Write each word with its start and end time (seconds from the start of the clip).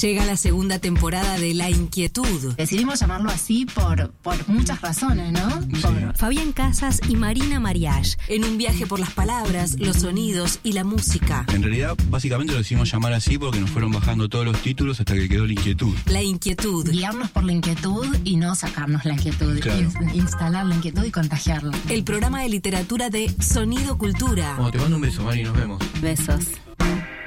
Llega 0.00 0.24
la 0.24 0.36
segunda 0.36 0.78
temporada 0.78 1.38
de 1.38 1.54
La 1.54 1.70
Inquietud. 1.70 2.54
Decidimos 2.56 3.00
llamarlo 3.00 3.30
así 3.30 3.66
por, 3.66 4.10
por 4.22 4.48
muchas 4.48 4.80
razones, 4.80 5.32
¿no? 5.32 5.48
Por- 5.80 6.16
Fabián 6.16 6.52
Casas 6.52 7.00
y 7.08 7.16
Marina 7.16 7.58
Mariage, 7.58 8.16
en 8.28 8.44
un 8.44 8.58
viaje 8.58 8.86
por 8.86 9.00
las 9.00 9.10
palabras, 9.10 9.76
los 9.80 9.96
sonidos 9.96 10.60
y 10.62 10.72
la 10.72 10.84
música. 10.84 11.44
En 11.52 11.62
realidad, 11.62 11.96
básicamente 12.10 12.52
lo 12.52 12.58
decidimos 12.58 12.92
llamar 12.92 13.12
así 13.12 13.38
porque 13.38 13.58
nos 13.60 13.70
fueron 13.70 13.90
bajando 13.90 14.28
todos 14.28 14.44
los 14.44 14.60
títulos 14.62 15.00
hasta 15.00 15.14
que 15.14 15.28
quedó 15.28 15.46
la 15.46 15.52
inquietud. 15.52 15.94
La 16.06 16.22
Inquietud. 16.22 16.88
guiarnos 16.90 17.30
por 17.30 17.42
la 17.44 17.52
inquietud 17.52 18.06
y 18.24 18.36
no 18.36 18.54
sacarnos 18.54 19.04
la 19.04 19.14
inquietud. 19.14 19.58
Claro. 19.60 19.80
In- 20.00 20.14
instalar 20.14 20.64
la 20.66 20.74
inquietud 20.76 21.04
y 21.04 21.10
contagiarla. 21.10 21.72
El 21.88 22.04
programa 22.04 22.42
de 22.42 22.48
literatura 22.50 23.10
de 23.10 23.34
Sonido 23.40 23.98
Cultura. 23.98 24.54
Bueno, 24.54 24.70
te 24.70 24.78
mando 24.78 24.96
un 24.96 25.02
beso, 25.02 25.24
Mari, 25.24 25.42
nos 25.42 25.56
vemos. 25.56 25.82
Besos. 26.00 26.44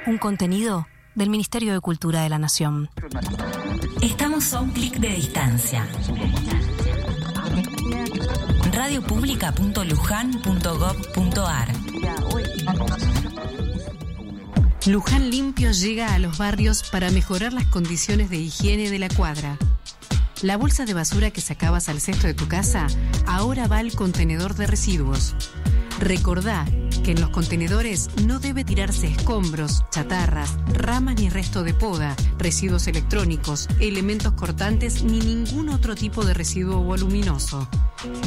Un 0.06 0.18
contenido 0.18 0.86
del 1.14 1.30
Ministerio 1.30 1.72
de 1.72 1.80
Cultura 1.80 2.22
de 2.22 2.28
la 2.28 2.38
Nación. 2.38 2.90
Estamos 4.00 4.54
a 4.54 4.60
un 4.60 4.70
clic 4.70 4.98
de 4.98 5.08
distancia. 5.08 5.84
radiopublica.lujan.gov.ar 8.72 11.72
Luján 14.86 15.30
Limpio 15.30 15.70
llega 15.70 16.14
a 16.14 16.18
los 16.18 16.38
barrios 16.38 16.82
para 16.90 17.10
mejorar 17.10 17.52
las 17.52 17.66
condiciones 17.66 18.30
de 18.30 18.38
higiene 18.38 18.90
de 18.90 18.98
la 18.98 19.08
cuadra. 19.08 19.56
La 20.42 20.56
bolsa 20.56 20.84
de 20.84 20.94
basura 20.94 21.30
que 21.30 21.40
sacabas 21.40 21.88
al 21.88 22.00
cesto 22.00 22.26
de 22.26 22.34
tu 22.34 22.48
casa 22.48 22.88
ahora 23.26 23.68
va 23.68 23.78
al 23.78 23.92
contenedor 23.92 24.56
de 24.56 24.66
residuos. 24.66 25.36
Recordá 26.00 26.66
que 27.04 27.12
en 27.12 27.20
los 27.20 27.30
contenedores 27.30 28.10
no 28.24 28.38
debe 28.38 28.64
tirarse 28.64 29.08
escombros, 29.08 29.84
chatarras, 29.90 30.56
ramas 30.72 31.16
ni 31.16 31.28
resto 31.28 31.62
de 31.62 31.74
poda, 31.74 32.14
residuos 32.38 32.86
electrónicos, 32.86 33.68
elementos 33.80 34.32
cortantes 34.32 35.02
ni 35.02 35.20
ningún 35.20 35.68
otro 35.68 35.94
tipo 35.94 36.24
de 36.24 36.34
residuo 36.34 36.80
voluminoso. 36.82 37.68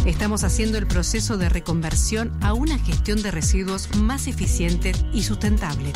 Estamos 0.06 0.44
haciendo 0.44 0.78
el 0.78 0.88
proceso 0.88 1.38
de 1.38 1.50
reconversión 1.50 2.32
a 2.42 2.54
una 2.54 2.78
gestión 2.80 3.22
de 3.22 3.32
residuos 3.32 3.96
más 3.96 4.28
eficiente 4.28 4.92
y 5.14 5.24
sustentable. 5.24 5.92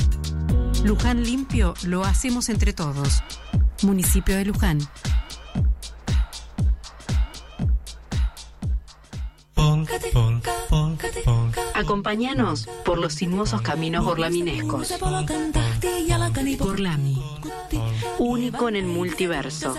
Luján 0.83 1.23
Limpio 1.23 1.73
lo 1.83 2.05
hacemos 2.05 2.49
entre 2.49 2.73
todos. 2.73 3.23
Municipio 3.81 4.35
de 4.35 4.45
Luján. 4.45 4.79
Acompáñanos 11.89 12.69
por 12.85 12.99
los 12.99 13.15
sinuosos 13.15 13.63
caminos 13.63 14.05
orlaminescos. 14.05 14.93
Orlami. 16.59 17.19
Único 18.19 18.69
en 18.69 18.75
el 18.75 18.85
multiverso. 18.85 19.75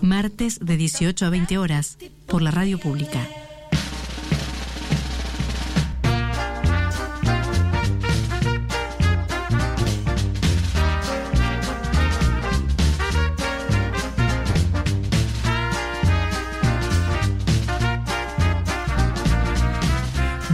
Martes 0.00 0.58
de 0.60 0.76
18 0.76 1.24
a 1.24 1.30
20 1.30 1.56
horas 1.56 1.98
por 2.26 2.42
la 2.42 2.50
radio 2.50 2.80
pública. 2.80 3.28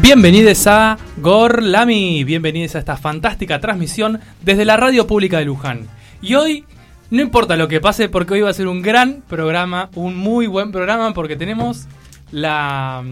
Bienvenidos 0.08 0.66
a 0.66 0.96
Gorlami, 1.18 2.24
bienvenidos 2.24 2.74
a 2.74 2.78
esta 2.78 2.96
fantástica 2.96 3.60
transmisión 3.60 4.20
desde 4.40 4.64
la 4.64 4.78
radio 4.78 5.06
pública 5.06 5.38
de 5.38 5.44
Luján. 5.44 5.86
Y 6.22 6.34
hoy, 6.34 6.64
no 7.10 7.20
importa 7.20 7.56
lo 7.56 7.68
que 7.68 7.82
pase, 7.82 8.08
porque 8.08 8.32
hoy 8.32 8.40
va 8.40 8.48
a 8.48 8.54
ser 8.54 8.68
un 8.68 8.80
gran 8.80 9.22
programa, 9.28 9.90
un 9.94 10.16
muy 10.16 10.46
buen 10.46 10.72
programa, 10.72 11.12
porque 11.12 11.36
tenemos 11.36 11.88
la... 12.30 13.02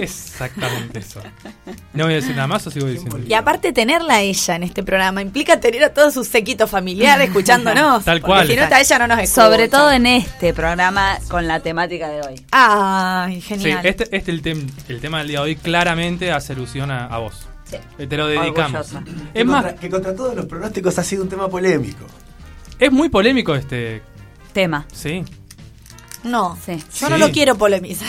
Exactamente 0.00 1.00
eso. 1.00 1.20
No 1.92 2.04
voy 2.04 2.14
a 2.14 2.16
decir 2.16 2.34
nada 2.34 2.46
más 2.46 2.66
o 2.66 2.70
sigo 2.70 2.86
diciendo. 2.86 3.18
Y 3.26 3.34
aparte 3.34 3.72
tenerla 3.72 4.14
a 4.14 4.20
ella 4.22 4.56
en 4.56 4.62
este 4.62 4.82
programa 4.82 5.20
implica 5.22 5.60
tener 5.60 5.84
a 5.84 5.92
todo 5.92 6.10
su 6.10 6.24
sequito 6.24 6.66
familiar 6.66 7.20
escuchándonos. 7.22 8.04
Tal 8.04 8.20
cual. 8.22 8.46
Si 8.46 8.56
no 8.56 8.62
está 8.62 8.80
ella 8.80 8.98
no 9.00 9.06
nos 9.08 9.18
escucha. 9.20 9.44
Sobre 9.46 9.68
todo 9.68 9.90
en 9.92 10.06
este 10.06 10.54
programa 10.54 11.18
con 11.28 11.46
la 11.46 11.60
temática 11.60 12.08
de 12.08 12.20
hoy. 12.22 12.46
Ay, 12.50 13.40
Sí, 13.40 13.40
genial. 13.42 13.84
este, 13.86 14.16
este 14.16 14.30
el, 14.30 14.42
tem- 14.42 14.70
el 14.88 15.00
tema 15.00 15.18
del 15.18 15.28
día 15.28 15.38
de 15.40 15.44
hoy 15.44 15.56
claramente 15.56 16.32
hace 16.32 16.52
alusión 16.52 16.90
a, 16.90 17.06
a 17.06 17.18
vos. 17.18 17.46
Sí. 17.64 18.06
Te 18.06 18.16
lo 18.16 18.26
dedicamos. 18.28 18.92
Orgullosa. 18.94 19.02
Es 19.34 19.44
más, 19.44 19.62
contra, 19.64 19.80
que 19.80 19.90
contra 19.90 20.14
todos 20.16 20.34
los 20.34 20.46
pronósticos 20.46 20.98
ha 20.98 21.02
sido 21.04 21.22
un 21.22 21.28
tema 21.28 21.48
polémico. 21.48 22.06
es 22.78 22.90
muy 22.90 23.08
polémico 23.10 23.54
este... 23.54 24.00
Tema. 24.54 24.86
Sí. 24.92 25.22
No, 26.28 26.58
Sí. 26.64 26.82
yo 27.00 27.10
no 27.10 27.18
lo 27.18 27.30
quiero 27.30 27.56
polemizar. 27.56 28.06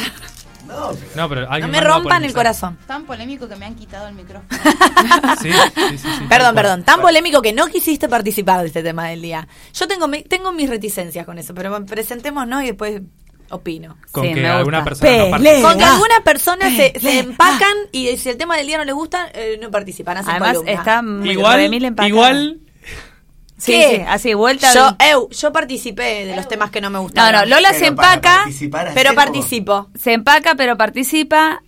No, 0.67 0.91
pero 0.91 1.09
No, 1.15 1.29
pero 1.29 1.47
No 1.61 1.67
me 1.67 1.81
rompan 1.81 2.23
el 2.23 2.33
corazón. 2.33 2.77
Tan 2.85 3.03
polémico 3.05 3.49
que 3.49 3.55
me 3.55 3.65
han 3.65 3.73
quitado 3.75 4.07
el 4.07 4.13
micrófono. 4.13 4.47
Sí, 5.41 5.51
sí, 5.51 5.57
sí, 5.91 5.97
sí, 5.97 6.07
tal 6.19 6.27
Perdón, 6.27 6.55
perdón. 6.55 6.83
Tan 6.83 7.01
polémico 7.01 7.41
que 7.41 7.53
no 7.53 7.67
quisiste 7.67 8.07
participar 8.07 8.61
de 8.61 8.67
este 8.67 8.83
tema 8.83 9.07
del 9.07 9.21
día. 9.21 9.47
Yo 9.73 9.87
tengo, 9.87 10.07
mi- 10.07 10.21
tengo 10.23 10.51
mis 10.51 10.69
reticencias 10.69 11.25
con 11.25 11.39
eso, 11.39 11.53
pero 11.55 11.83
presentémonos 11.85 12.61
y 12.63 12.67
después 12.67 13.01
opino. 13.49 13.97
Con 14.11 14.27
Sí, 14.27 14.33
que 14.35 14.45
alguna 14.47 14.79
gusta. 14.81 14.89
persona 14.89 15.11
no 15.11 15.21
Con 15.23 15.31
participe. 15.31 15.77
que 15.79 15.83
algunas 15.85 16.19
personas 16.21 16.73
se, 16.75 16.93
se 16.99 17.19
empacan 17.19 17.73
y 17.91 18.15
si 18.17 18.29
el 18.29 18.37
tema 18.37 18.55
del 18.57 18.67
día 18.67 18.77
no 18.77 18.85
les 18.85 18.93
gusta, 18.93 19.27
eh, 19.33 19.57
no 19.59 19.71
participan. 19.71 20.17
Hacen 20.17 20.31
Además 20.31 20.51
columna. 20.53 20.71
está 20.71 21.01
muy 21.01 21.31
Igual, 21.31 21.73
igual, 22.05 22.59
Sí, 23.59 23.73
¿Qué? 23.73 23.95
sí, 23.97 24.01
así 24.07 24.33
vuelta. 24.33 24.73
Yo, 24.73 24.91
de- 24.97 25.09
eu, 25.11 25.29
yo 25.29 25.51
participé 25.51 26.25
de 26.25 26.35
los 26.35 26.47
temas 26.47 26.71
que 26.71 26.79
no 26.81 26.89
me 26.89 26.93
No, 26.95 27.01
gustaron. 27.03 27.41
no, 27.41 27.55
Lola 27.55 27.69
se 27.73 27.79
Pero 27.79 27.87
empaca, 27.89 28.45
pero 28.95 29.13
participo. 29.13 29.89
se 29.99 30.13
empaca 30.13 30.55
pero 30.55 30.77
participa. 30.77 31.61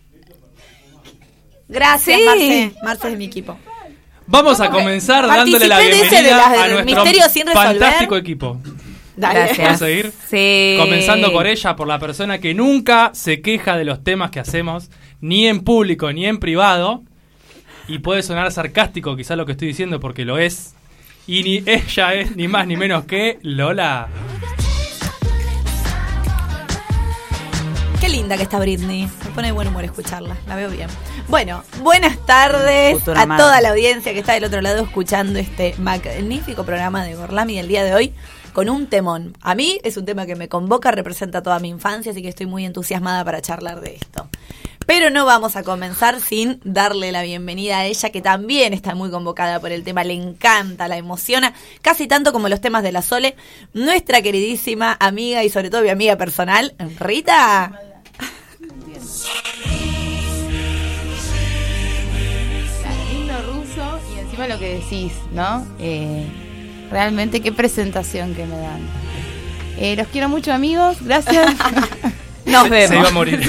Gracias, 1.68 2.18
Sí. 2.20 2.26
Marce. 2.26 2.72
Marce 2.84 3.08
es 3.08 3.14
de 3.14 3.18
mi 3.18 3.26
equipo. 3.26 3.58
vamos 4.28 4.60
a 4.62 4.70
comenzar 4.70 5.28
dándole 5.28 5.68
la 5.68 5.78
de 5.80 5.86
de 5.86 5.92
bienvenida 5.96 6.38
las 6.38 6.48
a 6.48 6.52
del 6.64 6.74
nuestro 6.74 6.96
misterio 7.04 7.30
sin 7.30 7.48
resolver. 7.48 7.68
fantástico 7.80 8.18
equipo. 8.18 8.58
Dale. 9.18 9.40
Gracias. 9.40 9.58
¿Vamos 9.60 9.82
a 9.82 9.86
seguir? 9.86 10.14
Sí. 10.30 10.76
Comenzando 10.80 11.32
por 11.34 11.46
ella, 11.48 11.76
por 11.76 11.88
la 11.88 12.00
persona 12.00 12.40
que 12.40 12.54
nunca 12.54 13.12
se 13.14 13.42
queja 13.42 13.76
de 13.78 13.84
los 13.84 14.04
temas 14.04 14.32
que 14.32 14.40
hacemos, 14.40 14.90
ni 15.20 15.48
en 15.48 15.62
público 15.62 16.12
ni 16.14 16.26
en 16.26 16.40
privado. 16.40 17.04
Y 17.88 18.00
puede 18.00 18.24
sonar 18.24 18.50
sarcástico 18.54 19.16
quizá 19.18 19.36
lo 19.36 19.46
que 19.46 19.52
estoy 19.52 19.68
diciendo 19.68 20.00
porque 20.00 20.24
lo 20.24 20.38
es. 20.40 20.76
Y 21.28 21.44
ni 21.44 21.64
ella 21.66 22.14
es 22.14 22.36
ni 22.36 22.48
más 22.48 22.68
ni 22.68 22.76
menos 22.76 23.06
que 23.06 23.40
Lola. 23.44 24.08
Qué 28.00 28.10
linda 28.10 28.36
que 28.36 28.44
está 28.44 28.60
Britney. 28.60 29.08
Me 29.26 29.32
pone 29.32 29.48
de 29.48 29.54
buen 29.54 29.68
humor 29.68 29.84
escucharla. 29.84 30.36
La 30.48 30.56
veo 30.56 30.70
bien. 30.70 30.88
Bueno, 31.28 31.64
buenas 31.82 32.18
tardes 32.26 32.96
Futura 32.96 33.22
a 33.22 33.26
madre. 33.26 33.44
toda 33.44 33.62
la 33.62 33.70
audiencia 33.70 34.12
que 34.14 34.20
está 34.20 34.34
del 34.34 34.44
otro 34.46 34.62
lado 34.62 34.84
escuchando 34.84 35.38
este 35.40 35.76
magnífico 35.78 36.66
programa 36.66 37.06
de 37.06 37.16
Gorlami 37.16 37.56
del 37.56 37.68
día 37.68 37.84
de 37.84 37.94
hoy 37.94 38.14
con 38.54 38.70
un 38.70 38.88
temón. 38.88 39.38
A 39.42 39.56
mí 39.56 39.80
es 39.84 39.98
un 39.98 40.06
tema 40.06 40.26
que 40.26 40.36
me 40.36 40.50
convoca, 40.50 40.92
representa 40.92 41.42
toda 41.44 41.60
mi 41.60 41.70
infancia, 41.70 42.12
así 42.12 42.22
que 42.22 42.30
estoy 42.30 42.48
muy 42.48 42.66
entusiasmada 42.66 43.24
para 43.24 43.42
charlar 43.42 43.80
de 43.80 43.96
esto. 43.96 44.28
Pero 44.94 45.10
no 45.10 45.26
vamos 45.26 45.56
a 45.56 45.64
comenzar 45.64 46.20
sin 46.20 46.60
darle 46.66 47.14
la 47.14 47.24
bienvenida 47.24 47.78
a 47.78 47.86
ella, 47.86 48.10
que 48.10 48.22
también 48.22 48.74
está 48.74 48.94
muy 48.94 49.10
convocada 49.10 49.62
por 49.62 49.72
el 49.72 49.86
tema, 49.86 50.04
le 50.04 50.12
encanta, 50.12 50.90
la 50.90 50.98
emociona, 50.98 51.54
casi 51.82 52.08
tanto 52.08 52.34
como 52.34 52.50
los 52.50 52.60
temas 52.60 52.84
de 52.84 52.92
la 52.92 53.02
Sole, 53.02 53.38
nuestra 53.74 54.22
queridísima 54.22 54.98
amiga 55.00 55.46
y 55.46 55.50
sobre 55.50 55.70
todo 55.70 55.82
mi 55.82 55.88
amiga 55.92 56.18
personal, 56.18 56.74
Rita. 57.00 57.72
Lindo 63.14 63.42
ruso 63.44 64.00
y 64.14 64.20
encima 64.20 64.48
lo 64.50 64.60
que 64.60 64.74
decís, 64.80 65.14
¿no? 65.32 65.66
Eh, 65.80 66.28
realmente 66.92 67.40
qué 67.40 67.54
presentación 67.54 68.36
que 68.36 68.46
me 68.46 68.58
dan. 68.58 68.82
Eh, 69.78 69.96
los 69.96 70.08
quiero 70.08 70.28
mucho 70.28 70.52
amigos, 70.52 70.98
gracias. 71.00 71.56
Nos 72.46 72.68
Se 72.68 72.68
iba 72.68 72.86
a 72.86 72.90
vemos. 72.90 73.14
morir. 73.14 73.42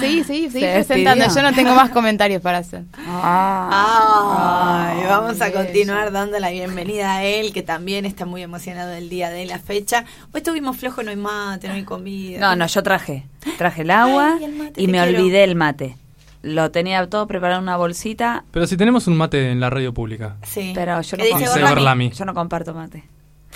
seguí, 0.00 0.24
seguí, 0.24 0.50
seguí 0.50 0.64
Se 0.64 0.72
presentando. 0.72 1.24
despidió. 1.24 1.42
Yo 1.42 1.50
no 1.50 1.54
tengo 1.54 1.74
más 1.74 1.90
comentarios 1.90 2.42
para 2.42 2.58
hacer. 2.58 2.84
Ay, 2.96 5.02
vamos 5.08 5.40
a 5.40 5.52
continuar 5.52 6.12
dando 6.12 6.38
la 6.38 6.50
bienvenida 6.50 7.16
a 7.16 7.24
él, 7.24 7.52
que 7.52 7.62
también 7.62 8.04
está 8.04 8.26
muy 8.26 8.42
emocionado 8.42 8.90
del 8.90 9.08
día 9.08 9.30
de 9.30 9.46
la 9.46 9.58
fecha. 9.58 10.04
Hoy 10.32 10.38
estuvimos 10.38 10.76
flojos, 10.76 11.04
no 11.04 11.10
hay 11.10 11.16
mate, 11.16 11.68
no 11.68 11.74
hay 11.74 11.84
comida. 11.84 12.40
No, 12.40 12.56
no, 12.56 12.66
yo 12.66 12.82
traje. 12.82 13.24
Traje 13.56 13.82
el 13.82 13.90
agua 13.90 14.34
Ay, 14.38 14.44
el 14.44 14.52
mate, 14.54 14.82
y 14.82 14.86
me 14.88 15.02
quiero. 15.02 15.18
olvidé 15.18 15.44
el 15.44 15.54
mate. 15.54 15.96
Lo 16.42 16.70
tenía 16.70 17.04
todo 17.08 17.26
preparado 17.26 17.58
en 17.58 17.64
una 17.64 17.76
bolsita, 17.76 18.44
Pero 18.52 18.66
si 18.66 18.76
tenemos 18.76 19.06
un 19.08 19.16
mate 19.16 19.50
en 19.50 19.58
la 19.60 19.70
radio 19.70 19.92
pública. 19.92 20.36
Sí. 20.44 20.72
pero 20.74 21.00
yo 21.02 21.16
¿Qué 21.16 21.30
no? 21.32 21.68
Gorlami. 21.68 22.10
yo 22.12 22.24
no 22.24 22.34
comparto 22.34 22.74
mate. 22.74 23.04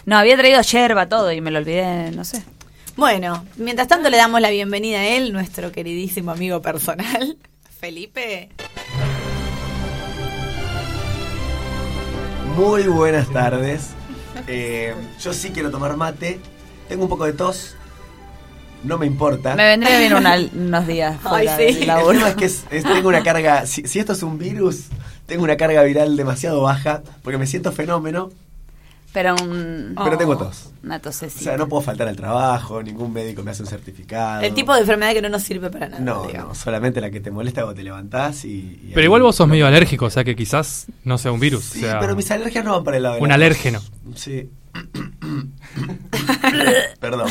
No, 0.05 0.17
había 0.19 0.37
traído 0.37 0.61
yerba 0.63 1.09
todo 1.09 1.31
y 1.31 1.41
me 1.41 1.53
lo 1.53 1.59
olvidé, 1.59 2.11
no 2.11 2.25
sé. 2.25 2.43
Bueno, 2.97 3.45
mientras 3.57 3.89
tanto 3.89 4.11
le 4.11 4.17
damos 4.17 4.41
la 4.41 4.51
bienvenida 4.51 4.99
a 5.01 5.07
él, 5.09 5.33
nuestro 5.33 5.73
queridísimo 5.73 6.31
amigo 6.31 6.61
personal, 6.61 7.37
Felipe. 7.81 8.51
Muy 12.57 12.83
buenas 12.85 13.31
tardes. 13.31 13.89
Eh, 14.47 14.95
yo 15.21 15.33
sí 15.33 15.51
quiero 15.51 15.71
tomar 15.71 15.97
mate. 15.97 16.39
Tengo 16.89 17.05
un 17.05 17.09
poco 17.09 17.25
de 17.25 17.33
tos. 17.33 17.77
No 18.85 18.99
me 18.99 19.07
importa. 19.07 19.55
Me 19.55 19.65
vendría 19.69 19.99
bien 19.99 20.15
una- 20.15 20.37
unos 20.53 20.87
días 20.87 21.17
Ay, 21.25 21.47
fuera 21.47 21.57
sí. 21.57 21.63
del 21.65 21.77
El 21.83 21.87
laburo. 21.87 22.07
problema 22.09 22.29
es 22.31 22.37
que 22.37 22.45
es- 22.45 22.65
es- 22.71 22.85
tengo 22.85 23.09
una 23.09 23.23
carga. 23.23 23.65
Si, 23.67 23.87
si 23.87 23.99
esto 24.01 24.13
es 24.13 24.23
un 24.23 24.39
virus, 24.39 24.87
tengo 25.27 25.45
una 25.45 25.57
carga 25.57 25.83
viral 25.83 26.17
demasiado 26.17 26.61
baja. 26.63 27.03
Porque 27.23 27.39
me 27.39 27.47
siento 27.47 27.73
fenómeno, 27.73 28.31
Pero 29.13 29.35
un, 29.43 29.93
pero 29.95 30.15
Oh. 30.15 30.19
tengo 30.19 30.39
tos. 30.39 30.71
una 30.83 30.97
O 30.97 31.01
tosecita. 31.01 31.45
sea, 31.45 31.57
no 31.59 31.69
puedo 31.69 31.83
faltar 31.83 32.09
al 32.09 32.17
trabajo, 32.17 32.83
ningún 32.83 33.13
médico 33.13 33.43
me 33.43 33.51
hace 33.51 33.63
un 33.63 33.69
certificado. 33.69 34.41
El 34.43 34.55
tipo 34.55 34.73
de 34.73 34.81
enfermedad 34.81 35.13
que 35.13 35.21
no 35.21 35.29
nos 35.29 35.43
sirve 35.43 35.69
para 35.69 35.89
nada. 35.89 36.03
No, 36.03 36.27
digamos. 36.27 36.49
no, 36.49 36.55
solamente 36.55 36.99
la 37.01 37.11
que 37.11 37.21
te 37.21 37.31
molesta 37.31 37.61
cuando 37.61 37.77
te 37.77 37.83
levantás 37.85 38.45
y. 38.47 38.81
y 38.83 38.91
Pero 38.95 39.05
igual 39.05 39.21
vos 39.23 39.37
sos 39.37 39.47
medio 39.47 39.67
alérgico, 39.67 40.07
o 40.07 40.11
sea 40.11 40.25
que 40.25 40.35
quizás 40.35 40.87
no 41.05 41.19
sea 41.19 41.31
un 41.31 41.41
virus. 41.41 41.63
Sí, 41.65 41.85
o 41.85 41.89
sea, 41.89 42.01
pero 42.01 42.17
mis 42.17 42.31
alergias 42.31 42.65
no 42.65 42.73
van 42.73 42.85
para 42.85 42.97
el 42.97 43.03
lado 43.03 43.17
de 43.17 43.21
un 43.21 43.29
la- 43.29 43.35
alérgeno. 43.35 43.81
Sí. 44.15 44.49
Perdón. 47.01 47.29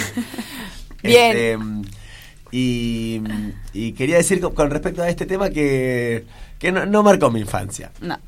Bien. 1.03 1.31
Este, 1.35 1.57
y, 2.51 3.21
y 3.73 3.93
quería 3.93 4.17
decir 4.17 4.39
con, 4.41 4.53
con 4.53 4.69
respecto 4.69 5.01
a 5.01 5.09
este 5.09 5.25
tema 5.25 5.49
que, 5.49 6.25
que 6.59 6.71
no, 6.71 6.85
no 6.85 7.01
marcó 7.01 7.31
mi 7.31 7.39
infancia. 7.39 7.91
No, 8.01 8.19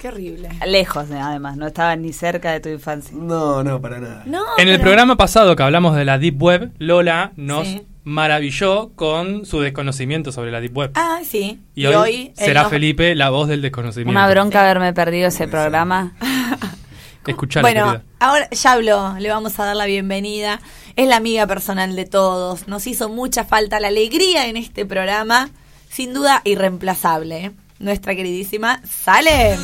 Qué 0.00 0.08
horrible. 0.08 0.48
lejos 0.66 1.10
eh, 1.10 1.18
además, 1.20 1.56
no 1.58 1.66
estaba 1.66 1.94
ni 1.94 2.12
cerca 2.14 2.52
de 2.52 2.60
tu 2.60 2.68
infancia. 2.70 3.14
No, 3.14 3.62
no, 3.62 3.80
para 3.82 3.98
nada. 4.00 4.22
No, 4.24 4.42
En 4.56 4.68
el 4.68 4.80
programa 4.80 5.16
pasado 5.16 5.54
que 5.56 5.62
hablamos 5.62 5.94
de 5.94 6.06
la 6.06 6.18
Deep 6.18 6.42
Web, 6.42 6.72
Lola 6.78 7.32
nos 7.36 7.66
Sí. 7.68 7.82
maravilló 8.04 8.92
con 8.96 9.44
su 9.44 9.60
desconocimiento 9.60 10.32
sobre 10.32 10.50
la 10.50 10.60
Deep 10.62 10.74
Web. 10.76 10.92
Ah, 10.94 11.18
sí. 11.22 11.60
y, 11.74 11.84
hoy, 11.86 12.32
será 12.34 12.70
Felipe 12.70 13.14
la 13.14 13.28
voz 13.28 13.46
del 13.48 13.60
desconocimiento. 13.60 14.10
Una 14.10 14.26
bronca 14.30 14.62
haberme 14.62 14.94
perdido 14.94 15.28
ese 15.28 15.46
programa. 15.48 16.14
Escuchala, 17.26 17.62
Bueno, 17.68 17.84
querida. 17.92 18.04
ahora 18.18 18.48
ya 18.50 18.72
habló, 18.72 19.14
le 19.18 19.28
vamos 19.28 19.60
a 19.60 19.64
dar 19.66 19.76
la 19.76 19.84
bienvenida. 19.84 20.60
Es 20.96 21.06
la 21.06 21.16
amiga 21.16 21.46
personal 21.46 21.94
de 21.94 22.06
todos. 22.06 22.66
Nos 22.66 22.86
hizo 22.86 23.08
mucha 23.10 23.44
falta 23.44 23.78
la 23.78 23.88
alegría 23.88 24.46
en 24.48 24.56
este 24.56 24.86
programa. 24.86 25.50
Sin 25.90 26.14
duda 26.14 26.40
irreemplazable. 26.44 27.44
¿eh? 27.44 27.50
Nuestra 27.80 28.14
queridísima 28.14 28.80
Sale. 28.86 29.56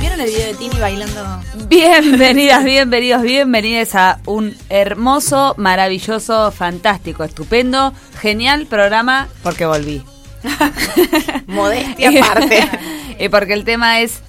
¿Vieron 0.00 0.20
el 0.20 0.26
video 0.26 0.46
de 0.46 0.54
Tini 0.54 0.78
bailando? 0.80 1.42
Bienvenidas, 1.68 2.64
bienvenidos, 2.64 3.22
bienvenidas 3.22 3.94
a 3.94 4.20
un 4.26 4.56
hermoso, 4.70 5.54
maravilloso, 5.58 6.50
fantástico, 6.50 7.24
estupendo, 7.24 7.92
genial 8.20 8.66
programa 8.66 9.28
porque 9.42 9.66
volví. 9.66 10.02
Modestia 11.46 12.10
aparte. 12.24 12.68
y 13.18 13.28
porque 13.28 13.52
el 13.52 13.64
tema 13.64 14.00
es 14.00 14.20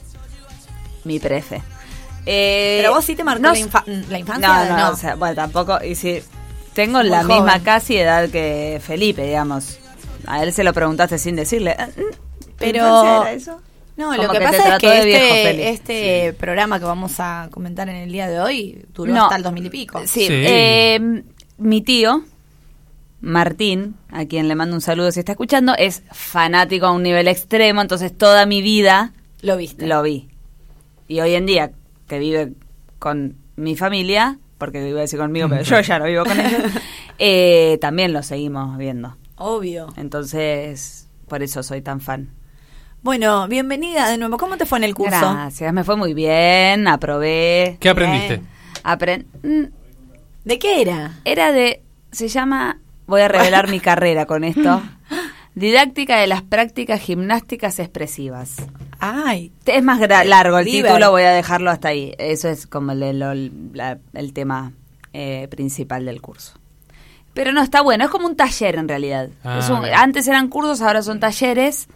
mi 1.05 1.19
prefe. 1.19 1.61
Eh, 2.25 2.79
Pero 2.81 2.93
vos 2.93 3.05
sí 3.05 3.15
te 3.15 3.23
marcó 3.23 3.41
no 3.43 3.53
la, 3.53 3.59
infa- 3.59 3.85
la 4.09 4.19
infancia. 4.19 4.47
No, 4.47 4.65
no, 4.65 4.77
no. 4.77 4.89
o 4.91 4.95
sea, 4.97 5.15
bueno, 5.15 5.33
tampoco. 5.35 5.81
Y 5.81 5.95
si 5.95 6.21
tengo 6.73 6.99
Muy 6.99 7.07
la 7.09 7.23
joven. 7.23 7.37
misma 7.37 7.63
casi 7.63 7.95
edad 7.97 8.29
que 8.29 8.81
Felipe, 8.85 9.23
digamos. 9.25 9.79
A 10.27 10.43
él 10.43 10.53
se 10.53 10.63
lo 10.63 10.73
preguntaste 10.73 11.17
sin 11.17 11.35
decirle. 11.35 11.75
"Ah, 11.77 11.87
mm, 11.87 11.99
¿tu 12.43 12.51
Pero- 12.57 13.21
era 13.21 13.31
eso? 13.31 13.59
No, 13.95 14.11
Como 14.15 14.23
lo 14.23 14.29
que, 14.31 14.39
pasa 14.41 14.75
es 14.75 14.79
que 14.79 14.97
este, 14.99 15.69
este 15.71 16.33
programa 16.33 16.77
que 16.77 16.85
vamos 16.85 17.15
a 17.19 17.47
comentar 17.49 17.89
en 17.89 17.95
el 17.95 18.11
día 18.11 18.27
de 18.27 18.39
hoy 18.39 18.85
duró 18.93 19.11
No. 19.11 19.23
hasta 19.23 19.37
el 19.37 19.41
2000 19.43 19.65
y 19.65 19.69
pico. 19.71 19.99
Sí, 20.05 20.27
Sí. 20.27 20.27
eh, 20.29 21.23
mi 21.57 21.81
tío, 21.81 22.21
Martín, 23.21 23.95
a 24.11 24.25
quien 24.25 24.47
le 24.47 24.53
mando 24.53 24.75
un 24.75 24.81
saludo 24.81 25.11
si 25.11 25.19
está 25.21 25.31
escuchando, 25.31 25.73
es 25.75 26.03
fanático 26.11 26.85
a 26.85 26.91
un 26.91 27.01
nivel 27.01 27.27
extremo, 27.27 27.81
entonces 27.81 28.15
toda 28.15 28.45
mi 28.45 28.61
vida 28.61 29.13
Lo 29.41 29.57
viste. 29.57 29.87
lo 29.87 30.03
vi. 30.03 30.27
Y 31.07 31.19
hoy 31.21 31.33
en 31.33 31.47
día, 31.47 31.71
que 32.07 32.19
vive 32.19 32.53
con 32.99 33.35
mi 33.55 33.75
familia, 33.75 34.37
porque 34.59 34.87
iba 34.87 34.99
a 34.99 35.01
decir 35.01 35.17
conmigo, 35.17 35.49
pero 35.49 35.63
yo 35.63 35.79
ya 35.79 35.97
no 35.97 36.05
vivo 36.05 36.23
con 36.25 36.39
ellos, 36.39 36.61
eh, 37.17 37.79
también 37.81 38.13
lo 38.13 38.21
seguimos 38.21 38.77
viendo. 38.77 39.15
Obvio. 39.37 39.93
Entonces, 39.97 41.07
por 41.27 41.43
eso 41.43 41.63
soy 41.63 41.81
tan 41.81 42.01
fan. 42.01 42.29
Bueno, 43.03 43.47
bienvenida 43.47 44.09
de 44.09 44.17
nuevo. 44.17 44.37
¿Cómo 44.37 44.57
te 44.57 44.65
fue 44.65 44.79
en 44.79 44.83
el 44.83 44.95
curso? 44.95 45.11
Gracias, 45.33 45.71
me 45.73 45.83
fue 45.83 45.95
muy 45.95 46.13
bien, 46.13 46.87
aprobé. 46.87 47.77
¿Qué 47.79 47.89
aprendiste? 47.89 48.41
Mm, 49.43 49.63
¿De 50.43 50.59
qué 50.59 50.81
era? 50.81 51.19
Era 51.25 51.51
de, 51.51 51.83
se 52.11 52.27
llama, 52.27 52.79
voy 53.05 53.21
a 53.21 53.27
revelar 53.27 53.69
mi 53.69 53.79
carrera 53.79 54.25
con 54.25 54.43
esto, 54.43 54.81
Didáctica 55.55 56.19
de 56.19 56.27
las 56.27 56.43
prácticas 56.43 57.01
gimnásticas 57.01 57.79
expresivas. 57.79 58.57
Ay, 58.99 59.51
Es 59.65 59.83
más 59.83 59.99
largo 60.27 60.59
el 60.59 60.65
título, 60.83 61.09
voy 61.11 61.23
a 61.23 61.31
dejarlo 61.31 61.71
hasta 61.71 61.87
ahí. 61.87 62.13
Eso 62.19 62.47
es 62.49 62.67
como 62.67 62.91
el, 62.91 63.01
el- 63.01 63.51
la- 63.73 63.97
el 64.13 64.33
tema 64.33 64.73
eh, 65.13 65.47
principal 65.49 66.05
del 66.05 66.21
curso. 66.21 66.53
Pero 67.37 67.51
no, 67.51 67.61
está 67.61 67.81
bueno, 67.81 68.03
es 68.05 68.09
como 68.09 68.25
un 68.25 68.35
taller 68.35 68.75
en 68.77 68.87
realidad. 68.87 69.29
Ah, 69.43 69.59
Es 69.59 69.69
un- 69.69 69.81
bien. 69.83 69.93
antes 69.93 70.27
eran 70.27 70.47
cursos, 70.47 70.81
ahora 70.81 71.03
son 71.03 71.19
talleres 71.19 71.87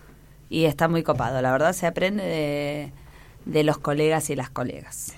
y 0.51 0.65
está 0.65 0.87
muy 0.87 1.01
copado. 1.01 1.41
La 1.41 1.51
verdad 1.51 1.73
se 1.73 1.87
aprende 1.87 2.23
de, 2.23 2.91
de 3.45 3.63
los 3.63 3.79
colegas 3.79 4.29
y 4.29 4.35
las 4.35 4.51
colegas. 4.51 5.13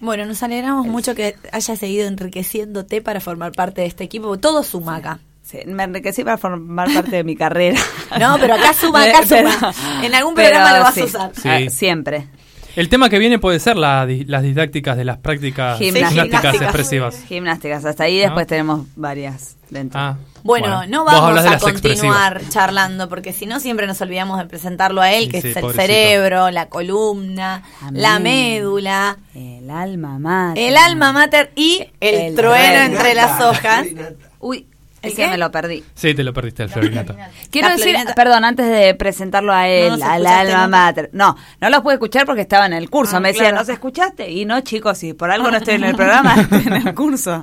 bueno, 0.00 0.26
nos 0.26 0.42
alegramos 0.42 0.86
mucho 0.86 1.14
que 1.14 1.36
hayas 1.52 1.78
seguido 1.78 2.06
enriqueciéndote 2.06 3.00
para 3.00 3.20
formar 3.20 3.52
parte 3.52 3.80
de 3.80 3.86
este 3.86 4.04
equipo. 4.04 4.36
Todo 4.38 4.62
suma 4.62 4.96
acá. 4.96 5.20
Sí, 5.42 5.58
me 5.66 5.84
enriquecí 5.84 6.22
para 6.22 6.36
formar 6.38 6.92
parte 6.92 7.16
de 7.16 7.24
mi 7.24 7.34
carrera. 7.34 7.80
No, 8.20 8.36
pero 8.38 8.54
acá 8.54 8.74
suma, 8.74 9.04
acá 9.04 9.20
Pero- 9.26 9.50
suma. 9.50 9.72
En 10.02 10.14
algún 10.14 10.34
pero 10.34 10.50
programa 10.50 10.76
lo 10.76 10.84
vas 10.84 10.94
sí, 10.94 11.00
a 11.00 11.04
usar. 11.04 11.32
Sí. 11.34 11.48
ah, 11.48 11.70
siempre. 11.70 12.26
El 12.76 12.88
tema 12.90 13.08
que 13.08 13.18
viene 13.18 13.38
puede 13.38 13.58
ser 13.58 13.76
la 13.78 14.04
di- 14.04 14.24
las 14.24 14.42
didácticas 14.42 14.96
de 14.98 15.04
las 15.06 15.16
prácticas 15.18 15.78
Gimnástica. 15.78 16.08
gimnásticas 16.10 16.40
Gimnástica. 16.42 16.64
expresivas. 16.66 17.24
Gimnásticas, 17.26 17.84
hasta 17.86 18.04
ahí 18.04 18.18
después 18.18 18.46
tenemos 18.46 18.86
varias 18.96 19.56
dentro. 19.72 19.98
Ah, 20.00 20.16
Bueno, 20.44 20.86
no 20.86 21.04
vamos 21.04 21.44
a 21.44 21.58
continuar 21.58 22.42
charlando 22.48 23.08
porque 23.08 23.32
si 23.32 23.46
no 23.46 23.58
siempre 23.60 23.86
nos 23.86 24.00
olvidamos 24.00 24.38
de 24.38 24.44
presentarlo 24.46 25.00
a 25.00 25.12
él, 25.12 25.30
que 25.30 25.40
sí, 25.40 25.48
es 25.48 25.56
el 25.56 25.62
pobrecito. 25.62 25.82
cerebro, 25.86 26.50
la 26.50 26.68
columna, 26.68 27.62
Amén. 27.80 28.02
la 28.02 28.18
médula, 28.18 29.16
El 29.34 29.70
alma 29.70 30.18
mater. 30.18 30.62
el 30.68 30.76
alma 30.76 31.12
mater 31.12 31.52
y 31.56 31.86
el, 32.00 32.14
El 32.14 32.34
trueno 32.36 32.82
entre 32.94 33.14
las 33.14 33.40
hojas. 33.40 33.86
Uy, 34.40 34.66
¿El 35.02 35.10
ese 35.12 35.22
qué? 35.22 35.28
me 35.30 35.38
lo 35.38 35.50
perdí. 35.50 35.82
Sí, 35.94 36.14
te 36.14 36.22
lo 36.22 36.32
perdiste, 36.32 36.62
el 36.62 36.68
Florinata. 36.68 37.16
Quiero 37.50 37.68
La 37.68 37.74
decir, 37.74 37.90
florinata. 37.92 38.14
perdón, 38.14 38.44
antes 38.44 38.66
de 38.68 38.94
presentarlo 38.94 39.52
a 39.52 39.66
él, 39.68 39.98
No 39.98 40.08
al 40.08 40.24
alma 40.26 40.68
mater. 40.68 41.10
No, 41.12 41.36
no 41.60 41.70
los 41.70 41.80
pude 41.80 41.94
escuchar 41.94 42.24
porque 42.24 42.42
estaba 42.42 42.66
en 42.66 42.72
el 42.72 42.88
curso. 42.88 43.16
Ah, 43.16 43.20
Me 43.20 43.28
decían, 43.28 43.46
claro. 43.50 43.58
¿nos 43.62 43.68
escuchaste? 43.68 44.30
Y 44.30 44.44
no, 44.44 44.60
chicos, 44.60 44.98
si 44.98 45.12
por 45.12 45.30
algo 45.32 45.50
no 45.50 45.56
estoy 45.56 45.74
en 45.74 45.84
el 45.84 45.96
programa, 45.96 46.34
estoy 46.40 46.62
en 46.66 46.86
el 46.86 46.94
curso. 46.94 47.42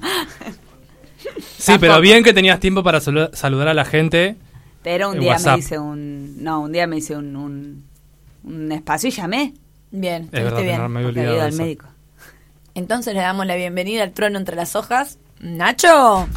Sí, 1.57 1.73
pero 1.79 1.99
bien 2.01 2.23
que 2.23 2.33
tenías 2.33 2.59
tiempo 2.59 2.83
para 2.83 2.99
salu- 2.99 3.33
saludar 3.33 3.67
a 3.67 3.73
la 3.73 3.85
gente. 3.85 4.35
Pero 4.83 5.09
un 5.09 5.19
día 5.19 5.31
WhatsApp. 5.33 5.53
me 5.53 5.59
hice 5.59 5.79
un. 5.79 6.43
No, 6.43 6.61
un 6.61 6.71
día 6.71 6.87
me 6.87 6.97
hice 6.97 7.15
un, 7.15 7.35
un, 7.35 7.83
un 8.43 8.71
espacio 8.71 9.09
y 9.09 9.11
llamé. 9.11 9.53
Bien, 9.91 10.23
Es 10.31 10.43
verdad, 10.43 10.61
bien. 10.61 10.77
no 10.77 10.89
me 10.89 10.99
había 10.99 11.09
olvidado 11.09 11.41
al 11.41 11.53
médico. 11.53 11.85
Entonces 12.75 13.13
le 13.13 13.19
damos 13.21 13.45
la 13.45 13.55
bienvenida 13.55 14.03
al 14.03 14.11
trueno 14.11 14.37
entre 14.39 14.55
las 14.55 14.75
hojas. 14.75 15.17
Nacho. 15.41 16.27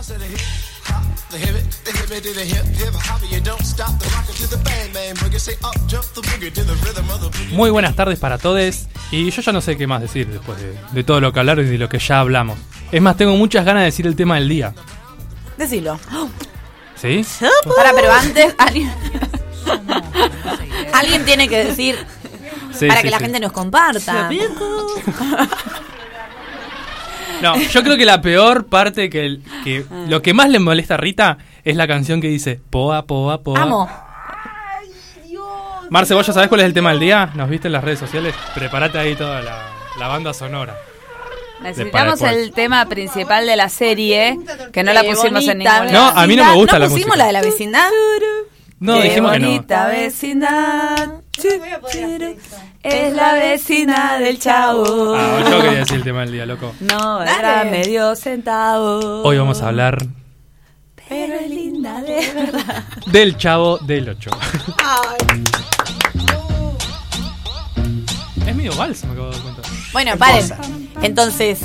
Muy 7.53 7.71
buenas 7.71 7.95
tardes 7.97 8.19
para 8.19 8.39
todos. 8.39 8.87
Y 9.11 9.31
yo 9.31 9.43
ya 9.43 9.53
no 9.53 9.61
sé 9.61 9.77
qué 9.77 9.87
más 9.87 10.01
decir 10.03 10.27
después 10.29 10.59
de, 10.59 10.77
de 10.93 11.05
todo 11.05 11.21
lo 11.21 11.33
que 11.33 11.41
hablaron 11.41 11.67
y 11.67 11.71
de 11.71 11.79
lo 11.79 11.89
que 11.89 11.99
ya 11.99 12.21
hablamos. 12.21 12.59
Es 12.91 13.01
más, 13.01 13.17
tengo 13.17 13.37
muchas 13.37 13.65
ganas 13.65 13.83
de 13.83 13.87
decir 13.87 14.07
el 14.07 14.17
tema 14.17 14.35
del 14.37 14.49
día. 14.49 14.75
Decilo. 15.57 15.99
¿Sí? 17.01 17.25
Para, 17.77 17.93
pero 17.95 18.13
antes 18.13 18.55
alguien, 18.59 18.93
alguien 20.93 21.25
tiene 21.25 21.49
que 21.49 21.65
decir 21.65 21.97
Sí, 22.73 22.87
para 22.87 23.01
sí, 23.01 23.07
que 23.07 23.11
la 23.11 23.19
sí. 23.19 23.25
gente 23.25 23.41
nos 23.41 23.53
comparta. 23.53 24.31
No, 27.43 27.59
yo 27.59 27.83
creo 27.83 27.97
que 27.97 28.05
la 28.05 28.21
peor 28.23 28.67
parte, 28.67 29.11
que, 29.11 29.27
el- 29.27 29.43
que 29.65 29.85
lo 30.09 30.23
que 30.23 30.33
más 30.35 30.49
le 30.49 30.59
molesta 30.61 30.95
a 30.95 30.97
Rita 30.97 31.39
es 31.65 31.77
la 31.77 31.87
canción 31.87 32.21
que 32.21 32.29
dice 32.29 32.61
Poa, 32.71 33.03
Poa, 33.07 33.43
Poa. 33.43 33.61
Amo. 33.63 33.91
Marce, 35.91 36.15
¿vos 36.15 36.27
ya 36.27 36.33
sabés 36.33 36.49
cuál 36.49 36.61
es 36.63 36.67
el 36.67 36.73
tema 36.75 36.91
del 36.91 37.01
día? 37.01 37.31
¿Nos 37.35 37.51
viste 37.51 37.69
en 37.69 37.73
las 37.73 37.85
redes 37.85 37.99
sociales? 37.99 38.35
Prepárate 38.55 38.99
ahí 38.99 39.15
toda 39.15 39.43
la, 39.43 39.69
la 39.99 40.09
banda 40.09 40.33
sonora. 40.33 40.75
Necesitamos 41.63 42.21
el 42.23 42.53
tema 42.53 42.87
principal 42.87 43.47
de 43.47 43.57
la 43.57 43.69
serie, 43.69 44.39
que 44.73 44.83
no 44.83 44.93
la 44.93 45.03
pusimos 45.05 45.47
en 45.47 45.59
ningún 45.59 45.93
No, 45.93 46.09
a 46.09 46.27
mí 46.27 46.35
no 46.35 46.45
me 46.45 46.55
gusta 46.55 46.75
¿No 46.79 46.87
la 46.87 46.89
pusimos 46.89 47.09
música. 47.09 47.17
la 47.19 47.27
de 47.27 47.33
la 47.33 47.43
vecindad? 47.43 47.89
No, 48.83 48.97
Qué 48.97 49.03
dijimos 49.05 49.31
que 49.33 49.39
no. 49.39 49.47
bonita 49.47 49.87
vecindad. 49.87 51.11
Es 52.83 53.15
la 53.15 53.35
vecina 53.35 54.19
del 54.19 54.41
chavo. 54.41 55.15
Ah, 55.17 55.39
yo 55.49 55.63
quería 55.63 55.79
decir 55.79 55.97
el 55.99 56.03
tema 56.03 56.21
del 56.23 56.33
día, 56.33 56.47
loco. 56.47 56.75
No, 56.81 57.23
era 57.23 57.63
medio 57.63 58.17
centavo. 58.17 59.23
Hoy 59.23 59.39
vamos 59.39 59.63
a 59.63 59.69
hablar 59.69 60.05
Pero 61.09 61.35
es 61.35 61.49
linda 61.49 62.01
de 62.03 62.29
verdad. 62.35 62.83
del 63.07 63.37
chavo 63.37 63.79
del 63.79 64.09
8. 64.09 64.31
medio 68.57 68.75
vals, 68.77 69.05
me 69.05 69.13
acabo 69.13 69.27
de 69.29 69.33
dar 69.35 69.43
cuenta. 69.43 69.63
Bueno, 69.93 70.17
paren. 70.19 70.91
Entonces, 71.03 71.61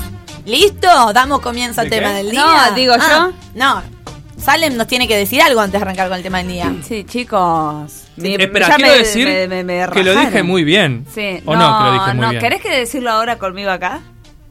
¿listo? 0.46 0.88
Damos 1.14 1.42
comienzo 1.42 1.82
al 1.82 1.90
¿De 1.90 1.96
tema 1.98 2.10
qué? 2.10 2.16
del 2.18 2.30
día. 2.32 2.42
No, 2.70 2.76
digo 2.76 2.94
Ah, 3.00 3.32
No. 3.56 3.97
Salem 4.38 4.76
nos 4.78 4.88
tiene 4.88 5.08
que 5.08 5.18
decir 5.18 5.42
algo 5.42 5.60
antes 5.62 5.80
de 5.80 5.84
arrancar 5.86 6.08
con 6.10 6.18
el 6.18 6.24
tema 6.24 6.38
del 6.40 6.48
día. 6.48 6.74
Sí, 6.88 7.04
chicos. 7.04 8.06
Mi- 8.18 8.36
Espera, 8.36 8.70
ya 8.70 8.76
quiero 8.76 8.92
me- 8.92 8.98
decir 9.00 9.28
me- 9.28 9.48
me- 9.48 9.64
me 9.64 9.88
que 9.92 10.04
lo 10.04 10.16
dije 10.16 10.44
muy 10.44 10.64
bien. 10.64 11.06
Sí. 11.14 11.42
¿O 11.46 11.56
no, 11.56 11.78
que 11.80 11.84
lo 11.86 11.94
dije 11.94 12.14
muy 12.14 12.22
no, 12.26 12.30
bien? 12.30 12.42
¿Querés 12.42 12.62
que 12.62 12.70
decirlo 12.80 13.10
ahora 13.12 13.38
conmigo 13.38 13.72
acá? 13.72 14.02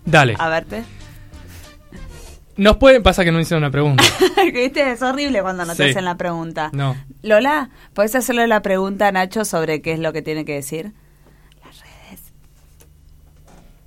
Dale. 0.04 0.34
A 0.38 0.48
verte. 0.48 0.84
Nos 2.56 2.76
puede... 2.78 3.00
Pasa 3.00 3.22
que 3.24 3.30
no 3.32 3.38
hice 3.38 3.54
una 3.54 3.70
pregunta. 3.70 4.02
¿Viste? 4.52 4.90
Es 4.92 5.02
horrible 5.02 5.42
cuando 5.42 5.64
no 5.66 5.74
te 5.76 5.84
Sí. 5.84 5.90
hacen 5.90 6.04
la 6.04 6.16
pregunta. 6.16 6.70
No. 6.72 6.96
Lola, 7.22 7.70
¿puedes 7.92 8.14
hacerle 8.14 8.46
la 8.46 8.62
pregunta 8.62 9.08
a 9.08 9.12
Nacho 9.12 9.44
sobre 9.44 9.82
qué 9.82 9.92
es 9.92 9.98
lo 9.98 10.12
que 10.12 10.22
tiene 10.22 10.44
que 10.44 10.54
decir? 10.54 10.92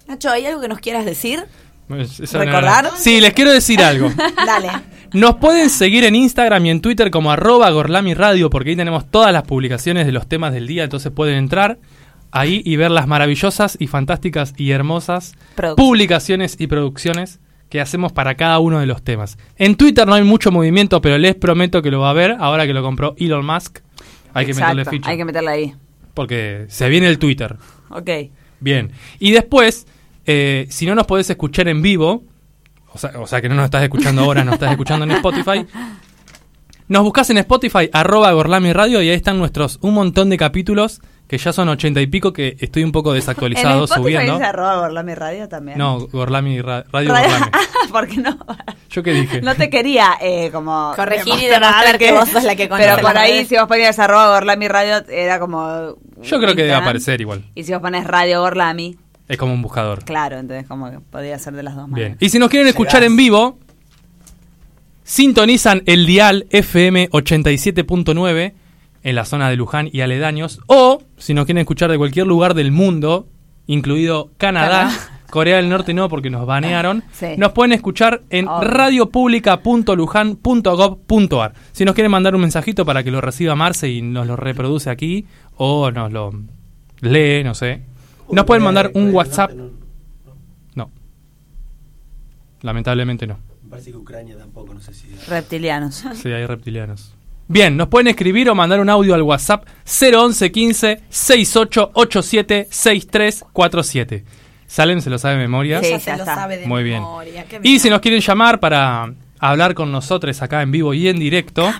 Nacho, 0.07 0.29
¿hay 0.31 0.45
algo 0.45 0.61
que 0.61 0.67
nos 0.67 0.79
quieras 0.79 1.05
decir? 1.05 1.45
Eso 1.89 2.37
no 2.37 2.45
¿Recordar? 2.45 2.91
Sí, 2.97 3.19
les 3.21 3.33
quiero 3.33 3.51
decir 3.51 3.81
algo. 3.83 4.11
Dale. 4.45 4.69
Nos 5.13 5.35
pueden 5.35 5.69
seguir 5.69 6.03
en 6.03 6.15
Instagram 6.15 6.65
y 6.67 6.69
en 6.69 6.81
Twitter 6.81 7.09
como 7.09 7.31
arroba 7.31 7.69
Gorlami 7.71 8.13
Radio, 8.13 8.49
porque 8.49 8.71
ahí 8.71 8.75
tenemos 8.75 9.09
todas 9.09 9.33
las 9.33 9.43
publicaciones 9.43 10.05
de 10.05 10.11
los 10.11 10.27
temas 10.27 10.53
del 10.53 10.67
día, 10.67 10.83
entonces 10.83 11.11
pueden 11.11 11.35
entrar 11.35 11.79
ahí 12.31 12.61
y 12.63 12.75
ver 12.75 12.91
las 12.91 13.07
maravillosas 13.07 13.75
y 13.79 13.87
fantásticas 13.87 14.53
y 14.57 14.71
hermosas 14.71 15.33
publicaciones 15.75 16.57
y 16.59 16.67
producciones 16.67 17.39
que 17.69 17.81
hacemos 17.81 18.11
para 18.11 18.35
cada 18.35 18.59
uno 18.59 18.79
de 18.79 18.85
los 18.85 19.03
temas. 19.03 19.37
En 19.57 19.75
Twitter 19.75 20.07
no 20.07 20.13
hay 20.13 20.23
mucho 20.23 20.51
movimiento, 20.51 21.01
pero 21.01 21.17
les 21.17 21.35
prometo 21.35 21.81
que 21.81 21.91
lo 21.91 22.01
va 22.01 22.07
a 22.07 22.11
haber 22.11 22.35
ahora 22.39 22.65
que 22.65 22.73
lo 22.73 22.81
compró 22.81 23.15
Elon 23.17 23.45
Musk. 23.45 23.79
Hay 24.33 24.45
que 24.45 24.53
meterle 24.53 24.85
ficha. 24.85 25.09
Hay 25.09 25.17
que 25.17 25.25
meterla 25.25 25.51
ahí. 25.51 25.73
Porque 26.13 26.65
se 26.67 26.89
viene 26.89 27.07
el 27.07 27.17
Twitter. 27.17 27.57
Ok. 27.89 28.09
Bien. 28.59 28.91
Y 29.19 29.31
después, 29.31 29.87
eh, 30.25 30.67
si 30.69 30.85
no 30.85 30.95
nos 30.95 31.05
podés 31.05 31.29
escuchar 31.29 31.67
en 31.67 31.81
vivo, 31.81 32.23
o 32.93 32.97
sea, 32.97 33.11
o 33.19 33.27
sea 33.27 33.41
que 33.41 33.49
no 33.49 33.55
nos 33.55 33.65
estás 33.65 33.83
escuchando 33.83 34.23
ahora, 34.23 34.43
nos 34.43 34.55
estás 34.55 34.71
escuchando 34.71 35.05
en 35.05 35.11
Spotify, 35.11 35.65
nos 36.87 37.03
buscas 37.03 37.29
en 37.29 37.37
Spotify, 37.37 37.89
arroba 37.93 38.31
Gorlami 38.31 38.73
Radio, 38.73 39.01
y 39.01 39.09
ahí 39.09 39.15
están 39.15 39.37
nuestros 39.37 39.77
un 39.81 39.93
montón 39.93 40.29
de 40.31 40.37
capítulos, 40.37 41.01
que 41.27 41.37
ya 41.37 41.53
son 41.53 41.69
ochenta 41.69 42.01
y 42.01 42.07
pico, 42.07 42.33
que 42.33 42.57
estoy 42.59 42.83
un 42.83 42.91
poco 42.91 43.11
¿En 43.11 43.17
desactualizado 43.17 43.83
Spotify 43.83 44.03
subiendo. 44.15 44.33
dice 44.33 44.45
arroba 44.45 44.77
Gorlami 44.79 45.13
Radio 45.13 45.47
también? 45.47 45.77
No, 45.77 45.99
Gorlami 46.07 46.59
Ra- 46.61 46.85
Radio 46.91 47.11
Radio- 47.13 47.29
Gorlami. 47.29 47.51
¿Por 47.91 48.07
qué 48.07 48.17
no? 48.17 48.39
¿Yo 48.89 49.03
qué 49.03 49.11
dije? 49.13 49.41
No 49.41 49.53
te 49.55 49.69
quería 49.69 50.13
eh, 50.19 50.49
como 50.51 50.93
Corregir 50.95 51.35
y 51.35 51.45
demostrar 51.45 51.99
que 51.99 52.11
vos 52.11 52.27
sos 52.29 52.43
la 52.43 52.55
que 52.55 52.67
conoce 52.67 52.87
Pero 52.89 53.01
por 53.07 53.15
ahí 53.19 53.31
redes. 53.33 53.47
si 53.49 53.55
vos 53.57 53.67
ponías 53.67 53.99
arroba 53.99 54.29
Gorlami 54.33 54.67
Radio 54.67 55.03
era 55.09 55.39
como 55.39 55.95
Yo 56.23 56.39
creo 56.39 56.55
que 56.55 56.63
debe 56.63 56.73
aparecer 56.73 57.21
igual. 57.21 57.45
Y 57.53 57.63
si 57.65 57.71
vos 57.73 57.81
pones 57.81 58.05
Radio 58.07 58.41
Gorlami, 58.41 58.97
Es 59.29 59.37
como 59.37 59.53
un 59.53 59.61
buscador. 59.61 60.03
claro, 60.03 60.37
entonces 60.37 60.67
como 60.67 60.91
que 60.91 60.99
podría 60.99 61.39
ser 61.39 61.53
de 61.53 61.63
las 61.63 61.75
dos 61.75 61.85
Bien. 61.85 61.91
maneras. 61.93 62.17
Y 62.19 62.29
si 62.29 62.39
nos 62.39 62.49
quieren 62.49 62.67
escuchar 62.67 63.03
en 63.03 63.15
vivo, 63.15 63.57
sintonizan 65.03 65.83
el 65.85 66.05
dial 66.05 66.47
FM 66.49 67.09
87.9 67.11 68.53
en 69.03 69.15
la 69.15 69.23
zona 69.25 69.49
de 69.49 69.55
Luján 69.55 69.89
y 69.93 70.01
aledaños. 70.01 70.59
O, 70.67 71.01
si 71.17 71.33
nos 71.33 71.45
quieren 71.45 71.61
escuchar 71.61 71.89
de 71.91 71.97
cualquier 71.97 72.27
lugar 72.27 72.53
del 72.53 72.71
mundo, 72.71 73.27
incluido 73.67 74.31
Canadá, 74.37 74.91
Corea 75.29 75.57
del 75.57 75.69
Norte 75.69 75.93
no, 75.93 76.09
porque 76.09 76.29
nos 76.31 76.45
banearon, 76.47 77.03
Sí. 77.11 77.27
nos 77.37 77.51
pueden 77.53 77.71
escuchar 77.71 78.23
en 78.31 78.47
Obvio. 78.47 78.67
radiopublica.lujan.gov.ar. 78.67 81.53
Si 81.71 81.85
nos 81.85 81.93
quieren 81.95 82.11
mandar 82.11 82.33
un 82.35 82.41
mensajito 82.41 82.83
para 82.85 83.03
que 83.03 83.11
lo 83.11 83.21
reciba 83.21 83.55
Marce 83.55 83.87
y 83.89 84.01
nos 84.01 84.25
lo 84.27 84.35
reproduce 84.35 84.89
aquí, 84.89 85.27
o 85.55 85.91
nos 85.91 86.11
lo 86.11 86.31
lee, 87.01 87.43
no 87.43 87.53
sé. 87.53 87.83
Nos 88.31 88.45
pueden 88.45 88.63
mandar 88.63 88.91
un 88.93 89.13
WhatsApp. 89.13 89.51
No. 90.75 90.91
Lamentablemente 92.61 93.25
no. 93.27 93.39
Me 93.63 93.69
parece 93.69 93.91
que 93.91 93.97
Ucrania 93.97 94.37
tampoco, 94.37 94.73
no 94.73 94.81
sé 94.81 94.93
si. 94.93 95.07
Reptilianos. 95.27 96.03
Sí, 96.15 96.29
hay 96.31 96.45
reptilianos. 96.45 97.15
Bien, 97.47 97.75
nos 97.77 97.87
pueden 97.87 98.07
escribir 98.07 98.49
o 98.49 98.55
mandar 98.55 98.79
un 98.79 98.89
audio 98.89 99.15
al 99.15 99.23
WhatsApp 99.23 99.65
011 99.85 100.51
15 100.51 101.01
6887 101.09 102.67
6347. 102.69 104.23
Salem 104.67 105.01
se 105.01 105.09
lo 105.09 105.17
sabe 105.17 105.35
de 105.35 105.39
memoria. 105.41 105.81
Sí, 105.81 105.99
se 105.99 106.15
lo 106.15 106.25
sabe 106.25 106.57
de 106.57 106.67
Muy 106.67 106.83
bien. 106.83 107.01
memoria. 107.01 107.45
Qué 107.45 107.55
Y 107.57 107.59
bien. 107.59 107.79
si 107.79 107.89
nos 107.89 108.01
quieren 108.01 108.21
llamar 108.21 108.59
para 108.59 109.11
hablar 109.39 109.73
con 109.73 109.91
nosotros 109.91 110.39
acá 110.43 110.61
en 110.61 110.71
vivo 110.71 110.93
y 110.93 111.07
en 111.07 111.17
directo, 111.17 111.71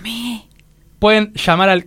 pueden 0.98 1.32
llamar 1.34 1.68
al 1.68 1.84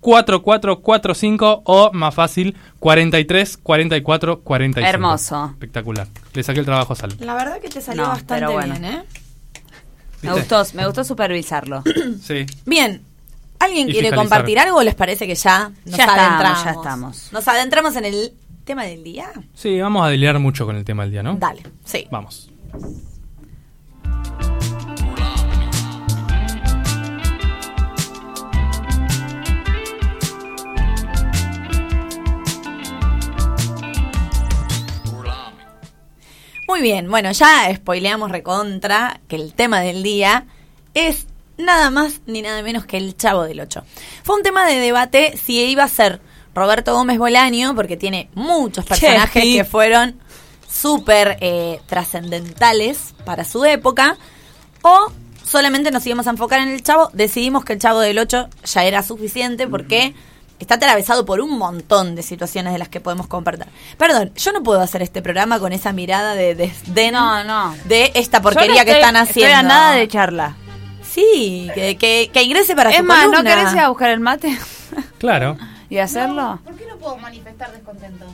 434445 0.00 1.62
o 1.64 1.90
más 1.92 2.14
fácil 2.14 2.56
43 2.78 3.56
44 3.58 4.40
45. 4.40 4.88
Hermoso. 4.88 5.46
Espectacular. 5.52 6.06
Le 6.34 6.42
saqué 6.42 6.60
el 6.60 6.66
trabajo 6.66 6.92
a 6.92 6.96
Salem. 6.96 7.18
La 7.20 7.34
verdad 7.34 7.60
que 7.60 7.68
te 7.68 7.80
salió 7.80 8.02
No, 8.02 8.08
bastante 8.10 8.34
pero 8.34 8.52
bueno. 8.52 8.74
bien, 8.74 8.84
¿eh? 8.84 9.04
Me 10.22 10.32
¿Viste? 10.34 10.54
gustó, 10.56 10.76
me 10.76 10.86
gustó 10.86 11.04
supervisarlo. 11.04 11.82
Sí. 12.22 12.46
Bien. 12.66 13.02
¿Alguien 13.60 13.88
Y 13.88 13.92
quiere 13.92 14.08
fiscalizar. 14.08 14.38
compartir 14.38 14.58
algo 14.60 14.78
o 14.78 14.82
les 14.84 14.94
parece 14.94 15.26
que 15.26 15.34
ya 15.34 15.70
nos 15.84 15.96
Ya 15.96 16.04
estamos, 16.04 16.20
adentramos? 16.26 16.64
ya 16.64 16.70
estamos. 16.70 17.28
¿Nos 17.32 17.48
adentramos 17.48 17.96
en 17.96 18.04
el 18.04 18.32
tema 18.64 18.84
del 18.84 19.02
día? 19.02 19.30
Sí, 19.54 19.80
vamos 19.80 20.06
a 20.06 20.10
deliar 20.10 20.38
mucho 20.38 20.64
con 20.64 20.76
el 20.76 20.84
tema 20.84 21.02
del 21.02 21.10
día, 21.12 21.22
¿no? 21.24 21.34
Dale, 21.36 21.62
sí. 21.84 22.06
Vamos. 22.10 22.50
Muy 36.68 36.82
bien, 36.82 37.10
bueno, 37.10 37.32
ya 37.32 37.74
spoileamos 37.74 38.30
recontra 38.30 39.22
que 39.26 39.36
el 39.36 39.54
tema 39.54 39.80
del 39.80 40.02
día 40.02 40.44
es 40.92 41.26
nada 41.56 41.88
más 41.88 42.20
ni 42.26 42.42
nada 42.42 42.62
menos 42.62 42.84
que 42.84 42.98
el 42.98 43.16
Chavo 43.16 43.44
del 43.44 43.60
Ocho. 43.60 43.84
Fue 44.22 44.36
un 44.36 44.42
tema 44.42 44.66
de 44.66 44.76
debate 44.76 45.34
si 45.42 45.58
iba 45.64 45.84
a 45.84 45.88
ser 45.88 46.20
Roberto 46.54 46.92
Gómez 46.92 47.16
Bolaño, 47.16 47.74
porque 47.74 47.96
tiene 47.96 48.28
muchos 48.34 48.84
personajes 48.84 49.42
que 49.42 49.64
fueron 49.64 50.20
súper 50.70 51.38
eh, 51.40 51.80
trascendentales 51.86 53.14
para 53.24 53.44
su 53.44 53.64
época, 53.64 54.18
o 54.82 55.10
solamente 55.46 55.90
nos 55.90 56.06
íbamos 56.06 56.26
a 56.26 56.30
enfocar 56.30 56.60
en 56.60 56.68
el 56.68 56.82
Chavo. 56.82 57.08
Decidimos 57.14 57.64
que 57.64 57.72
el 57.72 57.78
Chavo 57.78 58.00
del 58.00 58.18
Ocho 58.18 58.50
ya 58.66 58.84
era 58.84 59.02
suficiente 59.02 59.66
porque 59.66 60.14
está 60.58 60.74
atravesado 60.76 61.24
por 61.24 61.40
un 61.40 61.58
montón 61.58 62.14
de 62.14 62.22
situaciones 62.22 62.72
de 62.72 62.78
las 62.78 62.88
que 62.88 63.00
podemos 63.00 63.26
compartir. 63.26 63.66
Perdón, 63.96 64.32
yo 64.36 64.52
no 64.52 64.62
puedo 64.62 64.80
hacer 64.80 65.02
este 65.02 65.22
programa 65.22 65.58
con 65.58 65.72
esa 65.72 65.92
mirada 65.92 66.34
de 66.34 66.54
desdén 66.54 67.12
No, 67.14 67.44
no. 67.44 67.74
de 67.84 68.12
esta 68.14 68.40
porquería 68.42 68.80
no 68.82 68.84
que 68.84 68.92
están 68.92 69.16
haciendo. 69.16 69.48
Estoy 69.54 69.60
a 69.60 69.62
nada 69.62 69.92
de 69.92 70.08
charla. 70.08 70.56
Sí, 71.02 71.70
que, 71.74 71.96
que, 71.96 72.30
que 72.32 72.42
ingrese 72.42 72.76
para 72.76 72.90
Es 72.90 72.98
su 72.98 73.04
más, 73.04 73.28
¿no 73.30 73.42
querés 73.42 73.72
ir 73.72 73.78
a 73.80 73.88
buscar 73.88 74.10
el 74.10 74.20
mate 74.20 74.56
Claro. 75.18 75.56
y 75.90 75.98
hacerlo? 75.98 76.60
¿Por 76.64 76.74
qué 76.76 76.86
no 76.86 76.96
puedo 76.98 77.16
manifestar 77.16 77.72
descontento? 77.72 78.26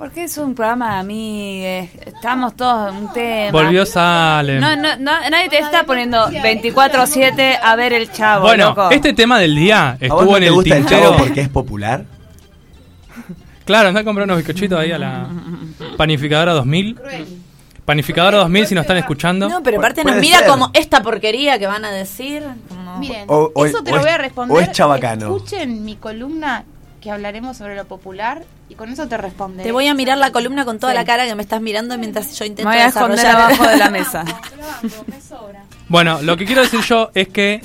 Porque 0.00 0.24
es 0.24 0.38
un 0.38 0.54
programa 0.54 0.98
a 0.98 1.02
mí, 1.02 1.62
eh, 1.62 1.90
estamos 2.06 2.56
todos 2.56 2.90
en 2.90 2.96
un 3.04 3.12
tema. 3.12 3.52
Volvió 3.52 3.84
Salem. 3.84 4.58
No, 4.58 4.74
no, 4.74 4.96
no, 4.96 5.12
nadie 5.30 5.50
te 5.50 5.58
está 5.58 5.84
poniendo 5.84 6.26
24-7 6.30 7.58
a 7.62 7.76
ver 7.76 7.92
el 7.92 8.10
chavo, 8.10 8.46
bueno, 8.46 8.70
loco. 8.70 8.90
este 8.90 9.12
tema 9.12 9.38
del 9.38 9.54
día 9.54 9.90
¿A 9.90 9.92
vos 9.92 10.00
estuvo 10.00 10.24
no 10.24 10.36
en 10.38 10.40
te 10.42 10.46
el 10.46 10.52
gusta 10.54 10.76
el 10.76 10.80
tintero. 10.86 11.02
chavo 11.10 11.16
porque 11.18 11.40
es 11.42 11.48
popular? 11.50 12.04
Claro, 13.66 13.88
anda 13.88 14.00
a 14.00 14.04
comprar 14.04 14.24
unos 14.24 14.38
bizcochitos 14.38 14.76
ahí 14.80 14.90
a 14.90 14.98
la 14.98 15.28
panificadora 15.96 16.54
2000. 16.54 16.98
Panificadora 17.84 18.38
2000 18.38 18.66
si 18.66 18.74
nos 18.74 18.82
están 18.82 18.96
escuchando. 18.96 19.48
No, 19.48 19.62
pero 19.62 19.78
aparte 19.78 20.02
nos 20.02 20.16
mira 20.16 20.38
ser. 20.38 20.48
como 20.48 20.70
esta 20.72 21.02
porquería 21.04 21.56
que 21.56 21.68
van 21.68 21.84
a 21.84 21.90
decir. 21.92 22.42
como- 22.68 22.98
Miren, 22.98 23.24
O- 23.28 23.52
o 23.54 23.66
eso 23.66 23.78
es- 23.78 23.84
te 23.84 23.90
o 23.92 23.94
lo 23.94 24.00
es- 24.00 24.06
voy 24.06 24.12
a 24.14 24.18
responder. 24.18 24.56
o 24.56 24.60
es 24.60 24.72
chabacano. 24.72 25.36
Escuchen 25.36 25.84
mi 25.84 25.94
columna 25.96 26.64
que 27.00 27.10
hablaremos 27.10 27.56
sobre 27.56 27.76
lo 27.76 27.86
popular 27.86 28.42
y 28.68 28.74
con 28.74 28.90
eso 28.90 29.08
te 29.08 29.16
responderé. 29.16 29.64
Te 29.66 29.72
voy 29.72 29.86
a 29.86 29.94
mirar 29.94 30.18
la 30.18 30.32
columna 30.32 30.64
con 30.64 30.78
toda 30.78 30.92
Sí. 30.92 30.98
la 30.98 31.04
cara 31.04 31.26
que 31.26 31.34
me 31.34 31.42
estás 31.42 31.60
mirando 31.62 31.96
mientras 31.98 32.38
yo 32.38 32.44
Me 32.44 32.48
intento 32.48 32.70
voy 32.70 32.78
a 32.78 32.86
esconder 32.86 33.26
abajo 33.26 33.66
de 33.66 33.76
la 33.78 33.90
mesa. 33.90 34.24
me. 34.24 34.90
Bueno, 35.88 36.20
lo 36.22 36.36
que 36.36 36.44
quiero 36.44 36.62
decir 36.62 36.80
yo 36.82 37.10
es 37.14 37.28
que 37.28 37.62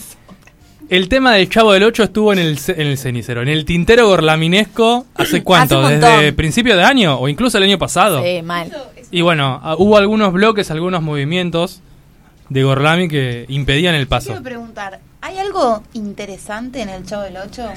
el 0.89 1.09
tema 1.09 1.33
del 1.33 1.49
Chavo 1.49 1.73
del 1.73 1.83
8 1.83 2.03
estuvo 2.03 2.31
en 2.33 2.39
el, 2.39 2.59
en 2.67 2.87
el 2.87 2.97
cenicero, 2.97 3.41
en 3.41 3.47
el 3.49 3.65
tintero 3.65 4.07
gorlaminesco, 4.07 5.05
¿hace 5.15 5.43
cuánto? 5.43 5.81
Hace 5.81 5.97
¿Desde 5.99 6.33
principio 6.33 6.75
de 6.77 6.83
año 6.83 7.19
o 7.19 7.27
incluso 7.27 7.57
el 7.57 7.63
año 7.63 7.77
pasado? 7.77 8.23
Sí, 8.23 8.41
mal. 8.41 8.71
Y 9.11 9.21
bueno, 9.21 9.59
ah, 9.63 9.75
hubo 9.77 9.97
algunos 9.97 10.31
bloques, 10.33 10.71
algunos 10.71 11.01
movimientos 11.01 11.81
de 12.49 12.63
Gorlami 12.63 13.07
que 13.07 13.45
impedían 13.49 13.95
el 13.95 14.07
paso. 14.07 14.27
Quiero 14.27 14.43
preguntar, 14.43 14.99
¿hay 15.21 15.37
algo 15.39 15.83
interesante 15.93 16.81
en 16.81 16.89
el 16.89 17.05
Chavo 17.05 17.23
del 17.23 17.37
8? 17.37 17.67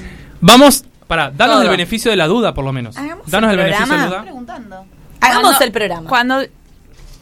Vamos, 0.41 0.85
para, 1.09 1.29
danos 1.31 1.55
Todo. 1.55 1.63
el 1.63 1.69
beneficio 1.71 2.09
de 2.11 2.15
la 2.17 2.27
duda 2.27 2.53
por 2.53 2.63
lo 2.63 2.71
menos. 2.71 2.95
Hagamos 2.95 3.29
Danos 3.29 3.51
el 3.51 3.59
el 3.59 3.65
beneficio 3.65 3.85
de 3.85 3.91
la 3.91 3.97
programa. 3.97 4.15
duda. 4.15 4.21
preguntando. 4.23 4.85
Hagamos 5.19 5.41
Cuando- 5.43 5.65
el 5.65 5.71
programa. 5.73 6.09
Cuando. 6.09 6.41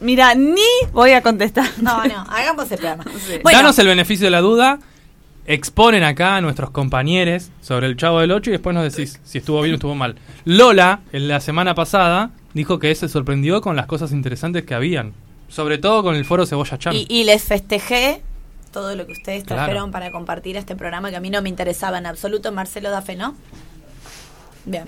Mira, 0.00 0.34
ni 0.36 0.60
voy 0.92 1.10
a 1.10 1.22
contestar. 1.22 1.66
No, 1.82 2.04
no, 2.04 2.20
hagamos 2.30 2.70
el 2.70 2.78
programa. 2.78 3.04
Sí. 3.26 3.40
Bueno, 3.42 3.58
Danos 3.58 3.78
el 3.80 3.86
beneficio 3.88 4.26
de 4.26 4.30
la 4.30 4.40
duda. 4.40 4.78
exponen 5.46 6.04
acá 6.04 6.36
a 6.36 6.40
nuestros 6.42 6.70
compañeros 6.70 7.50
sobre 7.62 7.86
el 7.86 7.96
Chavo 7.96 8.20
del 8.20 8.30
8 8.32 8.50
y 8.50 8.52
después 8.52 8.74
nos 8.74 8.84
decís 8.84 9.18
si 9.24 9.38
estuvo 9.38 9.60
bien 9.62 9.72
o 9.72 9.76
estuvo 9.76 9.94
mal. 9.94 10.16
Lola, 10.44 11.00
en 11.12 11.26
la 11.26 11.40
semana 11.40 11.74
pasada, 11.74 12.30
dijo 12.54 12.78
que 12.78 12.94
se 12.94 13.08
sorprendió 13.08 13.60
con 13.62 13.74
las 13.74 13.86
cosas 13.86 14.12
interesantes 14.12 14.64
que 14.64 14.74
habían. 14.74 15.14
Sobre 15.48 15.78
todo 15.78 16.02
con 16.02 16.14
el 16.14 16.26
foro 16.26 16.44
Cebolla 16.44 16.76
Chan. 16.78 16.94
Y, 16.94 17.06
y 17.08 17.24
les 17.24 17.42
festejé 17.44 18.22
todo 18.70 18.94
lo 18.94 19.06
que 19.06 19.12
ustedes 19.12 19.44
Claro. 19.44 19.62
trajeron 19.64 19.90
para 19.90 20.10
compartir 20.10 20.58
este 20.58 20.76
programa 20.76 21.08
que 21.08 21.16
a 21.16 21.20
mí 21.20 21.30
no 21.30 21.40
me 21.40 21.48
interesaba 21.48 21.96
en 21.96 22.04
absoluto. 22.04 22.52
Marcelo 22.52 22.90
Dafe, 22.90 23.16
¿no? 23.16 23.34
Bien. 24.68 24.84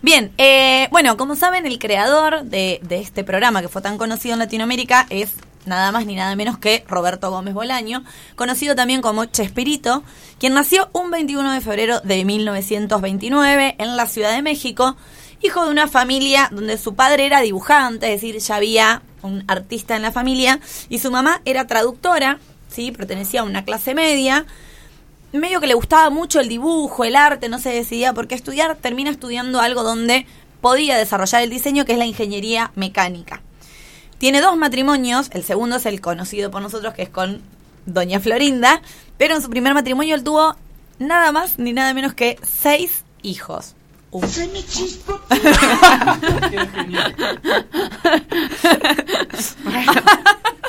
Bien, 0.00 0.32
eh, 0.38 0.88
bueno, 0.90 1.16
como 1.16 1.36
saben, 1.36 1.66
el 1.66 1.78
creador 1.78 2.44
de, 2.44 2.80
de 2.82 3.00
este 3.00 3.22
programa 3.22 3.62
que 3.62 3.68
fue 3.68 3.82
tan 3.82 3.98
conocido 3.98 4.32
en 4.32 4.38
Latinoamérica 4.38 5.06
es 5.10 5.34
nada 5.66 5.92
más 5.92 6.06
ni 6.06 6.14
nada 6.14 6.34
menos 6.36 6.58
que 6.58 6.84
Roberto 6.88 7.30
Gómez 7.30 7.54
Bolaño, 7.54 8.04
conocido 8.34 8.74
también 8.74 9.02
como 9.02 9.26
Chespirito, 9.26 10.02
quien 10.38 10.54
nació 10.54 10.88
un 10.92 11.10
21 11.10 11.52
de 11.52 11.60
febrero 11.60 12.00
de 12.00 12.24
1929 12.24 13.76
en 13.78 13.96
la 13.96 14.06
Ciudad 14.06 14.34
de 14.34 14.42
México, 14.42 14.96
hijo 15.42 15.64
de 15.64 15.70
una 15.70 15.88
familia 15.88 16.48
donde 16.50 16.78
su 16.78 16.94
padre 16.94 17.26
era 17.26 17.40
dibujante, 17.40 18.12
es 18.12 18.20
decir, 18.20 18.38
ya 18.38 18.56
había 18.56 19.02
un 19.22 19.44
artista 19.48 19.96
en 19.96 20.02
la 20.02 20.12
familia, 20.12 20.60
y 20.88 20.98
su 20.98 21.10
mamá 21.10 21.40
era 21.44 21.66
traductora, 21.66 22.38
¿sí? 22.68 22.90
pertenecía 22.90 23.40
a 23.40 23.44
una 23.44 23.64
clase 23.64 23.94
media, 23.94 24.46
medio 25.40 25.60
que 25.60 25.66
le 25.66 25.74
gustaba 25.74 26.10
mucho 26.10 26.40
el 26.40 26.48
dibujo, 26.48 27.04
el 27.04 27.16
arte, 27.16 27.48
no 27.48 27.58
se 27.58 27.70
decidía 27.70 28.12
por 28.12 28.28
qué 28.28 28.34
estudiar, 28.34 28.76
termina 28.76 29.10
estudiando 29.10 29.60
algo 29.60 29.82
donde 29.82 30.26
podía 30.60 30.96
desarrollar 30.96 31.42
el 31.42 31.50
diseño, 31.50 31.84
que 31.84 31.92
es 31.92 31.98
la 31.98 32.06
ingeniería 32.06 32.72
mecánica. 32.74 33.42
Tiene 34.18 34.40
dos 34.40 34.56
matrimonios, 34.56 35.30
el 35.32 35.42
segundo 35.42 35.76
es 35.76 35.86
el 35.86 36.00
conocido 36.00 36.50
por 36.50 36.62
nosotros, 36.62 36.94
que 36.94 37.02
es 37.02 37.08
con 37.08 37.42
Doña 37.84 38.20
Florinda, 38.20 38.80
pero 39.18 39.34
en 39.34 39.42
su 39.42 39.50
primer 39.50 39.74
matrimonio 39.74 40.14
él 40.14 40.24
tuvo 40.24 40.56
nada 40.98 41.32
más 41.32 41.58
ni 41.58 41.72
nada 41.72 41.92
menos 41.94 42.14
que 42.14 42.38
seis 42.42 43.04
hijos. 43.22 43.74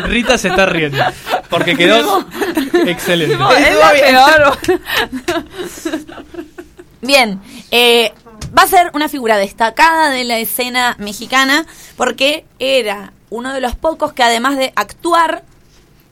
Rita 0.00 0.38
se 0.38 0.48
está 0.48 0.66
riendo. 0.66 1.02
Porque 1.48 1.76
quedó 1.76 2.26
excelente. 2.86 3.34
Es 3.34 3.76
la 3.76 3.90
peor. 3.92 4.58
Bien, 7.02 7.40
eh, 7.70 8.12
va 8.56 8.62
a 8.62 8.66
ser 8.66 8.90
una 8.94 9.08
figura 9.08 9.36
destacada 9.38 10.10
de 10.10 10.24
la 10.24 10.38
escena 10.38 10.96
mexicana 10.98 11.66
porque 11.96 12.44
era 12.58 13.12
uno 13.30 13.54
de 13.54 13.60
los 13.60 13.74
pocos 13.74 14.12
que 14.12 14.22
además 14.22 14.56
de 14.56 14.72
actuar, 14.76 15.44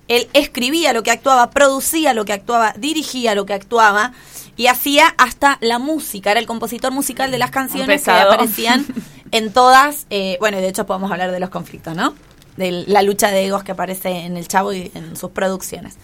él 0.06 0.28
escribía 0.32 0.92
lo 0.92 1.02
que 1.02 1.10
actuaba, 1.10 1.50
producía 1.50 2.14
lo 2.14 2.24
que 2.24 2.32
actuaba, 2.32 2.72
dirigía 2.76 3.34
lo 3.34 3.44
que 3.44 3.54
actuaba 3.54 4.12
y 4.56 4.68
hacía 4.68 5.14
hasta 5.18 5.58
la 5.60 5.78
música, 5.78 6.30
era 6.30 6.40
el 6.40 6.46
compositor 6.46 6.92
musical 6.92 7.30
de 7.30 7.38
las 7.38 7.50
canciones 7.50 8.02
que 8.02 8.10
aparecían 8.10 8.86
en 9.30 9.52
todas, 9.52 10.06
eh, 10.10 10.36
bueno, 10.40 10.58
y 10.58 10.62
de 10.62 10.68
hecho 10.68 10.86
podemos 10.86 11.10
hablar 11.10 11.30
de 11.30 11.40
los 11.40 11.50
conflictos, 11.50 11.94
¿no? 11.94 12.14
De 12.58 12.84
la 12.86 13.02
lucha 13.02 13.30
de 13.30 13.46
egos 13.46 13.64
que 13.64 13.72
aparece 13.72 14.10
en 14.10 14.36
El 14.36 14.48
Chavo 14.48 14.72
y 14.72 14.90
en 14.94 15.16
sus 15.16 15.30
producciones. 15.30 15.96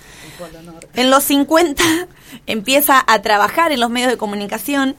En 0.94 1.10
los 1.10 1.24
50 1.24 1.82
empieza 2.46 3.04
a 3.06 3.22
trabajar 3.22 3.72
en 3.72 3.80
los 3.80 3.90
medios 3.90 4.10
de 4.10 4.16
comunicación, 4.16 4.96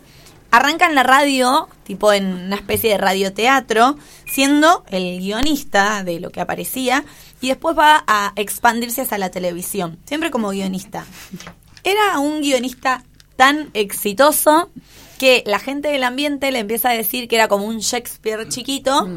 arranca 0.52 0.86
en 0.86 0.96
la 0.96 1.04
radio, 1.04 1.68
tipo 1.84 2.14
en 2.14 2.26
una 2.26 2.58
especie 2.58 2.92
de 2.92 2.98
radioteatro, 2.98 3.98
siendo 4.30 4.84
el 4.90 5.20
guionista 5.20 6.04
de 6.04 6.20
lo 6.20 6.30
que 6.30 6.42
aparecía, 6.42 7.04
y 7.42 7.50
después 7.50 7.78
va 7.78 8.04
a 8.06 8.34
expandirse 8.36 9.02
hacia 9.02 9.18
la 9.18 9.32
televisión, 9.32 9.98
siempre 10.06 10.32
como 10.32 10.50
guionista. 10.50 11.06
Era 11.84 12.20
un 12.20 12.42
guionista 12.42 13.04
tan 13.36 13.70
exitoso 13.74 14.70
que 15.20 15.44
la 15.46 15.60
gente 15.60 15.88
del 15.90 16.04
ambiente 16.04 16.52
le 16.52 16.60
empieza 16.60 16.90
a 16.90 16.94
decir 16.94 17.28
que 17.28 17.36
era 17.36 17.48
como 17.48 17.66
un 17.66 17.80
Shakespeare 17.80 18.48
chiquito, 18.50 19.08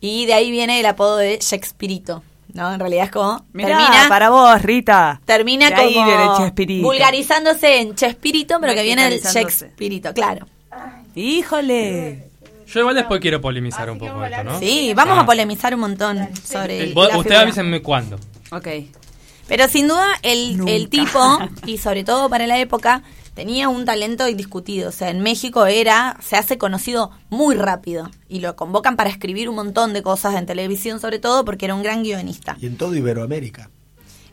y 0.00 0.26
de 0.26 0.34
ahí 0.34 0.50
viene 0.50 0.80
el 0.80 0.86
apodo 0.86 1.16
de 1.18 1.38
Shakespearito. 1.40 2.22
¿No? 2.52 2.72
En 2.72 2.78
realidad 2.78 3.06
es 3.06 3.10
como 3.10 3.44
Mirá, 3.52 3.68
termina 3.78 4.06
para 4.08 4.30
vos, 4.30 4.62
Rita. 4.62 5.20
termina 5.24 5.70
De 5.70 5.74
ahí 5.74 5.94
como 5.94 6.06
viene 6.06 6.24
Chespirito. 6.38 6.86
vulgarizándose 6.86 7.80
en 7.80 7.96
Chespirito, 7.96 8.58
pero 8.60 8.74
que 8.74 8.82
viene 8.84 9.10
del. 9.10 9.20
Shakespearito, 9.20 10.14
claro. 10.14 10.46
Híjole. 11.16 12.30
Yo 12.66 12.80
igual 12.80 12.94
después 12.94 13.20
quiero 13.20 13.40
polemizar 13.40 13.90
un 13.90 13.98
poco 13.98 14.24
esto, 14.24 14.44
¿no? 14.44 14.58
Sí, 14.58 14.92
vamos 14.94 15.18
Ah. 15.18 15.22
a 15.22 15.26
polemizar 15.26 15.74
un 15.74 15.80
montón 15.80 16.28
sobre 16.44 16.92
vos- 16.92 17.08
la 17.08 17.18
Usted 17.18 17.30
figura. 17.30 17.40
avísenme 17.40 17.82
cuándo. 17.82 18.16
Ok. 18.52 18.68
Pero 19.48 19.68
sin 19.68 19.88
duda 19.88 20.06
el, 20.22 20.66
el 20.68 20.88
tipo, 20.88 21.20
y 21.66 21.78
sobre 21.78 22.04
todo 22.04 22.30
para 22.30 22.46
la 22.46 22.58
época, 22.58 23.02
tenía 23.34 23.68
un 23.68 23.84
talento 23.84 24.28
indiscutido. 24.28 24.88
O 24.88 24.92
sea, 24.92 25.10
en 25.10 25.20
México 25.20 25.66
era, 25.66 26.16
se 26.22 26.36
hace 26.36 26.56
conocido 26.56 27.10
muy 27.28 27.56
rápido. 27.56 28.10
Y 28.28 28.40
lo 28.40 28.56
convocan 28.56 28.96
para 28.96 29.10
escribir 29.10 29.48
un 29.48 29.56
montón 29.56 29.92
de 29.92 30.02
cosas 30.02 30.36
en 30.36 30.46
televisión, 30.46 31.00
sobre 31.00 31.18
todo 31.18 31.44
porque 31.44 31.66
era 31.66 31.74
un 31.74 31.82
gran 31.82 32.02
guionista. 32.02 32.56
Y 32.60 32.66
en 32.66 32.76
todo 32.76 32.94
Iberoamérica. 32.94 33.70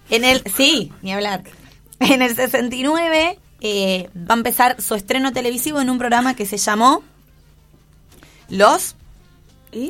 En 0.09 0.23
el, 0.23 0.43
sí, 0.55 0.91
ni 1.01 1.13
hablar. 1.13 1.43
En 1.99 2.21
el 2.21 2.35
69 2.35 3.39
eh, 3.61 4.09
va 4.17 4.33
a 4.33 4.37
empezar 4.37 4.81
su 4.81 4.95
estreno 4.95 5.31
televisivo 5.33 5.81
en 5.81 5.89
un 5.89 5.97
programa 5.97 6.35
que 6.35 6.45
se 6.45 6.57
llamó 6.57 7.03
Los 8.49 8.95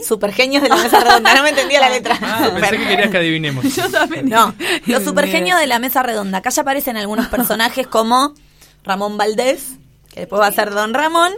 Supergenios 0.06 0.62
de 0.62 0.70
la 0.70 0.76
Mesa 0.76 1.00
Redonda. 1.00 1.34
No 1.34 1.42
me 1.42 1.50
entendía 1.50 1.80
la 1.80 1.90
letra. 1.90 2.20
Ah, 2.22 2.52
pensé 2.54 2.78
que 2.78 2.88
querías 2.88 3.10
que 3.10 3.18
adivinemos. 3.18 3.66
No, 4.24 4.54
Los 4.86 5.04
Supergenios 5.04 5.60
de 5.60 5.68
la 5.68 5.80
Mesa 5.80 6.04
Redonda. 6.04 6.40
Acá 6.40 6.50
ya 6.52 6.62
aparecen 6.62 6.98
algunos 6.98 7.28
personajes 7.30 7.88
como 7.88 8.36
Ramón 8.84 9.18
Valdés, 9.18 9.74
que 10.14 10.22
después 10.22 10.42
va 10.42 10.48
a 10.48 10.52
ser 10.52 10.72
Don 10.72 10.94
Ramón, 10.94 11.32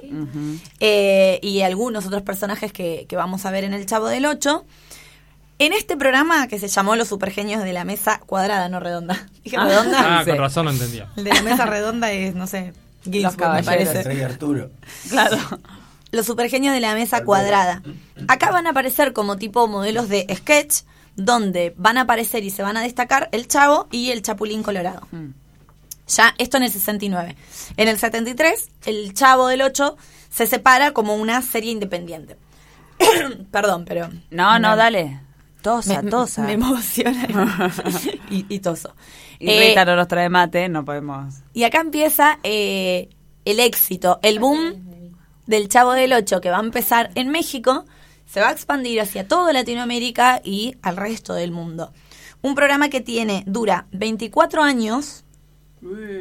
eh, 0.79 1.39
y 1.41 1.61
algunos 1.61 2.05
otros 2.05 2.21
personajes 2.23 2.71
que, 2.73 3.05
que 3.07 3.15
vamos 3.15 3.45
a 3.45 3.51
ver 3.51 3.63
en 3.63 3.73
El 3.73 3.85
Chavo 3.85 4.07
del 4.07 4.25
Ocho. 4.25 4.65
En 5.59 5.71
este 5.71 5.95
programa 5.95 6.47
que 6.47 6.57
se 6.59 6.67
llamó 6.67 6.95
Los 6.95 7.07
Supergenios 7.09 7.63
de 7.63 7.73
la 7.73 7.85
Mesa 7.85 8.19
Cuadrada, 8.25 8.67
no 8.69 8.79
redonda. 8.79 9.27
Dije 9.43 9.57
Ah. 9.57 9.65
redonda. 9.65 10.19
Ah, 10.19 10.25
con 10.25 10.37
razón 10.37 10.65
no 10.65 10.71
entendía. 10.71 11.09
El 11.15 11.23
de 11.25 11.33
la 11.33 11.41
mesa 11.43 11.65
redonda 11.65 12.11
es, 12.11 12.33
no 12.35 12.47
sé, 12.47 12.73
Ginsburg, 13.03 13.33
me 13.33 13.37
caballeros. 13.37 13.65
parece. 13.87 14.03
Rey 14.03 14.21
Arturo. 14.21 14.71
Claro. 15.09 15.37
Los 16.11 16.25
supergenios 16.25 16.73
de 16.73 16.79
la 16.79 16.93
mesa 16.95 17.23
cuadrada. 17.23 17.81
Acá 18.27 18.51
van 18.51 18.67
a 18.67 18.71
aparecer 18.71 19.13
como 19.13 19.37
tipo 19.37 19.67
modelos 19.67 20.09
de 20.09 20.25
sketch, 20.35 20.81
donde 21.15 21.73
van 21.77 21.97
a 21.97 22.01
aparecer 22.01 22.43
y 22.43 22.49
se 22.49 22.63
van 22.63 22.75
a 22.77 22.81
destacar 22.81 23.29
el 23.31 23.47
Chavo 23.47 23.87
y 23.91 24.09
el 24.11 24.21
Chapulín 24.23 24.63
Colorado. 24.63 25.07
Ya, 26.07 26.33
esto 26.37 26.57
en 26.57 26.63
el 26.63 26.71
69. 26.71 27.35
En 27.77 27.87
el 27.87 27.97
73, 27.97 28.69
el 28.85 29.13
Chavo 29.13 29.47
del 29.47 29.61
8 29.61 29.97
se 30.29 30.47
separa 30.47 30.91
como 30.91 31.15
una 31.15 31.41
serie 31.41 31.71
independiente. 31.71 32.37
Perdón, 33.51 33.85
pero... 33.85 34.09
No, 34.29 34.59
no, 34.59 34.75
dale. 34.75 35.19
Tosa, 35.61 36.01
me, 36.01 36.09
tosa. 36.11 36.43
me 36.43 36.53
emociona 36.53 37.25
y, 38.29 38.45
y 38.53 38.59
toso. 38.59 38.93
Y 39.39 39.49
Eh, 39.49 39.69
Rita 39.69 39.85
no 39.85 39.95
nos 39.95 40.09
trae 40.09 40.27
mate, 40.27 40.67
no 40.67 40.83
podemos. 40.83 41.35
y 41.53 41.63
acá 41.63 41.79
empieza 41.79 42.37
eh, 42.43 43.07
el 43.45 43.61
éxito, 43.61 44.19
el 44.23 44.39
boom 44.39 45.15
del 45.45 45.69
Chavo 45.69 45.93
del 45.93 46.11
Ocho 46.11 46.41
que 46.41 46.49
va 46.49 46.57
a 46.57 46.63
empezar 46.63 47.11
en 47.15 47.29
México, 47.29 47.85
se 48.25 48.41
va 48.41 48.49
a 48.49 48.51
expandir 48.51 48.99
hacia 48.99 49.25
toda 49.27 49.53
Latinoamérica 49.53 50.41
y 50.43 50.75
al 50.81 50.97
resto 50.97 51.33
del 51.33 51.51
mundo. 51.51 51.93
Un 52.41 52.55
programa 52.55 52.89
que 52.89 52.99
tiene, 52.99 53.43
dura 53.47 53.87
24 53.93 54.63
años, 54.63 55.22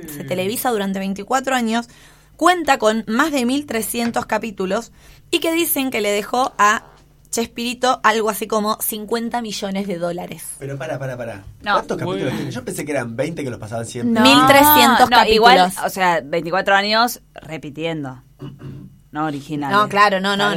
se 0.09 0.25
televisa 0.25 0.71
durante 0.71 0.99
24 0.99 1.55
años, 1.55 1.89
cuenta 2.37 2.79
con 2.79 3.05
más 3.07 3.31
de 3.33 3.45
1300 3.47 4.27
capítulos 4.27 4.93
y 5.31 5.41
que 5.41 5.53
dicen 5.53 5.91
que 5.91 6.01
le 6.01 6.11
dejó 6.11 6.53
a 6.59 6.85
Chespirito 7.31 7.99
algo 8.03 8.29
así 8.29 8.47
como 8.47 8.77
50 8.81 9.41
millones 9.41 9.87
de 9.87 9.97
dólares. 9.97 10.45
Pero 10.59 10.77
para, 10.77 10.99
para, 10.99 11.17
para. 11.17 11.37
No. 11.63 11.73
¿Cuántos 11.75 11.97
capítulos 11.97 12.35
tiene? 12.37 12.51
Yo 12.51 12.63
pensé 12.65 12.85
que 12.85 12.93
eran 12.93 13.17
20 13.17 13.43
que 13.43 13.49
los 13.51 13.59
pasaban 13.59 13.87
siempre. 13.87 14.21
No. 14.21 14.27
1300 14.45 15.09
Igual, 15.29 15.57
capítulos. 15.57 15.87
o 15.87 15.89
sea, 15.89 16.21
24 16.23 16.75
años 16.75 17.23
repitiendo. 17.35 18.23
No 19.13 19.25
original. 19.27 19.73
No, 19.73 19.89
claro, 19.89 20.21
no, 20.21 20.37
no. 20.37 20.53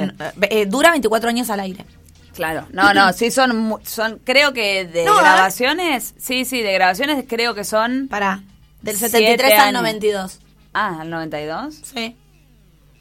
Eh, 0.50 0.66
dura 0.66 0.92
24 0.92 1.30
años 1.30 1.50
al 1.50 1.62
aire. 1.62 1.86
Claro, 2.34 2.68
no, 2.74 2.94
no, 2.94 3.14
sí 3.14 3.32
son, 3.32 3.56
mu- 3.58 3.80
son 3.86 4.20
creo 4.26 4.52
que 4.52 4.86
de 4.86 5.06
No, 5.06 5.14
ver. 5.14 5.22
grabaciones, 5.24 6.14
sí, 6.18 6.44
sí, 6.44 6.62
de 6.62 6.74
grabaciones 6.74 7.24
creo 7.28 7.54
que 7.54 7.64
son, 7.64 8.08
Para. 8.10 8.44
Del 8.86 8.96
Siete 8.98 9.12
73 9.18 9.54
al 9.54 9.60
años. 9.70 9.74
92. 9.82 10.40
ah, 10.74 10.98
al 11.02 11.10
92. 11.10 11.82
Sí. 11.84 12.16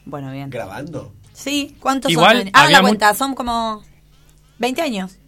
Bueno, 0.07 0.31
bien. 0.33 0.51
¿Grabando? 0.51 1.13
Sí, 1.33 1.77
¿cuántos 1.81 2.11
Igual 2.11 2.39
son? 2.45 2.51
Hagan 2.53 2.73
la 2.73 2.81
mu- 2.83 2.89
cuenta, 2.89 3.15
son 3.15 3.35
como 3.35 3.83
20 4.59 4.83
años. 4.83 5.19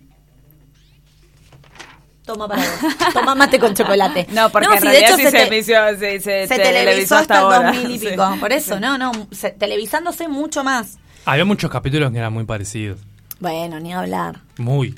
Toma 2.25 2.49
para 2.49 2.63
vos. 2.63 2.97
Toma 3.15 3.35
mate 3.35 3.59
con 3.59 3.75
chocolate. 3.75 4.27
No, 4.33 4.51
porque 4.51 4.67
en 4.67 4.81
sí, 4.81 4.87
de 4.87 4.93
realidad 4.93 5.09
hecho 5.11 5.17
sí 5.17 5.23
se, 5.25 5.31
se, 5.31 5.47
te- 5.47 5.63
se, 5.63 6.21
se, 6.21 6.47
se 6.49 6.59
televisó 6.59 7.17
hasta 7.17 7.35
el 7.35 7.41
ahora. 7.45 7.73
2000 7.73 7.91
y 7.91 7.99
Sí. 8.01 8.07
pico. 8.09 8.37
Por 8.41 8.53
eso, 8.53 8.81
no, 8.81 8.99
no. 8.99 9.13
se- 9.31 9.51
televisándose 9.53 10.27
mucho 10.27 10.65
más. 10.65 10.99
Había 11.25 11.45
muchos 11.45 11.71
capítulos 11.71 12.11
que 12.11 12.19
eran 12.19 12.33
muy 12.33 12.45
parecidos. 12.45 12.99
Bueno, 13.39 13.79
ni 13.79 13.93
hablar. 13.95 14.41
Muy 14.59 14.95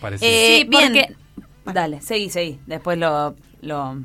parecidos. 0.00 0.32
Eh, 0.34 0.58
Sí, 0.62 0.68
bien. 0.68 0.92
porque... 0.92 1.16
Dale, 1.72 2.00
seguí, 2.02 2.28
seguí. 2.30 2.60
Después 2.66 2.98
lo... 2.98 3.34
lo 3.62 3.96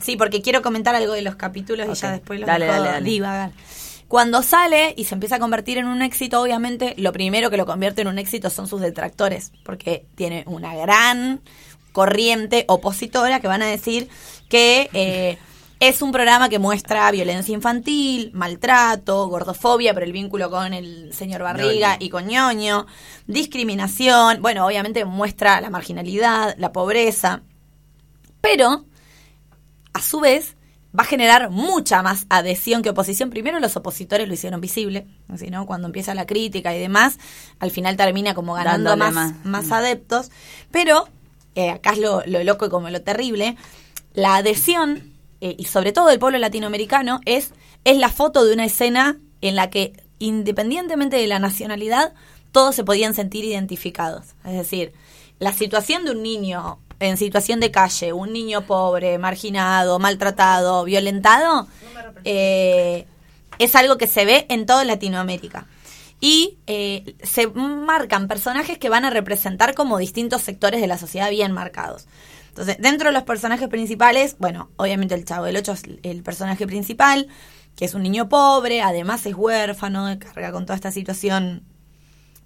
sí, 0.00 0.16
porque 0.16 0.42
quiero 0.42 0.62
comentar 0.62 0.94
algo 0.94 1.12
de 1.12 1.22
los 1.22 1.36
capítulos 1.36 1.86
y 1.90 1.94
ya 1.94 2.12
después 2.12 2.40
los 2.40 2.46
Dale, 2.46 2.66
dejo 2.66 2.76
dale, 2.78 2.90
dale. 2.90 3.04
divagar. 3.10 3.50
Cuando 4.08 4.42
sale 4.42 4.94
y 4.96 5.04
se 5.04 5.14
empieza 5.14 5.36
a 5.36 5.38
convertir 5.40 5.78
en 5.78 5.86
un 5.86 6.00
éxito, 6.00 6.40
obviamente 6.40 6.94
lo 6.96 7.12
primero 7.12 7.50
que 7.50 7.56
lo 7.56 7.66
convierte 7.66 8.02
en 8.02 8.08
un 8.08 8.18
éxito 8.18 8.50
son 8.50 8.68
sus 8.68 8.80
detractores, 8.80 9.50
porque 9.64 10.06
tiene 10.14 10.44
una 10.46 10.76
gran 10.76 11.40
corriente 11.92 12.64
opositora 12.68 13.40
que 13.40 13.48
van 13.48 13.62
a 13.62 13.66
decir 13.66 14.08
que 14.48 14.90
eh, 14.92 15.38
es 15.80 16.02
un 16.02 16.12
programa 16.12 16.48
que 16.48 16.58
muestra 16.58 17.10
violencia 17.10 17.52
infantil, 17.52 18.30
maltrato, 18.32 19.26
gordofobia 19.28 19.92
por 19.92 20.04
el 20.04 20.12
vínculo 20.12 20.50
con 20.50 20.72
el 20.72 21.12
señor 21.12 21.42
Barriga 21.42 21.94
Ñoño. 21.94 22.06
y 22.06 22.08
con 22.10 22.26
Ñoño, 22.28 22.86
discriminación, 23.26 24.40
bueno, 24.40 24.66
obviamente 24.66 25.04
muestra 25.04 25.60
la 25.60 25.68
marginalidad, 25.68 26.54
la 26.58 26.72
pobreza, 26.72 27.42
pero 28.40 28.84
a 29.96 30.00
su 30.02 30.20
vez 30.20 30.56
va 30.98 31.02
a 31.02 31.06
generar 31.06 31.50
mucha 31.50 32.02
más 32.02 32.26
adhesión 32.28 32.82
que 32.82 32.90
oposición. 32.90 33.30
Primero 33.30 33.60
los 33.60 33.76
opositores 33.76 34.28
lo 34.28 34.34
hicieron 34.34 34.60
visible, 34.60 35.06
así, 35.28 35.50
¿no? 35.50 35.66
Cuando 35.66 35.86
empieza 35.86 36.14
la 36.14 36.26
crítica 36.26 36.74
y 36.74 36.78
demás, 36.78 37.18
al 37.58 37.70
final 37.70 37.96
termina 37.96 38.34
como 38.34 38.54
ganando 38.54 38.96
más, 38.96 39.12
más. 39.14 39.34
más 39.44 39.66
Mm. 39.66 39.72
adeptos. 39.72 40.30
Pero, 40.70 41.08
eh, 41.54 41.70
acá 41.70 41.92
es 41.92 41.98
lo, 41.98 42.22
lo 42.26 42.42
loco 42.44 42.66
y 42.66 42.68
como 42.70 42.90
lo 42.90 43.02
terrible, 43.02 43.56
la 44.14 44.36
adhesión, 44.36 45.12
eh, 45.40 45.54
y 45.58 45.64
sobre 45.64 45.92
todo 45.92 46.08
del 46.08 46.18
pueblo 46.18 46.38
latinoamericano, 46.38 47.20
es, 47.24 47.52
es 47.84 47.96
la 47.96 48.08
foto 48.10 48.44
de 48.44 48.52
una 48.54 48.64
escena 48.66 49.18
en 49.40 49.56
la 49.56 49.70
que, 49.70 49.92
independientemente 50.18 51.16
de 51.16 51.26
la 51.26 51.38
nacionalidad, 51.38 52.12
todos 52.52 52.74
se 52.74 52.84
podían 52.84 53.14
sentir 53.14 53.44
identificados. 53.44 54.34
Es 54.44 54.54
decir, 54.54 54.92
la 55.38 55.52
situación 55.52 56.04
de 56.04 56.12
un 56.12 56.22
niño 56.22 56.78
en 57.00 57.16
situación 57.16 57.60
de 57.60 57.70
calle, 57.70 58.12
un 58.12 58.32
niño 58.32 58.62
pobre, 58.62 59.18
marginado, 59.18 59.98
maltratado, 59.98 60.84
violentado, 60.84 61.66
eh, 62.24 63.06
es 63.58 63.74
algo 63.74 63.98
que 63.98 64.06
se 64.06 64.24
ve 64.24 64.46
en 64.48 64.66
toda 64.66 64.84
Latinoamérica. 64.84 65.66
Y 66.20 66.58
eh, 66.66 67.14
se 67.22 67.46
marcan 67.48 68.26
personajes 68.26 68.78
que 68.78 68.88
van 68.88 69.04
a 69.04 69.10
representar 69.10 69.74
como 69.74 69.98
distintos 69.98 70.42
sectores 70.42 70.80
de 70.80 70.86
la 70.86 70.96
sociedad 70.96 71.30
bien 71.30 71.52
marcados. 71.52 72.06
Entonces, 72.48 72.78
dentro 72.80 73.10
de 73.10 73.12
los 73.12 73.24
personajes 73.24 73.68
principales, 73.68 74.36
bueno, 74.38 74.70
obviamente 74.76 75.14
el 75.14 75.26
Chavo 75.26 75.44
del 75.44 75.56
Ocho 75.56 75.72
es 75.72 75.82
el 76.02 76.22
personaje 76.22 76.66
principal, 76.66 77.28
que 77.76 77.84
es 77.84 77.92
un 77.92 78.02
niño 78.02 78.30
pobre, 78.30 78.80
además 78.80 79.26
es 79.26 79.34
huérfano, 79.34 80.18
carga 80.18 80.52
con 80.52 80.64
toda 80.64 80.76
esta 80.76 80.90
situación 80.90 81.64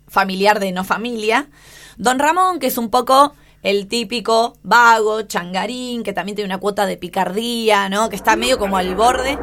familiar 0.09 0.59
de 0.59 0.73
no 0.73 0.83
familia. 0.83 1.49
Don 1.97 2.19
Ramón, 2.19 2.59
que 2.59 2.67
es 2.67 2.77
un 2.77 2.91
poco 2.91 3.35
el 3.63 3.87
típico 3.89 4.57
vago, 4.63 5.23
changarín, 5.23 6.03
que 6.03 6.13
también 6.13 6.37
tiene 6.37 6.47
una 6.49 6.59
cuota 6.59 6.87
de 6.87 6.97
picardía, 6.97 7.89
¿no? 7.89 8.09
Que 8.09 8.17
está 8.17 8.37
medio 8.37 8.59
como 8.59 8.77
al 8.77 8.95
borde. 8.95 9.39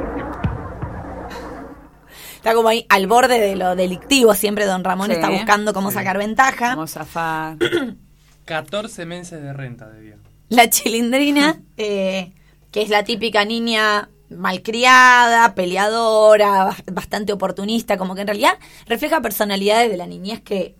Está 2.35 2.53
como 2.53 2.69
ahí 2.69 2.85
al 2.89 3.07
borde 3.07 3.39
de 3.39 3.55
lo 3.55 3.75
delictivo. 3.75 4.33
Siempre 4.33 4.65
Don 4.65 4.83
Ramón 4.83 5.07
Sí. 5.07 5.13
está 5.13 5.29
buscando 5.29 5.73
cómo 5.73 5.91
sacar 5.91 6.17
ventaja. 6.17 6.69
Vamos 6.69 6.95
a 6.95 6.99
zafar. 7.05 7.57
14 8.45 9.05
meses 9.05 9.41
de 9.41 9.53
renta 9.53 9.89
debía. 9.89 10.15
La 10.49 10.69
chilindrina, 10.69 11.59
eh, 11.77 12.31
que 12.71 12.81
es 12.81 12.89
la 12.89 13.03
típica 13.03 13.43
niña 13.43 14.09
malcriada, 14.29 15.53
peleadora, 15.55 16.65
bas- 16.69 16.83
bastante 16.93 17.33
oportunista, 17.33 17.97
como 17.97 18.15
que 18.15 18.21
en 18.21 18.27
realidad 18.27 18.53
refleja 18.85 19.21
personalidades 19.21 19.89
de 19.89 19.97
la 19.97 20.05
niñez 20.05 20.41
que 20.41 20.75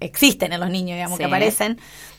existen 0.00 0.52
en 0.52 0.60
los 0.60 0.70
niños, 0.70 0.96
digamos, 0.96 1.18
que 1.18 1.24
aparecen. 1.24 1.78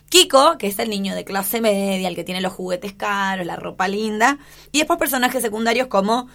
Kiko, 0.10 0.58
que 0.58 0.68
es 0.68 0.80
el 0.80 0.90
niño 0.90 1.16
de 1.16 1.26
clase 1.26 1.60
media, 1.62 2.08
el 2.08 2.16
que 2.16 2.24
tiene 2.24 2.42
los 2.42 2.54
juguetes 2.54 2.94
caros, 2.94 3.46
la 3.46 3.56
ropa 3.56 3.88
linda. 3.88 4.38
Y 4.72 4.78
después 4.80 4.98
personajes 5.00 5.42
secundarios 5.42 5.88
como 5.88 6.28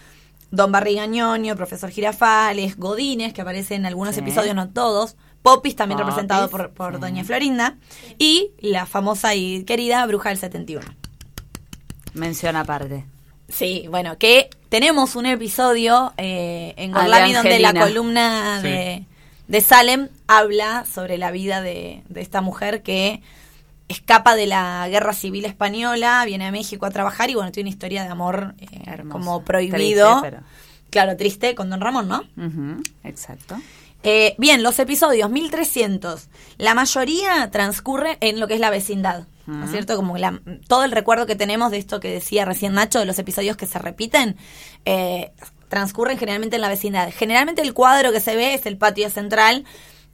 Don 0.51 0.71
Barrigañoño, 0.73 1.57
Profesor 1.57 1.91
Girafales, 1.91 2.77
Godines, 2.77 3.33
que 3.33 3.41
aparece 3.41 3.75
en 3.75 3.87
algunos 3.87 4.15
Sí. 4.15 4.21
episodios, 4.21 4.55
no 4.55 4.69
todos. 4.71 5.17
Popis, 5.43 5.75
también 5.75 5.97
Popis, 5.99 6.07
representado 6.11 6.49
por, 6.51 6.71
por 6.73 6.95
sí. 6.95 7.01
Doña 7.01 7.25
Florinda. 7.25 7.77
Y 8.19 8.51
la 8.61 8.85
famosa 8.87 9.35
y 9.35 9.65
querida 9.65 10.05
Bruja 10.07 10.29
del 10.29 10.39
71. 10.39 10.87
Mención 12.15 12.57
aparte. 12.57 13.07
Sí, 13.49 13.87
bueno, 13.91 14.19
que 14.19 14.51
tenemos 14.69 15.17
un 15.17 15.27
episodio 15.27 16.13
eh, 16.17 16.75
en 16.77 16.95
Ah, 16.95 17.01
Gorlami 17.01 17.33
donde 17.33 17.59
la 17.59 17.75
columna 17.75 18.61
Sí. 18.63 18.69
de, 18.69 19.05
de 19.49 19.61
Salem 19.61 20.09
habla 20.27 20.85
sobre 20.85 21.19
la 21.19 21.31
vida 21.31 21.61
de, 21.61 22.03
de 22.09 22.21
esta 22.21 22.41
mujer 22.41 22.83
que 22.83 23.23
escapa 23.93 24.35
de 24.35 24.47
la 24.47 24.87
guerra 24.89 25.13
civil 25.13 25.45
española, 25.45 26.23
viene 26.27 26.47
a 26.47 26.51
México 26.53 26.87
a 26.87 26.91
trabajar 26.91 27.31
y 27.31 27.35
bueno, 27.35 27.53
tiene 27.53 27.69
una 27.69 27.75
historia 27.75 28.03
de 28.03 28.09
amor 28.11 28.55
eh, 28.61 29.03
como 29.09 29.43
prohibido. 29.45 30.21
Triste, 30.21 30.31
pero- 30.31 30.43
Claro, 30.91 31.17
triste 31.17 31.55
con 31.55 31.71
Don 31.71 31.81
Ramón, 31.81 32.07
¿no? 32.09 32.23
Ujú, 32.37 32.83
Exacto. 33.05 33.57
Eh, 34.03 34.35
bien, 34.37 34.63
los 34.63 34.79
episodios, 34.79 35.31
1300. 35.31 36.29
La 36.59 36.75
mayoría 36.75 37.49
transcurre 37.51 38.19
en 38.21 38.41
lo 38.41 38.49
que 38.49 38.55
es 38.55 38.61
la 38.61 38.69
vecindad. 38.71 39.27
¿No 39.47 39.65
es 39.65 39.71
cierto? 39.73 39.97
Como 39.97 40.19
la- 40.19 40.41
todo 40.69 40.85
el 40.85 40.93
recuerdo 40.93 41.27
que 41.27 41.35
tenemos 41.35 41.71
de 41.71 41.79
esto 41.79 41.99
que 41.99 42.11
decía 42.13 42.45
recién 42.45 42.75
Nacho, 42.75 42.99
de 43.01 43.07
los 43.07 43.19
episodios 43.19 43.57
que 43.57 43.67
se 43.67 43.79
repiten, 43.79 44.37
eh, 44.85 45.33
transcurren 45.69 46.19
generalmente 46.19 46.57
en 46.57 46.63
la 46.63 46.69
vecindad. 46.69 47.11
Generalmente 47.13 47.63
el 47.63 47.73
cuadro 47.75 48.13
que 48.13 48.21
se 48.21 48.37
ve 48.37 48.55
es 48.55 48.67
el 48.67 48.77
patio 48.77 49.09
central, 49.11 49.65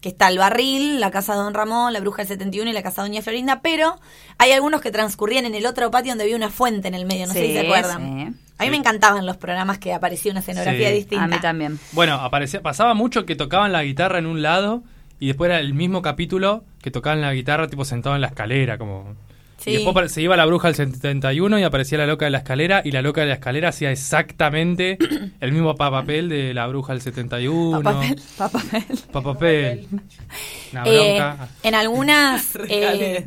que 0.01 0.09
está 0.11 0.29
el 0.29 0.39
barril, 0.39 1.01
la 1.01 1.11
casa 1.11 1.33
de 1.33 1.41
Don 1.41 1.55
Ramón, 1.55 1.93
la 1.93 2.01
bruja 2.01 2.19
del 2.19 2.29
71 2.29 2.71
y 2.71 2.73
la 2.73 2.83
casa 2.83 3.03
de 3.03 3.09
Doña 3.09 3.23
Florinda, 3.23 3.61
pero 3.63 3.99
hay 4.39 4.53
algunos 4.53 4.81
que 4.81 4.91
transcurrían 4.93 5.45
en 5.45 5.55
el 5.55 5.67
otro 5.67 5.91
patio 5.91 6.13
donde 6.13 6.25
había 6.25 6.37
una 6.37 6.51
fuente 6.51 6.87
en 6.89 6.95
el 6.95 7.05
medio, 7.05 7.27
no 7.27 7.33
sé 7.33 7.47
si 7.47 7.53
se 7.53 7.61
acuerdan. 7.61 8.31
sí. 8.33 8.39
A 8.61 8.65
mí 8.65 8.71
me 8.71 8.77
encantaban 8.77 9.25
los 9.25 9.37
programas 9.37 9.79
que 9.79 9.95
aparecía 9.95 10.33
una 10.33 10.41
escenografía 10.41 10.89
Sí. 10.89 10.95
distinta. 10.95 11.25
A 11.25 11.29
mí 11.29 11.37
también. 11.41 11.79
Bueno, 11.93 12.15
aparecía, 12.15 12.61
pasaba 12.61 12.93
mucho 12.95 13.25
que 13.25 13.37
tocaban 13.37 13.71
la 13.73 13.85
guitarra 13.85 14.19
en 14.19 14.27
un 14.27 14.43
lado 14.43 14.83
y 15.21 15.29
después 15.29 15.49
era 15.49 15.61
el 15.61 15.75
mismo 15.75 16.03
capítulo 16.03 16.65
que 16.83 16.91
tocaban 16.91 17.21
la 17.21 17.33
guitarra 17.33 17.69
tipo 17.69 17.85
sentado 17.85 18.15
en 18.17 18.21
la 18.21 18.29
escalera, 18.29 18.77
como... 18.79 19.15
Sí. 19.59 19.71
Y 19.71 19.85
después 19.85 20.12
se 20.12 20.23
iba 20.23 20.37
la 20.37 20.47
bruja 20.47 20.68
al 20.68 20.75
71 20.77 21.59
y 21.59 21.62
aparecía 21.64 21.99
la 21.99 22.07
loca 22.07 22.25
de 22.25 22.31
la 22.31 22.38
escalera 22.38 22.81
y 22.85 22.92
la 22.92 23.03
loca 23.03 23.23
de 23.23 23.27
la 23.27 23.35
escalera 23.35 23.68
hacía 23.71 23.90
exactamente 23.90 24.99
el 25.40 25.53
mismo 25.53 25.75
pa- 25.75 25.90
papel 25.90 26.29
de 26.29 26.55
la 26.55 26.66
bruja 26.68 26.92
del 26.92 27.03
71. 27.03 27.83
Papapel. 27.83 28.21
Pa- 29.12 29.21
papel. 29.23 29.87
Una 30.73 30.83
Eh, 30.87 31.14
bronca. 31.16 31.49
en 31.62 31.75
algunas 31.75 32.57
eh, 32.68 33.27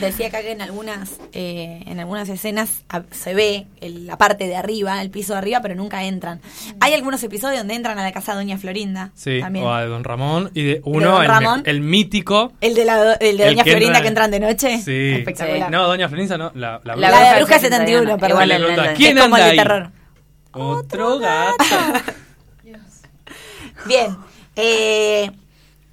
decía 0.00 0.28
acá 0.28 0.40
que 0.42 0.52
en 0.52 0.62
algunas 0.62 1.18
eh, 1.32 1.82
en 1.86 1.98
algunas 2.00 2.28
escenas 2.28 2.84
a- 2.88 3.02
se 3.10 3.34
ve 3.34 3.66
el- 3.80 4.06
la 4.06 4.16
parte 4.18 4.46
de 4.46 4.56
arriba 4.56 5.02
el 5.02 5.10
piso 5.10 5.32
de 5.32 5.40
arriba 5.40 5.60
pero 5.60 5.74
nunca 5.74 6.04
entran 6.04 6.40
hay 6.80 6.94
algunos 6.94 7.22
episodios 7.24 7.58
donde 7.58 7.74
entran 7.74 7.98
a 7.98 8.02
la 8.04 8.12
casa 8.12 8.32
de 8.32 8.38
Doña 8.38 8.56
Florinda 8.58 9.10
Sí, 9.14 9.40
también 9.40 9.64
o 9.64 9.74
a 9.74 9.82
de 9.82 9.88
Don 9.88 10.04
Ramón 10.04 10.50
y 10.54 10.62
de 10.62 10.80
uno, 10.84 11.10
Don 11.12 11.22
el, 11.22 11.28
Ramón. 11.28 11.62
me- 11.64 11.70
el 11.70 11.80
mítico. 11.80 12.52
el 12.60 12.74
de 12.74 12.84
la 12.84 13.12
el 13.14 13.36
de 13.36 13.42
el 13.44 13.50
Doña 13.50 13.64
que 13.64 13.70
Florinda 13.72 13.98
entra- 13.98 14.02
que 14.02 14.08
entran 14.08 14.30
de 14.30 14.40
noche 14.40 14.78
Sí. 14.78 15.10
espectacular 15.18 15.65
No, 15.70 15.86
Doña 15.86 16.08
Florinda 16.08 16.38
no, 16.38 16.50
la, 16.54 16.80
la 16.84 16.96
la, 16.96 17.08
bruja. 17.08 17.32
de 17.34 17.38
Bruja 17.38 17.58
71 17.58 18.18
perdón 18.18 18.30
Igual 18.42 18.50
el 18.52 18.94
¿quién 18.94 19.18
es 19.18 19.24
como 19.24 19.36
el 19.36 19.42
anda 19.42 19.44
de 19.44 19.50
ahí? 19.50 19.56
terror 19.56 19.90
Otro 20.52 21.18
gato. 21.18 21.64
Bien. 23.86 24.16
Eh, 24.56 25.30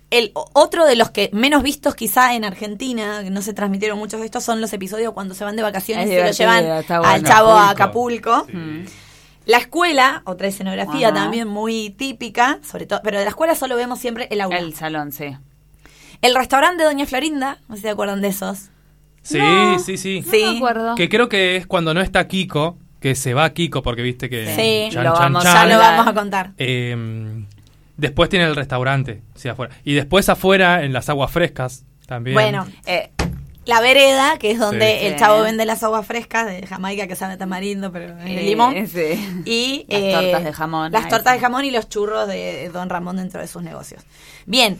el 0.09 0.31
otro 0.33 0.85
de 0.85 0.95
los 0.95 1.09
que 1.09 1.29
menos 1.33 1.63
vistos 1.63 1.95
quizá 1.95 2.35
en 2.35 2.45
Argentina, 2.45 3.21
que 3.23 3.29
no 3.29 3.41
se 3.41 3.53
transmitieron 3.53 3.97
muchos 3.97 4.19
de 4.19 4.27
estos, 4.27 4.43
son 4.43 4.61
los 4.61 4.71
episodios 4.73 5.13
cuando 5.13 5.33
se 5.33 5.43
van 5.43 5.55
de 5.55 5.63
vacaciones 5.63 6.05
Es 6.05 6.11
y 6.11 6.15
se 6.15 6.23
lo 6.23 6.31
llevan 6.31 6.65
al 7.05 7.23
chavo 7.23 7.51
a 7.51 7.71
Acapulco. 7.71 8.45
Mm. 8.51 8.85
La 9.45 9.57
escuela, 9.57 10.21
otra 10.25 10.47
escenografía 10.47 11.07
Ajá. 11.09 11.15
también 11.15 11.47
muy 11.47 11.89
típica, 11.89 12.59
sobre 12.63 12.85
todo, 12.85 13.01
pero 13.03 13.17
de 13.17 13.25
la 13.25 13.29
escuela 13.31 13.55
solo 13.55 13.75
vemos 13.75 13.99
siempre 13.99 14.27
el 14.31 14.39
aula. 14.39 14.57
El 14.57 14.65
El, 14.67 14.75
salón, 14.75 15.11
sí. 15.11 15.35
restaurante 16.21 16.83
de 16.83 16.89
Doña 16.89 17.05
Florinda, 17.05 17.57
no 17.67 17.75
sé 17.75 17.81
si 17.81 17.87
se 17.87 17.89
acuerdan 17.89 18.21
de 18.21 18.29
esos. 18.29 18.69
Sí, 19.23 19.37
No. 19.39 19.79
sí, 19.79 19.97
sí. 19.97 20.23
Sí. 20.29 20.43
No 20.43 20.51
me 20.51 20.57
acuerdo. 20.57 20.95
Que 20.95 21.09
creo 21.09 21.27
que 21.29 21.55
es 21.55 21.65
cuando 21.65 21.93
no 21.93 22.01
está 22.01 22.27
Kiko, 22.27 22.77
que 22.99 23.15
se 23.15 23.33
va 23.33 23.49
Kiko, 23.53 23.81
porque 23.81 24.01
viste 24.03 24.29
que. 24.29 24.53
Sí, 24.55 24.93
chan, 24.93 25.03
lo 25.03 25.13
chan, 25.13 25.21
vamos 25.33 25.43
chan. 25.43 25.67
Ya 25.69 25.73
lo 25.75 25.79
vamos 25.81 26.07
a 26.07 26.13
contar. 26.13 26.51
Eh, 26.57 27.43
después 27.97 28.29
tiene 28.29 28.45
el 28.45 28.55
restaurante, 28.55 29.21
sí, 29.35 29.47
afuera. 29.49 29.73
Y 29.83 29.93
después 29.93 30.29
afuera, 30.29 30.83
en 30.83 30.93
las 30.93 31.09
aguas 31.09 31.31
frescas, 31.31 31.85
también. 32.05 32.35
Bueno, 32.35 32.67
Eh, 32.85 33.09
la 33.65 33.79
vereda, 33.79 34.37
que 34.39 34.51
es 34.51 34.59
donde 34.59 34.99
Sí. 34.99 35.05
el 35.05 35.15
chavo 35.15 35.41
vende 35.41 35.63
las 35.65 35.81
aguas 35.83 36.05
frescas 36.05 36.45
de 36.47 36.67
Jamaica, 36.67 37.07
que 37.07 37.15
sabe 37.15 37.37
tamarindo, 37.37 37.93
pero 37.93 38.09
en 38.09 38.19
el 38.27 38.39
eh, 38.39 38.43
limón. 38.43 38.75
sí. 38.87 39.41
Y 39.45 39.85
Las 39.89 40.01
eh, 40.01 40.11
tortas 40.13 40.43
de 40.43 40.53
jamón. 40.53 40.91
Las 40.91 41.07
tortas 41.07 41.33
de 41.35 41.39
jamón 41.39 41.63
y 41.63 41.71
los 41.71 41.87
churros 41.87 42.27
de 42.27 42.69
Don 42.73 42.89
Ramón 42.89 43.15
dentro 43.15 43.39
de 43.39 43.47
sus 43.47 43.63
negocios. 43.63 44.03
Bien, 44.45 44.77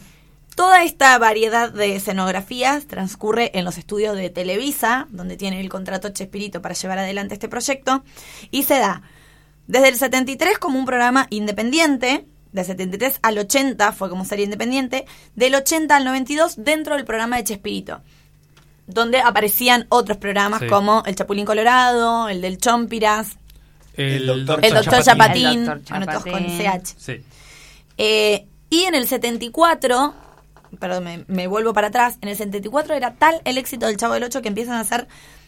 toda 0.54 0.82
esta 0.84 1.18
variedad 1.18 1.72
de 1.72 1.96
escenografías 1.96 2.86
transcurre 2.86 3.50
en 3.58 3.64
los 3.64 3.78
estudios 3.78 4.16
de 4.16 4.30
Televisa, 4.30 5.06
donde 5.10 5.36
tiene 5.36 5.60
el 5.60 5.68
contrato 5.68 6.10
Chespirito 6.10 6.62
para 6.62 6.74
llevar 6.74 6.98
adelante 6.98 7.34
este 7.34 7.48
proyecto, 7.48 8.04
y 8.50 8.62
se 8.64 8.78
da 8.78 9.02
desde 9.66 9.88
el 9.88 9.96
73 9.96 10.58
como 10.58 10.78
un 10.78 10.84
programa 10.86 11.26
independiente, 11.30 12.26
del 12.52 12.64
73 12.64 13.18
al 13.22 13.38
80 13.38 13.92
fue 13.92 14.08
como 14.08 14.24
serie 14.24 14.44
independiente, 14.44 15.06
del 15.34 15.54
80 15.56 15.96
al 15.96 16.04
92 16.04 16.54
dentro 16.58 16.94
del 16.96 17.04
programa 17.04 17.36
de 17.36 17.44
Chespirito. 17.44 18.00
donde 18.86 19.18
aparecían 19.20 19.86
otros 19.88 20.18
programas 20.18 20.60
Sí. 20.60 20.66
como 20.66 21.02
El 21.06 21.14
Chapulín 21.16 21.46
Colorado, 21.46 22.28
el 22.28 22.42
del 22.42 22.58
Chompiras, 22.58 23.38
El 23.96 24.26
doctor 24.26 24.62
el 24.62 24.74
Doctor 24.74 25.02
Chapatín. 25.02 25.04
Chapatín, 25.04 25.58
El 25.60 25.64
Doctor 25.64 25.88
bueno, 25.88 26.06
todos 26.06 26.22
con 26.24 26.32
Chapatín. 26.58 26.82
CH. 26.82 26.94
Sí. 26.98 27.24
Eh, 27.96 28.46
y 28.68 28.82
en 28.84 28.94
el 28.94 29.08
74, 29.08 30.14
perdón, 30.78 31.04
me, 31.04 31.24
me 31.28 31.46
vuelvo 31.46 31.72
para 31.72 31.88
atrás, 31.88 32.18
en 32.20 32.28
el 32.28 32.36
74 32.36 32.94
era 32.94 33.14
tal 33.14 33.40
el 33.44 33.58
éxito 33.58 33.86
del 33.86 33.96
Chavo 33.96 34.14
del 34.14 34.24
Ocho 34.24 34.42
que 34.42 34.48
empiezan 34.48 34.74
a 34.74 34.80
hacer 34.80 35.06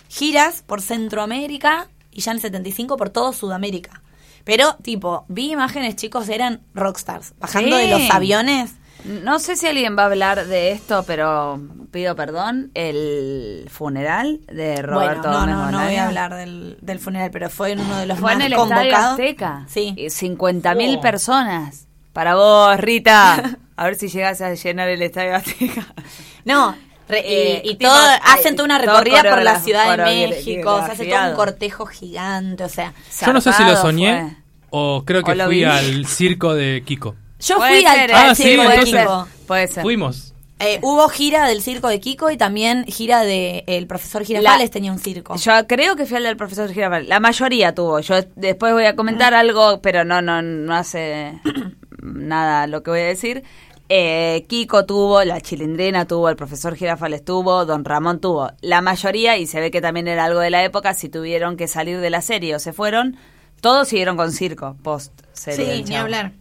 giras 0.08 0.62
por 0.66 0.80
Centroamérica 0.82 1.88
y 2.10 2.20
ya 2.20 2.30
en 2.32 2.36
el 2.38 2.42
75 2.42 2.96
por 2.96 3.10
todo 3.10 3.32
Sudamérica. 3.32 4.02
Pero, 4.44 4.76
tipo, 4.82 5.24
vi 5.28 5.50
imágenes, 5.52 5.96
chicos, 5.96 6.28
eran 6.28 6.60
rockstars, 6.72 7.34
bajando 7.38 7.76
Sí. 7.76 7.82
de 7.82 7.90
los 7.90 8.10
aviones. 8.10 8.74
No 9.04 9.38
sé 9.38 9.56
si 9.56 9.66
alguien 9.66 9.96
va 9.96 10.02
a 10.02 10.06
hablar 10.06 10.46
de 10.46 10.72
esto, 10.72 11.04
pero 11.06 11.60
pido 11.92 12.16
perdón. 12.16 12.70
El 12.74 13.68
funeral 13.70 14.40
de 14.46 14.82
Roberto 14.82 15.28
bueno, 15.28 15.46
no, 15.46 15.58
Gómez 15.58 15.72
no, 15.72 15.78
no 15.78 15.84
voy 15.84 15.96
a 15.96 16.06
hablar 16.06 16.34
del, 16.34 16.78
del 16.80 16.98
funeral, 16.98 17.30
pero 17.30 17.50
fue 17.50 17.72
en 17.72 17.80
uno 17.80 17.98
de 17.98 18.06
los 18.06 18.18
Fue 18.18 18.34
más 18.34 18.40
en 18.40 18.46
el 18.46 18.52
Estadio 18.54 18.68
convocados. 18.74 19.10
Azteca. 19.12 19.64
Sí. 19.68 19.94
Y 19.96 20.10
50 20.10 20.74
mil 20.74 20.96
Oh. 20.96 21.00
personas. 21.00 21.86
Para 22.12 22.34
vos, 22.36 22.76
Rita. 22.78 23.58
A 23.76 23.84
ver 23.84 23.96
si 23.96 24.08
llegas 24.08 24.40
a 24.40 24.54
llenar 24.54 24.88
el 24.88 25.02
Estadio 25.02 25.34
Azteca. 25.36 25.86
No, 26.44 26.76
re- 27.08 27.22
Eh, 27.24 27.62
y, 27.64 27.70
y 27.70 27.74
tipo, 27.76 27.90
todo, 27.90 28.08
hacen 28.24 28.54
toda 28.56 28.64
una 28.66 28.78
recorrida 28.78 29.22
por 29.22 29.42
la 29.42 29.58
Ciudad 29.60 29.96
de 29.96 30.02
México, 30.04 30.82
se 30.86 30.92
hace 30.92 31.06
todo 31.06 31.30
un 31.30 31.34
cortejo 31.36 31.86
gigante, 31.86 32.64
o 32.64 32.68
sea, 32.68 32.92
Yo 33.24 33.32
no 33.32 33.40
sé 33.40 33.52
si 33.52 33.64
lo 33.64 33.76
soñé 33.76 34.20
fue. 34.20 34.36
o 34.70 35.02
creo 35.04 35.22
que 35.22 35.32
O 35.32 35.44
fui 35.46 35.56
vi. 35.56 35.64
al 35.64 36.06
circo 36.06 36.54
de 36.54 36.82
Kiko. 36.86 37.14
yo 37.40 37.56
fui 37.56 37.84
al, 37.84 37.94
ser, 37.96 38.12
al 38.14 38.30
Ah, 38.30 38.34
sí, 38.34 38.42
circo 38.44 38.62
de 38.62 38.74
entonces- 38.74 39.00
Kiko. 39.00 39.28
Puede 39.46 39.68
ser. 39.68 39.82
Fuimos. 39.82 40.32
Eh, 40.58 40.78
hubo 40.82 41.06
gira 41.10 41.46
del 41.48 41.60
circo 41.60 41.88
de 41.88 42.00
Kiko 42.00 42.30
y 42.30 42.38
también 42.38 42.84
gira 42.86 43.20
de 43.24 43.62
el 43.66 43.86
profesor 43.86 44.24
Girafales 44.24 44.70
tenía 44.70 44.90
un 44.90 44.98
circo. 44.98 45.36
Yo 45.36 45.66
creo 45.66 45.96
que 45.96 46.06
fui 46.06 46.16
al 46.16 46.22
del 46.22 46.36
profesor 46.38 46.72
Girafales. 46.72 47.08
La 47.08 47.20
mayoría 47.20 47.74
tuvo. 47.74 48.00
Yo 48.00 48.14
después 48.36 48.72
voy 48.72 48.86
a 48.86 48.96
comentar 48.96 49.34
algo, 49.34 49.82
pero 49.82 50.04
no, 50.04 50.22
no, 50.22 50.40
no 50.40 50.74
hace 50.74 51.38
nada 52.02 52.66
lo 52.66 52.82
que 52.82 52.90
voy 52.90 53.00
a 53.00 53.04
decir. 53.04 53.42
Eh, 53.88 54.44
Kiko 54.48 54.84
tuvo, 54.84 55.22
la 55.22 55.40
Chilindrina 55.40 56.06
tuvo, 56.06 56.28
el 56.28 56.36
profesor 56.36 56.74
Girafales 56.74 57.24
tuvo, 57.24 57.64
Don 57.66 57.84
Ramón 57.84 58.20
tuvo. 58.20 58.50
La 58.60 58.80
mayoría, 58.80 59.36
y 59.36 59.46
se 59.46 59.60
ve 59.60 59.70
que 59.70 59.80
también 59.80 60.08
era 60.08 60.24
algo 60.24 60.40
de 60.40 60.50
la 60.50 60.64
época, 60.64 60.94
si 60.94 61.08
tuvieron 61.08 61.56
que 61.56 61.68
salir 61.68 62.00
de 62.00 62.10
la 62.10 62.20
serie 62.20 62.54
o 62.54 62.58
se 62.58 62.72
fueron, 62.72 63.16
todos 63.60 63.88
siguieron 63.88 64.16
con 64.16 64.32
circo, 64.32 64.76
post 64.82 65.12
serie. 65.32 65.76
sí, 65.76 65.84
ni 65.84 65.96
hablar. 65.96 66.32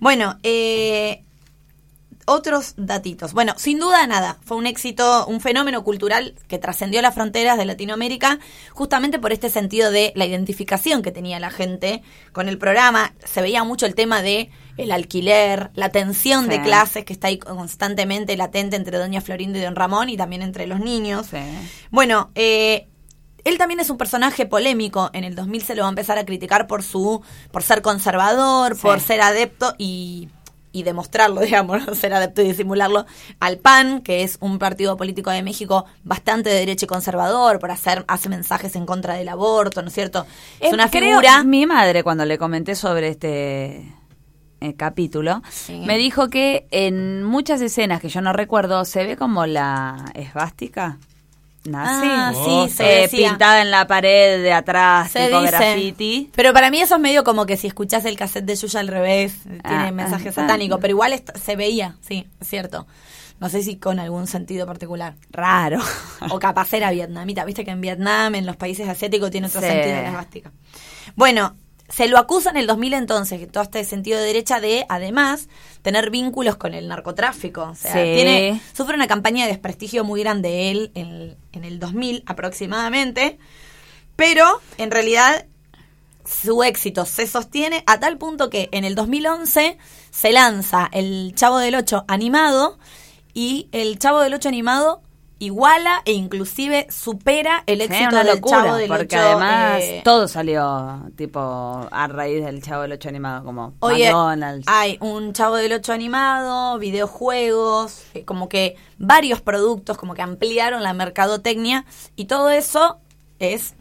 Bueno, 0.00 0.38
eh, 0.42 1.22
otros 2.28 2.74
datitos. 2.76 3.32
Bueno, 3.32 3.54
sin 3.56 3.78
duda 3.78 4.06
nada, 4.06 4.38
fue 4.44 4.56
un 4.56 4.66
éxito, 4.66 5.26
un 5.26 5.40
fenómeno 5.40 5.82
cultural 5.82 6.34
que 6.46 6.58
trascendió 6.58 7.00
las 7.00 7.14
fronteras 7.14 7.56
de 7.56 7.64
Latinoamérica 7.64 8.38
justamente 8.72 9.18
por 9.18 9.32
este 9.32 9.48
sentido 9.50 9.90
de 9.90 10.12
la 10.14 10.26
identificación 10.26 11.02
que 11.02 11.10
tenía 11.10 11.40
la 11.40 11.50
gente 11.50 12.02
con 12.32 12.48
el 12.48 12.58
programa. 12.58 13.14
Se 13.24 13.40
veía 13.40 13.64
mucho 13.64 13.86
el 13.86 13.94
tema 13.94 14.20
de 14.20 14.50
el 14.78 14.90
alquiler, 14.92 15.70
la 15.74 15.90
tensión 15.90 16.44
Sí. 16.44 16.50
de 16.50 16.62
clases 16.62 17.04
que 17.04 17.12
está 17.12 17.28
ahí 17.28 17.38
constantemente 17.38 18.36
latente 18.36 18.76
entre 18.76 18.96
Doña 18.96 19.20
Florinda 19.20 19.58
y 19.58 19.62
Don 19.62 19.76
Ramón 19.76 20.08
y 20.08 20.16
también 20.16 20.40
entre 20.42 20.66
los 20.66 20.80
niños. 20.80 21.26
Sí. 21.30 21.36
Bueno, 21.90 22.30
eh, 22.34 22.88
él 23.44 23.58
también 23.58 23.80
es 23.80 23.90
un 23.90 23.98
personaje 23.98 24.46
polémico. 24.46 25.10
En 25.12 25.24
el 25.24 25.34
2000 25.34 25.62
se 25.62 25.74
lo 25.74 25.82
va 25.82 25.88
a 25.88 25.90
empezar 25.90 26.18
a 26.18 26.24
criticar 26.24 26.66
por 26.66 26.82
su, 26.82 27.22
por 27.50 27.62
ser 27.62 27.82
conservador, 27.82 28.74
Sí. 28.76 28.82
por 28.82 29.00
ser 29.00 29.20
adepto 29.20 29.74
y, 29.78 30.28
y 30.70 30.82
demostrarlo, 30.82 31.40
digamos, 31.40 31.82
ser 31.98 32.12
adepto 32.12 32.42
y 32.42 32.48
disimularlo 32.48 33.06
al 33.40 33.56
PAN, 33.58 34.02
que 34.02 34.22
es 34.22 34.36
un 34.40 34.58
partido 34.58 34.96
político 34.96 35.30
de 35.30 35.42
México 35.42 35.86
bastante 36.04 36.50
de 36.50 36.56
derecha 36.56 36.84
y 36.84 36.88
conservador, 36.88 37.58
por 37.58 37.70
hacer, 37.70 38.04
hace 38.06 38.28
mensajes 38.28 38.76
en 38.76 38.84
contra 38.86 39.14
del 39.14 39.28
aborto, 39.30 39.80
¿no 39.82 39.88
es 39.88 39.94
cierto? 39.94 40.26
Es 40.60 40.70
Eh, 40.70 40.74
una 40.74 40.90
creo- 40.90 41.08
figura. 41.20 41.42
Mi 41.42 41.64
madre, 41.66 42.02
cuando 42.04 42.24
le 42.26 42.36
comenté 42.38 42.74
sobre 42.74 43.08
este 43.08 43.92
eh, 44.60 44.74
capítulo, 44.74 45.42
Sí. 45.50 45.82
me 45.86 45.96
dijo 45.98 46.28
que 46.30 46.66
en 46.70 47.22
muchas 47.24 47.60
escenas 47.60 48.00
que 48.00 48.08
yo 48.08 48.20
no 48.20 48.32
recuerdo 48.32 48.84
se 48.84 49.04
ve 49.04 49.16
como 49.16 49.46
la 49.46 50.04
esvástica 50.14 50.98
nazi. 51.64 52.06
Ah, 52.10 52.32
Oh, 52.34 52.66
sí, 52.68 52.74
se 52.74 52.98
Eh, 52.98 53.00
decía. 53.02 53.30
pintada 53.30 53.60
en 53.62 53.70
la 53.70 53.86
pared 53.86 54.42
de 54.42 54.52
atrás, 54.52 55.10
Se 55.10 55.26
tipo 55.26 55.40
dice. 55.40 55.52
graffiti. 55.52 56.30
Pero 56.34 56.52
para 56.52 56.70
mí 56.70 56.80
eso 56.80 56.94
es 56.96 57.00
medio 57.00 57.24
como 57.24 57.44
que 57.46 57.56
si 57.56 57.66
escuchás 57.66 58.04
el 58.04 58.16
cassette 58.16 58.44
de 58.46 58.56
Yuya 58.56 58.80
al 58.80 58.88
revés, 58.88 59.42
tiene 59.42 59.88
Ah, 59.88 59.92
mensaje 59.92 60.30
ah, 60.30 60.32
satánico, 60.32 60.76
ah. 60.76 60.78
pero 60.80 60.92
igual 60.92 61.22
se 61.34 61.56
veía, 61.56 61.96
sí, 62.00 62.26
es 62.40 62.48
cierto. 62.48 62.86
No 63.40 63.48
sé 63.48 63.62
si 63.62 63.76
con 63.76 64.00
algún 64.00 64.26
sentido 64.26 64.66
particular. 64.66 65.14
Raro. 65.30 65.78
O 66.30 66.38
capaz 66.40 66.72
era 66.72 66.90
vietnamita, 66.90 67.44
viste 67.44 67.64
que 67.64 67.70
en 67.70 67.80
Vietnam, 67.80 68.34
en 68.34 68.46
los 68.46 68.56
países 68.56 68.88
asiáticos, 68.88 69.30
tiene 69.30 69.46
otro 69.46 69.60
Sí. 69.60 69.66
sentido 69.68 69.94
la 69.94 70.08
esvástica. 70.08 70.50
Bueno, 71.14 71.54
se 71.88 72.06
lo 72.08 72.18
acusa 72.18 72.50
en 72.50 72.56
el 72.58 72.66
2000 72.66 72.94
entonces, 72.94 73.50
todo 73.50 73.62
este 73.62 73.82
sentido 73.84 74.18
de 74.18 74.26
derecha 74.26 74.60
de, 74.60 74.84
además, 74.88 75.48
tener 75.82 76.10
vínculos 76.10 76.56
con 76.56 76.74
el 76.74 76.86
narcotráfico. 76.88 77.62
O 77.62 77.74
sea, 77.74 77.92
Sí. 77.92 78.12
tiene, 78.14 78.60
sufre 78.76 78.94
una 78.94 79.06
campaña 79.06 79.46
de 79.46 79.52
desprestigio 79.52 80.04
muy 80.04 80.20
grande 80.20 80.70
él 80.70 80.90
en, 80.94 81.36
en 81.52 81.64
el 81.64 81.78
2000 81.78 82.24
aproximadamente, 82.26 83.38
pero 84.16 84.60
en 84.76 84.90
realidad 84.90 85.46
su 86.24 86.62
éxito 86.62 87.06
se 87.06 87.26
sostiene 87.26 87.84
a 87.86 88.00
tal 88.00 88.18
punto 88.18 88.50
que 88.50 88.68
en 88.72 88.84
el 88.84 88.94
2011 88.94 89.78
se 90.10 90.32
lanza 90.32 90.88
el 90.92 91.32
Chavo 91.34 91.58
del 91.58 91.74
Ocho 91.74 92.04
animado 92.06 92.78
y 93.32 93.68
el 93.72 93.98
Chavo 93.98 94.20
del 94.20 94.34
Ocho 94.34 94.48
animado 94.48 95.00
iguala 95.40 96.02
e 96.04 96.12
inclusive 96.12 96.86
supera 96.90 97.62
el 97.66 97.78
Sí, 97.78 97.84
éxito 97.84 98.08
una 98.08 98.24
del 98.24 98.34
locura, 98.36 98.56
Chavo 98.64 98.74
del 98.76 98.88
porque 98.88 99.16
además 99.16 99.80
eh, 99.80 100.00
todo 100.04 100.26
salió 100.28 101.02
tipo 101.16 101.88
a 101.90 102.06
raíz 102.08 102.44
del 102.44 102.62
Chavo 102.62 102.82
del 102.82 102.92
Ocho 102.92 103.08
animado, 103.08 103.44
como 103.44 103.74
Oye, 103.80 104.06
McDonald's. 104.06 104.66
hay 104.68 104.98
un 105.00 105.32
Chavo 105.32 105.56
del 105.56 105.72
Ocho 105.72 105.92
animado, 105.92 106.78
videojuegos, 106.78 108.02
eh, 108.14 108.24
como 108.24 108.48
que 108.48 108.76
varios 108.98 109.40
productos, 109.40 109.96
como 109.96 110.14
que 110.14 110.22
ampliaron 110.22 110.82
la 110.82 110.92
mercadotecnia 110.92 111.84
y 112.16 112.24
todo 112.24 112.50
eso 112.50 112.98
es 113.38 113.74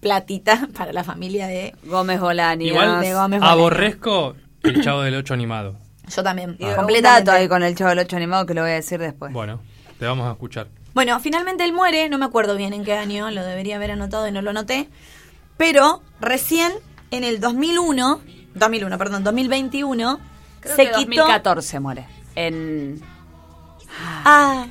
platita 0.00 0.68
para 0.76 0.92
la 0.92 1.04
familia 1.04 1.46
de... 1.48 1.74
Gómez 1.84 2.20
Bolaños. 2.20 2.68
Igual 2.68 3.00
de 3.00 3.12
Gómez 3.12 3.40
Bolaños. 3.40 3.58
aborrezco 3.60 4.36
el 4.62 4.82
Chavo 4.82 5.02
del 5.02 5.16
8 5.16 5.34
animado. 5.34 5.76
Yo 6.08 6.22
también, 6.22 6.52
completamente. 6.56 7.02
dato 7.02 7.32
ahí 7.32 7.48
con 7.48 7.62
el 7.62 7.74
Chavo 7.74 7.90
del 7.90 7.98
Ocho 7.98 8.16
animado 8.16 8.46
que 8.46 8.54
lo 8.54 8.62
voy 8.62 8.70
a 8.70 8.74
decir 8.74 8.98
después. 8.98 9.32
Bueno, 9.34 9.60
te 9.98 10.06
vamos 10.06 10.26
a 10.26 10.32
escuchar. 10.32 10.68
Bueno, 10.98 11.20
finalmente 11.20 11.62
él 11.62 11.72
muere, 11.72 12.08
no 12.08 12.18
me 12.18 12.24
acuerdo 12.24 12.56
bien 12.56 12.72
en 12.72 12.84
qué 12.84 12.94
año, 12.94 13.30
lo 13.30 13.44
debería 13.44 13.76
haber 13.76 13.92
anotado 13.92 14.26
y 14.26 14.32
no 14.32 14.42
lo 14.42 14.50
anoté, 14.50 14.88
pero 15.56 16.02
recién 16.20 16.72
en 17.12 17.22
el 17.22 17.38
2001, 17.38 18.20
2001, 18.56 18.98
perdón, 18.98 19.22
2021, 19.22 20.18
Creo 20.58 20.74
se 20.74 20.86
que 20.86 20.88
quitó... 20.88 21.20
2014 21.20 21.78
muere. 21.78 22.04
En 22.34 23.00
Ah, 24.24 24.66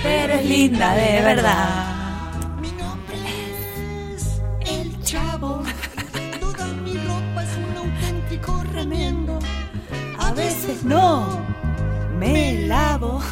pero 0.00 0.34
es 0.34 0.46
linda 0.46 0.94
de 0.94 1.22
verdad. 1.22 2.34
El 4.64 5.02
chavo, 5.02 5.64
toda 6.38 6.66
mi 6.68 6.94
ropa 6.98 7.42
es 7.42 7.50
un 7.56 7.76
auténtico 7.78 8.62
remendo. 8.72 9.23
A 10.34 10.36
veces 10.36 10.82
no 10.82 11.46
me 12.18 12.66
lavo. 12.66 13.22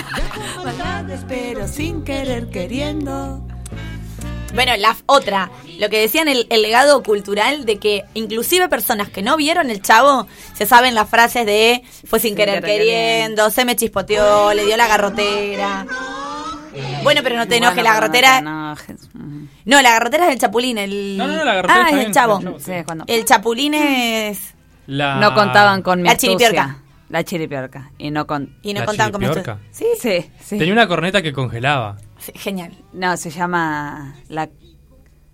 Maldades, 0.64 1.24
pero 1.26 1.66
sin 1.66 2.04
querer 2.04 2.48
queriendo. 2.48 3.44
Bueno, 4.54 4.76
la 4.76 4.96
otra, 5.06 5.50
lo 5.80 5.90
que 5.90 5.98
decían 5.98 6.28
el, 6.28 6.46
el 6.50 6.62
legado 6.62 7.02
cultural 7.02 7.64
de 7.66 7.80
que 7.80 8.04
inclusive 8.14 8.68
personas 8.68 9.08
que 9.08 9.20
no 9.20 9.36
vieron 9.36 9.68
el 9.68 9.82
chavo 9.82 10.28
se 10.52 10.64
saben 10.64 10.94
las 10.94 11.08
frases 11.10 11.44
de 11.44 11.82
fue 12.06 12.20
sin, 12.20 12.28
Sin 12.30 12.36
querer 12.36 12.60
querer 12.62 12.78
queriendo, 12.78 13.50
se 13.50 13.64
me 13.64 13.74
chispoteó, 13.74 14.54
le 14.54 14.64
dio 14.64 14.76
la 14.76 14.86
garrotera. 14.86 15.84
Bueno, 17.02 17.22
pero 17.24 17.34
no 17.36 17.48
te 17.48 17.56
enojes, 17.56 17.82
la 17.82 17.94
garrotera. 17.94 18.40
No, 18.42 18.76
No, 19.64 19.82
la 19.82 19.90
garrotera 19.90 20.28
es 20.28 20.34
el 20.34 20.38
chapulín, 20.38 20.78
el 20.78 21.16
No, 21.16 21.26
no, 21.26 21.34
no, 21.34 21.44
la 21.44 21.54
garrotera 21.54 21.86
Ah, 21.86 21.90
es 21.90 22.06
el 22.06 22.12
chavo. 22.12 22.38
el 22.38 22.44
chavo, 22.44 22.60
sí, 22.60 22.70
es 22.72 22.84
cuando 22.84 23.04
El 23.08 23.24
chapulín 23.24 23.74
es 23.74 24.54
La... 24.86 25.16
no 25.16 25.34
contaban 25.34 25.82
con 25.82 26.00
mi 26.02 26.08
La 26.08 26.12
astucia. 26.14 26.36
chiripiorca. 26.38 26.78
La 27.10 27.22
chiripiorca. 27.24 27.90
Y 27.98 28.10
no 28.10 28.26
con. 28.26 28.56
y 28.62 28.74
no 28.74 28.80
La 28.80 28.86
contaban 28.86 29.12
con 29.12 29.20
mi 29.20 29.26
chiripiorca. 29.28 29.60
Sí, 29.70 29.84
Sí, 30.00 30.30
sí. 30.42 30.58
Tenía 30.58 30.72
una 30.72 30.88
corneta 30.88 31.22
que 31.22 31.32
congelaba. 31.32 31.96
sí, 32.18 32.32
genial. 32.34 32.72
No, 32.92 33.16
se 33.16 33.30
llama 33.30 34.16
la 34.28 34.48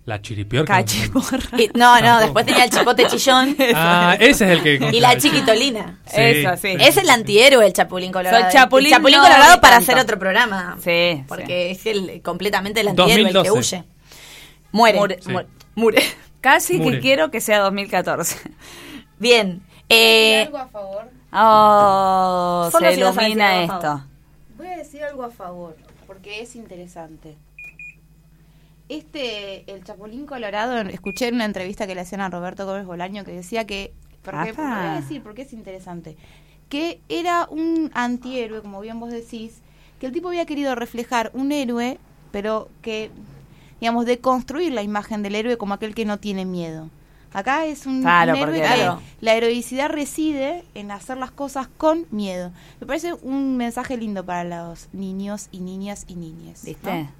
La 0.05 0.21
chiripiorca. 0.21 0.73
cachiporra. 0.77 1.39
Y- 1.57 1.69
no, 1.75 1.95
no, 1.95 2.01
Tampoco. 2.01 2.19
después 2.23 2.45
tenía 2.45 2.63
el 2.65 2.69
chipote 2.71 3.07
chillón 3.07 3.55
Ah, 3.73 4.15
ese 4.19 4.45
es 4.45 4.51
el 4.51 4.63
que 4.63 4.89
y 4.95 4.99
la 4.99 5.17
chiquitolina. 5.17 5.99
Sí. 6.05 6.15
Eso, 6.21 6.57
sí. 6.57 6.75
Es 6.79 6.97
el 6.97 7.09
antihéroe 7.09 7.65
el 7.65 7.73
Chapulín 7.73 8.11
Colorado. 8.11 8.45
Chapulín, 8.51 8.87
El 8.87 8.93
Chapulín 8.93 9.17
no, 9.17 9.23
Colorado 9.23 9.61
para 9.61 9.77
tanto. 9.77 9.91
hacer 9.91 10.03
otro 10.03 10.19
programa. 10.19 10.77
Sí, 10.83 11.23
Porque 11.27 11.71
es 11.71 11.85
el 11.85 12.21
completamente 12.21 12.81
el 12.81 12.89
antihéroe 12.89 13.21
el 13.21 13.27
que 13.27 13.33
2012. 13.33 13.75
huye. 13.77 13.83
Muere. 14.71 14.99
Mure- 14.99 15.19
Sí. 15.21 15.31
mu- 15.31 15.41
Mure. 15.75 16.03
Casi 16.41 16.77
Mure. 16.77 16.95
que 16.97 17.01
quiero 17.01 17.29
que 17.31 17.39
sea 17.41 17.59
2014. 17.59 18.37
Bien. 19.21 19.61
¿Hay 19.89 19.97
Eh, 19.97 20.43
algo 20.47 20.57
a 20.57 20.67
favor? 20.67 21.09
Oh, 21.31 22.69
Solo 22.71 22.87
se 22.87 22.95
si 22.95 22.99
ilumina 23.01 23.67
favor. 23.67 23.75
esto. 23.75 24.05
Voy 24.57 24.67
a 24.67 24.77
decir 24.77 25.03
algo 25.03 25.23
a 25.23 25.29
favor, 25.29 25.77
porque 26.07 26.41
es 26.41 26.55
interesante. 26.55 27.37
Este, 28.89 29.71
el 29.71 29.83
Chapulín 29.85 30.25
Colorado, 30.25 30.77
escuché 30.89 31.27
en 31.29 31.35
una 31.35 31.45
entrevista 31.45 31.87
que 31.87 31.95
le 31.95 32.01
hacían 32.01 32.21
a 32.21 32.29
Roberto 32.29 32.65
Gómez 32.65 32.85
Bolaño 32.85 33.23
que 33.23 33.31
decía 33.31 33.65
que, 33.65 33.93
porque, 34.21 34.51
voy 34.51 34.65
a 34.65 34.99
decir 34.99 35.23
porque 35.23 35.43
es 35.43 35.53
interesante, 35.53 36.17
que 36.67 36.99
era 37.07 37.47
un 37.49 37.89
antihéroe, 37.93 38.61
como 38.61 38.81
bien 38.81 38.99
vos 38.99 39.11
decís, 39.11 39.61
que 39.99 40.07
el 40.07 40.11
tipo 40.11 40.27
había 40.27 40.45
querido 40.45 40.75
reflejar 40.75 41.31
un 41.33 41.51
héroe, 41.53 41.99
pero 42.31 42.67
que, 42.81 43.11
digamos, 43.79 44.05
de 44.05 44.19
construir 44.19 44.73
la 44.73 44.81
imagen 44.83 45.21
del 45.23 45.35
héroe 45.35 45.57
como 45.57 45.73
aquel 45.73 45.95
que 45.95 46.05
no 46.05 46.17
tiene 46.19 46.43
miedo. 46.45 46.89
Acá 47.33 47.65
es 47.65 47.85
un, 47.85 48.01
Claro, 48.01 48.33
un 48.33 48.37
héroe 48.39 48.45
porque- 48.57 48.61
que 48.69 48.75
Claro. 48.75 49.01
la 49.21 49.33
heroicidad 49.35 49.89
reside 49.89 50.63
en 50.75 50.91
hacer 50.91 51.17
las 51.17 51.31
cosas 51.31 51.67
con 51.77 52.05
miedo. 52.11 52.51
Me 52.81 52.87
parece 52.87 53.13
un 53.21 53.55
mensaje 53.57 53.95
lindo 53.97 54.25
para 54.25 54.43
los 54.43 54.87
niños 54.91 55.47
y 55.51 55.59
niñas 55.59 56.03
y 56.07 56.15
niñes. 56.15 56.63
¿Viste? 56.63 56.91
¿no? 57.03 57.11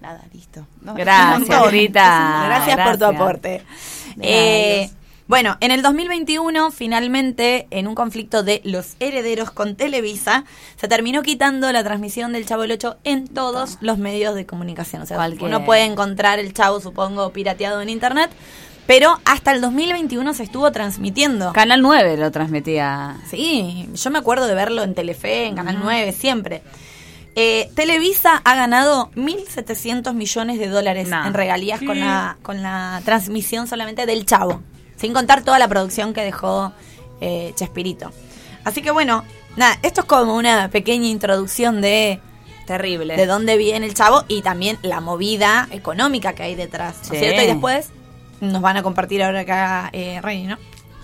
Nada, 0.00 0.22
listo. 0.32 0.66
No, 0.80 0.94
Gracias. 0.94 1.70
Rita. 1.70 2.42
Gracias, 2.46 2.88
por 2.88 2.96
tu 2.96 3.04
aporte. 3.04 3.62
Eh, 4.22 4.90
bueno, 5.28 5.58
en 5.60 5.70
el 5.70 5.82
2021, 5.82 6.70
finalmente, 6.70 7.66
en 7.70 7.86
un 7.86 7.94
conflicto 7.94 8.42
de 8.42 8.62
los 8.64 8.96
herederos 8.98 9.50
con 9.50 9.76
Televisa, 9.76 10.44
se 10.76 10.88
terminó 10.88 11.22
quitando 11.22 11.70
la 11.70 11.84
transmisión 11.84 12.32
del 12.32 12.46
Chavo 12.46 12.64
el 12.64 12.72
8 12.72 12.96
en 13.04 13.28
todos 13.28 13.76
los 13.82 13.98
medios 13.98 14.34
de 14.34 14.46
comunicación. 14.46 15.02
O 15.02 15.06
sea, 15.06 15.18
Cualquier- 15.18 15.44
uno 15.44 15.64
puede 15.66 15.84
encontrar 15.84 16.38
el 16.38 16.52
Chavo, 16.54 16.80
supongo, 16.80 17.30
pirateado 17.30 17.80
en 17.82 17.90
internet, 17.90 18.30
pero 18.90 19.20
hasta 19.24 19.52
el 19.52 19.60
2021 19.60 20.34
se 20.34 20.42
estuvo 20.42 20.72
transmitiendo. 20.72 21.52
Canal 21.52 21.80
9 21.80 22.16
lo 22.16 22.32
transmitía. 22.32 23.18
Sí, 23.30 23.88
yo 23.94 24.10
me 24.10 24.18
acuerdo 24.18 24.48
de 24.48 24.54
verlo 24.56 24.82
en 24.82 24.96
Telefe, 24.96 25.44
en 25.46 25.54
Canal 25.54 25.78
9, 25.80 26.10
siempre. 26.10 26.60
Eh, 27.36 27.70
Televisa 27.76 28.42
ha 28.44 28.56
ganado 28.56 29.12
1.700 29.14 30.12
millones 30.14 30.58
de 30.58 30.66
dólares 30.66 31.06
Nah. 31.06 31.28
en 31.28 31.34
regalías 31.34 31.78
con 31.80 32.00
la, 32.00 32.36
con 32.42 32.64
la 32.64 33.00
transmisión 33.04 33.68
solamente 33.68 34.06
del 34.06 34.26
Chavo, 34.26 34.60
sin 34.96 35.12
contar 35.12 35.44
toda 35.44 35.60
la 35.60 35.68
producción 35.68 36.12
que 36.12 36.22
dejó 36.22 36.72
eh, 37.20 37.52
Chespirito. 37.54 38.10
Así 38.64 38.82
que 38.82 38.90
bueno, 38.90 39.22
nada, 39.54 39.78
esto 39.84 40.00
es 40.00 40.06
como 40.08 40.34
una 40.34 40.68
pequeña 40.68 41.06
introducción 41.06 41.80
de, 41.80 42.18
Terrible. 42.66 43.14
de 43.16 43.26
dónde 43.26 43.56
viene 43.56 43.86
el 43.86 43.94
Chavo 43.94 44.24
y 44.26 44.42
también 44.42 44.78
la 44.82 45.00
movida 45.00 45.68
económica 45.70 46.32
que 46.32 46.42
hay 46.42 46.56
detrás, 46.56 46.96
¿no 47.08 47.14
es 47.14 47.20
Sí. 47.20 47.24
cierto? 47.26 47.42
Y 47.42 47.46
después 47.46 47.90
nos 48.40 48.62
van 48.62 48.76
a 48.76 48.82
compartir 48.82 49.22
ahora 49.22 49.40
acá 49.40 49.90
eh, 49.92 50.20
Rey, 50.22 50.44
¿no? 50.44 50.56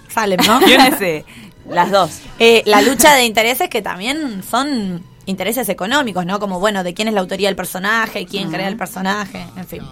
Salem, 0.08 0.40
¿no? 0.46 0.60
¿Quién 0.60 0.80
es 0.82 0.94
ese? 0.94 1.24
Las 1.68 1.90
dos. 1.90 2.20
Eh, 2.38 2.62
la 2.66 2.80
lucha 2.82 3.14
de 3.14 3.24
intereses 3.24 3.68
que 3.68 3.82
también 3.82 4.42
son 4.42 5.02
intereses 5.26 5.68
económicos, 5.68 6.24
¿no? 6.24 6.38
Como, 6.38 6.60
bueno, 6.60 6.84
de 6.84 6.94
quién 6.94 7.08
es 7.08 7.14
la 7.14 7.20
autoría 7.20 7.48
del 7.48 7.56
personaje, 7.56 8.26
quién 8.26 8.50
crea 8.50 8.68
el 8.68 8.76
personaje, 8.76 9.44
en 9.56 9.66
fin. 9.66 9.82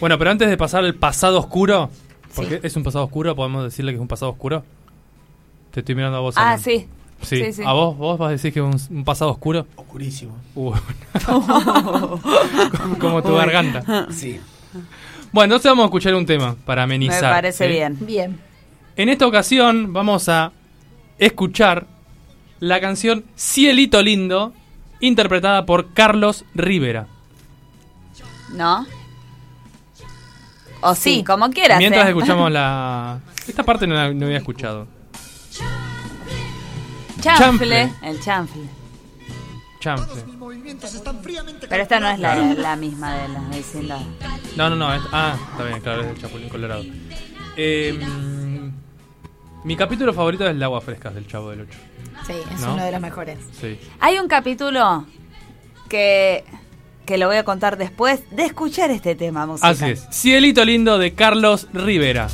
Bueno, 0.00 0.18
pero 0.18 0.30
antes 0.30 0.48
de 0.48 0.56
pasar 0.56 0.84
al 0.84 0.94
pasado 0.94 1.38
oscuro, 1.38 1.90
porque 2.34 2.60
es 2.62 2.74
un 2.76 2.82
pasado 2.82 3.04
oscuro, 3.04 3.36
podemos 3.36 3.64
decirle 3.64 3.92
que 3.92 3.96
es 3.96 4.00
un 4.00 4.08
pasado 4.08 4.30
oscuro. 4.32 4.64
Te 5.72 5.80
estoy 5.80 5.94
mirando 5.94 6.16
a 6.16 6.20
vos. 6.20 6.36
Ah, 6.38 6.48
Alan. 6.48 6.60
sí. 6.60 6.86
Sí. 7.22 7.44
Sí, 7.44 7.52
sí. 7.52 7.62
¿A 7.66 7.74
vos? 7.74 7.98
¿Vos 7.98 8.18
vas 8.18 8.28
a 8.28 8.32
decir 8.32 8.50
que 8.50 8.60
es 8.60 8.64
un, 8.90 8.96
un 8.96 9.04
pasado 9.04 9.30
oscuro? 9.30 9.66
Oscurísimo. 9.76 10.38
Uh, 10.54 10.72
como, 11.26 12.18
como 12.98 13.22
tu 13.22 13.34
garganta. 13.34 14.06
Sí. 14.10 14.40
Bueno, 15.32 15.54
entonces 15.54 15.70
vamos 15.70 15.84
a 15.84 15.86
escuchar 15.86 16.14
un 16.14 16.26
tema 16.26 16.56
para 16.64 16.86
Me 16.86 16.94
amenizar. 16.94 17.32
parece 17.32 17.66
¿sí? 17.66 17.72
bien. 17.72 17.96
Bien. 18.00 18.40
En 18.96 19.08
esta 19.08 19.26
ocasión 19.26 19.92
vamos 19.92 20.28
a 20.28 20.52
escuchar 21.18 21.86
la 22.58 22.80
canción 22.80 23.24
Cielito 23.36 24.02
Lindo, 24.02 24.52
interpretada 25.00 25.64
por 25.66 25.92
Carlos 25.94 26.44
Rivera. 26.54 27.06
¿No? 28.52 28.86
O 30.82 30.94
sí, 30.94 31.16
Sí. 31.18 31.24
como 31.24 31.50
quieras. 31.50 31.78
Mientras 31.78 32.06
¿eh? 32.06 32.08
escuchamos 32.08 32.50
la... 32.50 33.20
Esta 33.48 33.62
parte 33.62 33.86
no 33.86 33.94
la 33.94 34.12
no 34.12 34.26
había 34.26 34.38
escuchado. 34.38 34.86
Chanfle. 37.20 37.30
Chanfle. 37.90 37.92
El 38.02 38.20
chanfle. 38.20 38.62
Chanfle. 39.80 40.22
Pero 41.68 41.82
esta 41.82 42.00
no 42.00 42.08
es 42.10 42.18
la, 42.18 42.34
la 42.36 42.76
misma 42.76 43.14
de 43.14 43.28
la 43.28 43.40
vecindad. 43.50 44.00
No, 44.56 44.70
no, 44.70 44.76
no. 44.76 44.94
es- 44.94 45.02
ah, 45.12 45.36
está 45.52 45.64
bien, 45.64 45.80
claro, 45.80 46.02
es 46.02 46.08
el 46.08 46.18
Chapulín 46.20 46.48
Colorado. 46.48 46.84
Eh, 47.56 47.98
mm, 48.00 48.70
mi 49.66 49.76
capítulo 49.76 50.12
favorito 50.12 50.44
es 50.44 50.50
el 50.50 50.58
de 50.58 50.64
Agua 50.64 50.80
Frescas 50.80 51.14
del 51.14 51.26
Chavo 51.26 51.50
del 51.50 51.62
8. 51.62 51.78
Sí, 52.26 52.32
es 52.54 52.60
¿No? 52.60 52.74
uno 52.74 52.84
de 52.84 52.92
los 52.92 53.00
mejores. 53.00 53.38
Sí. 53.60 53.78
Hay 54.00 54.18
un 54.18 54.28
capítulo 54.28 55.06
que, 55.88 56.44
que 57.06 57.18
lo 57.18 57.26
voy 57.26 57.36
a 57.36 57.44
contar 57.44 57.76
después 57.76 58.22
de 58.30 58.44
escuchar 58.44 58.90
este 58.90 59.14
tema 59.14 59.46
musical. 59.46 59.70
Así 59.72 59.84
es. 59.86 60.06
Cielito 60.12 60.64
Lindo 60.64 60.98
de 60.98 61.14
Carlos 61.14 61.68
Rivera. 61.72 62.28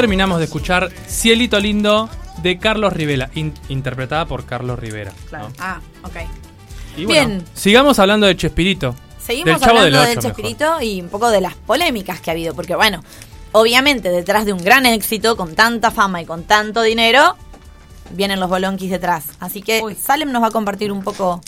Terminamos 0.00 0.38
de 0.38 0.44
escuchar 0.46 0.90
Cielito 1.08 1.60
Lindo 1.60 2.08
de 2.42 2.58
Carlos 2.58 2.92
Rivera, 2.94 3.30
in- 3.34 3.52
interpretada 3.68 4.24
por 4.24 4.46
Carlos 4.46 4.78
Rivera. 4.78 5.12
Claro. 5.28 5.48
¿no? 5.50 5.54
Ah, 5.58 5.80
ok. 6.04 6.16
Y 6.96 7.04
bueno, 7.04 7.28
Bien. 7.28 7.44
sigamos 7.54 7.98
hablando 7.98 8.26
de 8.26 8.34
Chespirito. 8.36 8.94
Seguimos 9.22 9.60
del 9.60 9.60
Chavo 9.60 9.78
hablando 9.80 10.00
del 10.00 10.16
mejor. 10.16 10.22
Chespirito 10.22 10.80
y 10.80 11.02
un 11.02 11.08
poco 11.10 11.28
de 11.30 11.42
las 11.42 11.54
polémicas 11.54 12.20
que 12.20 12.30
ha 12.30 12.32
habido, 12.32 12.54
porque 12.54 12.74
bueno, 12.74 13.04
obviamente 13.52 14.08
detrás 14.10 14.46
de 14.46 14.54
un 14.54 14.64
gran 14.64 14.86
éxito, 14.86 15.36
con 15.36 15.54
tanta 15.54 15.90
fama 15.90 16.22
y 16.22 16.24
con 16.24 16.44
tanto 16.44 16.80
dinero, 16.82 17.36
vienen 18.12 18.40
los 18.40 18.48
bolonquis 18.48 18.90
detrás. 18.90 19.24
Así 19.38 19.60
que 19.60 19.82
Salem 20.00 20.32
nos 20.32 20.42
va 20.42 20.46
a 20.48 20.50
compartir 20.50 20.90
un 20.92 21.02
poco 21.02 21.42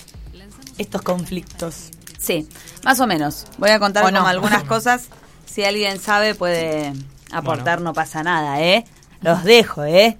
estos 0.76 1.00
conflictos. 1.00 1.88
Sí, 2.18 2.46
más 2.84 3.00
o 3.00 3.06
menos. 3.06 3.46
Voy 3.56 3.70
a 3.70 3.78
contar 3.78 4.04
¿O 4.04 4.08
como 4.08 4.20
no? 4.20 4.26
algunas 4.26 4.62
cosas. 4.68 5.08
Si 5.46 5.64
alguien 5.64 5.98
sabe, 5.98 6.34
puede 6.34 6.92
aportar, 7.32 7.80
no 7.80 7.92
pasa 7.92 8.22
nada, 8.22 8.62
¿eh? 8.62 8.84
Los 9.20 9.44
dejo, 9.44 9.84
¿eh? 9.84 10.16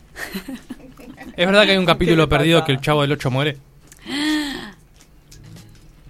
¿Es 1.37 1.47
verdad 1.47 1.65
que 1.65 1.73
hay 1.73 1.79
un 1.79 1.87
capítulo 1.87 2.29
perdido 2.29 2.65
que 2.65 2.73
el 2.73 2.81
Chavo 2.81 3.03
del 3.03 3.13
8 3.13 3.31
muere? 3.31 3.59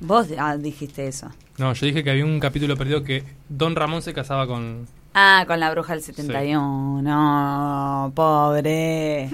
Vos 0.00 0.28
ah, 0.38 0.56
dijiste 0.56 1.06
eso. 1.06 1.30
No, 1.58 1.72
yo 1.72 1.86
dije 1.86 2.02
que 2.02 2.10
había 2.10 2.24
un 2.24 2.40
capítulo 2.40 2.76
perdido 2.76 3.04
que 3.04 3.24
Don 3.48 3.76
Ramón 3.76 4.02
se 4.02 4.12
casaba 4.12 4.46
con... 4.46 4.88
Ah, 5.14 5.44
con 5.46 5.60
la 5.60 5.70
bruja 5.70 5.92
del 5.92 6.02
71. 6.02 7.02
No, 7.02 8.12
pobre. 8.14 9.30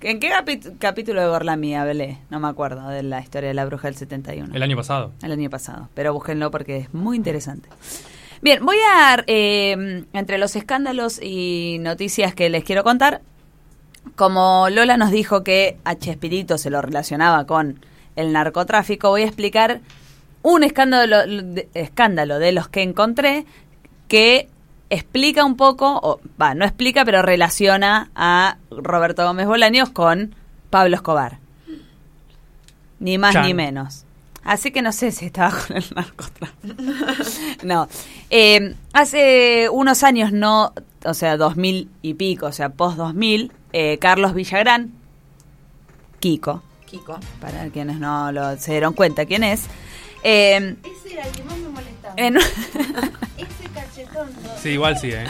¿En 0.00 0.20
qué 0.20 0.30
capítulo 0.78 1.22
de 1.22 1.28
Gorlami 1.28 1.74
hablé? 1.74 2.18
No 2.28 2.38
me 2.38 2.48
acuerdo 2.48 2.88
de 2.90 3.02
la 3.02 3.20
historia 3.20 3.48
de 3.48 3.54
la 3.54 3.64
bruja 3.64 3.88
del 3.88 3.96
71. 3.96 4.54
El 4.54 4.62
año 4.62 4.76
pasado. 4.76 5.12
El 5.22 5.32
año 5.32 5.48
pasado. 5.48 5.88
Pero 5.94 6.12
búsquenlo 6.12 6.50
porque 6.50 6.76
es 6.76 6.92
muy 6.92 7.16
interesante. 7.16 7.70
Bien, 8.44 8.62
voy 8.62 8.76
a, 8.92 9.24
eh, 9.26 10.04
entre 10.12 10.36
los 10.36 10.54
escándalos 10.54 11.18
y 11.18 11.78
noticias 11.80 12.34
que 12.34 12.50
les 12.50 12.62
quiero 12.62 12.84
contar, 12.84 13.22
como 14.16 14.68
Lola 14.68 14.98
nos 14.98 15.10
dijo 15.10 15.42
que 15.42 15.78
a 15.84 15.94
Chespirito 15.94 16.58
se 16.58 16.68
lo 16.68 16.82
relacionaba 16.82 17.46
con 17.46 17.80
el 18.16 18.34
narcotráfico, 18.34 19.08
voy 19.08 19.22
a 19.22 19.24
explicar 19.24 19.80
un 20.42 20.62
escándalo 20.62 21.26
de, 21.26 21.70
escándalo 21.72 22.38
de 22.38 22.52
los 22.52 22.68
que 22.68 22.82
encontré 22.82 23.46
que 24.08 24.50
explica 24.90 25.42
un 25.46 25.56
poco, 25.56 25.98
o 26.02 26.20
va, 26.38 26.54
no 26.54 26.66
explica, 26.66 27.06
pero 27.06 27.22
relaciona 27.22 28.10
a 28.14 28.58
Roberto 28.70 29.24
Gómez 29.24 29.46
Bolaños 29.46 29.88
con 29.88 30.34
Pablo 30.68 30.96
Escobar. 30.96 31.38
Ni 32.98 33.16
más 33.16 33.32
Chan. 33.32 33.46
ni 33.46 33.54
menos. 33.54 34.03
Así 34.44 34.70
que 34.70 34.82
no 34.82 34.92
sé 34.92 35.10
si 35.10 35.26
estaba 35.26 35.50
con 35.66 35.76
el 35.76 35.84
narcotráfico. 35.94 36.74
no. 37.62 37.88
Eh, 38.30 38.74
hace 38.92 39.68
unos 39.70 40.02
años, 40.02 40.32
no, 40.32 40.72
o 41.04 41.14
sea, 41.14 41.36
2000 41.36 41.88
y 42.02 42.14
pico, 42.14 42.46
o 42.46 42.52
sea, 42.52 42.68
post 42.68 42.96
2000, 42.98 43.52
eh, 43.72 43.98
Carlos 43.98 44.34
Villagrán, 44.34 44.92
Kiko, 46.20 46.62
Kiko. 46.86 47.18
para 47.40 47.68
quienes 47.68 47.98
no 47.98 48.32
lo, 48.32 48.56
se 48.58 48.72
dieron 48.72 48.94
cuenta 48.94 49.26
quién 49.26 49.44
es, 49.44 49.62
eh, 50.22 50.76
Ese 50.82 51.14
era 51.14 51.26
el 51.26 51.32
que 51.32 51.42
más 51.44 51.58
me 51.58 51.68
molestaba. 51.68 52.14
en- 52.16 52.36
Ese 53.36 53.68
cachetón. 53.74 54.28
Sí, 54.62 54.70
igual 54.70 54.98
sí, 54.98 55.10
¿eh? 55.12 55.24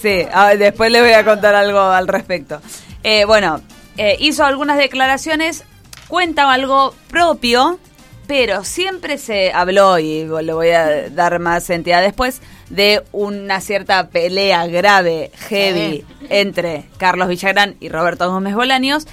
Sí, 0.00 0.22
a- 0.32 0.56
después 0.56 0.90
les 0.90 1.02
voy 1.02 1.12
a 1.12 1.24
contar 1.24 1.54
algo 1.54 1.78
al 1.80 2.08
respecto. 2.08 2.60
Eh, 3.04 3.24
bueno, 3.24 3.60
eh, 3.96 4.16
hizo 4.20 4.44
algunas 4.44 4.76
declaraciones, 4.78 5.64
cuenta 6.08 6.50
algo 6.50 6.94
propio, 7.08 7.78
pero 8.26 8.64
siempre 8.64 9.18
se 9.18 9.52
habló, 9.52 9.98
y 9.98 10.24
le 10.24 10.52
voy 10.52 10.70
a 10.70 11.10
dar 11.10 11.38
más 11.38 11.68
entidad 11.70 12.02
después, 12.02 12.40
de 12.70 13.02
una 13.12 13.60
cierta 13.60 14.08
pelea 14.08 14.66
grave, 14.66 15.30
heavy, 15.48 16.04
entre 16.28 16.84
Carlos 16.96 17.28
Villagrán 17.28 17.76
y 17.80 17.88
Roberto 17.88 18.30
Gómez 18.30 18.54
Bolaños. 18.54 19.06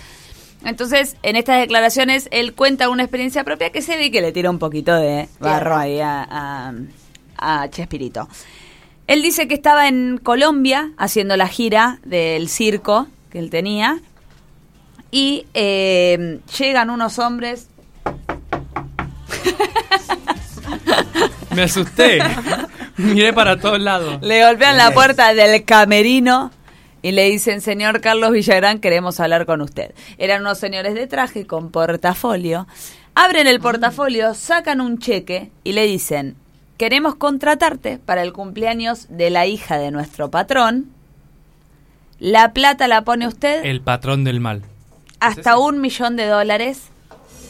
Entonces, 0.63 1.15
en 1.23 1.35
estas 1.35 1.59
declaraciones, 1.59 2.27
él 2.31 2.53
cuenta 2.53 2.89
una 2.89 3.03
experiencia 3.03 3.43
propia 3.43 3.71
que 3.71 3.81
se 3.81 3.97
ve 3.97 4.11
que 4.11 4.21
le 4.21 4.31
tira 4.31 4.49
un 4.49 4.59
poquito 4.59 4.95
de 4.95 5.29
barro 5.39 5.75
ahí 5.75 5.99
a, 5.99 6.27
a, 6.29 6.73
a 7.37 7.69
Chespirito. 7.69 8.27
Él 9.07 9.21
dice 9.21 9.47
que 9.47 9.55
estaba 9.55 9.87
en 9.87 10.19
Colombia 10.21 10.91
haciendo 10.97 11.35
la 11.35 11.47
gira 11.47 11.99
del 12.05 12.47
circo 12.47 13.07
que 13.31 13.39
él 13.39 13.49
tenía 13.49 13.99
y 15.11 15.47
eh, 15.53 16.39
llegan 16.57 16.89
unos 16.89 17.19
hombres. 17.19 17.69
Me 21.55 21.63
asusté. 21.63 22.19
Miré 22.97 23.33
para 23.33 23.59
todos 23.59 23.79
lados. 23.79 24.19
Le 24.21 24.45
golpean 24.45 24.77
la 24.77 24.91
puerta 24.91 25.33
del 25.33 25.63
camerino 25.65 26.51
y 27.01 27.11
le 27.11 27.29
dicen, 27.29 27.61
señor 27.61 28.01
Carlos 28.01 28.31
Villagrán, 28.31 28.79
queremos 28.79 29.19
hablar 29.19 29.45
con 29.45 29.61
usted. 29.61 29.93
Eran 30.17 30.41
unos 30.41 30.59
señores 30.59 30.93
de 30.93 31.07
traje 31.07 31.47
con 31.47 31.71
portafolio. 31.71 32.67
Abren 33.15 33.47
el 33.47 33.59
portafolio, 33.59 34.33
sacan 34.33 34.81
un 34.81 34.99
cheque 34.99 35.51
y 35.63 35.73
le 35.73 35.85
dicen, 35.85 36.35
queremos 36.77 37.15
contratarte 37.15 37.97
para 37.97 38.21
el 38.21 38.33
cumpleaños 38.33 39.07
de 39.09 39.29
la 39.29 39.45
hija 39.47 39.77
de 39.77 39.91
nuestro 39.91 40.29
patrón. 40.29 40.91
La 42.19 42.53
plata 42.53 42.87
la 42.87 43.03
pone 43.03 43.27
usted 43.27 43.65
El 43.65 43.81
patrón 43.81 44.23
del 44.23 44.39
mal. 44.39 44.61
hasta 45.19 45.57
un 45.57 45.81
millón 45.81 46.15
de 46.15 46.27
dólares. 46.27 46.83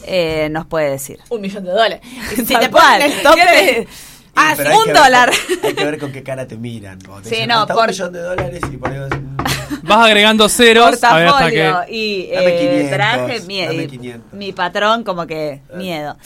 Eh, 0.04 0.48
nos 0.50 0.66
puede 0.66 0.90
decir. 0.90 1.18
Un 1.28 1.40
millón 1.40 1.64
de 1.64 1.70
dólares. 1.72 2.00
Si 2.36 2.44
te 2.44 2.68
ponen 2.68 3.02
el 3.02 3.22
tope, 3.22 3.36
¿Qué 3.40 3.46
te- 3.84 3.88
Ah, 4.36 4.54
sí, 4.56 4.62
un 4.62 4.92
dólar. 4.94 5.30
con- 5.30 5.64
hay 5.68 5.74
que 5.74 5.84
ver 5.84 5.98
con 5.98 6.12
qué 6.12 6.22
cara 6.22 6.46
te 6.46 6.56
miran. 6.56 6.98
te 7.00 7.06
Sí, 7.24 7.30
dicen, 7.30 7.48
no, 7.48 7.66
por- 7.66 7.80
un 7.80 7.86
millón 7.88 8.12
de 8.12 8.20
dólares 8.20 8.60
y 8.72 8.76
por 8.76 8.90
ahí 8.92 8.98
vas, 9.00 9.10
mm, 9.10 9.36
Vas 9.86 10.06
agregando 10.06 10.48
ceros. 10.48 10.84
a 10.84 10.88
ver 10.90 10.94
hasta 10.94 11.08
portafolio 11.10 11.80
que... 11.86 11.92
y 11.92 12.30
Dame 12.30 12.46
eh, 12.48 12.58
500, 12.60 12.90
traje 12.96 13.40
miedo. 13.42 13.72
dame 13.72 13.86
500. 13.88 14.32
Mi 14.32 14.52
patrón 14.52 15.02
como 15.04 15.26
que 15.26 15.60
miedo. 15.74 16.16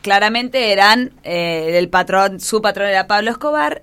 Claramente 0.00 0.72
eran 0.72 1.12
eh, 1.22 1.76
el 1.78 1.88
patrón, 1.88 2.40
su 2.40 2.60
patrón 2.62 2.88
era 2.88 3.06
Pablo 3.06 3.30
Escobar. 3.30 3.82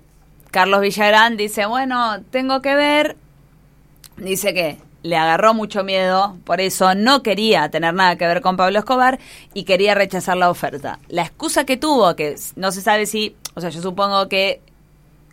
Carlos 0.52 0.82
Villagrán 0.82 1.38
dice, 1.38 1.66
bueno, 1.66 2.22
tengo 2.32 2.62
que 2.62 2.76
ver. 2.76 3.16
Dice 4.18 4.54
que 4.54 4.78
le 5.04 5.16
agarró 5.16 5.54
mucho 5.54 5.84
miedo, 5.84 6.38
por 6.44 6.62
eso 6.62 6.96
no 6.96 7.24
quería 7.24 7.70
tener 7.70 7.94
nada 7.94 8.18
que 8.18 8.28
ver 8.28 8.42
con 8.42 8.58
Pablo 8.58 8.80
Escobar 8.80 9.20
y 9.54 9.64
quería 9.64 9.96
rechazar 9.96 10.38
la 10.38 10.50
oferta. 10.50 11.00
La 11.08 11.22
excusa 11.22 11.66
que 11.66 11.78
tuvo, 11.78 12.16
que 12.16 12.36
no 12.56 12.72
se 12.72 12.82
sabe 12.82 13.06
si, 13.06 13.36
o 13.56 13.62
sea, 13.62 13.70
yo 13.70 13.82
supongo 13.82 14.28
que 14.28 14.62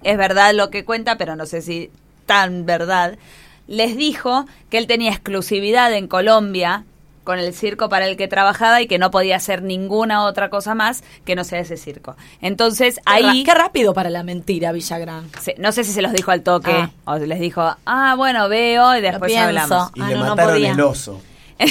es 0.03 0.17
verdad 0.17 0.55
lo 0.55 0.71
que 0.71 0.85
cuenta, 0.85 1.19
pero 1.19 1.37
no 1.37 1.47
sé 1.47 1.63
si 1.63 1.91
tan 2.27 2.67
verdad, 2.67 3.19
les 3.67 3.97
dijo 3.97 4.47
que 4.71 4.79
él 4.79 4.87
tenía 4.87 5.11
exclusividad 5.11 5.93
en 5.93 6.07
Colombia 6.07 6.85
con 7.27 7.39
el 7.39 7.53
circo 7.53 7.91
para 7.91 8.07
el 8.07 8.17
que 8.17 8.29
trabajaba 8.29 8.81
y 8.81 8.87
que 8.87 8.99
no 8.99 9.11
podía 9.11 9.37
hacer 9.37 9.61
ninguna 9.63 10.25
otra 10.25 10.49
cosa 10.49 10.75
más 10.75 11.05
que 11.27 11.35
no 11.35 11.45
sea 11.45 11.59
ese 11.61 11.77
circo. 11.77 12.17
Entonces 12.41 13.01
ahí... 13.05 13.45
Qué 13.45 13.53
rápido 13.53 13.93
para 13.93 14.09
la 14.09 14.23
mentira, 14.23 14.73
Villagrán. 14.73 15.29
se- 15.43 15.57
no 15.59 15.73
sé 15.73 15.85
si 15.85 15.93
se 15.93 16.01
los 16.01 16.13
dijo 16.13 16.31
al 16.31 16.43
toque 16.43 16.71
Ah. 16.73 16.91
o 17.05 17.19
les 17.19 17.41
dijo, 17.41 17.77
ah, 17.85 18.15
bueno, 18.17 18.49
veo 18.49 18.97
y 18.97 19.01
después 19.03 19.37
hablamos. 19.37 19.91
y 19.95 20.01
Ah, 20.01 20.09
le 20.09 20.15
no, 20.15 20.21
no 20.25 20.31
mataron 20.31 20.55
podía. 20.55 20.71
el 20.73 20.81
oso. 20.81 21.21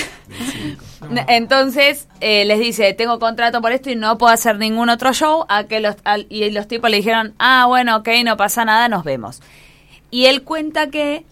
Entonces 1.28 2.08
eh, 2.22 2.45
les 2.45 2.60
dice, 2.60 2.93
tengo 2.93 3.20
contrato 3.20 3.62
por 3.62 3.72
esto 3.72 3.89
y 3.89 3.95
no 3.95 4.18
puedo 4.18 4.34
hacer 4.34 4.58
ningún 4.58 4.89
otro 4.89 5.14
show. 5.14 5.45
A 5.49 5.66
que 5.66 5.80
los, 5.80 5.95
al- 6.03 6.26
y 6.30 6.49
los 6.51 6.68
tipos 6.68 6.89
le 6.89 6.97
dijeron, 6.97 7.34
ah, 7.39 7.66
bueno, 7.68 7.97
ok, 7.97 8.10
no 8.24 8.38
pasa 8.38 8.66
nada, 8.66 8.88
nos 8.89 9.03
vemos. 9.03 9.41
Y 10.12 10.26
él 10.26 10.43
cuenta 10.43 10.89
que 10.89 11.24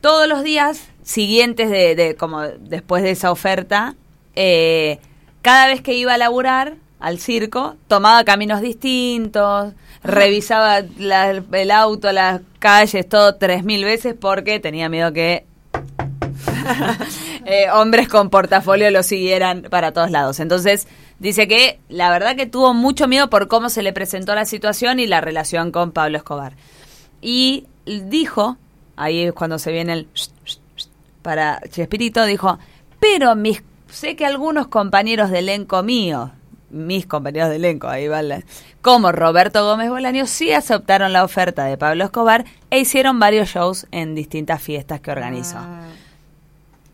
todos 0.00 0.28
los 0.28 0.42
días 0.42 0.88
siguientes 1.02 1.70
de, 1.70 1.94
de- 1.94 2.14
como 2.16 2.42
después 2.42 3.02
de 3.02 3.10
esa 3.12 3.30
oferta, 3.30 3.94
eh, 4.34 4.98
cada 5.42 5.66
vez 5.66 5.80
que 5.82 5.94
iba 5.94 6.14
a 6.14 6.18
laburar 6.18 6.74
al 7.00 7.18
circo, 7.18 7.76
tomaba 7.88 8.24
caminos 8.24 8.60
distintos, 8.60 9.72
revisaba 10.04 10.82
la- 10.98 11.30
el 11.30 11.70
auto, 11.70 12.12
las 12.12 12.40
calles, 12.58 13.08
todo 13.08 13.34
tres 13.36 13.64
mil 13.64 13.84
veces 13.84 14.14
porque 14.18 14.60
tenía 14.60 14.88
miedo 14.88 15.12
que 15.12 15.44
eh, 17.44 17.66
hombres 17.72 18.08
con 18.08 18.30
portafolio 18.30 18.90
lo 18.90 19.02
siguieran 19.02 19.62
para 19.62 19.92
todos 19.92 20.10
lados. 20.10 20.38
Entonces, 20.40 20.86
dice 21.18 21.48
que 21.48 21.80
la 21.88 22.10
verdad 22.10 22.36
que 22.36 22.46
tuvo 22.46 22.72
mucho 22.74 23.08
miedo 23.08 23.28
por 23.30 23.48
cómo 23.48 23.68
se 23.68 23.82
le 23.82 23.92
presentó 23.92 24.34
la 24.34 24.44
situación 24.44 25.00
y 25.00 25.06
la 25.06 25.20
relación 25.20 25.72
con 25.72 25.90
Pablo 25.92 26.18
Escobar. 26.18 26.54
Y 27.20 27.66
dijo, 27.86 28.56
ahí 28.96 29.22
es 29.24 29.32
cuando 29.32 29.58
se 29.58 29.72
viene 29.72 29.92
el 29.92 30.08
para 31.22 31.60
Chespirito, 31.70 32.24
dijo, 32.24 32.58
pero 33.00 33.34
mis, 33.34 33.62
sé 33.90 34.16
que 34.16 34.26
algunos 34.26 34.66
compañeros 34.68 35.30
de 35.30 35.38
elenco 35.40 35.82
mío, 35.82 36.32
mis 36.70 37.06
compañeros 37.06 37.50
de 37.50 37.56
elenco, 37.56 37.88
ahí 37.88 38.08
va 38.08 38.22
la- 38.22 38.42
como 38.80 39.12
Roberto 39.12 39.64
Gómez 39.64 39.88
Bolaño, 39.90 40.26
sí 40.26 40.52
aceptaron 40.52 41.12
la 41.12 41.22
oferta 41.24 41.64
de 41.64 41.76
Pablo 41.78 42.04
Escobar 42.04 42.44
e 42.70 42.80
hicieron 42.80 43.18
varios 43.20 43.48
shows 43.50 43.86
en 43.92 44.14
distintas 44.14 44.60
fiestas 44.60 45.00
que 45.00 45.10
organizó. 45.10 45.58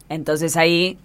Entonces 0.08 0.56
ahí 0.56 0.98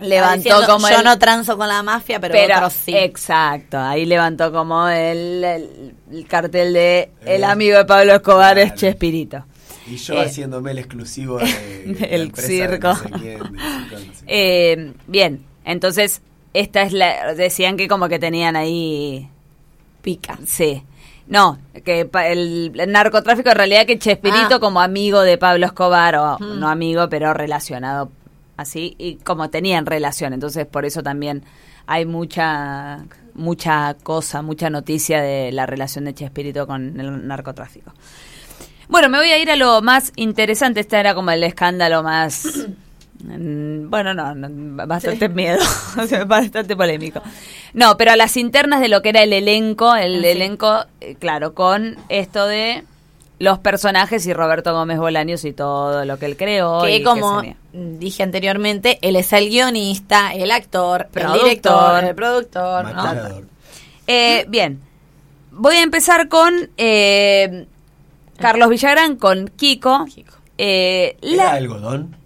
levantó 0.00 0.36
Diciendo, 0.36 0.66
como 0.66 0.88
Yo 0.88 0.98
el- 0.98 1.04
no 1.04 1.18
transo 1.18 1.56
con 1.56 1.68
la 1.68 1.82
mafia, 1.82 2.18
pero, 2.18 2.34
otros 2.56 2.72
sí. 2.72 2.94
Exacto, 2.96 3.78
ahí 3.78 4.04
levantó 4.06 4.50
como 4.52 4.88
el, 4.88 5.44
el- 5.44 5.94
el 6.10 6.26
cartel 6.26 6.72
de 6.72 7.10
el 7.24 7.44
amigo 7.44 7.78
de 7.78 7.84
Pablo 7.84 8.14
Escobar 8.14 8.58
es. 8.58 8.74
Chespirito. 8.74 9.44
Y 9.86 9.96
yo 9.96 10.14
Eh, 10.14 10.24
haciéndome 10.26 10.70
el 10.72 10.78
exclusivo 10.78 11.38
de, 11.38 11.46
de 11.98 12.22
empresa 12.22 12.48
circo. 12.48 12.88
de 12.88 12.94
no 12.94 12.96
sé 12.96 13.10
quién, 13.10 13.38
del 13.38 13.60
circo 13.60 13.96
de 13.96 14.06
no 14.06 14.12
sé 14.14 14.24
quién. 14.24 14.28
Eh, 14.28 14.92
bien, 15.06 15.44
entonces, 15.64 16.22
esta 16.54 16.82
es 16.82 16.92
la. 16.92 17.34
Decían 17.34 17.76
que 17.76 17.88
como 17.88 18.08
que 18.08 18.18
tenían 18.18 18.56
ahí. 18.56 19.28
Pica. 20.02 20.38
Sí. 20.46 20.82
No, 21.28 21.58
que 21.84 22.04
pa- 22.04 22.26
el, 22.26 22.72
el 22.78 22.90
narcotráfico 22.92 23.48
en 23.50 23.56
realidad 23.56 23.86
que 23.86 23.98
Chespirito 23.98 24.56
Ah. 24.56 24.60
como 24.60 24.80
amigo 24.80 25.20
de 25.22 25.38
Pablo 25.38 25.66
Escobar, 25.66 26.16
o 26.16 26.36
Mm. 26.40 26.58
no 26.60 26.68
amigo, 26.68 27.08
pero 27.08 27.32
relacionado 27.32 28.10
así, 28.56 28.96
y 28.98 29.14
como 29.16 29.48
tenían 29.48 29.86
relación, 29.86 30.32
entonces 30.32 30.66
por 30.66 30.84
eso 30.84 31.02
también 31.02 31.42
hay 31.86 32.04
mucha 32.06 33.04
mucha 33.34 33.96
cosa, 34.02 34.42
mucha 34.42 34.68
noticia 34.68 35.22
de 35.22 35.52
la 35.52 35.64
relación 35.64 36.04
de 36.04 36.12
Chespirito 36.14 36.66
con 36.66 37.00
el 37.00 37.26
narcotráfico. 37.26 37.92
Bueno, 38.92 39.08
me 39.08 39.16
voy 39.16 39.30
a 39.30 39.38
ir 39.38 39.50
a 39.50 39.56
lo 39.56 39.80
más 39.80 40.12
interesante, 40.16 40.80
este 40.80 40.98
era 40.98 41.14
como 41.14 41.30
el 41.30 41.42
escándalo 41.44 42.02
más... 42.02 42.44
mm, 43.24 43.88
Bueno, 43.88 44.12
no, 44.12 44.34
no, 44.34 44.86
bastante 44.86 45.30
miedo, 45.30 45.58
bastante 46.26 46.76
polémico. 46.76 47.22
No, 47.72 47.96
pero 47.96 48.10
a 48.12 48.16
las 48.16 48.36
internas 48.36 48.80
de 48.82 48.88
lo 48.88 49.00
que 49.00 49.08
era 49.08 49.22
el 49.22 49.32
elenco, 49.32 49.94
el 49.96 50.18
Ah, 50.18 50.22
sí. 50.22 50.28
elenco, 50.28 50.84
eh, 51.00 51.16
claro, 51.18 51.54
con 51.54 51.96
esto 52.10 52.46
de 52.46 52.84
los 53.38 53.58
personajes 53.60 54.26
y 54.26 54.34
Roberto 54.34 54.74
Gómez 54.74 54.98
Bolaños 54.98 55.46
y 55.46 55.52
todo 55.54 56.04
lo 56.04 56.18
que 56.18 56.26
él 56.26 56.36
creó. 56.36 56.82
que 56.82 57.02
como 57.02 57.42
dije 57.72 58.22
anteriormente, 58.22 58.98
él 59.00 59.16
es 59.16 59.32
el 59.32 59.48
guionista, 59.48 60.34
el 60.34 60.50
actor, 60.50 61.08
Productor. 61.10 61.38
el 61.38 61.44
director, 61.48 62.04
el 62.04 62.14
productor, 62.14 62.94
¿no? 62.94 63.40
Eh, 64.06 64.44
bien, 64.48 64.80
voy 65.50 65.76
a 65.76 65.82
empezar 65.82 66.28
con 66.28 66.52
eh, 66.76 67.66
Carlos 68.42 68.68
Villagrán, 68.68 69.16
con 69.16 69.48
Kiko. 69.48 70.04
Kiko. 70.06 70.34
Eh, 70.58 71.16
¿Era 71.22 71.44
la- 71.44 71.50
algodón? 71.52 72.16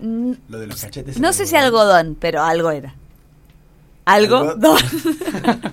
Mm, 0.00 0.32
Lo 0.48 0.58
de 0.60 0.66
los 0.66 0.80
cachetes. 0.80 1.18
No 1.18 1.32
sé 1.32 1.46
si 1.46 1.56
algodón, 1.56 2.16
pero 2.20 2.42
algo 2.42 2.70
era. 2.70 2.94
Algo. 4.04 4.36
Algodón. 4.38 4.78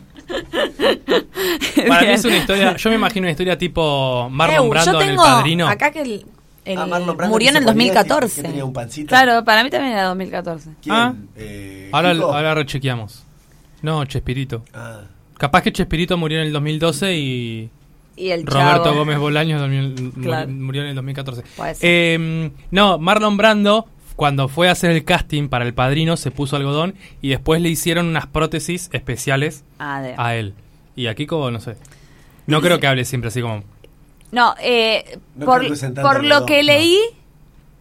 Para 1.87 2.01
mí 2.01 2.07
es 2.13 2.25
una 2.25 2.37
historia, 2.37 2.75
yo 2.75 2.89
me 2.89 2.95
imagino 2.95 3.23
una 3.25 3.31
historia 3.31 3.57
tipo 3.57 4.29
Marlon 4.31 4.69
Brando 4.69 5.01
en 5.01 5.09
El 5.09 5.15
Padrino. 5.15 5.67
acá 5.67 5.91
que 5.91 6.01
el, 6.01 6.25
el- 6.65 6.77
Ah, 6.77 6.85
Marlon 6.85 7.17
Brando 7.17 7.31
murió 7.33 7.49
en 7.49 7.57
el 7.57 7.63
ponía, 7.65 7.91
que- 7.91 7.93
2014. 7.99 8.41
que 8.41 8.47
tenía 8.47 8.65
un 8.65 8.73
pancito. 8.73 9.09
Claro, 9.09 9.43
para 9.43 9.63
mí 9.63 9.69
también 9.69 9.93
era 9.93 10.05
2014. 10.05 10.69
¿Quién? 10.81 10.95
Ah. 10.95 11.13
Eh, 11.35 11.89
Ahora, 11.91 12.11
ahora 12.11 12.55
rechequeamos. 12.55 13.23
No, 13.81 14.03
Chespirito. 14.05 14.63
Ah, 14.73 15.01
Capaz 15.37 15.61
que 15.61 15.73
Chespirito 15.73 16.17
murió 16.17 16.39
en 16.39 16.47
el 16.47 16.53
2012 16.53 17.15
y 17.17 17.69
Y 18.15 18.29
el 18.29 18.45
Roberto 18.45 18.83
chavo. 18.85 18.97
Gómez 18.97 19.17
Bolaños 19.17 19.61
Claro. 20.21 20.49
murió 20.49 20.83
en 20.83 20.89
el 20.89 20.95
2014. 20.95 21.43
Puede 21.55 21.75
ser. 21.75 21.89
Eh, 21.89 22.51
no, 22.71 22.99
Marlon 22.99 23.37
Brando, 23.37 23.87
cuando 24.15 24.47
fue 24.47 24.69
a 24.69 24.73
hacer 24.73 24.91
el 24.91 25.03
casting 25.03 25.47
para 25.49 25.65
El 25.65 25.73
Padrino, 25.73 26.15
se 26.17 26.29
puso 26.31 26.55
algodón 26.55 26.93
y 27.21 27.29
después 27.29 27.61
le 27.61 27.69
hicieron 27.69 28.05
unas 28.07 28.27
prótesis 28.27 28.89
especiales 28.93 29.63
Ah, 29.79 30.03
a 30.17 30.35
él. 30.35 30.53
Y 30.95 31.07
a 31.07 31.15
Kiko, 31.15 31.49
no 31.49 31.59
sé. 31.59 31.75
No 32.45 32.61
creo 32.61 32.79
que 32.79 32.87
hable 32.87 33.05
siempre 33.05 33.29
así 33.29 33.41
como... 33.41 33.63
No, 34.31 34.53
eh, 34.61 35.17
No 35.35 35.45
por, 35.45 36.23
lo 36.23 36.45
que 36.45 36.57
no. 36.57 36.63
leí, 36.63 36.97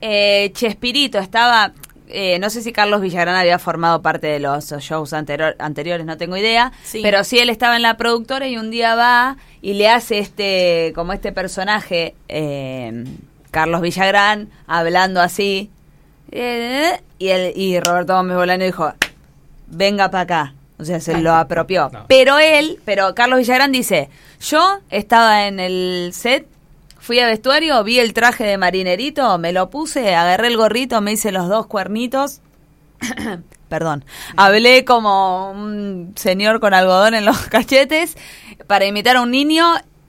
eh, 0.00 0.50
Chespirito 0.54 1.18
estaba, 1.18 1.72
eh, 2.12 2.38
no 2.38 2.50
sé 2.50 2.62
si 2.62 2.72
Carlos 2.72 3.00
Villagrán 3.00 3.34
había 3.36 3.58
formado 3.58 4.02
parte 4.02 4.26
de 4.26 4.38
los 4.40 4.66
shows 4.78 5.12
anterior- 5.12 5.56
anteriores, 5.58 6.06
no 6.06 6.16
tengo 6.16 6.36
idea, 6.36 6.72
Sí. 6.84 7.00
pero 7.02 7.24
sí 7.24 7.38
él 7.38 7.50
estaba 7.50 7.76
en 7.76 7.82
la 7.82 7.96
productora 7.96 8.46
y 8.48 8.56
un 8.56 8.70
día 8.70 8.94
va 8.94 9.36
y 9.60 9.74
le 9.74 9.88
hace 9.88 10.18
este, 10.18 10.92
como 10.94 11.12
este 11.12 11.32
personaje, 11.32 12.14
eh, 12.28 13.04
Carlos 13.50 13.80
Villagrán, 13.80 14.48
hablando 14.66 15.20
así, 15.20 15.70
eh, 16.30 17.00
y, 17.18 17.28
él, 17.28 17.52
y 17.56 17.78
Roberto 17.80 18.14
Gómez 18.14 18.36
Bolano 18.36 18.64
dijo, 18.64 18.92
venga 19.68 20.10
para 20.10 20.22
acá. 20.22 20.54
O 20.78 20.84
sea, 20.84 20.98
se 21.00 21.16
lo 21.20 21.32
apropió. 21.34 21.90
No. 21.92 22.06
Pero 22.08 22.38
él, 22.40 22.80
pero 22.84 23.14
Carlos 23.14 23.38
Villagrán 23.38 23.70
dice, 23.70 24.08
yo 24.40 24.80
estaba 24.90 25.46
en 25.46 25.60
el 25.60 26.10
set, 26.12 26.46
fui 27.03 27.18
a 27.18 27.26
vestuario, 27.26 27.82
vi 27.84 27.98
el 27.98 28.14
traje 28.14 28.44
de 28.44 28.57
marinerito, 28.57 29.36
me 29.38 29.53
lo 29.53 29.68
puse, 29.70 30.14
agarré 30.14 30.46
el 30.46 30.57
gorrito, 30.57 31.00
me 31.00 31.12
hice 31.12 31.32
los 31.32 31.48
dos 31.48 31.66
cuernitos. 31.66 32.40
Perdón. 33.68 34.05
Hablé 34.36 34.84
como 34.84 35.50
un 35.50 36.12
señor 36.16 36.61
con 36.61 36.74
algodón 36.74 37.14
en 37.14 37.24
los 37.24 37.38
cachetes 37.48 38.16
para 38.66 38.84
imitar 38.86 39.16
a 39.16 39.22
un 39.22 39.30
niño 39.30 39.66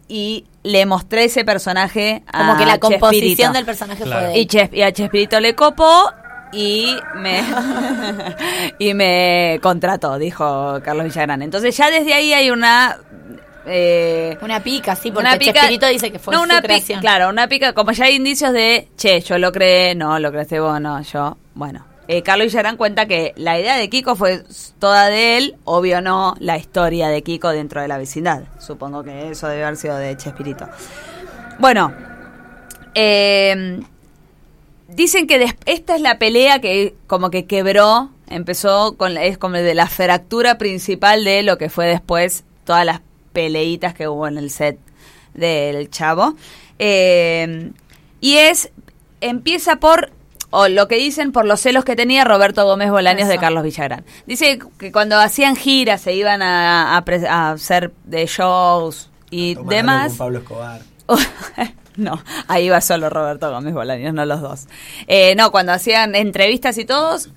y 0.08 0.46
le 0.64 0.86
mostré 0.86 1.26
ese 1.26 1.44
personaje 1.46 2.24
a 2.28 2.40
Como 2.40 2.58
que 2.58 2.66
la 2.66 2.74
Chespirito. 2.80 3.00
composición 3.00 3.54
del 3.54 3.66
personaje 3.66 4.04
Claro. 4.04 4.26
fue 4.28 4.30
de 4.34 4.38
Y, 4.38 4.42
él. 4.42 4.48
Ches- 4.48 4.70
y 4.74 4.82
a 4.82 4.92
Chespirito 4.92 5.40
le 5.40 5.56
copó 5.56 6.12
y 6.52 6.96
me 7.16 7.42
y 8.80 8.94
me 8.94 9.60
contrató, 9.62 10.18
dijo 10.20 10.80
Carlos 10.84 11.06
Villagrán. 11.06 11.42
Entonces 11.42 11.76
ya 11.76 11.90
desde 11.90 12.14
ahí 12.14 12.34
hay 12.34 12.52
una 12.52 12.98
eh, 13.66 14.38
Una 14.42 14.62
pica, 14.62 14.96
sí, 14.96 15.12
porque 15.12 15.28
una 15.28 15.38
pica- 15.38 15.54
Chespirito 15.54 15.88
dice 15.88 16.12
que 16.12 16.20
fue 16.20 16.34
no, 16.34 16.40
su 16.40 16.46
una 16.46 16.62
pi- 16.62 16.68
creación. 16.68 17.00
claro, 17.02 17.30
una 17.30 17.48
pica, 17.48 17.74
como 17.74 17.92
ya 17.92 18.06
hay 18.06 18.16
indicios 18.16 18.52
de, 18.54 18.90
che, 18.98 19.22
yo 19.22 19.38
lo 19.38 19.52
creé, 19.52 19.96
no, 19.96 20.20
lo 20.20 20.32
creaste 20.32 20.60
vos, 20.60 20.80
no, 20.82 21.02
yo, 21.02 21.38
bueno. 21.56 21.86
Eh, 22.10 22.22
Carlos 22.22 22.48
Villarán 22.48 22.76
cuenta 22.76 23.06
que 23.06 23.32
la 23.38 23.58
idea 23.58 23.78
de 23.78 23.90
Kiko 23.90 24.18
fue 24.18 24.44
toda 24.78 25.08
de 25.08 25.38
él, 25.38 25.56
obvio 25.64 26.02
no, 26.02 26.36
la 26.40 26.58
historia 26.58 27.08
de 27.08 27.24
Kiko 27.24 27.50
dentro 27.52 27.82
de 27.82 27.88
la 27.88 27.98
vecindad. 27.98 28.44
Supongo 28.60 29.04
que 29.04 29.30
eso 29.30 29.48
debe 29.48 29.64
haber 29.64 29.78
sido 29.78 29.96
de 29.96 30.18
Chespirito. 30.18 30.68
Bueno, 31.60 31.94
eh, 32.96 33.80
dicen 34.90 35.28
que 35.28 35.46
esta 35.66 35.96
es 35.96 36.02
la 36.02 36.18
pelea 36.20 36.60
que 36.60 36.94
como 37.08 37.30
que 37.32 37.46
quebró, 37.46 38.10
empezó 38.28 38.98
con 38.98 39.14
la- 39.14 39.24
es 39.24 39.38
como 39.38 39.56
de 39.58 39.74
la 39.74 39.88
fractura 39.88 40.58
principal 40.58 41.24
de 41.24 41.44
lo 41.44 41.58
que 41.58 41.70
fue 41.70 41.88
después 41.88 42.44
todas 42.66 42.86
las 42.86 43.02
peleitas 43.34 43.94
que 43.94 44.08
hubo 44.08 44.28
en 44.28 44.38
el 44.38 44.50
set 44.50 44.78
del 45.34 45.90
chavo. 45.90 46.36
Eh, 46.80 47.72
y 48.22 48.36
es, 48.38 48.72
empieza 49.22 49.78
por, 49.78 50.12
o 50.50 50.68
lo 50.68 50.88
que 50.88 50.96
dicen 50.96 51.32
por 51.32 51.46
los 51.46 51.60
celos 51.60 51.84
que 51.84 51.96
tenía 51.96 52.24
Roberto 52.24 52.66
Gómez 52.66 52.90
Bolaños 52.92 53.28
de. 53.28 53.38
Carlos 53.38 53.64
Villagrán. 53.64 54.06
Dice 54.26 54.60
que 54.78 54.92
cuando 54.92 55.20
hacían 55.20 55.56
giras 55.56 56.02
se 56.02 56.14
iban 56.14 56.42
a, 56.42 56.96
a 56.98 57.04
pre- 57.06 57.28
a 57.28 57.52
hacer 57.52 57.92
de 58.06 58.26
shows 58.28 59.10
y 59.30 59.56
demás. 59.66 60.10
Con 60.10 60.18
Pablo 60.20 60.40
Escobar. 60.40 60.82
no, 61.98 62.24
ahí 62.48 62.70
va 62.70 62.82
solo 62.82 63.10
Roberto 63.10 63.52
Gómez 63.52 63.74
Bolaños, 63.74 64.14
no 64.14 64.26
los 64.26 64.42
dos. 64.42 64.68
Eh, 65.08 65.36
no, 65.36 65.52
cuando 65.52 65.74
hacían 65.74 66.16
entrevistas 66.16 66.78
y 66.78 66.86
todos, 66.86 67.30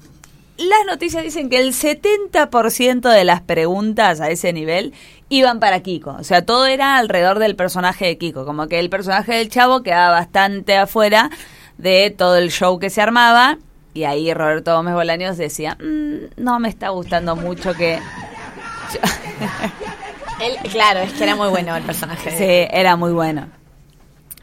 las 0.58 0.86
noticias 0.86 1.22
dicen 1.22 1.50
que 1.50 1.58
el 1.58 1.72
70% 1.72 3.10
de 3.10 3.24
las 3.24 3.40
preguntas 3.42 4.20
a 4.20 4.30
ese 4.30 4.52
nivel 4.52 4.92
iban 5.28 5.60
para 5.60 5.80
Kiko. 5.80 6.16
O 6.18 6.24
sea, 6.24 6.44
todo 6.44 6.66
era 6.66 6.98
alrededor 6.98 7.38
del 7.38 7.56
personaje 7.56 8.06
de 8.06 8.18
Kiko. 8.18 8.44
Como 8.44 8.68
que 8.68 8.78
el 8.78 8.90
personaje 8.90 9.34
del 9.34 9.48
chavo 9.48 9.82
quedaba 9.82 10.10
bastante 10.10 10.76
afuera 10.76 11.30
de 11.78 12.14
todo 12.16 12.36
el 12.36 12.50
show 12.50 12.78
que 12.78 12.90
se 12.90 13.02
armaba. 13.02 13.58
Y 13.94 14.04
ahí 14.04 14.32
Roberto 14.32 14.74
Gómez 14.74 14.94
Bolaños 14.94 15.36
decía, 15.36 15.76
"Mm, 15.80 16.42
no 16.42 16.58
me 16.58 16.68
está 16.68 16.90
gustando 16.90 17.36
mucho 17.36 17.74
que... 17.74 17.98
Él, 20.40 20.56
claro, 20.70 21.00
es 21.00 21.12
que 21.14 21.24
era 21.24 21.34
muy 21.34 21.48
bueno 21.48 21.74
el 21.74 21.82
personaje. 21.82 22.30
Sí, 22.30 22.68
era 22.70 22.94
muy 22.96 23.12
bueno. 23.12 23.48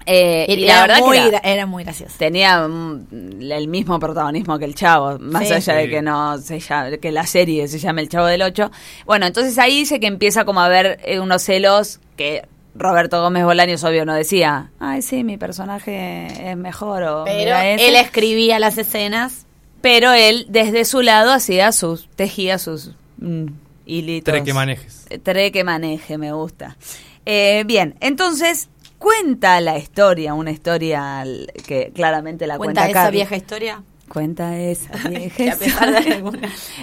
Eh, 0.06 0.46
Y 0.50 0.56
la 0.66 0.82
verdad 0.82 1.00
muy, 1.00 1.18
que 1.18 1.40
era- 1.44 1.66
muy 1.66 1.84
gracioso. 1.84 2.16
tenía 2.18 2.66
el 2.66 3.68
mismo 3.68 4.00
protagonismo 4.00 4.60
que 4.60 4.66
el 4.66 4.76
Chavo, 4.76 5.18
más 5.20 5.48
Sí. 5.48 5.54
allá 5.54 5.76
de 5.76 5.90
que 5.90 6.02
no 6.02 6.38
se 6.40 6.60
llame, 6.60 7.00
que 7.00 7.12
la 7.12 7.26
serie 7.26 7.68
se 7.68 7.80
llame 7.80 8.02
El 8.02 8.10
Chavo 8.10 8.26
del 8.26 8.42
Ocho. 8.42 8.70
Bueno, 9.06 9.26
entonces 9.26 9.58
ahí 9.58 9.78
dice 9.80 10.00
que 10.00 10.08
empieza 10.08 10.46
como 10.46 10.60
a 10.62 10.66
haber 10.66 11.00
eh, 11.06 11.20
unos 11.20 11.42
celos 11.44 12.00
que 12.18 12.44
Roberto 12.76 13.22
Gómez 13.22 13.44
Bolaños 13.46 13.84
obvio 13.84 14.04
no 14.06 14.14
decía, 14.16 14.72
ay 14.80 15.02
sí, 15.04 15.24
mi 15.24 15.38
personaje 15.38 16.50
es 16.52 16.58
mejor 16.58 17.04
o 17.04 17.24
Pero 17.24 17.38
mira 17.40 17.70
ese". 17.72 17.88
él 17.88 17.96
escribía 17.96 18.60
las 18.60 18.78
escenas. 18.78 19.46
pero 19.82 20.12
él 20.14 20.46
desde 20.50 20.86
su 20.86 21.02
lado 21.02 21.32
hacía 21.32 21.72
sus, 21.72 22.08
tejía 22.16 22.58
sus 22.58 22.92
mm, 23.18 23.46
hilitos. 23.86 24.34
Tre 24.34 24.44
que 24.44 24.54
manejes. 24.54 25.06
Tre 25.24 25.52
que 25.52 25.64
maneje, 25.64 26.18
me 26.18 26.32
gusta. 26.32 26.78
Eh, 27.26 27.64
bien, 27.66 27.96
entonces 28.02 28.70
cuenta 29.04 29.60
la 29.60 29.78
historia, 29.78 30.34
una 30.34 30.52
historia 30.52 31.26
que 31.68 31.92
claramente 31.94 32.48
la 32.48 32.58
cuenta, 32.58 32.84
Cuenta 32.84 32.86
esa 32.90 32.94
Carlos. 32.94 33.12
vieja 33.12 33.36
historia. 33.36 33.84
Cuenta 34.08 34.58
esa 34.58 34.94
vieja 35.10 35.44
historia. 35.44 36.24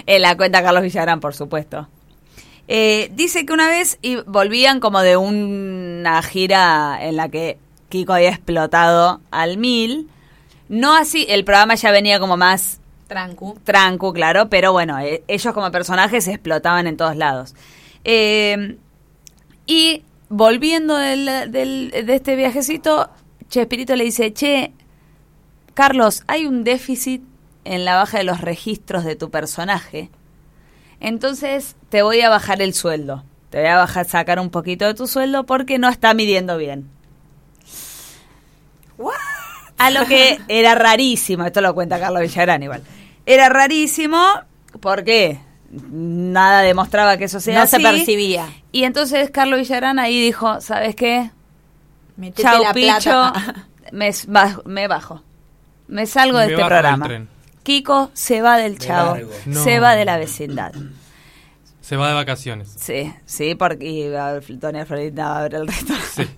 Eh, 0.05 0.19
la 0.19 0.37
cuenta 0.37 0.61
Carlos 0.61 0.83
Villarán, 0.83 1.19
por 1.19 1.33
supuesto. 1.33 1.87
Eh, 2.67 3.09
dice 3.15 3.45
que 3.45 3.53
una 3.53 3.67
vez 3.67 3.97
y 4.03 4.17
volvían 4.17 4.79
como 4.79 5.01
de 5.01 5.17
una 5.17 6.21
gira 6.21 6.99
en 7.01 7.15
la 7.15 7.27
que 7.29 7.57
Kiko 7.89 8.13
había 8.13 8.29
explotado 8.29 9.19
al 9.31 9.57
mil. 9.57 10.07
No 10.69 10.95
así, 10.95 11.25
el 11.27 11.43
programa 11.43 11.73
ya 11.75 11.89
venía 11.91 12.19
como 12.19 12.37
más 12.37 12.79
Trancu. 13.07 13.57
trancu, 13.65 14.13
claro, 14.13 14.47
pero 14.49 14.71
bueno, 14.71 14.99
eh, 14.99 15.23
ellos 15.27 15.53
como 15.53 15.71
personajes 15.71 16.23
se 16.23 16.31
explotaban 16.33 16.85
en 16.87 16.95
todos 16.97 17.17
lados. 17.17 17.55
Eh, 18.05 18.77
y 19.65 20.03
volviendo 20.31 20.95
del, 20.97 21.25
del- 21.51 21.91
de 21.91 22.15
este 22.15 22.35
viajecito, 22.35 23.09
Chespirito 23.49 23.95
le 23.95 24.05
dice, 24.05 24.33
che, 24.33 24.73
Carlos, 25.73 26.23
hay 26.27 26.45
un 26.47 26.63
déficit 26.63 27.21
en 27.65 27.85
la 27.85 27.95
baja 27.95 28.17
de 28.17 28.23
los 28.23 28.41
registros 28.41 29.03
de 29.03 29.15
tu 29.15 29.29
personaje. 29.29 30.09
Entonces 30.99 31.75
te 31.89 32.01
voy 32.01 32.21
a 32.21 32.29
bajar 32.29 32.61
el 32.61 32.73
sueldo. 32.73 33.23
Te 33.49 33.59
voy 33.59 33.67
a 33.67 33.75
bajar, 33.77 34.07
sacar 34.07 34.39
un 34.39 34.49
poquito 34.49 34.85
de 34.85 34.93
tu 34.93 35.07
sueldo 35.07 35.45
porque 35.45 35.77
no 35.77 35.89
está 35.89 36.13
midiendo 36.13 36.57
bien. 36.57 36.89
A 39.77 39.89
lo 39.89 40.05
que 40.05 40.39
era 40.47 40.75
rarísimo, 40.75 41.43
esto 41.45 41.59
lo 41.61 41.73
cuenta 41.73 41.99
Carlos 41.99 42.21
Villarán 42.21 42.61
igual. 42.63 42.83
Era 43.25 43.49
rarísimo 43.49 44.23
porque 44.79 45.39
nada 45.71 46.61
demostraba 46.61 47.17
que 47.17 47.25
eso 47.25 47.39
sea 47.39 47.59
No 47.59 47.67
se 47.67 47.79
percibía. 47.79 48.47
Y 48.71 48.83
entonces 48.83 49.31
Carlos 49.31 49.59
Villarán 49.59 49.99
ahí 49.99 50.19
dijo, 50.21 50.59
¿sabes 50.61 50.95
qué? 50.95 51.31
Metete 52.17 52.43
Chau, 52.43 52.63
la 52.63 52.73
picho, 52.73 52.99
plata. 52.99 53.67
me, 53.91 54.11
bajo- 54.27 54.63
me 54.65 54.87
bajo. 54.87 55.23
Me 55.87 56.05
salgo 56.05 56.37
de 56.37 56.47
Me 56.47 56.53
este 56.53 56.65
programa. 56.65 57.07
Kiko 57.63 58.11
se 58.13 58.41
va 58.41 58.57
del 58.57 58.79
chavo, 58.79 59.17
se 59.51 59.79
va 59.79 59.95
de 59.95 60.05
la 60.05 60.17
vecindad. 60.17 60.73
Se 61.81 61.97
va 61.97 62.07
de 62.07 62.13
vacaciones. 62.13 62.73
Sí, 62.79 63.13
sí, 63.25 63.55
porque 63.55 63.85
y 63.85 64.09
va 64.09 64.29
a 64.29 64.33
ver 64.33 64.43
va 65.19 65.37
a 65.39 65.41
ver 65.43 65.55
el 65.55 65.67
resto. 65.67 65.93
Sí. 66.13 66.27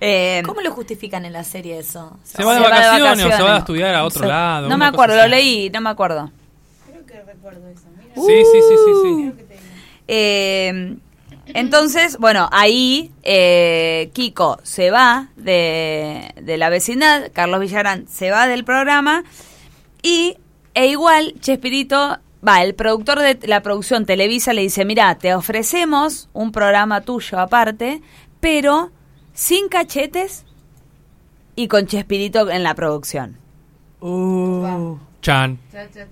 Eh, 0.00 0.42
¿Cómo 0.46 0.60
lo 0.60 0.70
justifican 0.70 1.24
en 1.24 1.32
la 1.32 1.42
serie 1.42 1.80
eso? 1.80 2.16
Se 2.22 2.44
va 2.44 2.54
de 2.54 2.60
vacaciones, 2.60 3.26
o 3.26 3.36
se 3.36 3.42
va 3.42 3.56
a 3.56 3.58
estudiar 3.58 3.96
a 3.96 4.04
otro 4.04 4.24
lado. 4.24 4.68
No 4.68 4.78
me 4.78 4.84
acuerdo, 4.86 5.16
lo 5.16 5.22
así. 5.22 5.30
leí, 5.30 5.70
no 5.70 5.80
me 5.80 5.90
acuerdo. 5.90 6.30
Sí, 8.16 8.44
sí, 8.52 8.60
sí, 8.60 8.76
sí, 8.84 8.92
sí. 9.02 9.32
Eh, 10.08 10.96
entonces, 11.48 12.18
bueno, 12.18 12.48
ahí 12.52 13.12
eh, 13.22 14.10
Kiko 14.12 14.58
se 14.62 14.90
va 14.90 15.28
de, 15.36 16.32
de 16.40 16.56
la 16.56 16.70
vecindad, 16.70 17.30
Carlos 17.32 17.60
Villarán 17.60 18.08
se 18.08 18.30
va 18.30 18.46
del 18.46 18.64
programa 18.64 19.24
y, 20.02 20.36
e 20.74 20.88
igual, 20.88 21.34
Chespirito, 21.40 22.18
va, 22.46 22.62
el 22.62 22.74
productor 22.74 23.20
de 23.20 23.38
la 23.46 23.62
producción 23.62 24.06
Televisa 24.06 24.52
le 24.52 24.62
dice, 24.62 24.84
mira, 24.84 25.14
te 25.16 25.34
ofrecemos 25.34 26.28
un 26.32 26.52
programa 26.52 27.00
tuyo 27.02 27.38
aparte, 27.38 28.02
pero 28.40 28.90
sin 29.32 29.68
cachetes 29.68 30.44
y 31.54 31.68
con 31.68 31.86
Chespirito 31.86 32.50
en 32.50 32.62
la 32.62 32.74
producción. 32.74 33.38
Chan. 35.26 35.58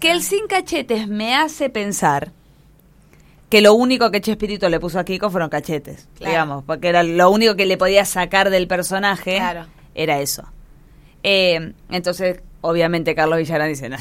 Que 0.00 0.10
el 0.10 0.22
sin 0.22 0.48
cachetes 0.48 1.06
me 1.06 1.36
hace 1.36 1.70
pensar 1.70 2.32
que 3.48 3.60
lo 3.60 3.74
único 3.74 4.10
que 4.10 4.20
Chespirito 4.20 4.68
le 4.68 4.80
puso 4.80 4.98
a 4.98 5.04
Kiko 5.04 5.30
fueron 5.30 5.48
cachetes, 5.50 6.08
Claro. 6.18 6.30
digamos, 6.32 6.64
porque 6.64 6.88
era 6.88 7.04
lo 7.04 7.30
único 7.30 7.54
que 7.54 7.64
le 7.66 7.76
podía 7.76 8.04
sacar 8.04 8.50
del 8.50 8.66
personaje, 8.66 9.36
Claro. 9.36 9.66
era 9.94 10.18
eso. 10.20 10.42
Eh, 11.22 11.74
entonces, 11.90 12.40
obviamente 12.60 13.14
Carlos 13.14 13.38
Villarán 13.38 13.68
dice, 13.68 13.88
no, 13.88 13.98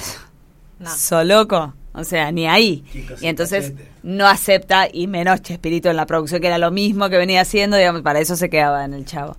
No. 0.80 0.90
¿so 0.96 1.24
loco? 1.24 1.76
O 1.94 2.04
sea, 2.04 2.32
ni 2.32 2.48
ahí. 2.48 2.84
Kiko 2.92 3.14
Y 3.22 3.28
entonces 3.28 3.70
cachete. 3.72 3.90
no 4.02 4.26
acepta, 4.26 4.88
y 4.92 5.06
menos 5.06 5.44
Chespirito 5.44 5.92
en 5.92 5.98
la 5.98 6.08
producción, 6.08 6.42
que 6.42 6.48
era 6.48 6.58
lo 6.58 6.72
mismo 6.72 7.08
que 7.10 7.18
venía 7.18 7.42
haciendo, 7.42 7.78
digamos, 7.78 8.02
para 8.02 8.20
eso 8.20 8.36
se 8.36 8.50
quedaba 8.50 8.84
en 8.84 8.96
el 8.96 9.06
chavo. 9.06 9.38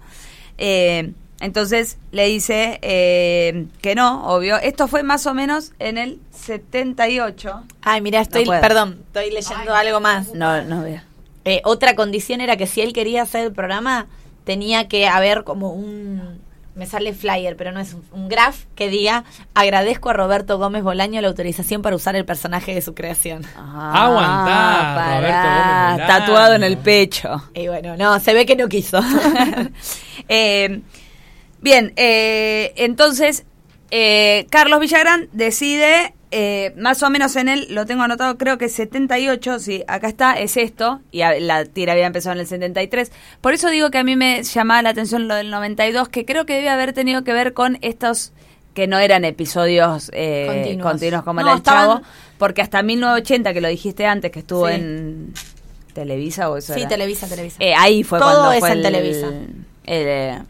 Eh, 0.57 1.13
entonces 1.45 1.99
le 2.11 2.27
dice 2.27 2.79
eh, 2.81 3.67
que 3.83 3.95
no, 3.95 4.27
obvio. 4.29 4.57
Esto 4.57 4.89
fue 4.89 5.03
más 5.03 5.27
o 5.27 5.35
menos 5.35 5.73
en 5.79 5.99
el 5.99 6.19
78. 6.31 7.65
Ay, 7.83 8.01
mira, 8.01 8.23
estoy, 8.23 8.47
perdón, 8.47 9.03
estoy 9.09 9.31
leyendo 9.31 9.75
algo 9.75 10.01
más. 10.01 10.33
No, 10.33 10.63
no 10.63 10.83
veo. 10.83 11.03
Eh, 11.45 11.61
otra 11.65 11.95
condición 11.97 12.41
era 12.41 12.57
que 12.57 12.67
si 12.67 12.81
él 12.81 12.95
quería 12.95 13.21
hacer 13.21 13.45
el 13.45 13.53
programa, 13.53 14.07
tenía 14.45 14.89
que 14.89 15.07
haber 15.07 15.45
como 15.45 15.75
un. 15.75 16.43
Me 16.75 16.87
sale 16.87 17.13
flyer, 17.13 17.57
pero 17.57 17.73
no 17.73 17.79
es 17.79 17.93
un, 17.93 18.03
un 18.13 18.29
graph 18.31 18.65
que 18.75 18.89
diga: 18.89 19.25
Agradezco 19.53 20.09
a 20.09 20.13
Roberto 20.15 20.57
Gómez 20.57 20.83
Bolaño 20.83 21.21
la 21.21 21.29
autorización 21.29 21.83
para 21.83 21.95
usar 21.95 22.17
el 22.17 22.25
personaje 22.25 22.75
de 22.75 22.81
su 22.81 22.95
creación. 22.95 23.43
Ah, 23.55 24.07
Aguantá, 24.07 24.95
pará, 24.95 25.17
Roberto 25.19 25.49
Gómez 25.49 25.93
Bolaño. 25.93 26.07
Tatuado 26.07 26.55
en 26.55 26.65
el 26.65 26.79
pecho. 26.79 27.51
Y 27.53 27.69
bueno, 27.69 27.99
no, 27.99 28.19
se 28.19 28.33
ve 28.33 28.47
que 28.47 28.57
no 28.57 28.67
quiso. 28.67 28.99
Eh, 30.27 30.81
bien, 31.65 31.93
eh, 31.97 32.73
entonces 32.77 33.45
eh, 33.91 34.47
Carlos 34.51 34.79
Villagrán 34.81 35.29
decide, 35.33 36.15
eh, 36.31 36.73
más 36.77 37.03
o 37.03 37.11
menos 37.11 37.37
en 37.37 37.49
él, 37.49 37.67
lo 37.71 37.87
tengo 37.87 38.03
anotado, 38.03 38.37
creo 38.39 38.59
que 38.59 38.69
78, 38.69 39.59
sí, 39.61 39.85
acá 39.87 40.09
está, 40.09 40.35
es 40.35 40.57
esto, 40.57 41.01
y 41.13 41.23
a- 41.23 41.39
la 41.39 41.65
tira 41.65 41.93
había 41.93 42.07
empezado 42.07 42.35
en 42.35 42.41
el 42.41 42.47
73. 42.47 43.13
Por 43.41 43.55
eso 43.55 43.71
digo 43.71 43.91
que 43.91 43.99
a 43.99 44.05
mí 44.05 44.17
me 44.17 44.43
llamaba 44.43 44.83
la 44.83 44.91
atención 44.91 45.29
lo 45.29 45.35
del 45.37 45.51
92, 45.51 46.09
que 46.09 46.25
creo 46.25 46.45
que 46.47 46.55
debe 46.55 46.69
haber 46.71 46.93
tenido 46.93 47.23
que 47.25 47.33
ver 47.33 47.53
con 47.55 47.79
estos 47.83 48.33
que 48.75 48.89
no 48.89 48.99
eran 48.99 49.25
episodios 49.25 50.11
eh, 50.13 50.47
Continuos. 50.49 50.91
continuos, 50.93 51.23
como 51.25 51.41
No, 51.43 51.53
el 51.53 51.59
estaban- 51.59 51.99
Chavo, 51.99 52.03
porque 52.39 52.63
hasta 52.63 52.83
1980, 52.83 53.53
que 53.55 53.61
lo 53.61 53.69
dijiste 53.69 54.05
antes, 54.07 54.33
que 54.33 54.41
estuvo 54.41 54.67
Sí. 54.69 54.75
en 54.75 55.33
Televisa 55.93 56.51
o 56.51 56.57
eso 56.57 56.75
sí, 56.75 56.81
era? 56.81 56.89
Televisa, 56.89 57.29
Televisa. 57.29 57.57
Eh, 57.61 57.75
ahí 57.77 58.03
fue 58.03 58.19
Todo 58.19 58.31
cuando 58.33 58.53
es 58.53 58.59
fue 58.59 58.71
en 58.73 58.77
el- 58.79 58.83
Televisa. 58.83 59.27
Eh, 59.87 60.41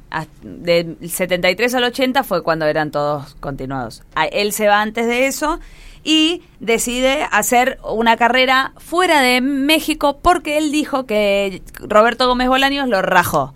del 0.42 0.96
73 1.08 1.74
al 1.74 1.84
80 1.84 2.22
fue 2.24 2.42
cuando 2.42 2.66
eran 2.66 2.90
todos 2.90 3.34
continuados. 3.40 4.02
A- 4.14 4.26
Él 4.26 4.52
se 4.52 4.66
va 4.68 4.80
antes 4.80 5.06
de 5.06 5.26
eso 5.26 5.60
y 6.04 6.42
decide 6.60 7.26
hacer 7.30 7.78
una 7.82 8.16
carrera 8.16 8.72
fuera 8.76 9.20
de 9.22 9.40
México 9.40 10.18
porque 10.22 10.58
él 10.58 10.70
dijo 10.70 11.06
que 11.06 11.62
Roberto 11.80 12.26
Gómez 12.28 12.48
Bolaños 12.48 12.88
lo 12.88 13.00
rajó. 13.02 13.54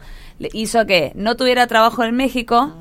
Hizo 0.52 0.86
que 0.86 1.12
no 1.14 1.36
tuviera 1.36 1.66
trabajo 1.66 2.04
en 2.04 2.14
México 2.16 2.72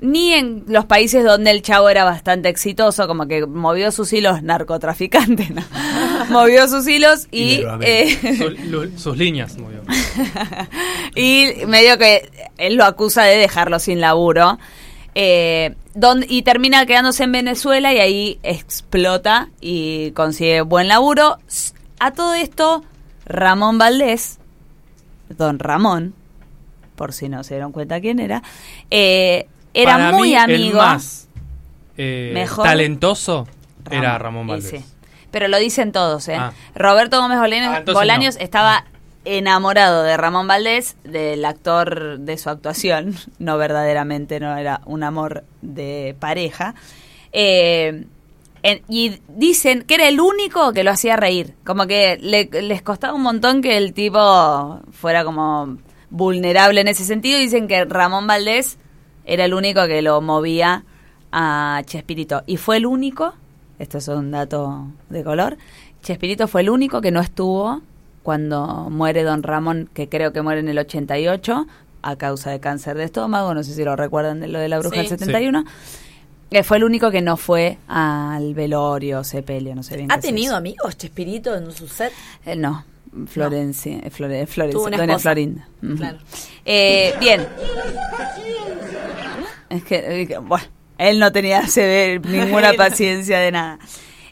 ni 0.00 0.32
en 0.32 0.64
los 0.68 0.84
países 0.84 1.24
donde 1.24 1.50
el 1.50 1.62
chavo 1.62 1.88
era 1.88 2.04
bastante 2.04 2.48
exitoso, 2.48 3.08
como 3.08 3.26
que 3.26 3.46
movió 3.46 3.90
sus 3.90 4.12
hilos 4.12 4.42
narcotraficante, 4.42 5.48
¿no? 5.50 5.62
movió 6.30 6.68
sus 6.68 6.86
hilos 6.86 7.26
y... 7.32 7.62
Eh, 7.80 8.88
sus 8.96 9.16
líneas, 9.16 9.56
muy 9.58 9.72
bien. 9.74 9.84
y 11.14 11.66
medio 11.66 11.98
que 11.98 12.30
él 12.58 12.76
lo 12.76 12.84
acusa 12.84 13.24
de 13.24 13.36
dejarlo 13.38 13.78
sin 13.78 14.00
laburo. 14.00 14.58
Eh, 15.14 15.74
don- 15.94 16.24
y 16.28 16.42
termina 16.42 16.86
quedándose 16.86 17.24
en 17.24 17.32
Venezuela 17.32 17.92
y 17.92 17.98
ahí 17.98 18.38
explota 18.44 19.48
y 19.60 20.12
consigue 20.12 20.60
buen 20.60 20.86
laburo. 20.86 21.38
A 21.98 22.12
todo 22.12 22.34
esto, 22.34 22.84
Ramón 23.26 23.78
Valdés, 23.78 24.38
don 25.36 25.58
Ramón, 25.58 26.14
por 26.94 27.12
si 27.12 27.28
no 27.28 27.42
se 27.42 27.54
dieron 27.54 27.72
cuenta 27.72 28.00
quién 28.00 28.20
era, 28.20 28.42
eh, 28.92 29.48
era 29.82 29.92
Para 29.96 30.12
muy 30.12 30.28
mí, 30.30 30.36
amigo. 30.36 30.70
El 30.70 30.74
más 30.76 31.28
eh, 31.96 32.30
Mejor- 32.34 32.64
talentoso 32.64 33.46
era 33.90 34.18
Ramón 34.18 34.46
y 34.46 34.50
Valdés. 34.50 34.70
sí. 34.70 34.84
Pero 35.30 35.48
lo 35.48 35.58
dicen 35.58 35.92
todos, 35.92 36.26
¿eh? 36.28 36.36
Ah. 36.36 36.52
Roberto 36.74 37.20
Gómez 37.20 37.38
Bolaños, 37.38 37.74
Ah, 37.86 37.92
Bolaños 37.92 38.36
no. 38.36 38.42
estaba 38.42 38.84
enamorado 39.24 40.02
de 40.04 40.16
Ramón 40.16 40.46
Valdés, 40.48 40.96
del 41.04 41.44
actor 41.44 42.18
de 42.18 42.38
su 42.38 42.48
actuación, 42.48 43.14
no 43.38 43.58
verdaderamente, 43.58 44.40
no 44.40 44.56
era 44.56 44.80
un 44.86 45.02
amor 45.02 45.44
de 45.60 46.16
pareja. 46.18 46.74
Eh, 47.32 48.04
en- 48.62 48.82
y 48.88 49.20
dicen 49.28 49.82
que 49.82 49.94
era 49.96 50.08
el 50.08 50.18
único 50.20 50.72
que 50.72 50.82
lo 50.82 50.90
hacía 50.92 51.16
reír, 51.16 51.54
como 51.64 51.86
que 51.86 52.16
le- 52.20 52.48
les 52.62 52.80
costaba 52.82 53.12
un 53.14 53.22
montón 53.22 53.60
que 53.60 53.76
el 53.76 53.92
tipo 53.92 54.80
fuera 54.92 55.24
como 55.24 55.76
vulnerable 56.10 56.80
en 56.80 56.88
ese 56.88 57.04
sentido. 57.04 57.38
Dicen 57.38 57.68
que 57.68 57.84
Ramón 57.84 58.26
Valdés 58.26 58.78
era 59.28 59.44
el 59.44 59.54
único 59.54 59.86
que 59.86 60.02
lo 60.02 60.20
movía 60.20 60.84
a 61.32 61.82
Chespirito. 61.84 62.42
Y 62.46 62.56
fue 62.56 62.78
el 62.78 62.86
único, 62.86 63.34
esto 63.78 63.98
es 63.98 64.08
un 64.08 64.30
dato 64.30 64.86
de 65.10 65.22
color, 65.22 65.56
Chespirito 66.02 66.48
fue 66.48 66.62
el 66.62 66.70
único 66.70 67.00
que 67.00 67.10
no 67.10 67.20
estuvo 67.20 67.82
cuando 68.22 68.88
muere 68.90 69.22
don 69.22 69.42
Ramón, 69.42 69.88
que 69.94 70.08
creo 70.08 70.32
que 70.32 70.42
muere 70.42 70.60
en 70.60 70.68
el 70.68 70.78
88, 70.78 71.66
a 72.02 72.16
causa 72.16 72.50
de 72.50 72.60
cáncer 72.60 72.96
de 72.96 73.04
estómago, 73.04 73.54
no 73.54 73.62
sé 73.62 73.74
si 73.74 73.84
lo 73.84 73.96
recuerdan 73.96 74.40
de 74.40 74.48
lo 74.48 74.58
de 74.58 74.68
la 74.68 74.78
bruja 74.78 74.94
Sí. 74.96 75.00
del 75.00 75.08
71. 75.08 75.64
Eh, 76.50 76.62
fue 76.62 76.78
el 76.78 76.84
único 76.84 77.10
que 77.10 77.20
no 77.20 77.36
fue 77.36 77.76
al 77.88 78.54
velorio, 78.54 79.22
sepelio, 79.24 79.74
no 79.74 79.82
sé 79.82 79.96
bien. 79.96 80.10
¿Ha 80.10 80.16
qué 80.16 80.28
tenido 80.28 80.56
amigos 80.56 80.96
Chespirito 80.96 81.54
en 81.54 81.70
su 81.72 81.88
set? 81.88 82.12
Eh, 82.46 82.56
no, 82.56 82.84
Florencia, 83.26 83.98
eh, 83.98 84.10
Flore- 84.10 84.46
Florencia. 84.46 85.18
Florinda. 85.18 85.68
Claro. 85.96 86.18
Eh, 86.64 87.12
bien. 87.20 87.46
Es 89.70 89.84
que, 89.84 90.22
eh, 90.22 90.26
que, 90.26 90.38
bueno, 90.38 90.64
él 90.98 91.18
no 91.18 91.30
tenía 91.32 91.66
se 91.68 92.20
ninguna 92.24 92.72
paciencia 92.74 93.38
de 93.38 93.52
nada. 93.52 93.78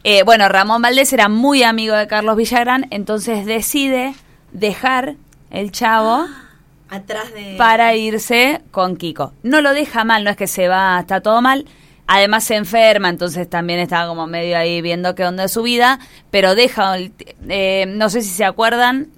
Eh, 0.04 0.22
bueno, 0.22 0.48
Ramón 0.48 0.82
Valdés 0.82 1.12
era 1.12 1.28
muy 1.28 1.62
amigo 1.62 1.94
de 1.96 2.06
Carlos 2.06 2.36
Villagrán, 2.36 2.86
entonces 2.90 3.44
decide 3.44 4.14
dejar 4.52 5.16
el 5.50 5.72
chavo 5.72 6.26
Atrás 6.88 7.32
de. 7.34 7.56
para 7.58 7.94
irse 7.96 8.62
con 8.70 8.96
Kiko. 8.96 9.32
No 9.42 9.60
lo 9.60 9.72
deja 9.74 10.04
mal, 10.04 10.22
no 10.22 10.30
es 10.30 10.36
que 10.36 10.46
se 10.46 10.68
va, 10.68 10.98
está 11.00 11.20
todo 11.20 11.42
mal. 11.42 11.66
Además 12.08 12.44
se 12.44 12.54
enferma, 12.54 13.08
entonces 13.08 13.50
también 13.50 13.80
estaba 13.80 14.06
como 14.06 14.28
medio 14.28 14.56
ahí 14.56 14.80
viendo 14.80 15.16
qué 15.16 15.24
onda 15.24 15.42
de 15.42 15.48
su 15.48 15.62
vida, 15.62 15.98
pero 16.30 16.54
deja, 16.54 16.96
el- 16.96 17.12
eh, 17.48 17.86
no 17.88 18.08
sé 18.10 18.22
si 18.22 18.28
se 18.30 18.44
acuerdan, 18.44 19.08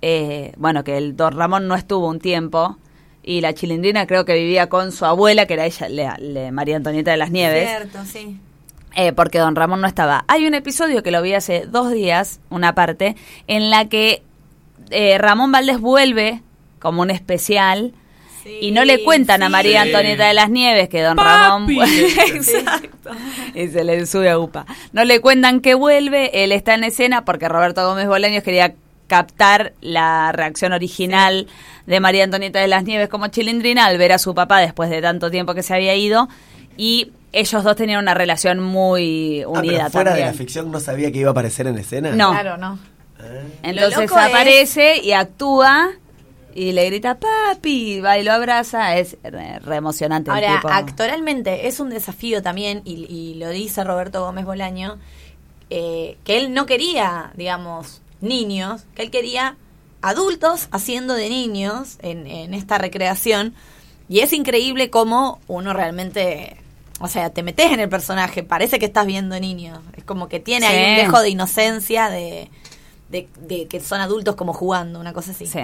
eh, 0.00 0.52
bueno, 0.56 0.82
que 0.82 0.96
el 0.96 1.14
Don 1.14 1.36
Ramón 1.36 1.68
no 1.68 1.74
estuvo 1.74 2.08
un 2.08 2.18
tiempo 2.18 2.78
y 3.26 3.42
la 3.42 3.52
chilindrina 3.52 4.06
creo 4.06 4.24
que 4.24 4.32
vivía 4.34 4.68
con 4.70 4.92
su 4.92 5.04
abuela, 5.04 5.44
que 5.46 5.52
era 5.54 5.66
ella, 5.66 5.88
le- 5.90 6.08
le- 6.20 6.52
María 6.52 6.76
Antonieta 6.76 7.10
de 7.10 7.16
las 7.18 7.30
Nieves. 7.30 7.68
Cierto, 7.68 7.98
sí. 8.10 8.38
Eh, 8.94 9.12
porque 9.12 9.38
don 9.38 9.54
Ramón 9.56 9.82
no 9.82 9.86
estaba. 9.86 10.24
Hay 10.28 10.46
un 10.46 10.54
episodio 10.54 11.02
que 11.02 11.10
lo 11.10 11.20
vi 11.20 11.34
hace 11.34 11.66
dos 11.66 11.92
días, 11.92 12.40
una 12.48 12.74
parte, 12.74 13.14
en 13.46 13.68
la 13.68 13.86
que 13.90 14.22
eh, 14.90 15.18
Ramón 15.18 15.52
Valdés 15.52 15.80
vuelve 15.80 16.40
como 16.78 17.02
un 17.02 17.10
especial 17.10 17.92
y 18.60 18.70
no 18.70 18.84
le 18.84 19.02
cuentan 19.02 19.42
a 19.42 19.48
María 19.48 19.82
Sí. 19.82 19.88
Antonieta 19.88 20.28
de 20.28 20.34
las 20.34 20.48
Nieves 20.50 20.88
que 20.88 21.02
don 21.02 21.16
Papi. 21.16 21.28
Ramón... 21.28 21.68
Exacto. 22.32 23.10
Y 23.56 23.66
se 23.68 23.82
le 23.82 24.06
sube 24.06 24.30
a 24.30 24.38
UPA. 24.38 24.64
No 24.92 25.04
le 25.04 25.20
cuentan 25.20 25.60
que 25.60 25.74
vuelve, 25.74 26.44
él 26.44 26.52
está 26.52 26.74
en 26.74 26.84
escena 26.84 27.24
porque 27.24 27.48
Roberto 27.48 27.84
Gómez 27.86 28.06
Bolaños 28.06 28.44
quería 28.44 28.74
captar 29.06 29.72
la 29.80 30.32
reacción 30.32 30.72
original 30.72 31.46
de 31.86 32.00
María 32.00 32.24
Antonieta 32.24 32.60
de 32.60 32.68
las 32.68 32.84
Nieves 32.84 33.08
como 33.08 33.28
chilindrina 33.28 33.86
al 33.86 33.98
ver 33.98 34.12
a 34.12 34.18
su 34.18 34.34
papá 34.34 34.58
después 34.60 34.90
de 34.90 35.00
tanto 35.02 35.30
tiempo 35.30 35.54
que 35.54 35.62
se 35.62 35.74
había 35.74 35.94
ido 35.94 36.28
y 36.76 37.12
ellos 37.32 37.62
dos 37.64 37.76
tenían 37.76 38.02
una 38.02 38.14
relación 38.14 38.60
muy 38.60 39.42
Ah, 39.42 39.48
unida 39.48 39.78
pero 39.78 39.90
fuera 39.90 40.10
también. 40.12 40.26
de 40.28 40.32
la 40.32 40.38
ficción 40.38 40.70
no 40.72 40.80
sabía 40.80 41.12
que 41.12 41.18
iba 41.18 41.28
a 41.28 41.32
aparecer 41.32 41.66
en 41.66 41.78
escena. 41.78 42.10
No. 42.12 42.30
Claro, 42.32 42.56
no. 42.56 42.78
Entonces 43.62 43.96
Lo 43.96 44.02
loco 44.02 44.18
es- 44.18 44.26
aparece 44.26 45.00
y 45.02 45.12
actúa 45.12 45.90
y 46.54 46.72
le 46.72 46.86
grita 46.86 47.18
papi, 47.18 48.00
va 48.00 48.16
y 48.18 48.24
lo 48.24 48.32
abraza, 48.32 48.96
es 48.96 49.16
re, 49.22 49.58
re 49.58 49.76
emocionante. 49.76 50.30
el 50.30 50.36
Ahora, 50.36 50.54
tipo. 50.56 50.68
actoralmente 50.68 51.66
es 51.68 51.80
un 51.80 51.90
desafío 51.90 52.40
también, 52.42 52.80
y, 52.86 53.04
y 53.12 53.34
lo 53.34 53.50
dice 53.50 53.84
Roberto 53.84 54.24
Gómez 54.24 54.46
Bolaño, 54.46 54.96
eh, 55.68 56.16
que 56.24 56.38
él 56.38 56.54
no 56.54 56.64
quería, 56.64 57.30
digamos, 57.34 58.00
niños, 58.20 58.82
que 58.94 59.02
él 59.02 59.10
quería 59.10 59.56
adultos 60.02 60.68
haciendo 60.70 61.14
de 61.14 61.28
niños 61.28 61.98
en, 62.02 62.26
en 62.26 62.54
esta 62.54 62.78
recreación. 62.78 63.54
Y 64.08 64.20
es 64.20 64.32
increíble 64.32 64.88
cómo 64.90 65.40
uno 65.48 65.72
realmente, 65.72 66.56
o 67.00 67.08
sea, 67.08 67.30
te 67.30 67.42
metes 67.42 67.72
en 67.72 67.80
el 67.80 67.88
personaje, 67.88 68.42
parece 68.42 68.78
que 68.78 68.86
estás 68.86 69.06
viendo 69.06 69.38
niños. 69.40 69.80
Es 69.96 70.04
como 70.04 70.28
que 70.28 70.38
tiene 70.38 70.66
ahí 70.66 70.90
un 70.90 71.06
dejo 71.06 71.20
de 71.22 71.30
inocencia, 71.30 72.08
de, 72.08 72.48
de, 73.08 73.28
de 73.40 73.66
que 73.66 73.80
son 73.80 74.00
adultos 74.00 74.36
como 74.36 74.52
jugando, 74.52 75.00
una 75.00 75.12
cosa 75.12 75.32
así. 75.32 75.46
Sí. 75.46 75.60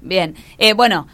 Bien. 0.00 0.34
Eh, 0.58 0.72
bueno, 0.72 1.06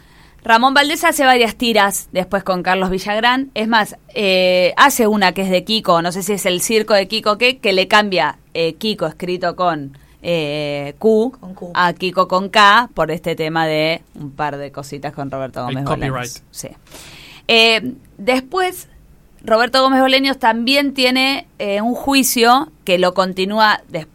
Ramón 0.43 0.73
Valdés 0.73 1.03
hace 1.03 1.23
varias 1.23 1.55
tiras 1.55 2.09
después 2.11 2.43
con 2.43 2.63
Carlos 2.63 2.89
Villagrán. 2.89 3.51
Es 3.53 3.67
más, 3.67 3.95
eh, 4.13 4.73
hace 4.75 5.07
una 5.07 5.33
que 5.33 5.43
es 5.43 5.49
de 5.49 5.63
Kiko, 5.63 6.01
no 6.01 6.11
sé 6.11 6.23
si 6.23 6.33
es 6.33 6.45
el 6.45 6.61
circo 6.61 6.93
de 6.93 7.07
Kiko 7.07 7.37
qué, 7.37 7.59
que 7.59 7.73
le 7.73 7.87
cambia 7.87 8.39
eh, 8.53 8.73
Kiko 8.75 9.05
escrito 9.07 9.55
con 9.55 9.97
eh, 10.21 10.95
Q, 10.99 11.31
Con 11.39 11.53
Q. 11.55 11.71
a 11.73 11.93
Kiko 11.93 12.27
con 12.27 12.49
K 12.49 12.89
por 12.93 13.11
este 13.11 13.35
tema 13.35 13.65
de 13.67 14.01
un 14.15 14.31
par 14.31 14.57
de 14.57 14.71
cositas 14.71 15.13
con 15.13 15.31
Roberto 15.31 15.59
El 15.67 15.75
Gómez 15.75 15.85
copyright. 15.85 16.11
Bolaños. 16.11 16.43
Sí. 16.51 16.67
Eh, 17.47 17.93
después, 18.17 18.87
Roberto 19.43 19.81
Gómez 19.81 20.01
Bolaños 20.01 20.37
también 20.37 20.93
tiene 20.93 21.47
eh, 21.59 21.81
un 21.81 21.95
juicio 21.95 22.71
que 22.83 22.97
lo 22.99 23.13
continúa 23.13 23.81
des- 23.89 24.07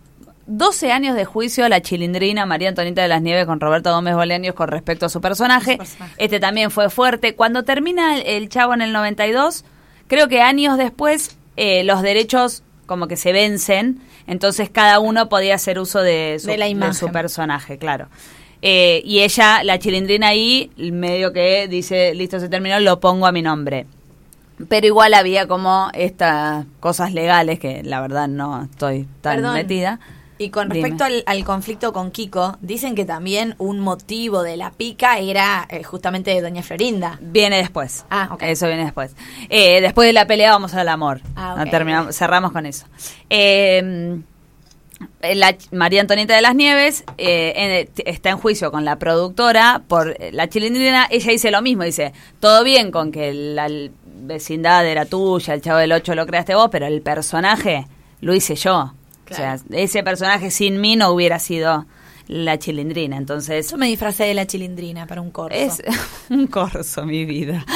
12 0.49 0.93
años 0.93 1.17
de 1.17 1.25
juicio 1.25 1.65
a 1.65 1.69
la 1.69 1.83
chilindrina 1.83 2.47
María 2.47 2.69
Antonieta 2.69 3.03
de 3.03 3.09
las 3.09 3.21
Nieves 3.21 3.47
con 3.47 3.59
Roberto 3.59 3.93
Gómez 3.93 4.15
Bolaños 4.15 4.55
con 4.55 4.69
respecto 4.69 5.07
a 5.07 5.09
su 5.09 5.21
personaje. 5.21 5.77
Este 6.19 6.39
también 6.39 6.71
fue 6.71 6.89
fuerte. 6.89 7.35
Cuando 7.35 7.65
termina 7.65 8.17
el, 8.17 8.25
el 8.25 8.49
Chavo 8.49 8.73
en 8.73 8.81
el 8.83 8.93
92, 8.93 9.65
creo 10.07 10.29
que 10.29 10.41
años 10.43 10.79
después 10.79 11.37
eh, 11.57 11.83
los 11.83 12.01
derechos 12.03 12.63
como 12.87 13.09
que 13.09 13.17
se 13.17 13.33
vencen, 13.33 14.01
entonces 14.27 14.71
cada 14.71 15.01
uno 15.01 15.29
podía 15.29 15.55
hacer 15.57 15.79
uso 15.79 16.01
de 16.01 16.39
su, 16.41 16.47
De 16.49 16.57
la 16.57 16.93
su 16.93 17.09
personaje, 17.11 17.79
claro. 17.79 18.09
Eh, 18.63 19.03
y 19.05 19.21
ella, 19.21 19.63
la 19.63 19.79
chilindrina 19.79 20.29
ahí, 20.29 20.71
medio 20.77 21.33
que 21.33 21.69
dice, 21.69 22.15
listo, 22.15 22.41
se 22.41 22.49
terminó, 22.49 22.81
lo 22.81 23.01
pongo 23.01 23.27
a 23.27 23.33
mi 23.33 23.43
nombre. 23.43 23.87
Pero 24.69 24.87
igual 24.87 25.13
había 25.15 25.47
como 25.47 25.91
estas 25.93 26.65
cosas 26.81 27.13
legales 27.13 27.59
que 27.59 27.83
la 27.83 28.01
verdad 28.01 28.27
no 28.27 28.63
estoy 28.63 29.07
tan 29.21 29.37
Perdón. 29.37 29.55
metida. 29.55 30.01
Y 30.39 30.51
con 30.51 30.69
respecto 30.71 31.05
al, 31.05 31.23
al 31.27 31.45
conflicto 31.45 31.93
con 31.93 32.11
Kiko, 32.11 32.59
dicen 32.61 32.95
que 32.95 33.05
también 33.07 33.55
un 33.59 33.81
motivo 33.81 34.43
de 34.43 34.57
la 34.59 34.71
pica 34.71 35.19
era 35.19 35.67
eh, 35.71 35.83
justamente 35.83 36.31
de 36.31 36.43
Doña 36.43 36.63
Florinda. 36.63 37.19
Viene 37.23 37.57
después. 37.57 38.05
Ah, 38.11 38.29
ok. 38.33 38.43
Eso 38.43 38.67
viene 38.67 38.85
después. 38.85 39.17
Eh, 39.49 39.81
después 39.81 40.07
de 40.07 40.13
la 40.13 40.27
pelea 40.27 40.51
vamos 40.51 40.75
al 40.75 40.89
amor. 40.89 41.21
Ah, 41.37 41.55
No 41.57 41.63
ok, 41.65 41.71
terminamos, 41.71 42.17
cerramos 42.17 42.53
con 42.53 42.67
eso. 42.67 42.87
Eh, 43.31 44.19
la 45.35 45.57
María 45.73 46.01
Antonieta 46.01 46.35
de 46.35 46.43
las 46.43 46.55
Nieves 46.55 47.05
eh, 47.19 47.53
en- 47.57 47.95
t- 47.95 48.09
está 48.11 48.31
en 48.31 48.39
juicio 48.39 48.71
con 48.71 48.85
la 48.85 48.99
productora 48.99 49.83
por 49.89 50.17
eh, 50.21 50.31
la 50.33 50.49
chilindrina. 50.49 51.07
Ella 51.11 51.33
dice 51.33 51.51
lo 51.51 51.61
mismo, 51.63 51.83
dice, 51.85 52.13
todo 52.41 52.65
bien 52.65 52.91
con 52.91 53.13
que 53.13 53.33
la 53.35 53.69
vecindad 54.05 54.87
era 54.87 55.05
tuya, 55.05 55.55
el 55.55 55.61
chavo 55.63 55.79
del 55.79 55.93
8 55.93 56.15
lo 56.15 56.27
creaste 56.27 56.55
vos, 56.55 56.69
pero 56.71 56.87
el 56.87 57.03
personaje 57.03 57.87
lo 58.21 58.35
hice 58.35 58.55
yo. 58.55 58.95
Claro. 59.27 59.55
O 59.57 59.59
sea, 59.69 59.79
ese 59.79 60.03
personaje 60.03 60.51
sin 60.51 60.81
mí 60.81 60.97
no 60.97 61.11
hubiera 61.11 61.39
sido 61.39 61.85
la 62.29 62.59
chilindrina. 62.59 63.17
Entonces, 63.19 63.71
Yo 63.71 63.77
me 63.77 63.87
disfracé 63.87 64.25
de 64.25 64.35
la 64.35 64.47
chilindrina 64.47 65.07
para 65.07 65.21
un 65.21 65.31
corso. 65.31 65.57
es 65.57 65.83
un 66.31 66.47
corso, 66.47 67.05
mi 67.05 67.25
vida. 67.25 67.65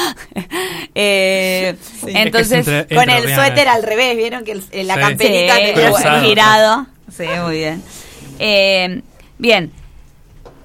Eh, 0.94 1.76
entonces, 2.06 2.66
con 2.92 3.08
el 3.10 3.34
suéter 3.34 3.68
al 3.68 3.82
revés, 3.82 4.16
¿vieron? 4.16 4.44
que 4.44 4.52
el- 4.52 4.64
eh, 4.72 4.82
La 4.84 4.94
Sí. 4.94 5.00
camperita 5.00 5.54
sí, 5.56 5.72
Cruzado. 5.74 6.22
girado. 6.26 6.86
Sí, 7.16 7.24
muy 7.44 7.56
bien. 7.58 7.82
Eh, 8.38 9.02
bien. 9.38 9.72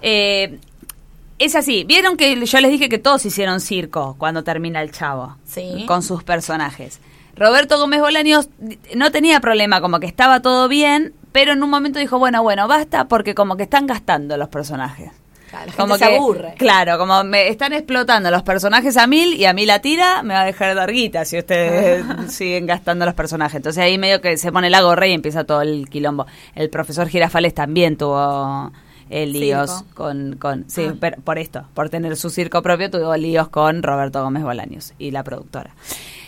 Eh, 0.02 0.60
es 1.40 1.56
así. 1.56 1.84
Vieron 1.86 2.18
que 2.18 2.44
yo 2.46 2.60
les 2.60 2.72
dije 2.72 2.88
que 2.90 2.98
todos 3.00 3.26
hicieron 3.26 3.60
circo 3.62 4.16
cuando 4.18 4.44
termina 4.44 4.82
el 4.82 4.92
chavo. 4.92 5.38
Sí. 5.46 5.86
Con 5.88 6.02
sus 6.04 6.24
personajes. 6.24 7.00
Roberto 7.36 7.78
Gómez 7.78 8.02
Bolaños 8.02 8.50
no 8.96 9.12
tenía 9.12 9.40
problema, 9.40 9.82
como 9.82 10.00
que 10.00 10.08
estaba 10.08 10.42
todo 10.42 10.68
bien, 10.68 11.14
pero 11.32 11.52
en 11.54 11.64
un 11.64 11.70
momento 11.70 12.00
dijo, 12.00 12.18
bueno, 12.20 12.42
bueno, 12.44 12.68
basta 12.68 13.08
porque 13.08 13.36
como 13.36 13.58
que 13.58 13.64
están 13.64 13.88
gastando 13.88 14.38
los 14.38 14.48
personajes. 14.50 15.12
Claro, 15.50 15.66
la 15.68 15.72
gente 15.72 15.82
Como 15.82 15.98
se 15.98 16.08
que- 16.08 16.16
aburre. 16.16 16.54
Claro, 16.58 16.98
como 16.98 17.24
me 17.24 17.48
están 17.50 17.72
explotando 17.74 18.32
los 18.32 18.42
personajes 18.44 18.98
a 18.98 19.06
mil 19.08 19.34
y 19.36 19.46
a 19.46 19.54
mí 19.54 19.66
la 19.66 19.80
tira 19.80 20.24
me 20.24 20.34
va 20.34 20.42
a 20.42 20.46
dejar 20.46 20.76
darguita 20.76 21.24
si 21.24 21.38
ustedes 21.38 22.04
siguen 22.34 22.66
gastando 22.66 23.06
los 23.06 23.14
personajes. 23.14 23.56
Entonces 23.58 23.84
ahí 23.84 23.98
medio 23.98 24.22
que 24.22 24.38
se 24.38 24.52
pone 24.52 24.70
la 24.70 24.82
gorra 24.82 25.06
y 25.08 25.14
empieza 25.14 25.44
todo 25.44 25.62
el 25.62 25.88
quilombo. 25.90 26.26
El 26.56 26.70
profesor 26.70 27.08
Girafales 27.10 27.54
también 27.54 27.96
tuvo 27.98 28.72
eh, 29.10 29.26
líos 29.26 29.70
Circo. 29.80 29.94
con, 29.94 30.36
con 30.38 30.66
sí, 30.70 30.86
Ah. 30.90 30.96
pero 31.00 31.22
por 31.22 31.38
esto, 31.38 31.66
por 31.74 31.90
tener 31.90 32.16
su 32.18 32.30
circo 32.30 32.62
propio 32.62 32.90
tuvo 32.90 33.16
líos 33.16 33.50
con 33.50 33.84
Roberto 33.84 34.22
Gómez 34.24 34.44
Bolaños 34.44 34.94
y 34.98 35.12
la 35.12 35.24
productora. 35.24 35.72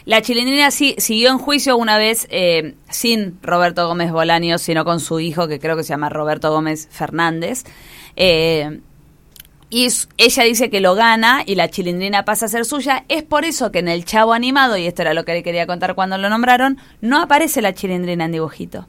La 0.06 0.22
chilindrina 0.22 0.72
sí 0.72 0.96
siguió 1.00 1.32
en 1.32 1.38
juicio 1.38 1.76
una 1.76 1.98
vez 1.98 2.28
eh, 2.30 2.76
sin 2.90 3.38
Roberto 3.42 3.86
Gómez 3.88 4.12
Bolaños, 4.12 4.62
sino 4.62 4.86
con 4.86 5.00
su 5.02 5.20
hijo 5.20 5.48
que 5.50 5.60
creo 5.60 5.76
que 5.76 5.84
se 5.84 5.90
llama 5.90 6.08
Roberto 6.10 6.50
Gómez 6.52 6.88
Fernández. 6.90 7.66
Eh, 8.16 8.80
y 9.70 9.90
ella 10.18 10.44
dice 10.44 10.70
que 10.70 10.80
lo 10.80 10.96
gana 10.96 11.44
y 11.46 11.56
la 11.56 11.70
chilindrina 11.70 12.24
pasa 12.24 12.46
a 12.46 12.48
ser 12.48 12.64
suya. 12.64 13.04
Es 13.10 13.24
por 13.24 13.44
eso 13.44 13.70
que 13.70 13.80
en 13.80 13.90
el 13.90 14.06
chavo 14.06 14.32
animado, 14.32 14.78
y 14.78 14.88
esto 14.88 15.02
era 15.02 15.14
lo 15.14 15.26
que 15.26 15.34
le 15.34 15.44
quería 15.44 15.68
contar 15.68 15.94
cuando 15.94 16.18
lo 16.18 16.30
nombraron, 16.30 16.78
no 17.02 17.22
aparece 17.22 17.62
la 17.62 17.74
chilindrina 17.74 18.24
en 18.26 18.32
dibujito. 18.32 18.88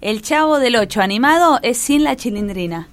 El 0.00 0.22
chavo 0.22 0.58
del 0.58 0.76
8 0.76 1.00
animado 1.02 1.58
es 1.62 1.78
sin 1.78 2.04
la 2.04 2.16
chilindrina. 2.16 2.88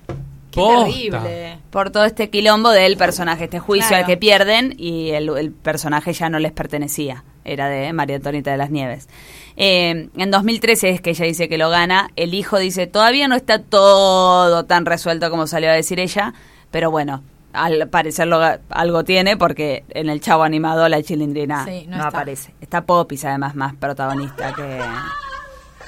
Qué 0.52 0.60
Posta. 0.62 0.86
terrible. 0.86 1.60
Por 1.70 1.90
todo 1.92 2.06
este 2.06 2.30
quilombo 2.30 2.70
del 2.72 2.98
personaje, 2.98 3.46
este 3.46 3.60
juicio 3.60 3.90
Claro. 3.90 4.04
al 4.04 4.08
que 4.10 4.18
pierden 4.18 4.74
y 4.78 5.12
el, 5.12 5.30
el 5.38 5.52
personaje 5.52 6.14
ya 6.14 6.30
no 6.30 6.40
les 6.40 6.52
pertenecía. 6.52 7.24
Era 7.46 7.70
de 7.70 7.94
María 7.94 8.18
Antonita 8.18 8.52
de 8.52 8.58
las 8.58 8.72
Nieves. 8.72 9.08
Eh, 9.56 10.10
en 10.18 10.32
2013 10.32 10.90
es 10.90 11.02
que 11.02 11.12
ella 11.12 11.26
dice 11.26 11.48
que 11.48 11.58
lo 11.58 11.70
gana. 11.70 12.10
El 12.18 12.34
hijo 12.34 12.58
dice, 12.60 12.88
todavía 12.88 13.28
no 13.28 13.36
está 13.36 13.62
todo 13.62 14.66
tan 14.66 14.86
resuelto 14.86 15.30
como 15.30 15.48
salió 15.48 15.70
a 15.70 15.74
decir 15.74 16.00
ella, 16.00 16.34
pero 16.72 16.92
bueno, 16.92 17.24
al 17.54 17.88
parecer 17.88 18.28
lo 18.28 18.42
ga- 18.42 18.60
algo 18.70 19.04
tiene 19.06 19.38
porque 19.38 19.86
en 19.92 20.10
el 20.10 20.20
chavo 20.20 20.44
animado 20.44 20.90
la 20.90 21.02
chilindrina 21.02 21.64
Sí, 21.66 21.86
no 21.88 21.98
no, 21.98 22.04
está. 22.08 22.18
aparece. 22.18 22.54
Está 22.60 22.82
Popis 22.86 23.24
además 23.24 23.56
más 23.56 23.76
protagonista 23.76 24.54
que, 24.54 24.64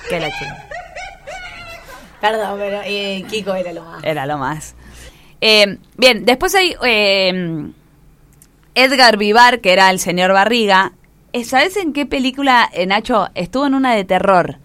que 0.10 0.20
la 0.20 0.30
chilindrina. 0.32 0.69
Perdón, 2.22 2.58
pero 2.60 2.82
eh, 2.86 3.24
Kiko 3.30 3.56
era 3.56 3.72
lo 3.74 3.84
más. 3.84 4.04
Era 4.04 4.26
lo 4.26 4.38
más. 4.38 4.76
Eh, 5.42 5.78
bien, 5.96 6.26
después 6.26 6.54
hay 6.56 6.76
eh, 6.84 7.70
Edgar 8.76 9.18
Vivar, 9.18 9.62
que 9.62 9.72
era 9.74 9.90
el 9.90 10.00
señor 10.00 10.34
Barriga. 10.34 10.94
Eh, 11.34 11.44
¿Sabes 11.46 11.78
en 11.78 11.94
qué 11.94 12.06
película, 12.06 12.70
eh, 12.74 12.86
Nacho, 12.86 13.30
estuvo 13.36 13.66
en 13.68 13.74
una 13.76 13.94
de 13.96 14.04
terror? 14.04 14.58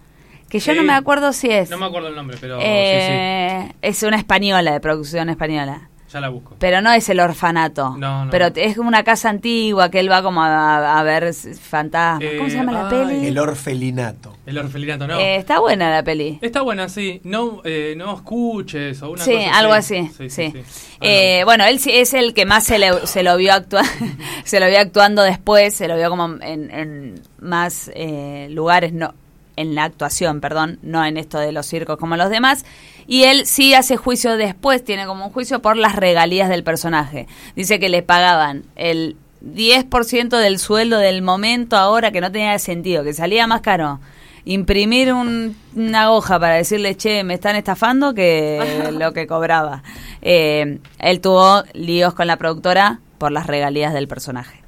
Que 0.49 0.59
yo 0.59 0.73
Sí. 0.73 0.77
no 0.77 0.83
me 0.83 0.93
acuerdo 0.93 1.33
si 1.33 1.49
es. 1.49 1.69
No 1.69 1.77
me 1.77 1.85
acuerdo 1.85 2.09
el 2.09 2.15
nombre, 2.15 2.37
pero 2.39 2.57
Eh, 2.61 3.71
Es 3.81 4.03
una 4.03 4.17
española, 4.17 4.73
de 4.73 4.79
producción 4.79 5.29
española. 5.29 5.89
Ya 6.13 6.21
la 6.21 6.29
busco. 6.29 6.55
Pero 6.59 6.81
no 6.81 6.91
es 6.91 7.09
el 7.09 7.19
orfanato. 7.19 7.95
No, 7.97 8.25
no, 8.25 8.31
Pero 8.31 8.47
es 8.55 8.75
como 8.77 8.87
una 8.87 9.03
casa 9.03 9.29
antigua 9.29 9.89
que 9.89 9.99
él 9.99 10.09
va 10.09 10.21
como 10.21 10.41
a, 10.43 10.99
a 10.99 11.03
ver 11.03 11.33
fantasmas. 11.33 12.29
¿Cómo 12.37 12.47
se 12.49 12.55
Eh, 12.55 12.57
llama 12.59 12.71
la 12.71 12.87
ay. 12.89 12.89
peli? 12.89 13.27
El 13.27 13.37
orfelinato. 13.39 14.37
El 14.45 14.57
orfelinato, 14.57 15.07
no. 15.07 15.19
Eh, 15.19 15.35
está 15.37 15.59
buena 15.59 15.89
la 15.89 16.03
peli. 16.03 16.37
Está 16.41 16.61
buena, 16.61 16.87
sí. 16.89 17.19
No, 17.23 17.61
eh, 17.65 17.95
no 17.97 18.13
escuches 18.15 19.01
o 19.01 19.09
una 19.11 19.23
Sí, 19.23 19.33
cosa 19.33 19.57
algo 19.57 19.73
así. 19.73 20.07
Sí, 20.15 20.29
Sí, 20.29 20.51
sí, 20.51 20.63
sí. 20.69 20.95
Eh, 21.01 21.41
bueno, 21.43 21.65
él 21.65 21.79
sí 21.79 21.91
es 21.91 22.13
el 22.13 22.33
que 22.33 22.45
más 22.45 22.63
se, 22.63 22.77
le- 22.79 23.07
se 23.07 23.23
lo 23.23 23.35
vio 23.37 23.53
actuar, 23.53 23.83
se 24.45 24.59
lo 24.59 24.67
vio 24.67 24.79
actuando 24.79 25.23
después, 25.23 25.73
se 25.73 25.87
lo 25.87 25.95
vio 25.97 26.09
como 26.09 26.25
en, 26.41 26.69
en 26.71 27.21
más 27.39 27.91
eh, 27.95 28.47
lugares, 28.51 28.93
no, 28.93 29.13
en 29.57 29.75
la 29.75 29.83
actuación, 29.85 30.41
perdón, 30.41 30.79
no 30.81 31.03
en 31.05 31.17
esto 31.17 31.37
de 31.39 31.51
los 31.51 31.65
circos 31.65 31.97
como 31.97 32.17
los 32.17 32.29
demás. 32.29 32.65
Y 33.07 33.23
él 33.23 33.45
sí 33.45 33.73
hace 33.73 33.97
juicio 33.97 34.37
después, 34.37 34.83
tiene 34.83 35.05
como 35.05 35.25
un 35.27 35.31
juicio 35.31 35.61
por 35.61 35.77
las 35.77 35.95
regalías 35.95 36.49
del 36.49 36.63
personaje. 36.63 37.27
Dice 37.55 37.79
que 37.79 37.89
le 37.89 38.01
pagaban 38.03 38.63
el 38.75 39.15
10% 39.41 40.37
del 40.37 40.59
sueldo 40.59 40.97
del 40.97 41.21
momento 41.21 41.77
ahora 41.77 42.11
que 42.11 42.21
no 42.21 42.31
tenía 42.31 42.57
sentido, 42.59 43.03
que 43.03 43.13
salía 43.13 43.47
más 43.47 43.61
caro 43.61 43.99
imprimir 44.47 45.11
un- 45.13 45.55
una 45.75 46.11
hoja 46.11 46.39
para 46.39 46.53
decirle, 46.55 46.95
che, 46.95 47.23
me 47.23 47.33
están 47.33 47.55
estafando, 47.55 48.13
que 48.13 48.59
lo 48.91 49.11
que 49.13 49.25
cobraba. 49.25 49.81
Eh, 50.21 50.79
él 50.99 51.19
tuvo 51.21 51.63
líos 51.73 52.13
con 52.13 52.27
la 52.27 52.37
productora 52.37 52.99
por 53.17 53.31
las 53.31 53.47
regalías 53.47 53.93
del 53.93 54.07
personaje. 54.07 54.61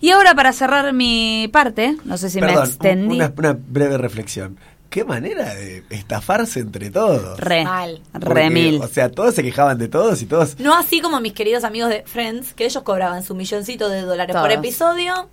Y 0.00 0.10
ahora 0.10 0.34
para 0.34 0.52
cerrar 0.52 0.92
mi 0.92 1.48
parte, 1.52 1.96
no 2.04 2.16
sé 2.16 2.30
si 2.30 2.40
me 2.40 2.52
extendí. 2.52 3.16
Una, 3.16 3.32
una 3.36 3.52
breve 3.52 3.98
reflexión. 3.98 4.58
Qué 4.88 5.04
manera 5.04 5.54
de 5.54 5.84
estafarse 5.90 6.58
entre 6.58 6.90
todos. 6.90 7.38
Re, 7.38 7.62
Mal. 7.62 8.02
Porque, 8.12 8.28
remil. 8.28 8.80
O 8.82 8.88
sea, 8.88 9.08
todos 9.08 9.36
se 9.36 9.42
quejaban 9.42 9.78
de 9.78 9.86
todos 9.86 10.20
y 10.20 10.26
todos. 10.26 10.58
No 10.58 10.74
así 10.74 11.00
como 11.00 11.20
mis 11.20 11.32
queridos 11.32 11.62
amigos 11.62 11.90
de 11.90 12.02
Friends, 12.06 12.54
que 12.54 12.64
ellos 12.64 12.82
cobraban 12.82 13.22
su 13.22 13.36
milloncito 13.36 13.88
de 13.88 14.02
dólares 14.02 14.34
por 14.34 14.50
episodio 14.50 15.28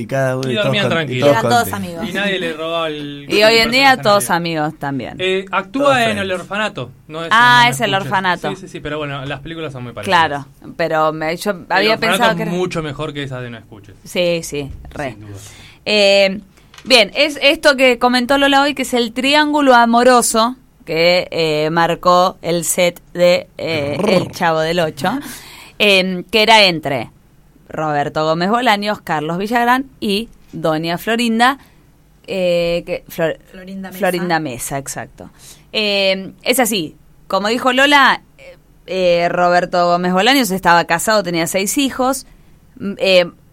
Y 0.00 0.06
cada 0.06 0.36
uno 0.36 0.50
Y 0.50 0.54
dormían 0.54 0.88
tranquilos. 0.88 1.28
Eran 1.30 1.42
todos 1.42 1.72
amigos. 1.72 2.08
Y 2.08 2.12
nadie 2.12 2.38
le 2.38 2.52
robaba 2.52 2.88
el. 2.88 3.26
Y 3.28 3.42
hoy 3.42 3.56
en 3.56 3.70
día 3.70 3.96
todos 3.96 4.24
nadie. 4.28 4.36
amigos 4.36 4.78
también. 4.78 5.16
Eh, 5.18 5.44
actúa 5.50 5.84
Todos 5.84 5.96
en 5.98 6.02
friends. 6.04 6.22
el 6.22 6.32
orfanato. 6.32 6.90
No 7.08 7.22
es 7.24 7.28
Ah, 7.32 7.66
es 7.68 7.80
el 7.80 7.94
orfanato. 7.94 8.50
Sí, 8.50 8.56
sí, 8.56 8.68
sí, 8.68 8.80
pero 8.80 8.98
bueno, 8.98 9.24
las 9.24 9.40
películas 9.40 9.72
son 9.72 9.82
muy 9.84 9.92
parecidas. 9.92 10.18
claro, 10.28 10.46
pero 10.76 11.12
me, 11.12 11.36
yo 11.36 11.50
El 11.50 11.66
había 11.70 11.94
orfanato 11.94 12.00
pensado 12.12 12.30
es 12.30 12.36
que 12.36 12.42
era... 12.42 12.52
mucho 12.52 12.82
mejor 12.82 13.12
que 13.12 13.22
esa 13.24 13.40
de 13.40 13.50
No 13.50 13.58
Escuches. 13.58 13.94
Sí, 14.04 14.40
sí, 14.42 14.70
re. 14.90 15.10
Sin 15.12 15.20
duda. 15.20 15.38
Eh, 15.84 16.40
bien, 16.84 17.10
es 17.14 17.38
esto 17.42 17.76
que 17.76 17.98
comentó 17.98 18.38
Lola 18.38 18.62
hoy, 18.62 18.74
que 18.74 18.82
es 18.82 18.94
el 18.94 19.12
triángulo 19.12 19.74
amoroso 19.74 20.56
que 20.84 21.28
eh, 21.30 21.68
marcó 21.70 22.38
el 22.40 22.64
set 22.64 23.02
de 23.12 23.46
eh, 23.58 23.98
El 24.08 24.30
Chavo 24.30 24.60
del 24.60 24.80
Ocho, 24.80 25.18
eh, 25.78 26.24
que 26.30 26.42
era 26.42 26.64
entre 26.64 27.10
Roberto 27.68 28.24
Gómez 28.24 28.50
Bolaños, 28.50 29.00
Carlos 29.02 29.38
Villagrán 29.38 29.86
y 30.00 30.28
Doña 30.52 30.98
Florinda, 30.98 31.58
eh, 32.26 32.82
que, 32.86 33.04
Flor- 33.08 33.38
Florinda 33.50 33.88
Mesa. 33.90 33.98
Florinda 33.98 34.40
Mesa, 34.40 34.78
exacto. 34.78 35.30
Eh, 35.72 36.32
es 36.42 36.58
así, 36.60 36.96
como 37.26 37.48
dijo 37.48 37.72
Lola, 37.72 38.22
eh, 38.86 39.28
Roberto 39.28 39.86
Gómez 39.86 40.12
Bolaños 40.12 40.50
estaba 40.50 40.84
casado, 40.84 41.22
tenía 41.22 41.46
seis 41.46 41.76
hijos. 41.78 42.26
Mm, 42.78 42.92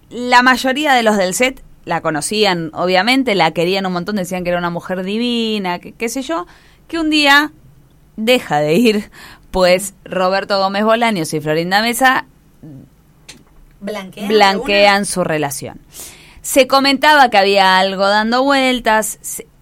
la 0.09 0.41
mayoría 0.43 0.93
de 0.93 1.03
los 1.03 1.18
del 1.18 1.34
set 1.34 1.61
la 1.84 2.01
conocían, 2.01 2.72
obviamente, 2.74 3.36
la 3.36 3.51
querían 3.51 3.86
un 3.86 3.93
montón, 3.93 4.16
decían 4.16 4.43
que 4.43 4.49
era 4.49 4.59
una 4.59 4.70
mujer 4.70 5.03
divina, 5.03 5.80
que, 5.80 5.91
qué 5.91 6.09
sé 6.09 6.22
yo, 6.22 6.47
que 6.88 6.99
un 6.99 7.09
día 7.09 7.51
deja 8.16 8.59
de 8.59 8.76
ir, 8.76 9.11
pues 9.51 9.93
Roberto 10.05 10.57
Gómez 10.57 10.84
Bolaños 10.86 11.34
y 11.34 11.41
Florinda 11.41 11.82
Mesa 11.82 12.26
blanquean. 13.80 14.28
blanquean 14.28 15.05
su 15.05 15.23
relación. 15.23 15.80
Se 16.41 16.67
comentaba 16.67 17.30
que 17.30 17.38
había 17.38 17.78
algo 17.80 18.07
dando 18.07 18.43
vueltas. 18.43 19.19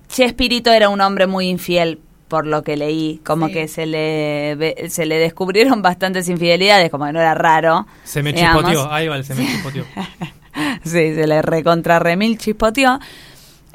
Chespirito 0.09 0.71
era 0.71 0.89
un 0.89 1.01
hombre 1.01 1.27
muy 1.27 1.47
infiel, 1.47 1.99
por 2.27 2.45
lo 2.45 2.63
que 2.63 2.75
leí. 2.77 3.21
Como 3.23 3.47
Sí. 3.47 3.53
que 3.53 3.67
se 3.67 3.85
le, 3.85 4.55
ve- 4.55 4.87
se 4.89 5.05
le 5.05 5.17
descubrieron 5.17 5.81
bastantes 5.81 6.27
infidelidades, 6.29 6.89
como 6.91 7.05
que 7.05 7.13
no 7.13 7.19
era 7.21 7.33
raro. 7.35 7.87
Se 8.03 8.21
me 8.21 8.33
digamos. 8.33 8.63
chispoteó. 8.65 8.91
Ahí 8.91 9.07
va, 9.07 9.15
el 9.17 9.23
se 9.25 9.33
me 9.35 9.45
chispoteó. 9.45 9.85
sí, 10.83 10.91
se 11.15 11.25
le 11.27 11.41
recontra 11.41 11.99
remil 11.99 12.37
chispoteó. 12.37 12.99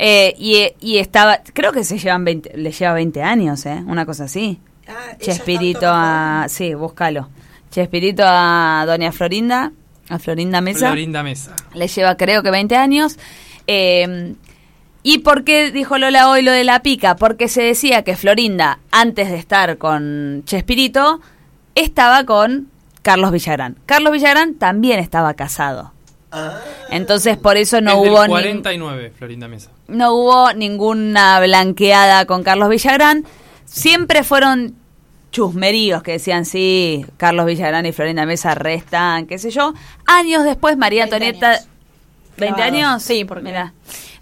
Eh, 0.01 0.35
y, 0.39 0.69
y 0.81 0.99
estaba, 0.99 1.41
creo 1.53 1.73
que 1.73 1.83
se 1.83 1.99
llevan 1.99 2.25
20, 2.25 2.57
le 2.57 2.71
lleva 2.71 2.93
20 2.93 3.23
años, 3.23 3.67
¿eh? 3.67 3.83
Una 3.87 4.07
cosa 4.07 4.25
así. 4.25 4.61
Ah, 4.87 5.17
Chespirito 5.21 5.87
a, 5.89 6.47
sí, 6.49 6.73
búscalo. 6.75 7.29
Chespirito 7.71 8.23
a 8.25 8.85
Doña 8.87 9.11
Florinda, 9.13 9.73
a 10.09 10.19
Florinda 10.19 10.61
Mesa 10.61 10.87
Florinda 10.87 11.23
Mesa. 11.23 11.55
le 11.75 11.87
lleva 11.89 12.17
creo 12.17 12.43
que 12.43 12.51
20 12.51 12.77
años. 12.77 13.19
Eh, 13.67 14.35
¿Y 15.03 15.19
por 15.19 15.45
qué 15.45 15.71
dijo 15.71 15.97
Lola 15.97 16.29
hoy 16.29 16.43
lo 16.43 16.51
de 16.53 16.65
la 16.65 16.83
pica? 16.83 17.17
Porque 17.17 17.49
se 17.49 17.63
decía 17.63 18.03
que 18.03 18.17
Florinda, 18.17 18.81
antes 18.91 19.31
de 19.31 19.37
estar 19.37 19.79
con 19.79 20.43
Chespirito, 20.45 21.21
estaba 21.75 22.25
con 22.25 22.69
Carlos 23.03 23.31
Villagrán. 23.31 23.77
Carlos 23.87 24.13
Villagrán 24.13 24.55
también 24.55 24.99
estaba 24.99 25.35
casado. 25.35 25.93
Entonces 26.91 27.37
por 27.39 27.57
eso 27.57 27.81
no 27.81 27.93
Es 27.93 28.03
del 28.03 28.13
hubo 28.13 28.23
ni- 28.25 28.29
49, 28.31 29.13
Florinda 29.17 29.49
Mesa. 29.49 29.71
no 29.87 30.13
hubo 30.15 30.53
ninguna 30.53 31.41
blanqueada 31.41 32.27
con 32.27 32.43
Carlos 32.43 32.69
Villagrán. 32.69 33.25
Siempre 33.65 34.25
fueron 34.25 34.75
chusmeríos 35.39 36.03
que 36.03 36.13
decían, 36.13 36.45
sí, 36.45 37.07
Carlos 37.17 37.47
Villagrán 37.47 37.87
y 37.87 37.93
Florinda 37.93 38.27
Mesa 38.27 38.57
restan, 38.57 39.27
qué 39.27 39.39
sé 39.39 39.51
yo. 39.51 39.73
Años 40.05 40.43
después, 40.43 40.77
María 40.77 41.05
20 41.05 41.15
Antonieta... 41.15 41.51
años. 41.51 41.69
¿20 42.39 42.55
Claro. 42.55 42.63
años? 42.63 43.03
Sí, 43.05 43.25
porque-. 43.25 43.71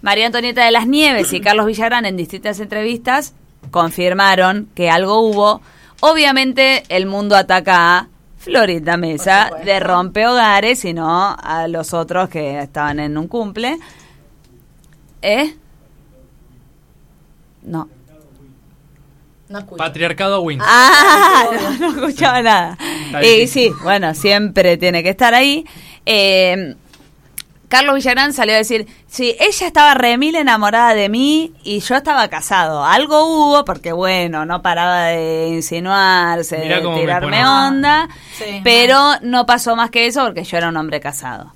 María 0.03 0.27
Antonieta 0.27 0.63
de 0.63 0.69
las 0.69 0.85
Nieves 0.85 1.33
y 1.33 1.41
Carlos 1.41 1.65
Villagrán 1.65 2.05
en 2.05 2.17
distintas 2.17 2.59
entrevistas 2.59 3.33
confirmaron 3.71 4.69
que 4.75 4.91
algo 4.91 5.21
hubo. 5.21 5.61
Obviamente 6.01 6.83
el 6.89 7.07
mundo 7.07 7.35
ataca 7.35 7.97
a 7.97 8.07
Florinda 8.37 8.95
Mesa 8.95 9.49
de 9.65 9.79
rompe 9.79 10.27
hogares 10.27 10.85
y 10.85 10.93
no 10.93 11.35
a 11.35 11.67
los 11.67 11.95
otros 11.95 12.29
que 12.29 12.59
estaban 12.59 12.99
en 12.99 13.17
un 13.17 13.27
cumple. 13.27 13.79
¿Eh? 15.23 15.55
No. 17.63 17.89
No 19.49 19.59
escucho. 19.59 19.77
Patriarcado 19.77 20.41
Wins. 20.41 20.63
Ah, 20.65 21.45
no, 21.79 21.91
no 21.91 22.05
escuchaba 22.07 22.41
nada. 22.41 22.77
Y 23.21 23.41
difícil. 23.41 23.73
sí, 23.73 23.75
bueno, 23.83 24.13
siempre 24.13 24.77
tiene 24.77 25.03
que 25.03 25.09
estar 25.09 25.33
ahí. 25.33 25.65
Eh, 26.05 26.75
Carlos 27.69 27.95
Villagrán 27.95 28.31
salió 28.31 28.53
a 28.55 28.57
decir, 28.57 28.87
sí, 29.07 29.35
ella 29.39 29.67
estaba 29.67 29.93
remil 29.93 30.35
enamorada 30.35 30.93
de 30.93 31.09
mí 31.09 31.51
y 31.63 31.79
yo 31.81 31.95
estaba 31.95 32.27
casado. 32.29 32.85
Algo 32.85 33.25
hubo 33.25 33.65
porque, 33.65 33.91
bueno, 33.91 34.45
no 34.45 34.61
paraba 34.61 35.07
de 35.07 35.49
insinuarse, 35.49 36.59
Mirá 36.59 36.79
de 36.79 36.95
tirarme 36.95 37.45
onda, 37.45 38.07
Sí, 38.37 38.61
pero 38.63 39.15
no 39.21 39.45
pasó 39.45 39.75
más 39.75 39.89
que 39.89 40.07
eso 40.07 40.23
porque 40.23 40.45
yo 40.45 40.57
era 40.57 40.69
un 40.69 40.77
hombre 40.77 41.01
casado. 41.01 41.53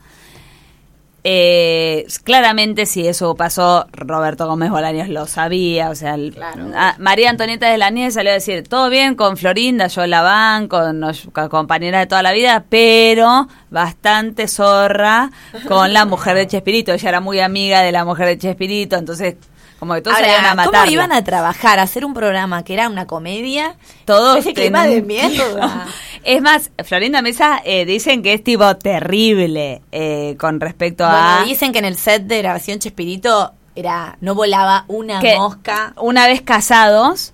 Eh, 1.23 2.07
claramente 2.23 2.87
si 2.87 3.07
eso 3.07 3.35
pasó, 3.35 3.85
Roberto 3.91 4.47
Gómez 4.47 4.71
Bolaños 4.71 5.07
lo 5.07 5.27
sabía, 5.27 5.89
o 5.91 5.95
sea, 5.95 6.15
el- 6.15 6.33
Claro. 6.33 6.65
a- 6.75 6.95
María 6.97 7.29
Antonieta 7.29 7.69
de 7.69 7.77
la 7.77 7.91
Nieves 7.91 8.15
salió 8.15 8.31
a 8.31 8.33
decir, 8.33 8.67
todo 8.67 8.89
bien 8.89 9.13
con 9.13 9.37
Florinda, 9.37 9.85
yo 9.87 10.07
la 10.07 10.23
banco, 10.23 10.93
nos- 10.93 11.27
co- 11.31 11.47
compañera 11.49 11.99
de 11.99 12.07
toda 12.07 12.23
la 12.23 12.31
vida, 12.31 12.65
pero 12.69 13.47
bastante 13.69 14.47
zorra 14.47 15.29
con 15.67 15.93
la 15.93 16.05
mujer 16.05 16.35
de 16.35 16.47
Chespirito, 16.47 16.91
ella 16.91 17.09
era 17.09 17.19
muy 17.19 17.39
amiga 17.39 17.81
de 17.81 17.91
la 17.91 18.03
mujer 18.03 18.25
de 18.27 18.37
Chespirito, 18.39 18.95
entonces 18.95 19.35
como 19.81 19.95
que 19.95 20.03
todos 20.03 20.15
Ahora, 20.15 20.27
salían 20.27 20.45
a 20.45 20.49
¿cómo 20.63 20.73
matarla. 20.73 20.91
iban 20.91 21.11
a 21.11 21.23
trabajar, 21.23 21.79
a 21.79 21.81
hacer 21.81 22.05
un 22.05 22.13
programa 22.13 22.63
que 22.63 22.75
era 22.75 22.87
una 22.87 23.07
comedia? 23.07 23.77
Todos 24.05 24.37
Ese 24.37 24.53
clima 24.53 24.85
de 24.85 25.01
mierda. 25.01 25.87
Es 26.23 26.39
más, 26.43 26.69
Florinda 26.85 27.23
Mesa 27.23 27.59
eh, 27.65 27.83
dicen 27.85 28.21
que 28.21 28.33
es 28.33 28.43
tipo 28.43 28.77
terrible 28.77 29.81
eh, 29.91 30.35
con 30.39 30.59
respecto 30.59 31.03
a... 31.03 31.37
Bueno, 31.37 31.49
dicen 31.49 31.73
que 31.73 31.79
en 31.79 31.85
el 31.85 31.97
set 31.97 32.27
de 32.27 32.43
grabación 32.43 32.77
Chespirito 32.77 33.53
era 33.73 34.17
no 34.21 34.35
volaba 34.35 34.85
una 34.87 35.19
mosca. 35.19 35.93
Una 35.97 36.27
vez 36.27 36.43
casados, 36.43 37.33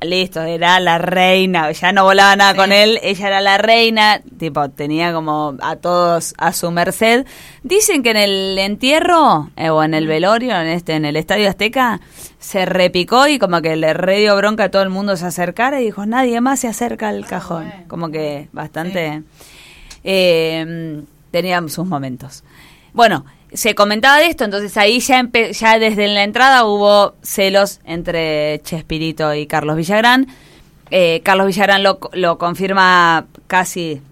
listo, 0.00 0.42
era 0.42 0.80
la 0.80 0.98
reina, 0.98 1.70
ya 1.72 1.92
no 1.92 2.04
volaba 2.04 2.34
nada 2.36 2.52
Sí. 2.52 2.56
con 2.58 2.72
él, 2.72 2.98
ella 3.02 3.26
era 3.26 3.40
la 3.40 3.58
reina, 3.58 4.20
tipo, 4.38 4.68
tenía 4.70 5.12
como 5.12 5.56
a 5.60 5.76
todos 5.76 6.34
a 6.38 6.52
su 6.52 6.70
merced. 6.70 7.26
Dicen 7.62 8.02
que 8.02 8.10
en 8.12 8.16
el 8.16 8.58
entierro, 8.58 9.50
eh, 9.56 9.70
o 9.70 9.82
en 9.82 9.94
el 9.94 10.06
velorio, 10.06 10.54
en 10.58 10.68
este, 10.68 10.94
en 10.94 11.04
el 11.04 11.16
Estadio 11.16 11.48
Azteca, 11.48 12.00
se 12.38 12.64
repicó 12.66 13.28
y 13.28 13.38
como 13.38 13.60
que 13.60 13.76
le 13.76 13.92
re 13.92 14.18
dio 14.20 14.34
bronca 14.36 14.64
a 14.64 14.70
todo 14.70 14.82
el 14.82 14.88
mundo 14.90 15.16
se 15.16 15.26
acercara 15.26 15.80
y 15.80 15.84
dijo, 15.84 16.06
nadie 16.06 16.40
más 16.40 16.60
se 16.60 16.68
acerca 16.68 17.08
al 17.08 17.26
cajón. 17.26 17.70
Como 17.86 18.08
que 18.10 18.48
bastante... 18.52 19.22
eh, 20.04 21.02
tenía 21.30 21.62
sus 21.68 21.86
momentos. 21.86 22.42
Bueno, 22.92 23.24
se 23.52 23.74
comentaba 23.74 24.18
de 24.18 24.26
esto, 24.26 24.44
entonces 24.44 24.76
ahí 24.76 25.00
ya, 25.00 25.28
ya 25.52 25.78
desde 25.78 26.08
la 26.08 26.22
entrada 26.22 26.64
hubo 26.64 27.14
celos 27.22 27.80
entre 27.84 28.60
Chespirito 28.62 29.34
y 29.34 29.46
Carlos 29.46 29.76
Villagrán. 29.76 30.28
Eh, 30.90 31.20
Carlos 31.24 31.46
Villagrán 31.46 31.82
lo, 31.82 31.98
lo 32.12 32.38
confirma 32.38 33.26
casi 33.46 34.02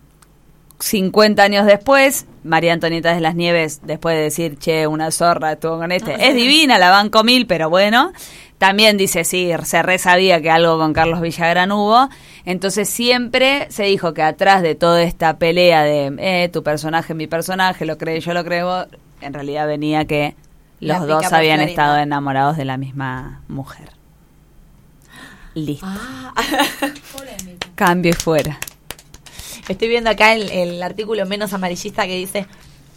50 0.80 1.42
años 1.42 1.66
después. 1.66 2.26
María 2.44 2.72
Antonieta 2.72 3.14
de 3.14 3.20
las 3.20 3.34
Nieves, 3.34 3.80
después 3.82 4.16
de 4.16 4.22
decir, 4.22 4.58
che, 4.58 4.86
una 4.86 5.10
zorra 5.10 5.52
estuvo 5.52 5.78
con 5.78 5.92
este, 5.92 6.28
es 6.28 6.34
divina, 6.34 6.78
la 6.78 6.90
banco 6.90 7.24
mil, 7.24 7.46
pero 7.46 7.68
bueno. 7.68 8.12
También 8.58 8.96
dice, 8.96 9.22
sí, 9.22 9.52
se 9.64 9.82
re 9.82 9.98
sabía 9.98 10.40
que 10.40 10.50
algo 10.50 10.78
con 10.78 10.92
Carlos 10.92 11.20
Villagrán 11.20 11.70
hubo. 11.70 12.08
Entonces 12.44 12.88
siempre 12.88 13.66
se 13.70 13.84
dijo 13.84 14.14
que 14.14 14.22
atrás 14.22 14.62
de 14.62 14.74
toda 14.74 15.02
esta 15.02 15.38
pelea 15.38 15.84
de 15.84 16.14
eh, 16.18 16.48
tu 16.48 16.62
personaje, 16.62 17.14
mi 17.14 17.26
personaje, 17.26 17.84
lo 17.84 17.98
cree, 17.98 18.20
yo 18.20 18.32
lo 18.32 18.44
creo, 18.44 18.88
en 19.20 19.32
realidad 19.32 19.66
venía 19.66 20.04
que 20.04 20.34
los 20.80 21.06
dos 21.06 21.32
habían 21.32 21.60
estado 21.60 21.98
enamorados 21.98 22.56
de 22.56 22.64
la 22.64 22.76
misma 22.76 23.42
mujer. 23.48 23.90
Listo. 25.54 25.86
Ah. 25.88 26.32
Cambio 27.74 28.12
y 28.12 28.14
fuera. 28.14 28.58
Estoy 29.68 29.88
viendo 29.88 30.10
acá 30.10 30.34
el, 30.34 30.50
el 30.50 30.82
artículo 30.82 31.26
menos 31.26 31.52
amarillista 31.52 32.06
que 32.06 32.16
dice. 32.16 32.46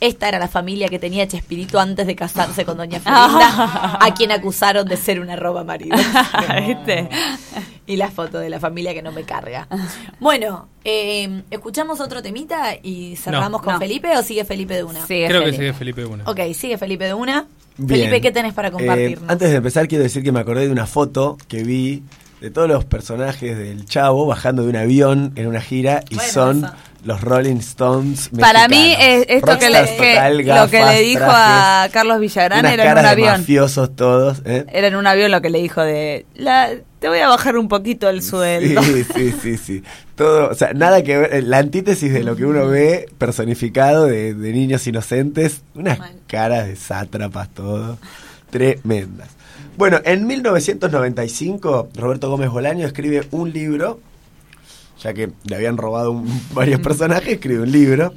Esta 0.02 0.28
era 0.28 0.39
la 0.39 0.47
familia 0.49 0.89
que 0.89 0.99
tenía 0.99 1.28
Chespirito 1.28 1.80
antes 1.80 2.06
de 2.08 2.16
casarse 2.16 2.66
con 2.66 2.76
Doña 2.76 2.99
Florinda, 3.02 3.97
a 4.02 4.14
quien 4.14 4.32
acusaron 4.32 4.86
de 4.88 4.97
ser 4.97 5.20
una 5.22 5.36
roba 5.38 5.64
marido. 5.64 5.95
¿Viste? 6.68 7.08
Y 7.86 7.97
la 7.97 8.10
foto 8.10 8.39
de 8.39 8.49
la 8.49 8.60
familia 8.60 8.93
que 8.93 9.02
no 9.02 9.12
me 9.12 9.24
carga. 9.24 9.68
Bueno, 10.20 10.68
eh, 10.84 11.43
¿escuchamos 11.52 11.99
otro 11.99 12.22
temita 12.22 12.74
y 12.82 13.16
cerramos 13.16 13.62
No. 13.62 13.66
con 13.66 13.74
No. 13.76 13.80
Felipe 13.80 14.18
o 14.18 14.24
sigue 14.24 14.43
Felipe 14.43 14.74
de 14.76 14.84
una? 14.84 15.06
Sigue 15.06 15.28
Creo 15.28 15.39
que 15.41 15.45
Felipe. 15.47 15.64
sigue 15.64 15.74
Felipe 15.74 16.06
Una. 16.06 16.24
Ok, 16.26 16.39
sigue 16.54 16.78
Felipe 16.78 17.06
de 17.06 17.14
una. 17.14 17.47
Bien. 17.78 17.99
Felipe, 18.02 18.22
¿qué 18.22 18.32
tenés 18.32 18.54
para 18.54 18.68
Eh, 18.68 18.72
compartirnos? 18.72 19.30
antes 19.30 19.49
de 19.49 19.56
empezar, 19.56 19.88
quiero 19.88 20.04
decir 20.04 20.24
que 20.24 20.32
me 20.32 20.39
acordé 20.39 20.66
de 20.66 20.72
una 20.72 20.88
foto 20.88 21.38
que 21.47 21.64
vi 21.64 22.04
de 22.39 22.49
todos 22.49 22.68
los 22.68 22.86
personajes 22.86 23.58
del 23.58 23.86
Chavo 23.86 24.26
bajando 24.26 24.64
de 24.64 24.70
un 24.70 24.76
avión 24.76 25.32
en 25.36 25.47
una 25.47 25.62
gira 25.62 26.04
y 26.10 26.16
Bueno, 26.16 26.32
son 26.32 26.58
eso. 26.66 26.74
Los 27.04 27.22
Rolling 27.22 27.58
Stones. 27.58 28.30
Para 28.39 28.68
mí, 28.68 28.76
mexicanos. 28.78 29.08
es 29.08 29.26
esto 29.30 29.60
que, 29.60 29.70
le- 29.70 29.80
total, 29.88 30.38
lo 30.38 30.70
que 30.70 30.84
le 30.86 31.02
dijo 31.02 31.20
trajes, 31.20 31.36
a 31.36 31.89
Carlos 31.91 32.20
Villagrán 32.20 32.66
era 32.66 32.91
en 32.91 32.97
un 32.99 33.06
avión. 33.06 33.39
mafiosos 33.41 33.95
todos. 33.95 34.41
¿eh? 34.45 34.66
Era 34.72 34.88
en 34.88 34.95
un 34.95 35.08
avión 35.08 35.32
lo 35.32 35.41
que 35.41 35.49
le 35.49 35.60
dijo 35.62 35.82
de, 35.82 36.26
la, 36.36 36.70
te 36.99 37.10
voy 37.10 37.20
a 37.20 37.28
bajar 37.28 37.58
un 37.58 37.68
poquito 37.68 38.08
el 38.10 38.22
sueldo. 38.22 38.84
Sí, 38.84 39.04
sí, 39.16 39.34
sí, 39.41 39.58
sí. 39.58 39.84
Todo, 40.16 40.49
o 40.49 40.54
sea, 40.54 40.74
nada 40.74 41.02
que 41.04 41.18
ver, 41.18 41.43
la 41.43 41.58
antítesis 41.58 42.14
de 42.14 42.24
lo 42.24 42.36
que 42.36 42.45
uno 42.45 42.68
ve 42.68 43.08
personificado 43.18 44.06
de, 44.06 44.36
de 44.36 44.52
niños 44.54 44.86
inocentes, 44.86 45.62
unas 45.74 45.97
Mal. 45.97 46.12
caras 46.28 46.68
de 46.68 46.76
sátrapas, 46.76 47.49
todo, 47.49 47.97
tremendas. 48.52 49.30
Bueno, 49.78 49.99
en 50.04 50.28
1995, 50.28 51.89
Roberto 51.95 52.30
Gómez 52.30 52.49
Bolaño 52.49 52.86
escribe 52.86 53.24
un 53.32 53.52
libro, 53.52 53.99
ya 55.02 55.14
que 55.14 55.32
le 55.45 55.56
habían 55.56 55.78
robado 55.78 56.12
un- 56.12 56.41
varios 56.54 56.80
personajes, 56.82 57.28
escribe 57.34 57.62
un 57.62 57.72
libro. 57.72 58.14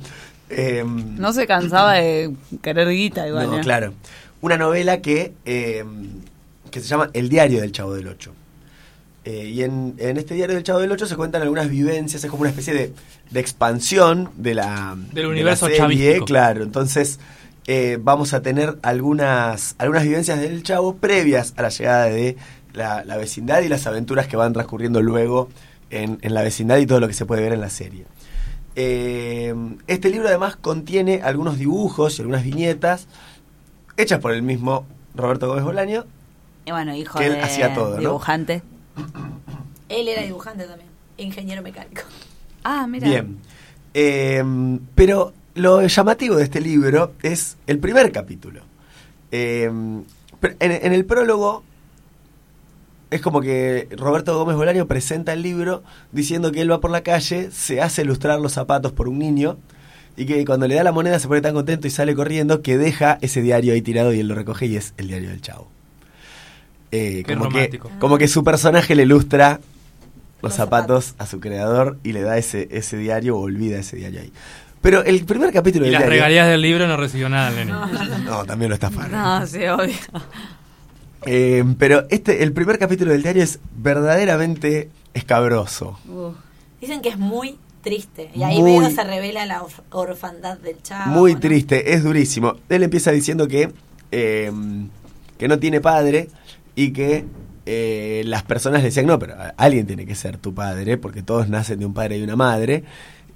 eh, 0.51 0.85
No 0.87 1.33
se 1.33 1.47
cansaba 1.47 1.95
de 1.95 2.33
querer 2.63 2.89
guita 2.91 3.27
igual. 3.27 3.47
no, 3.51 3.59
¿eh? 3.59 3.61
claro. 3.63 3.95
Una 4.41 4.57
novela 4.59 5.01
que, 5.01 5.33
eh, 5.47 5.85
que 6.71 6.81
se 6.81 6.87
llama 6.87 7.11
El 7.15 7.29
diario 7.29 7.61
del 7.61 7.73
Chavo 7.73 7.95
del 7.95 8.09
Ocho. 8.09 8.33
Eh, 9.25 9.47
y 9.49 9.63
en, 9.63 9.95
en 9.97 10.19
este 10.19 10.35
diario 10.35 10.55
del 10.55 10.65
Chavo 10.65 10.81
del 10.81 10.93
Ocho 10.93 11.07
se 11.07 11.17
cuentan 11.17 11.41
algunas 11.41 11.71
vivencias, 11.71 12.23
es 12.23 12.31
como 12.31 12.43
una 12.43 12.51
especie 12.51 12.75
de, 12.75 12.93
de 13.31 13.41
expansión 13.41 14.29
de 14.37 14.55
la, 14.55 14.95
Del 14.99 15.15
de 15.15 15.23
la 15.23 15.29
universo 15.31 15.65
serie, 15.65 15.79
chavístico. 15.79 16.27
Claro, 16.27 16.63
entonces 16.63 17.19
eh, 17.67 17.97
vamos 18.03 18.35
a 18.35 18.43
tener 18.43 18.77
algunas, 18.83 19.77
algunas 19.79 20.03
vivencias 20.03 20.39
del 20.39 20.63
Chavo 20.63 20.97
previas 20.97 21.55
a 21.57 21.63
la 21.63 21.69
llegada 21.71 22.05
de 22.05 22.37
la, 22.75 23.03
la 23.05 23.17
vecindad 23.17 23.63
y 23.63 23.69
las 23.69 23.87
aventuras 23.87 24.27
que 24.27 24.37
van 24.37 24.53
transcurriendo 24.53 25.01
luego 25.01 25.49
en, 25.91 26.19
en 26.23 26.35
la 26.35 26.43
vecindad 26.43 26.79
y 26.79 26.87
todo 26.87 27.01
lo 27.01 27.09
que 27.09 27.15
se 27.15 27.27
puede 27.27 27.43
ver 27.43 27.53
en 27.53 27.61
la 27.61 27.71
serie. 27.71 28.05
Eh, 28.77 29.55
este 29.87 30.11
libro 30.11 30.29
además 30.29 30.57
contiene 30.57 31.23
algunos 31.23 31.59
dibujos 31.59 32.19
y 32.19 32.23
algunas 32.23 32.43
viñetas 32.43 33.07
hechas 33.97 34.19
por 34.19 34.33
el 34.33 34.43
mismo 34.43 34.85
Roberto 35.15 35.49
Gómez 35.49 35.65
Bolaño. 35.65 36.05
Y 36.67 36.73
bueno, 36.73 36.95
hijo 36.95 37.19
Que 37.19 37.27
él 37.27 37.33
de 37.35 37.43
hacía 37.43 37.75
todo, 37.75 37.95
¿no? 37.95 38.01
dibujante. 38.01 38.63
Él 39.91 40.09
era 40.09 40.23
dibujante 40.23 40.65
también, 40.65 40.89
ingeniero 41.19 41.63
mecánico. 41.63 42.03
Ah, 42.65 42.87
mira. 42.87 43.07
Bien. 43.07 43.39
Eh, 43.93 44.43
pero 44.95 45.35
lo 45.55 45.87
llamativo 45.87 46.37
de 46.37 46.45
este 46.45 46.61
libro 46.61 47.13
es 47.23 47.59
el 47.67 47.79
primer 47.79 48.11
capítulo. 48.11 48.63
Eh, 49.31 49.65
en 49.67 50.93
el 50.93 51.05
prólogo 51.05 51.63
es 53.15 53.21
como 53.23 53.41
que 53.41 53.89
Roberto 53.97 54.37
Gómez 54.37 54.57
Bolaño 54.57 54.87
presenta 54.87 55.33
el 55.33 55.43
libro 55.43 55.83
diciendo 56.13 56.53
que 56.53 56.61
él 56.61 56.71
va 56.71 56.81
por 56.81 56.91
la 56.91 57.03
calle, 57.03 57.51
se 57.51 57.81
hace 57.81 58.05
lustrar 58.05 58.41
los 58.41 58.53
zapatos 58.53 58.93
por 58.93 59.09
un 59.09 59.19
niño 59.19 59.57
y 60.17 60.27
que 60.27 60.45
cuando 60.45 60.67
le 60.69 60.75
da 60.75 60.85
la 60.85 60.93
moneda 60.93 61.19
se 61.19 61.29
pone 61.29 61.41
tan 61.41 61.55
contento 61.55 61.87
y 61.87 61.91
sale 61.91 62.15
corriendo 62.15 62.63
que 62.63 62.77
deja 62.79 63.19
ese 63.21 63.41
diario 63.43 63.73
ahí 63.73 63.83
tirado 63.83 64.13
y 64.13 64.21
él 64.21 64.29
lo 64.29 64.35
recoge 64.35 64.67
y 64.67 64.77
es 64.77 64.95
el 64.97 65.09
diario 65.09 65.31
del 65.31 65.41
chavo. 65.41 65.69
Eh, 66.93 67.23
Qué 67.27 67.35
como, 67.35 67.49
que, 67.49 67.55
romántico. 67.57 67.91
como 67.99 68.19
que 68.19 68.29
su 68.29 68.45
personaje 68.45 68.95
le 68.95 69.03
ilustra 69.03 69.61
los, 70.43 70.51
Los 70.51 70.55
zapatos, 70.55 71.15
a 71.19 71.27
su 71.27 71.41
creador 71.41 71.99
y 72.05 72.13
le 72.13 72.23
da 72.23 72.37
ese, 72.39 72.69
ese 72.71 72.97
diario 72.97 73.37
o 73.37 73.41
olvida 73.41 73.79
ese 73.79 73.97
diario 73.97 74.21
ahí. 74.21 74.33
Pero 74.83 75.03
el 75.03 75.25
primer 75.25 75.51
capítulo 75.53 75.85
Y 75.85 75.89
del 75.89 75.93
las 75.95 76.03
diario... 76.03 76.15
regalías 76.21 76.49
del 76.49 76.61
libro 76.61 76.87
no 76.87 76.97
recibió 76.99 77.29
nada 77.31 77.49
el 77.49 77.57
nene. 77.57 77.73
No, 78.25 78.45
también 78.45 78.69
lo 78.69 78.75
estafaron. 78.75 79.13
No, 79.13 79.47
sí, 79.47 79.65
obvio. 79.67 79.95
Eh, 81.27 81.65
pero 81.79 82.07
este, 82.11 82.43
el 82.43 82.53
primer 82.53 82.79
capítulo 82.79 83.13
del 83.13 83.23
diario 83.23 83.43
es 83.43 83.59
verdaderamente 83.77 84.91
escabroso. 85.15 85.99
Uh, 86.09 86.33
Dicen 86.81 87.01
que 87.01 87.09
es 87.09 87.19
muy 87.19 87.57
triste. 87.83 88.31
Y 88.35 88.43
ahí 88.43 88.61
Muy- 88.61 88.73
medio 88.79 88.91
se 88.95 89.05
revela 89.05 89.47
la 89.47 89.63
orf- 89.63 89.83
orfandad 89.91 90.59
del 90.59 90.83
chavo. 90.83 91.11
Muy 91.11 91.35
¿no? 91.35 91.41
triste, 91.41 91.95
es 91.95 92.03
durísimo. 92.03 92.57
Él 92.69 92.83
empieza 92.83 93.11
diciendo 93.11 93.49
que, 93.49 93.73
eh, 94.13 94.53
que 95.39 95.49
no 95.49 95.59
tiene 95.59 95.81
padre 95.81 96.29
y 96.77 96.93
que 96.93 97.25
eh, 97.67 98.23
las 98.27 98.43
personas 98.43 98.81
le 98.83 98.89
decían, 98.89 99.07
no, 99.07 99.19
pero 99.19 99.35
alguien 99.57 99.87
tiene 99.87 100.05
que 100.07 100.15
ser 100.15 100.37
tu 100.39 100.53
padre, 100.55 100.99
porque 100.99 101.23
todos 101.23 101.49
nacen 101.49 101.79
de 101.79 101.87
un 101.87 101.95
padre 101.95 102.19
y 102.19 102.23
una 102.23 102.37
madre. 102.37 102.85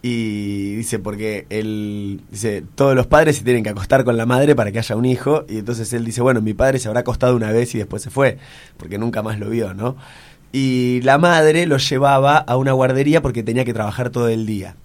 Y 0.01 0.77
dice, 0.77 1.01
porque 1.01 1.47
él 1.51 2.21
dice, 2.31 2.63
todos 2.77 2.95
los 2.95 3.07
padres 3.07 3.37
se 3.37 3.45
tienen 3.45 3.65
que 3.65 3.71
acostar 3.71 4.05
con 4.05 4.17
la 4.17 4.27
madre 4.27 4.55
para 4.55 4.71
que 4.71 4.79
haya 4.79 4.95
un 4.95 5.05
hijo. 5.05 5.45
Y 5.49 5.59
entonces 5.59 5.93
él 5.93 6.05
dice, 6.05 6.23
bueno, 6.23 6.41
mi 6.41 6.55
padre 6.55 6.79
se 6.79 6.89
habrá 6.89 7.01
acostado 7.01 7.35
una 7.35 7.51
vez 7.51 7.75
y 7.75 7.79
después 7.79 8.03
se 8.03 8.11
fue, 8.11 8.39
porque 8.77 8.99
nunca 8.99 9.23
más 9.23 9.39
lo 9.41 9.51
vio, 9.51 9.75
¿no? 9.75 9.97
Y 10.53 11.01
la 11.03 11.19
madre 11.19 11.67
lo 11.67 11.79
llevaba 11.79 12.39
a 12.39 12.57
una 12.57 12.73
guardería 12.73 13.21
porque 13.21 13.43
tenía 13.43 13.65
que 13.65 13.75
trabajar 13.75 14.11
todo 14.11 14.29
el 14.29 14.47
día. 14.47 14.77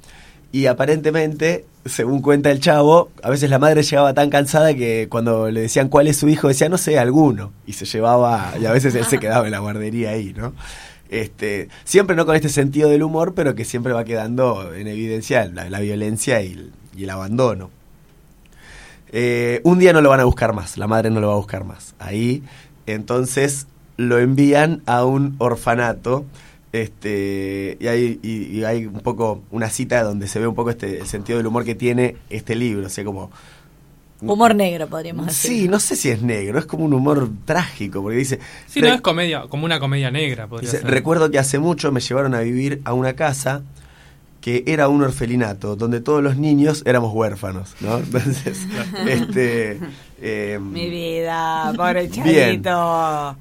Y 0.51 0.65
aparentemente, 0.67 1.65
según 1.85 2.21
cuenta 2.21 2.51
el 2.51 2.59
chavo, 2.59 3.09
a 3.23 3.29
veces 3.29 3.49
la 3.49 3.59
madre 3.59 3.81
llegaba 3.81 4.13
tan 4.13 4.29
cansada 4.29 4.73
que 4.75 5.07
cuando 5.09 5.49
le 5.49 5.61
decían 5.61 5.89
cuál 5.89 6.07
es 6.07 6.17
su 6.17 6.29
hijo, 6.29 6.47
decía, 6.47 6.69
no 6.69 6.77
sé, 6.77 6.99
alguno. 6.99 7.51
Y 7.65 7.73
se 7.73 7.85
llevaba, 7.85 8.53
y 8.61 8.65
a 8.65 8.71
veces 8.71 8.93
él 8.93 9.05
se 9.05 9.17
quedaba 9.19 9.45
en 9.45 9.51
la 9.51 9.59
guardería 9.59 10.11
ahí, 10.11 10.33
¿no? 10.35 10.53
Este, 11.13 11.69
siempre 11.83 12.15
no 12.15 12.25
con 12.25 12.35
este 12.35 12.49
sentido 12.49 12.89
del 12.89 13.03
humor, 13.03 13.35
pero 13.35 13.53
que 13.53 13.65
siempre 13.65 13.93
va 13.93 14.03
quedando 14.03 14.73
en 14.73 14.87
evidencia 14.87 15.45
la, 15.45 15.79
violencia 15.79 16.41
y 16.41 16.71
el, 16.97 17.09
abandono. 17.11 17.69
Eh, 19.11 19.61
un 19.63 19.77
día 19.77 19.93
no 19.93 20.01
lo 20.01 20.09
van 20.09 20.21
a 20.21 20.23
buscar 20.23 20.53
más, 20.53 20.75
la 20.75 20.87
madre 20.87 21.11
no 21.11 21.19
lo 21.19 21.27
va 21.27 21.33
a 21.33 21.37
buscar 21.37 21.65
más. 21.65 21.93
Ahí, 21.99 22.41
entonces, 22.87 23.67
lo 23.95 24.17
envían 24.17 24.81
a 24.87 25.05
un 25.05 25.35
orfanato. 25.37 26.25
Este, 26.71 27.77
y 27.79 27.85
hay, 27.85 28.19
y, 28.23 28.57
y 28.57 28.63
hay 28.63 28.87
un 28.87 29.01
poco 29.01 29.43
una 29.51 29.69
cita 29.69 30.01
donde 30.01 30.27
se 30.27 30.39
ve 30.39 30.47
un 30.47 30.55
poco 30.55 30.71
este 30.71 31.01
el 31.01 31.05
sentido 31.05 31.37
del 31.37 31.45
humor 31.45 31.63
que 31.63 31.75
tiene 31.75 32.17
este 32.31 32.55
libro. 32.55 32.87
O 32.87 32.89
sea, 32.89 33.03
como. 33.03 33.29
Humor 34.31 34.55
negro, 34.55 34.87
podríamos 34.87 35.27
decir. 35.27 35.51
Sí, 35.51 35.67
no 35.67 35.79
sé 35.79 35.95
si 35.95 36.09
es 36.09 36.21
negro, 36.21 36.59
es 36.59 36.65
como 36.65 36.85
un 36.85 36.93
humor 36.93 37.29
trágico, 37.45 38.01
porque 38.01 38.17
dice. 38.17 38.39
Sí, 38.67 38.81
no 38.81 38.87
"Re- 38.87 38.95
es 38.95 39.01
comedia, 39.01 39.43
como 39.49 39.65
una 39.65 39.79
comedia 39.79 40.11
negra. 40.11 40.47
Podría 40.47 40.69
Dice, 40.69 40.81
ser. 40.81 40.89
recuerdo 40.91 41.29
que 41.31 41.39
hace 41.39 41.59
mucho 41.59 41.91
me 41.91 41.99
llevaron 41.99 42.33
a 42.35 42.39
vivir 42.39 42.81
a 42.85 42.93
una 42.93 43.13
casa 43.13 43.63
que 44.41 44.63
era 44.67 44.89
un 44.89 45.01
orfelinato, 45.01 45.75
donde 45.77 46.01
todos 46.01 46.21
los 46.21 46.35
niños 46.37 46.83
éramos 46.85 47.13
huérfanos, 47.13 47.75
¿no? 47.79 47.97
Entonces, 47.99 48.59
este... 49.07 49.79
eh, 50.21 50.59
mi 50.61 50.89
vida, 50.89 51.71
pobre 51.75 52.07
Bien. 52.07 52.61
chavito. 52.61 53.37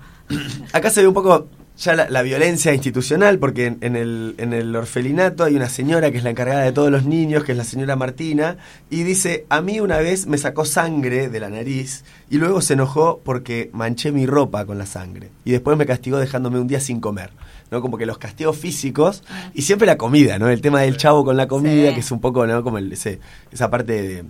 acá 0.72 0.90
se 0.90 1.02
ve 1.02 1.08
un 1.08 1.14
poco 1.14 1.48
ya 1.82 1.94
la, 1.94 2.08
la 2.08 2.22
violencia 2.22 2.72
institucional, 2.72 3.38
porque 3.38 3.66
en, 3.66 3.78
en 3.80 3.96
el, 3.96 4.34
en 4.38 4.52
el 4.52 4.74
orfelinato 4.76 5.44
hay 5.44 5.56
una 5.56 5.68
señora 5.68 6.10
que 6.10 6.18
es 6.18 6.24
la 6.24 6.30
encargada 6.30 6.62
de 6.62 6.72
todos 6.72 6.90
los 6.90 7.04
niños, 7.04 7.42
que 7.44 7.52
es 7.52 7.58
la 7.58 7.64
señora 7.64 7.96
Martina, 7.96 8.56
y 8.88 9.02
dice, 9.02 9.46
a 9.48 9.60
mí 9.60 9.80
una 9.80 9.98
vez 9.98 10.26
me 10.26 10.38
sacó 10.38 10.64
sangre 10.64 11.28
de 11.28 11.40
la 11.40 11.50
nariz 11.50 12.04
y 12.30 12.38
luego 12.38 12.60
se 12.60 12.74
enojó 12.74 13.20
porque 13.24 13.70
manché 13.72 14.12
mi 14.12 14.26
ropa 14.26 14.64
con 14.64 14.78
la 14.78 14.86
sangre. 14.86 15.30
Y 15.44 15.50
después 15.50 15.76
me 15.76 15.84
castigó 15.86 16.18
dejándome 16.18 16.60
un 16.60 16.68
día 16.68 16.80
sin 16.80 17.00
comer. 17.00 17.30
¿no? 17.72 17.80
Como 17.80 17.96
que 17.96 18.04
los 18.04 18.18
castigos 18.18 18.56
físicos 18.58 19.22
y 19.54 19.62
siempre 19.62 19.86
la 19.86 19.96
comida, 19.96 20.38
¿no? 20.38 20.50
El 20.50 20.60
tema 20.60 20.82
del 20.82 20.98
chavo 20.98 21.24
con 21.24 21.38
la 21.38 21.48
comida, 21.48 21.88
Sí. 21.88 21.94
que 21.94 22.00
es 22.00 22.12
un 22.12 22.20
poco, 22.20 22.46
¿no? 22.46 22.62
Como 22.62 22.76
el- 22.76 22.92
ese, 22.92 23.18
esa 23.50 23.70
parte 23.70 23.92
de, 24.02 24.24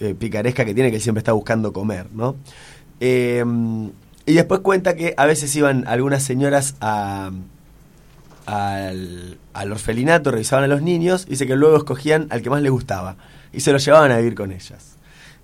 eh, 0.00 0.14
picaresca 0.18 0.64
que 0.64 0.74
tiene 0.74 0.90
que 0.90 0.98
siempre 0.98 1.20
está 1.20 1.30
buscando 1.32 1.72
comer, 1.72 2.06
¿no? 2.12 2.34
Eh, 2.98 3.44
y 4.26 4.34
después 4.34 4.60
cuenta 4.60 4.94
que 4.94 5.14
a 5.16 5.26
veces 5.26 5.54
iban 5.56 5.86
algunas 5.86 6.22
señoras 6.22 6.74
a, 6.80 7.30
al, 8.46 9.38
al 9.52 9.72
orfelinato, 9.72 10.30
revisaban 10.30 10.64
a 10.64 10.68
los 10.68 10.82
niños, 10.82 11.24
y 11.26 11.30
dice 11.30 11.46
que 11.46 11.56
luego 11.56 11.76
escogían 11.76 12.26
al 12.30 12.42
que 12.42 12.50
más 12.50 12.62
les 12.62 12.72
gustaba. 12.72 13.16
y 13.52 13.60
se 13.60 13.72
los 13.72 13.84
llevaban 13.84 14.10
a 14.12 14.16
vivir 14.18 14.34
con 14.34 14.52
ellas. 14.52 14.91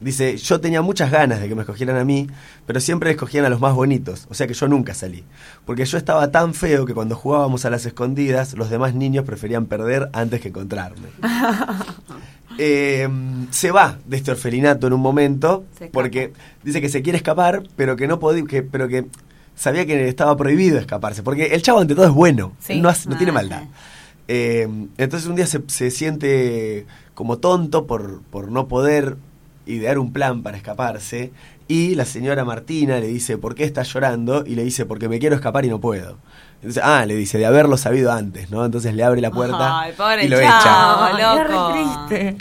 Dice, 0.01 0.36
yo 0.36 0.61
tenía 0.61 0.80
muchas 0.80 1.11
ganas 1.11 1.40
de 1.40 1.49
que 1.49 1.57
me 1.57 1.62
escogieran 1.62 1.96
a 1.96 2.05
mí, 2.05 2.28
pero 2.66 2.78
siempre 2.78 3.11
escogían 3.11 3.44
a 3.44 3.49
los 3.49 3.59
más 3.61 3.74
bonitos, 3.74 4.26
o 4.30 4.34
sea 4.34 4.46
que 4.46 4.55
yo 4.55 4.68
nunca 4.68 4.94
salí. 4.94 5.24
Porque 5.66 5.84
yo 5.84 5.99
estaba 5.99 6.30
tan 6.30 6.55
feo 6.55 6.86
que 6.86 6.94
cuando 6.94 7.16
jugábamos 7.16 7.64
a 7.64 7.70
las 7.70 7.84
escondidas, 7.84 8.55
los 8.55 8.70
demás 8.70 8.94
niños 8.94 9.24
preferían 9.24 9.66
perder 9.66 10.09
antes 10.12 10.40
que 10.40 10.49
encontrarme. 10.49 11.09
Eh, 12.61 13.09
se 13.51 13.70
va 13.70 13.99
de 14.05 14.16
este 14.16 14.32
orfelinato 14.32 14.88
en 14.88 14.92
un 14.92 15.01
momento, 15.01 15.64
porque 15.92 16.32
dice 16.64 16.80
que 16.80 16.88
se 16.88 17.03
quiere 17.03 17.16
escapar, 17.18 17.62
pero 17.76 17.94
que 17.94 18.09
no 18.09 18.18
podía, 18.18 18.44
que, 18.46 18.64
pero 18.64 18.88
que 18.88 19.07
sabía 19.55 19.86
que 19.86 20.09
estaba 20.09 20.36
prohibido 20.36 20.76
escaparse, 20.78 21.22
porque 21.22 21.46
el 21.55 21.62
chavo 21.62 21.78
ante 21.78 21.94
todo 21.94 22.07
es 22.07 22.11
bueno, 22.12 22.53
Sí. 22.59 22.80
no, 22.80 22.88
hace- 22.88 23.09
no 23.09 23.14
Ah, 23.14 23.18
tiene 23.18 23.30
sí. 23.30 23.34
maldad. 23.34 23.62
Eh, 24.26 24.68
entonces 24.96 25.28
un 25.28 25.36
día 25.36 25.46
se, 25.46 25.62
se 25.68 25.92
siente 25.92 26.84
como 27.14 27.38
tonto 27.38 27.86
por, 27.86 28.22
por 28.22 28.51
no 28.51 28.66
poder 28.66 29.16
idear 29.69 29.99
un 29.99 30.12
plan 30.12 30.43
para 30.43 30.57
escaparse 30.57 31.31
y 31.69 31.95
la 31.95 32.07
señora 32.07 32.45
Martina 32.45 32.99
le 32.99 33.09
dice, 33.09 33.37
¿por 33.37 33.55
qué 33.55 33.64
estás 33.64 33.93
llorando? 33.93 34.45
Y 34.47 34.55
le 34.55 34.64
dice, 34.64 34.87
porque 34.87 35.09
me 35.09 35.19
quiero 35.19 35.37
escapar 35.37 35.64
y 35.66 35.69
no 35.69 35.81
puedo. 35.81 36.16
Entonces, 36.57 36.83
ah, 36.85 37.05
le 37.07 37.14
dice, 37.14 37.39
de 37.39 37.47
haberlo 37.47 37.77
sabido 37.77 38.11
antes, 38.11 38.51
¿no? 38.51 38.64
Entonces 38.64 38.95
le 38.95 39.05
abre 39.05 39.21
la 39.21 39.31
puerta 39.31 39.81
Ay, 39.81 39.93
pobre 39.97 40.25
y 40.25 40.29
lo 40.29 40.39
chavo, 40.41 41.16
echa. 41.16 41.45
Loco. 41.45 42.37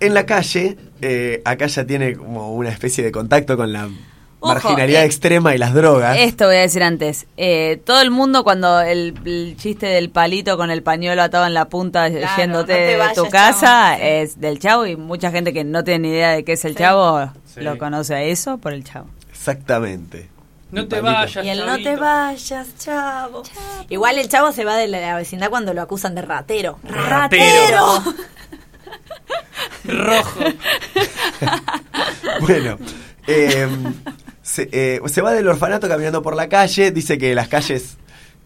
En 0.00 0.14
la 0.14 0.26
calle, 0.26 0.76
eh, 1.02 1.42
acá 1.44 1.66
ya 1.66 1.84
tiene 1.84 2.16
como 2.16 2.54
una 2.54 2.70
especie 2.70 3.04
de 3.04 3.12
contacto 3.12 3.56
con 3.56 3.72
la 3.72 3.88
Ojo, 4.40 4.54
marginalidad 4.54 5.02
eh, 5.02 5.06
extrema 5.06 5.54
y 5.54 5.58
las 5.58 5.74
drogas. 5.74 6.16
Esto 6.18 6.46
voy 6.46 6.56
a 6.56 6.60
decir 6.60 6.82
antes. 6.82 7.26
Eh, 7.36 7.80
todo 7.84 8.00
el 8.00 8.10
mundo 8.12 8.44
cuando 8.44 8.80
el, 8.80 9.14
el 9.24 9.56
chiste 9.58 9.86
del 9.86 10.10
palito 10.10 10.56
con 10.56 10.70
el 10.70 10.82
pañuelo 10.82 11.22
atado 11.22 11.44
en 11.46 11.54
la 11.54 11.68
punta 11.68 12.08
Claro, 12.08 12.36
yéndote 12.36 12.72
no 12.72 12.78
de 12.86 12.96
vayas, 12.98 13.14
tu 13.16 13.28
casa 13.28 13.98
es 13.98 14.40
del 14.40 14.60
chavo 14.60 14.86
y 14.86 14.96
mucha 14.96 15.32
gente 15.32 15.52
que 15.52 15.64
no 15.64 15.82
tiene 15.82 16.08
ni 16.08 16.14
idea 16.14 16.30
de 16.30 16.44
qué 16.44 16.52
es 16.52 16.64
el 16.64 16.72
Sí. 16.72 16.78
chavo 16.78 17.32
Sí. 17.52 17.60
lo 17.62 17.76
conoce 17.78 18.14
a 18.14 18.22
eso 18.22 18.58
por 18.58 18.72
el 18.72 18.84
chavo. 18.84 19.08
Exactamente. 19.30 20.28
No 20.70 20.86
te 20.86 21.00
vayas, 21.00 21.44
Y 21.44 21.48
el 21.48 21.64
no 21.66 21.78
te 21.78 21.96
vayas, 21.96 22.68
chavo. 22.78 23.42
Igual 23.88 24.18
el 24.18 24.28
chavo 24.28 24.52
se 24.52 24.64
va 24.66 24.76
de 24.76 24.86
la 24.86 25.16
vecindad 25.16 25.48
cuando 25.48 25.72
lo 25.74 25.80
acusan 25.82 26.14
de 26.14 26.22
ratero. 26.22 26.78
Ratero. 26.84 28.04
Rojo. 29.84 30.40
Bueno, 32.40 32.78
eh, 33.26 33.66
se, 34.48 34.68
eh, 34.72 35.00
se 35.06 35.20
va 35.20 35.32
del 35.32 35.46
orfanato 35.46 35.88
caminando 35.88 36.22
por 36.22 36.34
la 36.34 36.48
calle, 36.48 36.90
dice 36.90 37.18
que 37.18 37.34
las 37.34 37.48
calles 37.48 37.98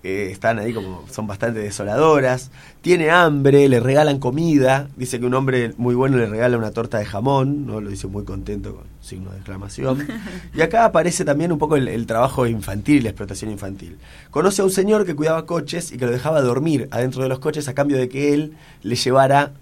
eh, 0.02 0.30
están 0.32 0.58
ahí 0.58 0.74
como 0.74 1.04
son 1.08 1.28
bastante 1.28 1.60
desoladoras, 1.60 2.50
tiene 2.80 3.10
hambre, 3.10 3.68
le 3.68 3.78
regalan 3.78 4.18
comida, 4.18 4.88
dice 4.96 5.20
que 5.20 5.26
un 5.26 5.34
hombre 5.34 5.74
muy 5.76 5.94
bueno 5.94 6.16
le 6.16 6.26
regala 6.26 6.58
una 6.58 6.72
torta 6.72 6.98
de 6.98 7.04
jamón, 7.04 7.66
no 7.68 7.80
lo 7.80 7.88
dice 7.88 8.08
muy 8.08 8.24
contento 8.24 8.74
con 8.74 8.84
signo 9.00 9.30
de 9.30 9.36
exclamación. 9.36 10.04
Y 10.54 10.60
acá 10.60 10.84
aparece 10.84 11.24
también 11.24 11.52
un 11.52 11.58
poco 11.58 11.76
el, 11.76 11.86
el 11.86 12.04
trabajo 12.06 12.48
infantil 12.48 12.96
y 12.96 13.02
la 13.02 13.10
explotación 13.10 13.52
infantil. 13.52 13.96
Conoce 14.30 14.62
a 14.62 14.64
un 14.64 14.72
señor 14.72 15.06
que 15.06 15.14
cuidaba 15.14 15.46
coches 15.46 15.92
y 15.92 15.98
que 15.98 16.06
lo 16.06 16.10
dejaba 16.10 16.40
dormir 16.40 16.88
adentro 16.90 17.22
de 17.22 17.28
los 17.28 17.38
coches 17.38 17.68
a 17.68 17.74
cambio 17.74 17.96
de 17.96 18.08
que 18.08 18.34
él 18.34 18.56
le 18.82 18.96
llevara 18.96 19.52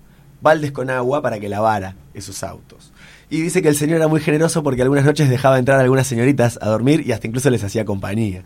baldes 0.40 0.72
con 0.72 0.88
agua 0.88 1.20
para 1.20 1.38
que 1.38 1.50
lavara 1.50 1.96
esos 2.14 2.42
autos. 2.42 2.89
Y 3.30 3.40
dice 3.42 3.62
que 3.62 3.68
el 3.68 3.76
señor 3.76 3.96
era 3.98 4.08
muy 4.08 4.20
generoso 4.20 4.62
porque 4.64 4.82
algunas 4.82 5.04
noches 5.04 5.30
dejaba 5.30 5.58
entrar 5.58 5.78
a 5.78 5.82
algunas 5.82 6.06
señoritas 6.06 6.58
a 6.60 6.68
dormir 6.68 7.06
y 7.06 7.12
hasta 7.12 7.28
incluso 7.28 7.48
les 7.48 7.62
hacía 7.62 7.84
compañía. 7.84 8.42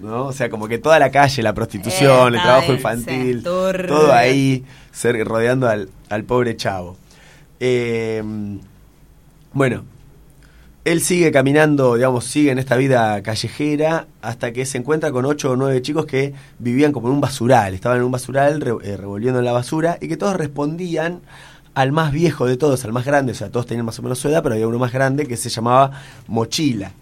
¿No? 0.00 0.26
O 0.26 0.32
sea, 0.32 0.48
como 0.50 0.68
que 0.68 0.78
toda 0.78 0.98
la 0.98 1.10
calle, 1.10 1.42
la 1.42 1.52
prostitución, 1.52 2.34
Eh, 2.34 2.36
el 2.36 2.42
trabajo 2.42 2.72
infantil, 2.72 3.42
todo 3.42 4.12
ahí, 4.12 4.64
ser, 4.92 5.24
rodeando 5.26 5.68
al, 5.68 5.88
al 6.10 6.24
pobre 6.24 6.56
chavo. 6.56 6.96
Eh, 7.60 8.22
bueno, 9.52 9.84
él 10.84 11.00
sigue 11.00 11.32
caminando, 11.32 11.94
digamos, 11.94 12.24
sigue 12.24 12.50
en 12.50 12.58
esta 12.58 12.76
vida 12.76 13.22
callejera 13.22 14.06
hasta 14.20 14.52
que 14.52 14.66
se 14.66 14.78
encuentra 14.78 15.10
con 15.12 15.24
ocho 15.24 15.52
o 15.52 15.56
nueve 15.56 15.80
chicos 15.80 16.06
que 16.06 16.34
vivían 16.58 16.92
como 16.92 17.08
en 17.08 17.14
un 17.14 17.20
basural, 17.20 17.72
estaban 17.72 17.98
en 17.98 18.04
un 18.04 18.10
basural 18.12 18.60
re- 18.60 18.76
eh, 18.82 18.96
revolviendo 18.96 19.38
en 19.38 19.44
la 19.44 19.52
basura 19.52 19.96
y 20.00 20.08
que 20.08 20.16
todos 20.16 20.36
respondían 20.36 21.20
al 21.74 21.92
más 21.92 22.12
viejo 22.12 22.46
de 22.46 22.56
todos, 22.56 22.84
al 22.84 22.92
más 22.92 23.04
grande, 23.04 23.32
o 23.32 23.34
sea, 23.34 23.50
todos 23.50 23.66
tenían 23.66 23.84
más 23.86 23.98
o 23.98 24.02
menos 24.02 24.18
su 24.18 24.28
edad, 24.28 24.42
pero 24.42 24.54
había 24.54 24.68
uno 24.68 24.78
más 24.78 24.92
grande 24.92 25.26
que 25.26 25.36
se 25.36 25.48
llamaba 25.50 25.90
Mochila. 26.28 26.92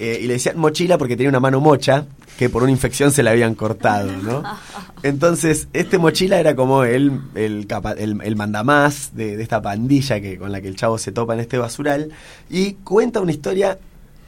Eh, 0.00 0.18
y 0.22 0.26
le 0.26 0.32
decían 0.34 0.58
Mochila 0.58 0.98
porque 0.98 1.16
tenía 1.16 1.28
una 1.30 1.38
mano 1.40 1.60
mocha 1.60 2.06
que 2.36 2.48
por 2.50 2.64
una 2.64 2.72
infección 2.72 3.12
se 3.12 3.22
la 3.22 3.30
habían 3.30 3.54
cortado, 3.54 4.10
¿no? 4.10 4.42
Entonces, 5.04 5.68
este 5.72 5.98
Mochila 5.98 6.40
era 6.40 6.56
como 6.56 6.82
el, 6.82 7.20
el, 7.36 7.66
capa- 7.68 7.92
el, 7.92 8.20
el 8.22 8.34
mandamás 8.36 9.10
de, 9.14 9.36
de 9.36 9.42
esta 9.42 9.62
pandilla 9.62 10.20
que, 10.20 10.36
con 10.36 10.50
la 10.50 10.60
que 10.60 10.66
el 10.66 10.74
chavo 10.74 10.98
se 10.98 11.12
topa 11.12 11.34
en 11.34 11.40
este 11.40 11.58
basural 11.58 12.10
y 12.50 12.72
cuenta 12.82 13.20
una 13.20 13.30
historia 13.30 13.78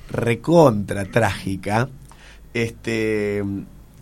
recontra 0.08 1.04
trágica, 1.06 1.88
este, 2.54 3.42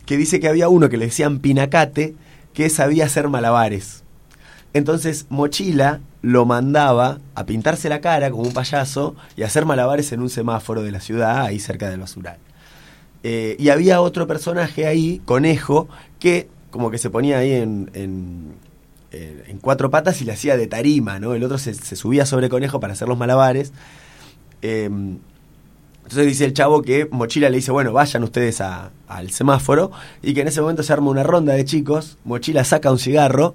que 0.06 0.16
dice 0.16 0.38
que 0.40 0.48
había 0.48 0.68
uno 0.68 0.88
que 0.88 0.96
le 0.96 1.06
decían 1.06 1.38
Pinacate 1.38 2.14
que 2.52 2.68
sabía 2.70 3.06
hacer 3.06 3.28
malabares. 3.28 4.03
Entonces 4.74 5.26
Mochila 5.30 6.00
lo 6.20 6.44
mandaba 6.46 7.18
a 7.34 7.46
pintarse 7.46 7.88
la 7.88 8.00
cara 8.00 8.30
como 8.30 8.42
un 8.42 8.52
payaso 8.52 9.14
y 9.36 9.42
a 9.42 9.46
hacer 9.46 9.64
malabares 9.66 10.12
en 10.12 10.20
un 10.20 10.28
semáforo 10.30 10.82
de 10.82 10.90
la 10.92 11.00
ciudad, 11.00 11.42
ahí 11.42 11.58
cerca 11.60 11.88
del 11.88 12.00
basural. 12.00 12.36
Eh, 13.22 13.56
y 13.58 13.70
había 13.70 14.00
otro 14.02 14.26
personaje 14.26 14.86
ahí, 14.86 15.22
Conejo, 15.24 15.88
que 16.18 16.48
como 16.70 16.90
que 16.90 16.98
se 16.98 17.08
ponía 17.08 17.38
ahí 17.38 17.52
en, 17.52 17.90
en, 17.94 18.52
en- 19.12 19.42
en 19.46 19.58
cuatro 19.58 19.90
patas 19.90 20.20
y 20.20 20.24
le 20.24 20.32
hacía 20.32 20.56
de 20.56 20.66
tarima, 20.66 21.20
¿no? 21.20 21.34
El 21.34 21.44
otro 21.44 21.56
se, 21.56 21.72
subía 21.74 22.26
sobre 22.26 22.48
Conejo 22.48 22.80
para 22.80 22.94
hacer 22.94 23.06
los 23.06 23.16
malabares. 23.16 23.72
Eh, 24.60 24.86
entonces 24.86 26.26
dice 26.26 26.44
el 26.46 26.52
chavo 26.52 26.82
que 26.82 27.06
Mochila 27.10 27.48
le 27.48 27.56
dice, 27.56 27.70
bueno, 27.70 27.92
vayan 27.92 28.24
ustedes 28.24 28.60
al 28.60 29.30
semáforo 29.30 29.90
y 30.20 30.34
que 30.34 30.40
en 30.42 30.48
ese 30.48 30.60
momento 30.60 30.82
se 30.82 30.92
arma 30.92 31.10
una 31.10 31.22
ronda 31.22 31.54
de 31.54 31.64
chicos, 31.64 32.18
Mochila 32.24 32.64
saca 32.64 32.90
un 32.90 32.98
cigarro, 32.98 33.54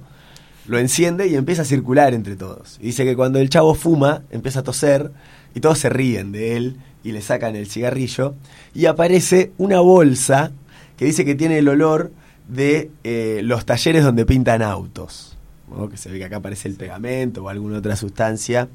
lo 0.70 0.78
enciende 0.78 1.28
y 1.28 1.36
empieza 1.36 1.64
a 1.64 1.66
circular 1.66 2.14
entre 2.14 2.36
todos. 2.36 2.78
Y 2.80 2.88
dice 2.88 3.04
que 3.04 3.16
cuando 3.16 3.40
el 3.40 3.50
chavo 3.50 3.74
fuma, 3.74 4.22
empieza 4.30 4.60
a 4.60 4.64
toser 4.64 5.12
y 5.56 5.62
todos 5.62 5.80
se 5.80 5.90
ríen 5.90 6.32
de 6.32 6.58
él 6.58 6.78
y 7.04 7.12
le 7.12 7.22
sacan 7.22 7.56
el 7.56 7.68
cigarrillo 7.68 8.36
y 8.76 8.86
aparece 8.86 9.52
una 9.58 9.80
bolsa 9.80 10.52
que 10.96 11.06
dice 11.06 11.26
que 11.26 11.34
tiene 11.34 11.58
el 11.58 11.68
olor 11.70 12.12
de 12.48 12.92
eh, 13.04 13.42
los 13.44 13.66
talleres 13.66 14.04
donde 14.04 14.28
pintan 14.28 14.62
autos. 14.62 15.36
¿no? 15.76 15.90
Que 15.90 15.98
se 15.98 16.12
ve 16.12 16.20
que 16.20 16.26
acá 16.26 16.36
aparece 16.38 16.68
el 16.68 16.76
pegamento 16.76 17.44
o 17.44 17.50
alguna 17.50 17.80
otra 17.80 17.96
sustancia 17.96 18.70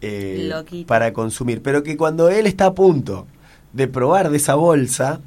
eh, 0.00 0.50
para 0.86 1.12
consumir. 1.12 1.60
Pero 1.60 1.82
que 1.82 1.98
cuando 1.98 2.30
él 2.30 2.46
está 2.46 2.64
a 2.64 2.74
punto 2.74 3.26
de 3.74 3.88
probar 3.88 4.30
de 4.30 4.38
esa 4.38 4.54
bolsa, 4.54 5.20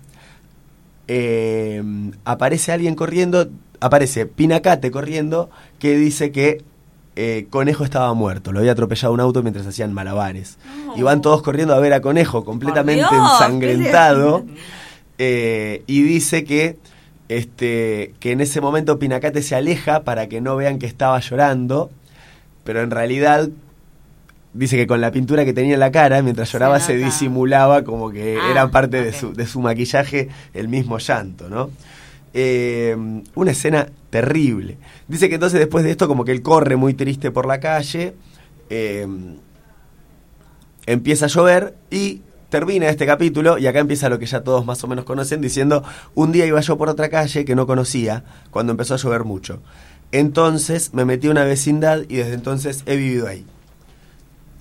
eh, 1.08 1.84
aparece 2.26 2.72
alguien 2.72 2.96
corriendo, 2.96 3.48
aparece 3.80 4.26
Pinacate 4.26 4.92
corriendo, 4.92 5.50
que 5.80 5.96
dice 5.96 6.32
que 6.32 6.64
eh, 7.16 7.48
Conejo 7.50 7.84
estaba 7.84 8.14
muerto, 8.14 8.52
lo 8.52 8.60
había 8.60 8.72
atropellado 8.72 9.14
un 9.14 9.20
auto 9.20 9.44
mientras 9.44 9.68
hacían 9.68 9.94
malabares. 9.94 10.58
Y 10.96 11.02
van 11.02 11.22
todos 11.22 11.42
corriendo 11.42 11.74
a 11.74 11.80
ver 11.80 11.94
a 11.94 12.02
Conejo 12.02 12.46
completamente 12.46 13.04
Dios, 13.04 13.14
ensangrentado. 13.34 14.46
eh, 15.18 15.84
y 15.86 16.02
dice 16.02 16.44
que 16.46 16.78
este 17.28 18.14
que 18.20 18.32
en 18.32 18.42
ese 18.42 18.60
momento 18.62 18.98
Pinacate 19.00 19.42
se 19.44 19.56
aleja 19.56 20.04
para 20.04 20.28
que 20.28 20.42
no 20.42 20.56
vean 20.56 20.80
que 20.80 20.86
estaba 20.88 21.20
llorando, 21.20 21.92
pero 22.64 22.82
en 22.82 22.90
realidad 22.90 23.50
dice 24.54 24.78
que 24.78 24.88
con 24.88 25.00
la 25.02 25.12
pintura 25.12 25.46
que 25.46 25.54
tenía 25.54 25.76
en 25.76 25.80
la 25.80 25.92
cara 25.92 26.22
mientras 26.22 26.52
lloraba 26.52 26.80
se, 26.80 26.98
disimulaba 26.98 27.84
como 27.84 28.10
que 28.12 28.38
Ah, 28.42 28.52
era 28.52 28.72
parte 28.72 29.04
de, 29.04 29.14
su, 29.14 29.34
de 29.34 29.46
su 29.46 29.60
maquillaje 29.62 30.30
el 30.54 30.70
mismo 30.70 30.98
llanto, 30.98 31.50
¿no? 31.50 31.70
Eh, 32.34 32.96
una 33.36 33.52
escena 33.52 33.90
terrible. 34.10 34.78
Dice 35.08 35.30
que 35.30 35.36
entonces 35.36 35.60
después 35.60 35.84
de 35.84 35.92
esto 35.92 36.08
como 36.08 36.26
que 36.26 36.32
él 36.32 36.42
corre 36.42 36.76
muy 36.76 36.94
triste 36.94 37.32
por 37.32 37.46
la 37.48 37.60
calle, 37.60 38.16
eh, 38.70 39.08
empieza 40.86 41.26
a 41.26 41.30
llover 41.30 41.76
y 41.90 42.22
termina 42.50 42.90
este 42.90 43.06
capítulo 43.06 43.58
y 43.58 43.68
acá 43.68 43.80
empieza 43.80 44.10
lo 44.10 44.20
que 44.20 44.26
ya 44.26 44.42
todos 44.42 44.66
más 44.66 44.84
o 44.84 44.88
menos 44.88 45.06
conocen 45.06 45.42
diciendo, 45.42 45.84
un 46.16 46.32
día 46.32 46.46
iba 46.46 46.60
yo 46.62 46.78
por 46.78 46.90
otra 46.90 47.10
calle 47.10 47.46
que 47.46 47.56
no 47.56 47.68
conocía 47.68 48.24
cuando 48.52 48.72
empezó 48.72 48.96
a 48.96 48.98
llover 48.98 49.24
mucho. 49.24 49.62
Entonces 50.12 50.94
me 50.94 51.06
metí 51.06 51.28
a 51.28 51.32
una 51.32 51.44
vecindad 51.44 52.02
y 52.10 52.18
desde 52.18 52.34
entonces 52.34 52.84
he 52.88 52.96
vivido 52.96 53.28
ahí. 53.28 53.46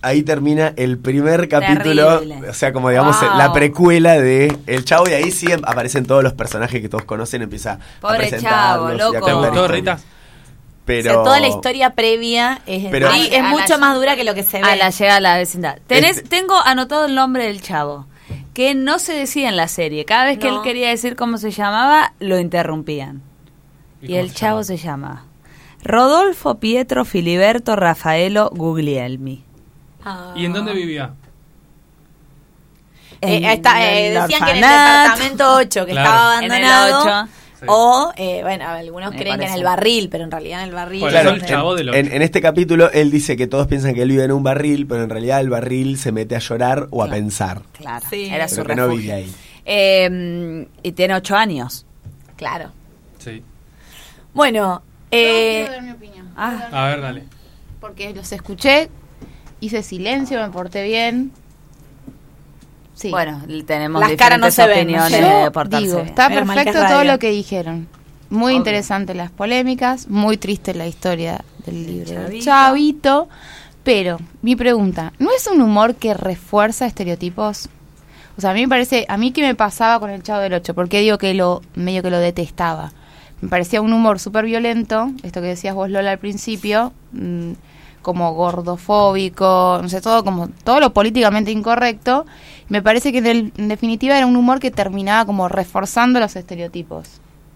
Ahí 0.01 0.23
termina 0.23 0.73
el 0.77 0.97
primer 0.99 1.49
capítulo, 1.49 2.21
Terrible. 2.21 2.49
o 2.51 2.55
sea, 2.55 2.73
como 2.73 2.89
digamos 2.89 3.21
Wow. 3.21 3.37
la 3.37 3.53
precuela 3.53 4.13
de 4.21 4.57
El 4.69 4.85
Chavo 4.85 5.09
y 5.09 5.13
ahí 5.13 5.33
sí 5.33 5.51
em- 5.51 5.61
aparecen 5.65 6.07
todos 6.07 6.23
los 6.23 6.35
personajes 6.35 6.81
que 6.81 6.89
todos 6.89 7.05
conocen, 7.05 7.43
empieza 7.43 7.73
a 7.73 7.79
Pobre 8.01 8.19
presentarlos 8.29 8.43
Chavo, 8.43 8.89
y 8.91 8.93
a 8.93 8.95
loco. 8.99 9.13
¿Te 9.13 9.19
contar 9.33 9.35
gustó, 9.51 9.65
historias. 9.65 10.01
Rita? 10.01 10.09
Pero 10.85 11.11
O 11.11 11.15
sea, 11.15 11.23
toda 11.25 11.41
la 11.41 11.49
historia 11.49 11.91
previa 11.91 12.61
es, 12.67 12.87
Pero- 12.91 13.11
ahí 13.11 13.29
A- 13.33 13.37
es 13.39 13.41
a 13.43 13.49
mucho 13.49 13.65
la- 13.75 13.79
más 13.79 13.95
dura 13.97 14.15
que 14.17 14.25
lo 14.25 14.35
que 14.35 14.43
se 14.45 14.63
ve. 14.63 14.69
A 14.71 14.77
la 14.77 14.91
llegada 14.91 15.17
a 15.17 15.21
la 15.21 15.37
vecindad. 15.37 15.79
Tenés, 15.89 16.19
Este- 16.19 16.29
Tengo 16.29 16.55
anotado 16.65 17.05
el 17.07 17.15
nombre 17.17 17.45
del 17.47 17.61
chavo, 17.61 18.07
que 18.55 18.75
no 18.77 18.99
se 19.01 19.13
decía 19.15 19.49
en 19.49 19.57
la 19.57 19.67
serie. 19.69 20.05
Cada 20.05 20.25
vez 20.27 20.39
que 20.39 20.49
él 20.49 20.61
quería 20.63 20.89
decir 20.91 21.17
cómo 21.17 21.39
se 21.39 21.51
llamaba, 21.51 22.13
lo 22.21 22.39
interrumpían. 22.39 23.21
Y, 24.01 24.15
el 24.15 24.29
se 24.31 24.37
chavo 24.37 24.61
llama? 24.61 24.65
se 24.65 24.77
llama 24.77 25.25
Rodolfo 25.83 26.55
Pietro 26.61 27.05
Filiberto 27.05 27.75
Rafaelo 27.77 28.49
Guglielmi. 28.55 29.45
¿Y 30.37 30.45
en 30.45 30.53
dónde 30.53 30.73
vivía? 30.75 31.13
Eh, 33.21 33.53
está, 33.53 33.85
eh, 33.93 34.11
decían 34.11 34.45
que 34.45 34.51
en 34.51 34.57
el 34.57 34.63
departamento 34.63 35.55
8 35.57 35.87
que 35.87 35.93
Claro. 35.93 36.09
estaba 36.09 36.39
En 36.45 36.53
el 36.53 36.65
abandonado. 36.65 37.27
Sí. 37.59 37.65
O, 37.67 38.13
eh, 38.17 38.39
bueno, 38.43 38.69
algunos 38.69 39.11
Me 39.13 39.19
creen 39.19 39.41
que 39.41 39.47
en 39.47 39.53
el 39.55 39.65
barril, 39.65 40.09
pero 40.09 40.23
en 40.23 40.31
realidad 40.31 40.63
en 40.63 40.69
el 40.69 40.75
barril. 40.77 41.09
Claro, 41.09 41.31
el 41.31 41.45
chavo 41.45 41.77
en, 41.77 42.23
este 42.23 42.41
capítulo 42.41 42.89
él 42.93 43.11
dice 43.11 43.37
que 43.37 43.49
todos 43.49 43.67
piensan 43.67 43.95
que 43.95 44.03
él 44.03 44.11
vive 44.11 44.23
en 44.23 44.31
un 44.31 44.45
barril, 44.45 44.87
pero 44.87 45.03
en 45.03 45.11
realidad 45.11 45.41
el 45.41 45.51
barril 45.51 45.99
se 45.99 46.13
mete 46.13 46.37
a 46.37 46.39
llorar 46.39 46.87
o 46.93 47.03
a 47.03 47.09
pensar. 47.09 47.63
Claro, 47.73 48.07
Sí. 48.09 48.29
era 48.33 48.47
su 48.47 48.59
no 48.59 48.65
refugio. 48.65 48.97
vive 48.97 49.13
ahí. 49.13 49.35
Eh, 49.65 50.69
y 50.85 50.93
tiene 50.93 51.15
ocho 51.17 51.35
años. 51.35 51.85
Claro. 52.37 52.71
Sí. 53.19 53.43
Bueno, 54.33 54.83
eh, 55.11 55.65
quiero 55.67 55.73
dar 55.73 55.83
mi 55.83 55.91
opinión. 55.91 56.31
Ah. 56.37 56.69
A 56.71 56.87
ver, 56.91 57.01
dale. 57.01 57.25
Porque 57.81 58.15
los 58.15 58.31
escuché, 58.31 58.89
hice 59.61 59.83
silencio, 59.83 60.41
me 60.41 60.51
porté 60.51 60.83
bien. 60.85 61.33
Sí. 62.95 63.11
Bueno, 63.11 63.43
tenemos 63.65 64.01
Las 64.01 64.13
caras 64.17 64.41
no 64.41 64.51
se 64.51 64.67
ven, 64.67 64.91
¿no? 64.91 65.05
opiniones 65.05 65.21
Yo 65.21 65.45
de 65.45 65.51
portarse 65.51 65.87
digo, 65.87 65.97
bien. 65.99 66.09
está 66.09 66.29
que 66.29 66.35
perfecto 66.35 66.87
todo 66.89 67.05
lo 67.05 67.19
que 67.19 67.31
dijeron. 67.31 67.87
Muy 68.31 68.55
interesante 68.55 69.15
las 69.15 69.31
polémicas, 69.31 70.09
muy 70.09 70.37
triste 70.37 70.75
la 70.75 70.87
historia 70.87 71.45
del 71.65 71.87
libro 71.87 72.11
del 72.11 72.43
Chavito. 72.43 72.45
Chavito. 72.45 73.29
Pero, 73.85 74.19
mi 74.43 74.55
pregunta, 74.55 75.13
¿no 75.19 75.31
es 75.35 75.47
un 75.47 75.63
humor 75.63 75.95
que 75.95 76.13
refuerza 76.13 76.85
estereotipos? 76.85 77.71
O 78.37 78.41
sea, 78.41 78.51
a 78.51 78.55
mí 78.55 78.61
me 78.61 78.69
parece, 78.69 79.07
a 79.09 79.17
mí 79.17 79.33
qué 79.33 79.43
me 79.43 79.55
pasaba 79.55 79.99
con 79.99 80.11
el 80.11 80.23
Chavo 80.23 80.41
del 80.41 80.53
Ocho, 80.53 80.75
porque 80.75 81.01
digo 81.01 81.17
que 81.19 81.33
lo, 81.35 81.63
medio 81.75 82.03
que 82.03 82.11
lo 82.11 82.19
detestaba. 82.19 82.93
Me 83.41 83.49
parecía 83.49 83.81
un 83.81 83.93
humor 83.93 84.19
súper 84.19 84.45
violento, 84.45 85.11
esto 85.23 85.41
que 85.41 85.49
decías 85.49 85.75
vos 85.75 85.89
Lola 85.91 86.11
al 86.11 86.19
principio, 86.19 86.93
mm, 87.13 87.53
como 88.03 88.33
gordofóbico, 88.35 89.79
no 89.83 89.89
sé, 89.89 90.01
todo 90.01 90.25
como, 90.25 90.49
todo 90.65 90.81
lo 90.81 90.93
políticamente 90.93 91.51
incorrecto. 91.51 92.27
Me 92.69 92.83
parece 92.83 93.13
que 93.13 93.19
en, 93.19 93.27
el- 93.27 93.53
en 93.57 93.69
definitiva 93.69 94.17
era 94.17 94.27
un 94.27 94.37
humor 94.37 94.61
que 94.61 94.71
terminaba 94.71 95.25
como 95.25 95.49
reforzando 95.49 96.21
los 96.21 96.37
estereotipos. 96.37 97.09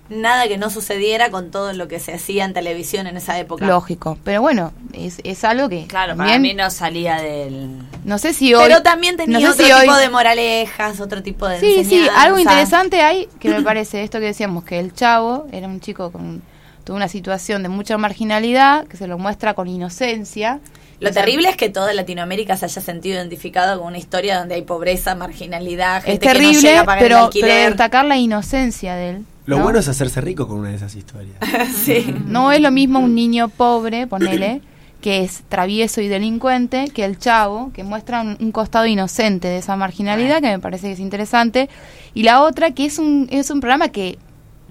nada 0.08 0.46
que 0.48 0.58
no 0.58 0.68
sucediera 0.68 1.30
con 1.30 1.50
todo 1.50 1.72
lo 1.72 1.88
que 1.88 1.98
se 1.98 2.12
hacía 2.12 2.44
en 2.44 2.52
televisión 2.52 3.06
en 3.06 3.16
esa 3.16 3.38
época. 3.38 3.66
Lógico. 3.66 4.18
Pero 4.24 4.42
bueno, 4.42 4.72
es, 4.92 5.20
es 5.24 5.42
algo 5.44 5.68
que. 5.70 5.86
Claro, 5.86 6.16
para 6.16 6.30
también- 6.32 6.42
mí 6.42 6.54
no 6.54 6.68
salía 6.70 7.16
del... 7.16 7.78
No 8.04 8.18
sé 8.18 8.34
si 8.34 8.52
hoy. 8.54 8.64
Pero 8.66 8.82
también 8.82 9.16
tenía 9.16 9.38
no 9.38 9.54
sé 9.54 9.62
otro 9.64 9.76
si 9.76 9.80
tipo 9.82 9.92
hoy- 9.94 10.00
de 10.02 10.10
moralejas, 10.10 11.00
otro 11.00 11.22
tipo 11.22 11.46
de 11.48 11.60
Sí, 11.60 11.84
sí, 11.84 12.06
algo 12.16 12.38
interesante 12.38 13.00
hay 13.00 13.26
que 13.38 13.48
me 13.50 13.62
parece 13.70 14.02
esto 14.02 14.18
que 14.18 14.26
decíamos, 14.26 14.64
que 14.64 14.78
el 14.80 14.92
chavo 14.94 15.46
era 15.52 15.66
un 15.66 15.80
chico 15.80 16.10
con 16.12 16.42
tuvo 16.84 16.96
una 16.96 17.08
situación 17.08 17.62
de 17.62 17.68
mucha 17.68 17.96
marginalidad, 17.98 18.86
que 18.86 18.96
se 18.96 19.06
lo 19.06 19.18
muestra 19.18 19.54
con 19.54 19.68
inocencia. 19.68 20.60
Lo 21.00 21.10
O 21.10 21.12
sea, 21.12 21.22
terrible 21.24 21.48
es 21.48 21.56
que 21.56 21.68
toda 21.68 21.92
Latinoamérica 21.92 22.56
se 22.56 22.66
haya 22.66 22.80
sentido 22.80 23.16
identificado 23.16 23.78
con 23.78 23.88
una 23.88 23.98
historia 23.98 24.38
donde 24.38 24.54
hay 24.56 24.62
pobreza, 24.62 25.14
marginalidad, 25.14 25.98
Es 25.98 26.04
gente 26.04 26.20
que 26.20 26.26
no 26.26 26.32
terrible, 26.32 26.60
llega 26.60 26.80
a 26.80 26.84
pagar 26.84 27.02
el 27.02 27.08
pero, 27.08 27.16
pero 27.16 27.24
alquiler. 27.26 27.68
destacar 27.68 28.04
la 28.04 28.16
inocencia 28.18 28.94
de 28.94 29.10
él. 29.10 29.24
Lo 29.46 29.58
¿no? 29.58 29.64
bueno 29.64 29.80
es 29.80 29.88
hacerse 29.88 30.20
rico 30.20 30.46
con 30.46 30.58
una 30.58 30.68
de 30.70 30.76
esas 30.76 30.94
historias. 30.94 31.36
sí. 31.84 32.14
No 32.26 32.52
es 32.52 32.60
lo 32.60 32.70
mismo 32.70 33.00
un 33.00 33.14
niño 33.14 33.48
pobre, 33.48 34.06
ponele, 34.06 34.60
que 35.00 35.24
es 35.24 35.42
travieso 35.48 36.00
y 36.00 36.06
delincuente, 36.06 36.88
que 36.94 37.04
el 37.04 37.18
chavo, 37.18 37.72
que 37.74 37.82
muestra 37.82 38.20
un, 38.20 38.36
un 38.38 38.52
costado 38.52 38.86
inocente 38.86 39.48
de 39.48 39.58
esa 39.58 39.74
marginalidad, 39.74 40.40
que 40.40 40.46
me 40.46 40.60
parece 40.60 40.86
que 40.86 40.92
es 40.92 41.00
interesante. 41.00 41.68
Y 42.14 42.22
la 42.22 42.42
otra, 42.42 42.70
que 42.70 42.84
es 42.84 42.98
un, 43.00 43.26
es 43.32 43.50
un 43.50 43.58
programa 43.58 43.88
que, 43.88 44.18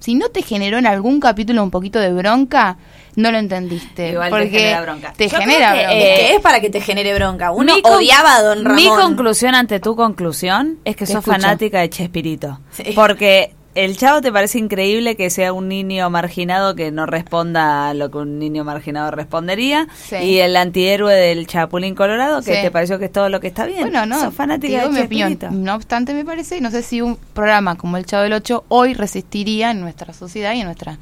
si 0.02 0.16
no 0.16 0.28
te 0.30 0.42
generó 0.42 0.78
en 0.78 0.86
algún 0.88 1.20
capítulo 1.22 1.64
un 1.64 1.72
poquito 1.72 2.00
de 2.00 2.12
bronca, 2.12 2.78
no 3.16 3.32
lo 3.32 3.38
entendiste. 3.38 4.10
Igual 4.10 4.30
te 4.30 4.32
porque 4.32 4.50
genera 4.50 4.82
bronca. 4.82 5.14
Te 5.16 5.28
Yo 5.30 5.38
genera 5.38 5.72
creo 5.72 5.90
que, 5.90 5.96
bronca. 5.96 6.04
es 6.14 6.20
que 6.20 6.36
es 6.36 6.42
para 6.42 6.60
que 6.60 6.70
te 6.70 6.82
genere 6.82 7.14
bronca. 7.14 7.52
Uno 7.52 7.74
odiaba 7.84 8.36
a 8.36 8.42
Don 8.42 8.66
Ramón. 8.66 8.76
Mi 8.76 8.88
conclusión 8.90 9.56
ante 9.56 9.80
tu 9.80 9.96
conclusión 9.96 10.80
es 10.86 10.96
que 10.96 11.06
Te 11.06 11.14
sos 11.14 11.20
escucho. 11.22 11.40
fanática 11.42 11.80
de 11.80 11.90
Chespirito. 11.90 12.60
Sí. 12.72 12.92
Porque 12.96 13.54
el 13.76 13.98
chavo 13.98 14.22
te 14.22 14.32
parece 14.32 14.60
increíble 14.60 15.16
que 15.16 15.30
sea 15.30 15.54
un 15.54 15.68
niño 15.70 16.10
marginado 16.10 16.76
que 16.76 16.92
no 16.92 17.06
responda 17.06 17.90
a 17.90 17.94
lo 17.94 18.12
que 18.12 18.18
un 18.18 18.38
niño 18.40 18.64
marginado 18.64 19.12
respondería. 19.12 19.88
Sí. 19.96 20.16
Y 20.18 20.38
el 20.40 20.56
antihéroe 20.58 21.14
del 21.16 21.48
Chapulín 21.48 21.96
Colorado, 21.96 22.42
que 22.42 22.56
Sí. 22.56 22.62
te 22.62 22.72
pareció 22.72 23.00
que 23.00 23.06
es 23.06 23.12
todo 23.12 23.30
lo 23.30 23.40
que 23.40 23.48
está 23.48 23.66
bien. 23.66 23.82
Bueno, 23.82 24.06
no, 24.06 24.20
Sos 24.20 24.34
fanática 24.34 24.84
de 24.84 24.90
mi 24.90 25.00
opinión. 25.00 25.38
No 25.64 25.76
obstante, 25.76 26.14
me 26.14 26.26
parece, 26.26 26.60
no 26.62 26.70
sé 26.72 26.82
si 26.84 27.02
un 27.02 27.18
programa 27.34 27.76
como 27.76 27.98
El 27.98 28.06
Chavo 28.06 28.24
del 28.24 28.34
Ocho 28.34 28.66
hoy 28.68 28.94
resistiría 28.94 29.72
en 29.72 29.82
nuestra 29.82 30.14
sociedad 30.14 30.54
y 30.54 30.60
en 30.60 30.66
nuestra 30.66 30.98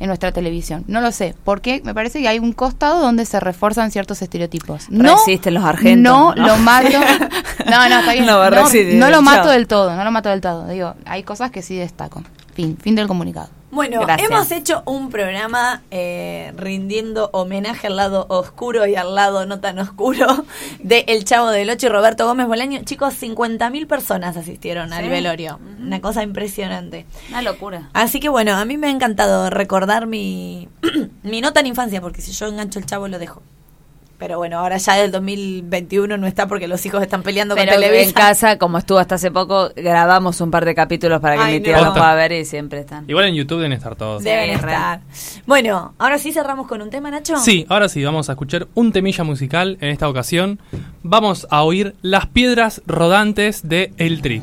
en 0.00 0.08
nuestra 0.08 0.32
televisión. 0.32 0.82
No 0.88 1.00
lo 1.00 1.12
sé, 1.12 1.34
porque 1.44 1.80
me 1.84 1.94
parece 1.94 2.20
que 2.20 2.26
hay 2.26 2.38
un 2.40 2.52
costado 2.52 3.00
donde 3.00 3.24
se 3.26 3.38
refuerzan 3.38 3.90
ciertos 3.92 4.20
estereotipos. 4.22 4.90
No, 4.90 5.14
Resisten 5.14 5.54
los 5.54 5.62
argentos, 5.64 6.02
No, 6.12 6.34
¿no? 6.34 6.46
lo 6.48 6.56
mato. 6.56 6.88
No, 7.70 7.88
no, 7.88 8.00
está 8.00 8.12
bien. 8.14 8.26
No, 8.26 8.50
No, 8.50 8.68
no 8.94 9.10
lo 9.10 9.22
mato 9.22 9.48
del 9.50 9.68
todo, 9.68 9.94
no 9.94 10.02
lo 10.02 10.10
mato 10.10 10.30
del 10.30 10.40
todo. 10.40 10.66
Digo, 10.66 10.94
hay 11.04 11.22
cosas 11.22 11.50
que 11.52 11.62
sí 11.62 11.76
destaco. 11.76 12.22
Fin, 12.54 12.76
fin 12.76 12.96
del 12.96 13.06
comunicado. 13.06 13.48
Bueno, 13.70 14.00
Gracias. 14.00 14.30
hemos 14.30 14.50
hecho 14.50 14.82
un 14.84 15.10
programa 15.10 15.82
eh, 15.92 16.52
rindiendo 16.56 17.30
homenaje 17.32 17.86
al 17.86 17.96
lado 17.96 18.26
oscuro 18.28 18.86
y 18.86 18.96
al 18.96 19.14
lado 19.14 19.46
no 19.46 19.60
tan 19.60 19.78
oscuro 19.78 20.44
de 20.80 21.04
El 21.06 21.24
Chavo 21.24 21.50
del 21.50 21.70
Ocho 21.70 21.86
y 21.86 21.90
Roberto 21.90 22.26
Gómez 22.26 22.48
Bolaño. 22.48 22.80
Chicos, 22.84 23.14
50.000 23.22 23.86
personas 23.86 24.36
asistieron 24.36 24.92
al 24.92 25.08
velorio. 25.08 25.60
Una 25.80 26.00
cosa 26.00 26.22
impresionante. 26.24 27.06
Una 27.28 27.42
locura. 27.42 27.90
Así 27.92 28.18
que 28.18 28.28
bueno, 28.28 28.56
a 28.56 28.64
mí 28.64 28.76
me 28.76 28.88
ha 28.88 28.90
encantado 28.90 29.50
recordar 29.50 30.06
mi, 30.06 30.68
mi 31.22 31.40
no 31.40 31.52
tan 31.52 31.66
infancia, 31.66 32.00
porque 32.00 32.22
si 32.22 32.32
yo 32.32 32.46
engancho 32.46 32.80
el 32.80 32.86
chavo 32.86 33.06
lo 33.06 33.18
dejo. 33.18 33.42
Pero 34.20 34.36
bueno, 34.36 34.58
ahora 34.58 34.76
ya 34.76 34.94
del 34.96 35.10
2021 35.10 36.16
no 36.18 36.26
está 36.26 36.46
porque 36.46 36.68
los 36.68 36.84
hijos 36.86 37.02
están 37.02 37.22
peleando 37.22 37.54
Pero 37.56 37.72
con 37.72 37.80
Televisa. 37.80 38.08
en 38.08 38.12
casa, 38.14 38.58
como 38.58 38.76
estuvo 38.78 38.98
hasta 38.98 39.14
hace 39.16 39.30
poco, 39.30 39.70
grabamos 39.74 40.40
un 40.42 40.50
par 40.50 40.64
de 40.66 40.74
capítulos 40.74 41.20
para 41.20 41.36
que 41.36 41.42
Ay, 41.42 41.54
mi 41.54 41.60
tía 41.64 41.78
no. 41.78 41.86
los 41.86 41.94
pueda 41.96 42.14
ver 42.14 42.30
y 42.32 42.44
siempre 42.44 42.80
están. 42.80 43.06
Igual 43.08 43.24
en 43.24 43.34
YouTube 43.34 43.56
deben 43.58 43.72
estar 43.72 43.96
todos. 43.96 44.22
Deben 44.22 44.50
Sí, 44.50 44.54
estar. 44.56 45.00
Bueno, 45.46 45.94
ahora 45.98 46.18
sí 46.18 46.32
cerramos 46.32 46.66
con 46.68 46.82
un 46.82 46.90
tema, 46.90 47.10
Nacho. 47.10 47.38
Sí, 47.38 47.64
ahora 47.70 47.88
sí, 47.88 48.04
vamos 48.04 48.28
a 48.28 48.32
escuchar 48.32 48.68
un 48.74 48.92
temilla 48.92 49.24
musical 49.24 49.78
en 49.80 49.88
esta 49.88 50.06
ocasión. 50.08 50.60
Vamos 51.02 51.46
a 51.50 51.62
oír 51.62 51.94
Las 52.02 52.26
Piedras 52.26 52.82
Rodantes 52.86 53.66
de 53.66 53.94
El 53.96 54.20
Tri. 54.20 54.42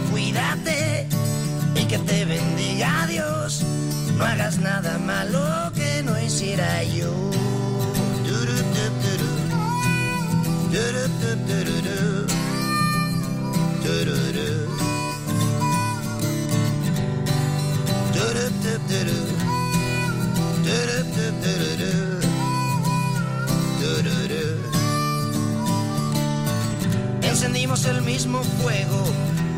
y 1.75 1.85
que 1.85 1.97
te 1.97 2.25
bendiga 2.25 3.05
Dios. 3.07 3.63
No 4.17 4.25
hagas 4.25 4.59
nada 4.59 4.97
malo 4.99 5.71
que 5.73 6.03
no 6.03 6.19
hiciera 6.21 6.83
yo. 6.83 7.31
Encendimos 27.21 27.85
el 27.85 28.01
mismo 28.01 28.43
fuego, 28.43 29.03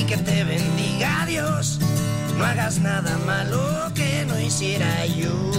y 0.00 0.04
que 0.04 0.16
te 0.16 0.44
bendiga 0.44 1.26
Dios. 1.26 1.78
No 2.36 2.44
hagas 2.44 2.78
nada 2.80 3.18
malo 3.26 3.92
que 3.94 4.24
no 4.26 4.40
hiciera 4.40 5.06
yo. 5.06 5.50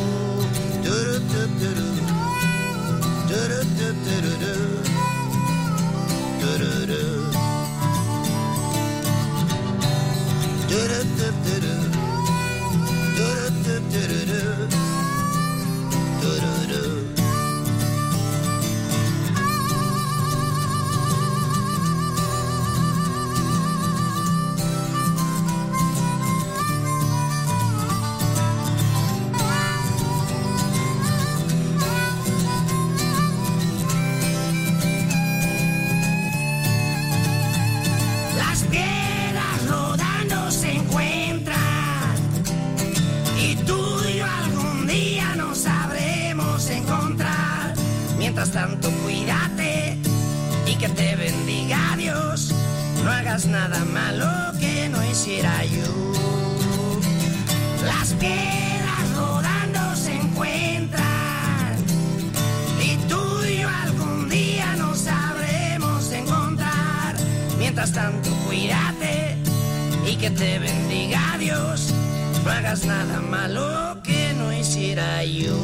No 72.44 72.52
hagas 72.52 72.86
nada 72.86 73.22
malo 73.22 74.02
que 74.04 74.34
no 74.38 74.52
hiciera 74.52 75.24
yo. 75.24 75.56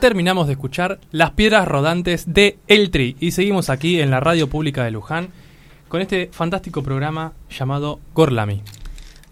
Terminamos 0.00 0.46
de 0.46 0.52
escuchar 0.52 1.00
Las 1.10 1.32
Piedras 1.32 1.66
Rodantes 1.66 2.32
de 2.32 2.58
El 2.68 2.90
Tri 2.90 3.16
y 3.18 3.32
seguimos 3.32 3.70
aquí 3.70 4.00
en 4.00 4.10
la 4.10 4.20
radio 4.20 4.48
pública 4.48 4.84
de 4.84 4.90
Luján 4.92 5.28
con 5.88 6.00
este 6.00 6.30
fantástico 6.32 6.82
programa 6.82 7.32
llamado 7.50 8.00
Gorlami. 8.14 8.62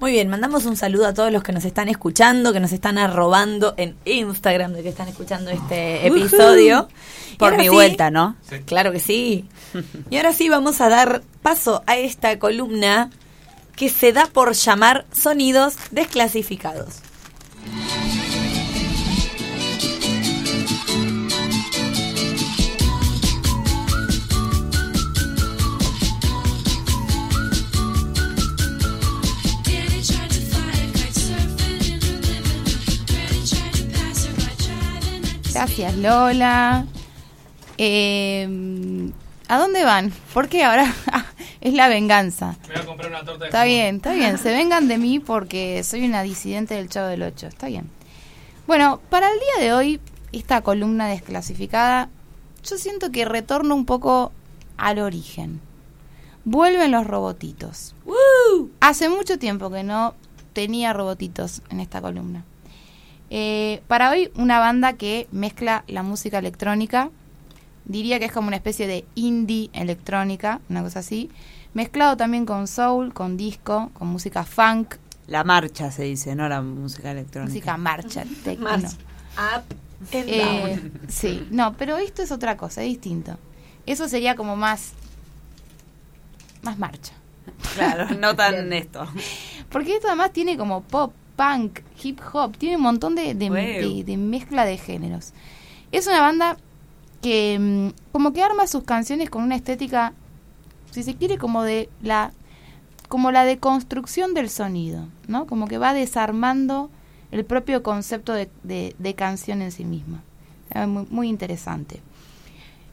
Muy 0.04 0.12
bien, 0.12 0.28
mandamos 0.28 0.66
un 0.66 0.76
saludo 0.76 1.06
a 1.06 1.14
todos 1.14 1.32
los 1.32 1.42
que 1.42 1.52
nos 1.52 1.64
están 1.64 1.88
escuchando, 1.88 2.52
que 2.52 2.60
nos 2.60 2.72
están 2.72 2.98
arrobando 2.98 3.72
en 3.78 3.96
Instagram 4.04 4.74
de 4.74 4.82
que 4.82 4.90
están 4.90 5.08
escuchando 5.08 5.50
este 5.50 6.06
episodio. 6.06 6.90
Por 7.38 7.56
mi 7.56 7.62
sí, 7.62 7.68
vuelta, 7.70 8.10
¿no? 8.10 8.36
Claro 8.66 8.92
que 8.92 9.00
sí. 9.00 9.48
Y 10.10 10.18
ahora 10.18 10.34
sí 10.34 10.50
vamos 10.50 10.82
a 10.82 10.90
dar 10.90 11.22
paso 11.40 11.82
a 11.86 11.96
esta 11.96 12.38
columna 12.38 13.08
que 13.76 13.88
se 13.88 14.12
da 14.12 14.26
por 14.26 14.52
llamar 14.52 15.06
sonidos 15.10 15.76
desclasificados. 15.90 16.96
Gracias, 35.54 35.96
Lola. 35.96 36.84
Eh, 37.78 39.12
¿A 39.46 39.58
dónde 39.58 39.84
van? 39.84 40.12
Porque 40.32 40.64
ahora 40.64 40.92
es 41.60 41.74
la 41.74 41.86
venganza. 41.86 42.56
Me 42.66 42.74
voy 42.74 42.82
a 42.82 42.86
comprar 42.86 43.10
una 43.10 43.24
torta 43.24 43.44
de 43.44 43.46
Está 43.46 43.64
bien, 43.64 43.96
está 43.96 44.14
bien. 44.14 44.36
Se 44.38 44.52
vengan 44.52 44.88
de 44.88 44.98
mí 44.98 45.20
porque 45.20 45.84
soy 45.84 46.04
una 46.04 46.24
disidente 46.24 46.74
del 46.74 46.88
Chavo 46.88 47.06
del 47.06 47.22
Ocho. 47.22 47.46
Está 47.46 47.68
bien. 47.68 47.88
Bueno, 48.66 49.00
para 49.10 49.28
el 49.28 49.38
día 49.38 49.64
de 49.64 49.72
hoy, 49.72 50.00
esta 50.32 50.62
columna 50.62 51.06
desclasificada, 51.06 52.08
yo 52.64 52.76
siento 52.76 53.12
que 53.12 53.24
retorno 53.24 53.76
un 53.76 53.86
poco 53.86 54.32
al 54.76 54.98
origen. 54.98 55.60
Vuelven 56.44 56.90
los 56.90 57.06
robotitos. 57.06 57.94
Hace 58.80 59.08
mucho 59.08 59.38
tiempo 59.38 59.70
que 59.70 59.84
no 59.84 60.14
tenía 60.52 60.92
robotitos 60.92 61.62
en 61.70 61.78
esta 61.78 62.00
columna. 62.00 62.44
Eh, 63.30 63.82
para 63.88 64.10
hoy, 64.10 64.30
una 64.36 64.58
banda 64.58 64.92
que 64.94 65.26
mezcla 65.32 65.84
la 65.88 66.02
música 66.02 66.38
electrónica, 66.38 67.10
diría 67.84 68.18
que 68.18 68.26
es 68.26 68.32
como 68.32 68.48
una 68.48 68.56
especie 68.56 68.86
de 68.86 69.04
indie 69.14 69.70
electrónica, 69.72 70.60
una 70.68 70.82
cosa 70.82 71.00
así, 71.00 71.30
mezclado 71.74 72.16
también 72.16 72.46
con 72.46 72.66
soul, 72.68 73.12
con 73.12 73.36
disco, 73.36 73.90
con 73.94 74.08
música 74.08 74.44
funk, 74.44 74.94
La 75.26 75.42
marcha 75.42 75.90
se 75.90 76.04
dice, 76.04 76.34
no 76.34 76.48
la 76.48 76.60
música 76.62 77.10
electrónica. 77.10 77.48
música 77.50 77.76
marcha, 77.76 78.24
techno. 78.44 78.64
Marcha. 78.70 78.88
Up 79.36 79.64
and 80.12 80.28
Eh, 80.28 80.76
down. 80.76 80.92
sí, 81.08 81.46
no, 81.50 81.72
pero 81.76 81.96
esto 81.96 82.22
es 82.22 82.30
otra 82.30 82.56
cosa, 82.56 82.82
es 82.82 82.88
distinto. 82.90 83.36
Eso 83.86 84.06
sería 84.08 84.34
como 84.36 84.54
más 84.56 84.92
más 86.62 86.78
marcha. 86.78 87.12
Claro, 87.74 88.08
no 88.18 88.34
tan 88.36 88.72
esto. 88.72 89.06
Porque 89.70 89.94
esto 89.96 90.06
además 90.08 90.32
tiene 90.32 90.56
como 90.56 90.82
pop, 90.82 91.12
punk, 91.36 91.80
hip 92.02 92.20
hop, 92.32 92.56
tiene 92.56 92.76
un 92.76 92.82
montón 92.82 93.14
de, 93.14 93.34
de, 93.34 93.48
Wow. 93.48 93.56
de- 93.56 94.04
de 94.04 94.16
mezcla 94.16 94.64
de 94.64 94.76
géneros. 94.78 95.32
Es 95.92 96.06
una 96.06 96.20
banda 96.20 96.56
que 97.22 97.58
mm, 97.58 98.12
como 98.12 98.32
que 98.32 98.42
arma 98.42 98.66
sus 98.66 98.84
canciones 98.84 99.30
con 99.30 99.42
una 99.42 99.56
estética, 99.56 100.12
si 100.90 101.02
se 101.02 101.14
quiere, 101.16 101.38
como 101.38 101.62
de 101.62 101.88
la 102.02 102.32
como 103.08 103.30
la 103.30 103.44
deconstrucción 103.44 104.34
del 104.34 104.48
sonido, 104.50 105.06
¿no? 105.28 105.46
Como 105.46 105.68
que 105.68 105.78
va 105.78 105.92
desarmando 105.94 106.90
el 107.30 107.44
propio 107.44 107.82
concepto 107.82 108.32
de, 108.32 108.48
de- 108.62 108.94
de 108.98 109.14
canción 109.14 109.62
en 109.62 109.70
sí 109.72 109.84
misma. 109.84 110.22
Es 110.70 110.88
muy, 110.88 111.06
muy 111.10 111.28
interesante. 111.28 112.00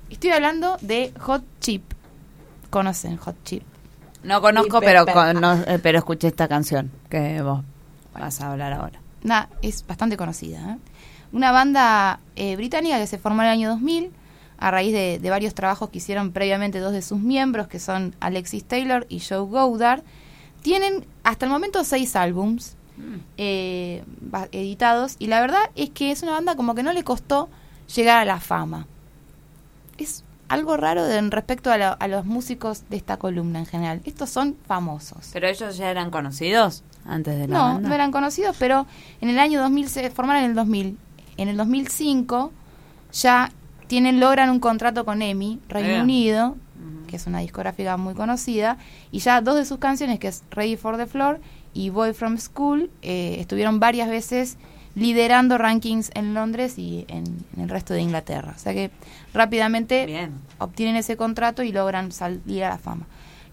Estoy 0.09 0.31
hablando 0.31 0.77
de 0.81 1.13
Hot 1.21 1.43
Chip. 1.61 1.83
¿Conocen 2.69 3.17
Hot 3.17 3.35
Chip? 3.43 3.63
No 4.23 4.41
conozco, 4.41 4.79
pero, 4.81 5.05
Pepe. 5.05 5.13
con- 5.13 5.41
no, 5.41 5.53
eh, 5.53 5.79
pero 5.81 5.97
escuché 5.97 6.27
esta 6.27 6.47
canción 6.47 6.91
que 7.09 7.41
vos 7.41 7.63
vas 8.13 8.41
a 8.41 8.51
hablar 8.51 8.73
ahora. 8.73 8.99
Nah, 9.23 9.45
es 9.61 9.85
bastante 9.85 10.17
conocida. 10.17 10.73
¿eh? 10.73 10.77
Una 11.31 11.51
banda 11.51 12.19
eh, 12.35 12.55
británica 12.55 12.97
que 12.97 13.07
se 13.07 13.17
formó 13.17 13.41
en 13.41 13.47
el 13.47 13.51
año 13.53 13.69
2000 13.69 14.11
a 14.57 14.71
raíz 14.71 14.93
de, 14.93 15.19
de 15.19 15.29
varios 15.29 15.53
trabajos 15.55 15.89
que 15.89 15.97
hicieron 15.99 16.31
previamente 16.31 16.79
dos 16.79 16.91
de 16.93 17.01
sus 17.01 17.19
miembros, 17.19 17.67
que 17.67 17.79
son 17.79 18.15
Alexis 18.19 18.63
Taylor 18.63 19.05
y 19.09 19.19
Joe 19.19 19.39
Goddard. 19.39 20.03
Tienen 20.61 21.05
hasta 21.23 21.45
el 21.45 21.51
momento 21.51 21.83
seis 21.83 22.15
álbums 22.15 22.75
eh, 23.37 24.03
va- 24.33 24.47
editados 24.51 25.15
y 25.17 25.27
la 25.27 25.41
verdad 25.41 25.61
es 25.75 25.89
que 25.89 26.11
es 26.11 26.21
una 26.21 26.33
banda 26.33 26.55
como 26.55 26.75
que 26.75 26.83
no 26.83 26.93
le 26.93 27.03
costó 27.03 27.49
llegar 27.95 28.19
a 28.19 28.25
la 28.25 28.39
fama. 28.39 28.85
Es 29.97 30.23
algo 30.53 30.77
raro 30.77 31.03
de- 31.05 31.17
en 31.17 31.31
respecto 31.31 31.71
a, 31.71 31.77
la- 31.77 31.91
a 31.93 32.07
los 32.07 32.25
músicos 32.25 32.83
de 32.89 32.97
esta 32.97 33.17
columna 33.17 33.59
en 33.59 33.65
general. 33.65 34.01
Estos 34.05 34.29
son 34.29 34.55
famosos. 34.67 35.29
¿Pero 35.33 35.47
ellos 35.47 35.77
ya 35.77 35.89
eran 35.89 36.11
conocidos 36.11 36.83
antes 37.05 37.37
de 37.37 37.47
la 37.47 37.57
No, 37.57 37.63
banda? 37.73 37.89
no 37.89 37.95
eran 37.95 38.11
conocidos, 38.11 38.55
pero 38.59 38.85
en 39.21 39.29
el 39.29 39.39
año 39.39 39.59
2000 39.61 39.89
se 39.89 40.09
formaron 40.09 40.43
en 40.43 40.49
el 40.51 40.55
2000. 40.55 40.97
En 41.37 41.47
el 41.47 41.57
2005 41.57 42.51
ya 43.13 43.51
tienen 43.87 44.19
logran 44.19 44.49
un 44.49 44.59
contrato 44.59 45.05
con 45.05 45.21
EMI, 45.21 45.59
Reino 45.67 45.89
Bien. 45.89 46.01
Unido, 46.01 46.55
que 47.07 47.15
es 47.17 47.27
una 47.27 47.39
discográfica 47.39 47.97
muy 47.97 48.13
conocida, 48.13 48.77
y 49.11 49.19
ya 49.19 49.41
dos 49.41 49.55
de 49.55 49.65
sus 49.65 49.79
canciones, 49.79 50.19
que 50.19 50.27
es 50.29 50.43
Ready 50.51 50.77
for 50.77 50.95
the 50.97 51.07
Floor 51.07 51.41
y 51.73 51.89
Boy 51.89 52.13
from 52.13 52.37
School, 52.37 52.89
eh, 53.01 53.35
estuvieron 53.39 53.79
varias 53.81 54.07
veces 54.09 54.57
liderando 54.95 55.57
rankings 55.57 56.11
en 56.13 56.33
Londres 56.33 56.77
y 56.77 57.05
en, 57.07 57.23
en 57.55 57.61
el 57.63 57.69
resto 57.69 57.93
de 57.93 58.01
Inglaterra. 58.01 58.53
O 58.55 58.59
sea 58.59 58.73
que 58.73 58.91
rápidamente 59.33 60.05
Bien. 60.05 60.33
obtienen 60.57 60.95
ese 60.95 61.17
contrato 61.17 61.63
y 61.63 61.71
logran 61.71 62.11
salir 62.11 62.63
a 62.63 62.69
la 62.69 62.77
fama. 62.77 63.07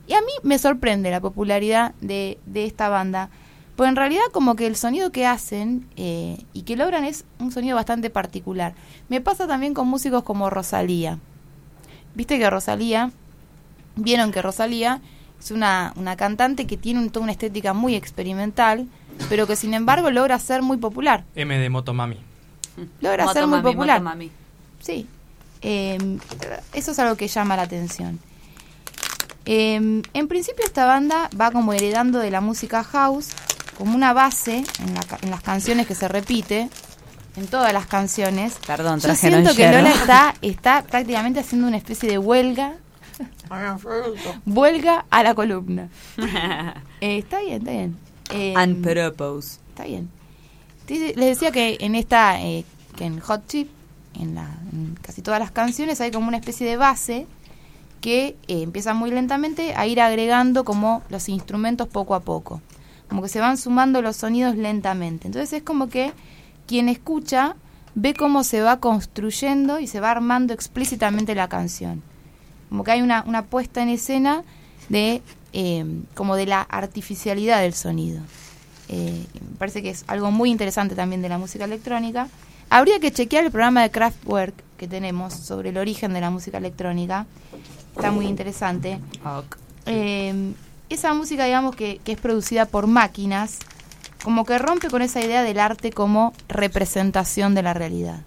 Y 0.06 0.14
a 0.14 0.20
mí 0.20 0.32
me 0.42 0.58
sorprende 0.58 1.10
la 1.10 1.20
popularidad 1.20 1.94
de, 2.00 2.38
de 2.46 2.64
esta 2.64 2.88
banda, 2.88 3.28
pues 3.76 3.88
en 3.90 3.96
realidad 3.96 4.22
como 4.32 4.56
que 4.56 4.66
el 4.66 4.74
sonido 4.74 5.12
que 5.12 5.26
hacen 5.26 5.86
eh, 5.96 6.44
y 6.52 6.62
que 6.62 6.76
logran 6.76 7.04
es 7.04 7.24
un 7.38 7.52
sonido 7.52 7.76
bastante 7.76 8.10
particular. 8.10 8.74
Me 9.08 9.20
pasa 9.20 9.46
también 9.46 9.74
con 9.74 9.86
músicos 9.86 10.22
como 10.22 10.50
Rosalía. 10.50 11.18
Viste 12.14 12.38
que 12.38 12.50
Rosalía, 12.50 13.12
vieron 13.96 14.32
que 14.32 14.42
Rosalía 14.42 15.00
Es 15.40 15.50
una, 15.50 15.92
una 15.96 16.16
cantante 16.16 16.66
que 16.66 16.76
tiene 16.76 17.00
un- 17.00 17.10
toda 17.10 17.22
una 17.24 17.32
estética 17.32 17.72
muy 17.72 17.94
experimental, 17.94 18.86
pero 19.28 19.46
que 19.46 19.56
sin 19.56 19.74
embargo 19.74 20.10
logra 20.10 20.38
ser 20.38 20.62
muy 20.62 20.76
popular. 20.76 21.24
M 21.34 21.56
de 21.58 21.68
Motomami. 21.70 22.16
Logra 23.00 23.24
Moto 23.24 23.34
ser 23.34 23.46
muy 23.46 23.60
popular. 23.60 24.00
moto 24.00 24.10
mami. 24.14 24.30
Sí. 24.80 25.06
Eh, 25.62 25.98
eso 26.72 26.92
es 26.92 26.98
algo 27.00 27.16
que 27.16 27.26
llama 27.28 27.56
la 27.56 27.62
atención. 27.62 28.18
Eh, 29.44 29.76
en 30.12 30.28
principio 30.28 30.64
esta 30.64 30.84
banda 30.84 31.30
va 31.40 31.50
como 31.50 31.72
heredando 31.72 32.18
de 32.18 32.30
la 32.30 32.40
música 32.40 32.84
house 32.84 33.28
como 33.78 33.94
una 33.94 34.12
base 34.12 34.64
en, 34.80 34.94
la 34.94 35.00
ca- 35.02 35.18
en 35.22 35.30
las 35.30 35.40
canciones 35.40 35.86
que 35.86 35.94
se 35.94 36.06
repite, 36.08 36.68
en 37.36 37.46
todas 37.46 37.72
las 37.72 37.86
canciones. 37.86 38.54
Perdón, 38.66 39.00
Yo 39.00 39.14
siento 39.14 39.54
que. 39.54 39.70
Lola 39.70 39.90
está, 39.90 40.34
está 40.42 40.82
prácticamente 40.82 41.40
haciendo 41.40 41.66
una 41.68 41.76
especie 41.76 42.10
de 42.10 42.18
huelga. 42.18 42.74
huelga 44.46 45.04
a 45.10 45.22
la 45.22 45.34
columna. 45.34 45.88
Eh, 47.00 47.18
está 47.18 47.38
bien, 47.40 47.58
está 47.58 47.70
bien. 47.70 47.96
Eh, 48.32 48.54
And 48.56 48.82
purpose. 48.82 49.60
Está 49.68 49.84
bien. 49.84 50.10
Les 50.88 51.14
decía 51.14 51.52
que 51.52 51.76
en 51.80 51.94
esta, 51.94 52.42
eh, 52.42 52.64
que 52.96 53.04
en 53.04 53.20
Hot 53.20 53.46
Chip, 53.46 53.68
en, 54.14 54.34
la, 54.34 54.48
en 54.72 54.98
casi 55.00 55.22
todas 55.22 55.38
las 55.38 55.52
canciones 55.52 56.00
hay 56.00 56.10
como 56.10 56.26
una 56.26 56.38
especie 56.38 56.66
de 56.66 56.76
base 56.76 57.28
que 58.00 58.36
eh, 58.48 58.62
empieza 58.62 58.94
muy 58.94 59.10
lentamente 59.10 59.74
a 59.76 59.86
ir 59.86 60.00
agregando 60.00 60.64
como 60.64 61.02
los 61.08 61.28
instrumentos 61.28 61.88
poco 61.88 62.14
a 62.16 62.20
poco. 62.20 62.60
Como 63.08 63.22
que 63.22 63.28
se 63.28 63.40
van 63.40 63.58
sumando 63.58 64.02
los 64.02 64.16
sonidos 64.16 64.56
lentamente. 64.56 65.28
Entonces 65.28 65.52
es 65.52 65.62
como 65.62 65.88
que 65.88 66.12
quien 66.66 66.88
escucha 66.88 67.56
ve 67.94 68.14
cómo 68.14 68.44
se 68.44 68.60
va 68.60 68.80
construyendo 68.80 69.78
y 69.78 69.86
se 69.86 70.00
va 70.00 70.10
armando 70.10 70.52
explícitamente 70.52 71.34
la 71.34 71.48
canción. 71.48 72.02
Como 72.68 72.84
que 72.84 72.92
hay 72.92 73.02
una, 73.02 73.24
una 73.26 73.44
puesta 73.46 73.82
en 73.82 73.88
escena 73.88 74.44
de 74.88 75.22
eh, 75.52 75.84
como 76.14 76.36
de 76.36 76.46
la 76.46 76.62
artificialidad 76.62 77.62
del 77.62 77.74
sonido. 77.74 78.20
Eh, 78.88 79.24
me 79.34 79.56
parece 79.58 79.82
que 79.82 79.90
es 79.90 80.04
algo 80.06 80.30
muy 80.30 80.50
interesante 80.50 80.94
también 80.94 81.22
de 81.22 81.28
la 81.28 81.38
música 81.38 81.64
electrónica. 81.64 82.28
Habría 82.70 83.00
que 83.00 83.10
chequear 83.10 83.44
el 83.44 83.50
programa 83.50 83.82
de 83.82 83.90
Kraftwerk 83.90 84.54
que 84.76 84.86
tenemos 84.86 85.34
sobre 85.34 85.70
el 85.70 85.78
origen 85.78 86.12
de 86.12 86.20
la 86.20 86.30
música 86.30 86.58
electrónica. 86.58 87.26
Está 87.96 88.10
muy 88.10 88.26
interesante. 88.26 88.98
Eh, 89.86 90.52
esa 90.88 91.14
música, 91.14 91.44
digamos, 91.44 91.74
que, 91.74 92.00
que 92.04 92.12
es 92.12 92.18
producida 92.18 92.66
por 92.66 92.86
máquinas, 92.86 93.58
como 94.22 94.44
que 94.44 94.58
rompe 94.58 94.88
con 94.88 95.02
esa 95.02 95.20
idea 95.20 95.42
del 95.42 95.58
arte 95.58 95.92
como 95.92 96.32
representación 96.48 97.54
de 97.54 97.62
la 97.62 97.74
realidad. 97.74 98.20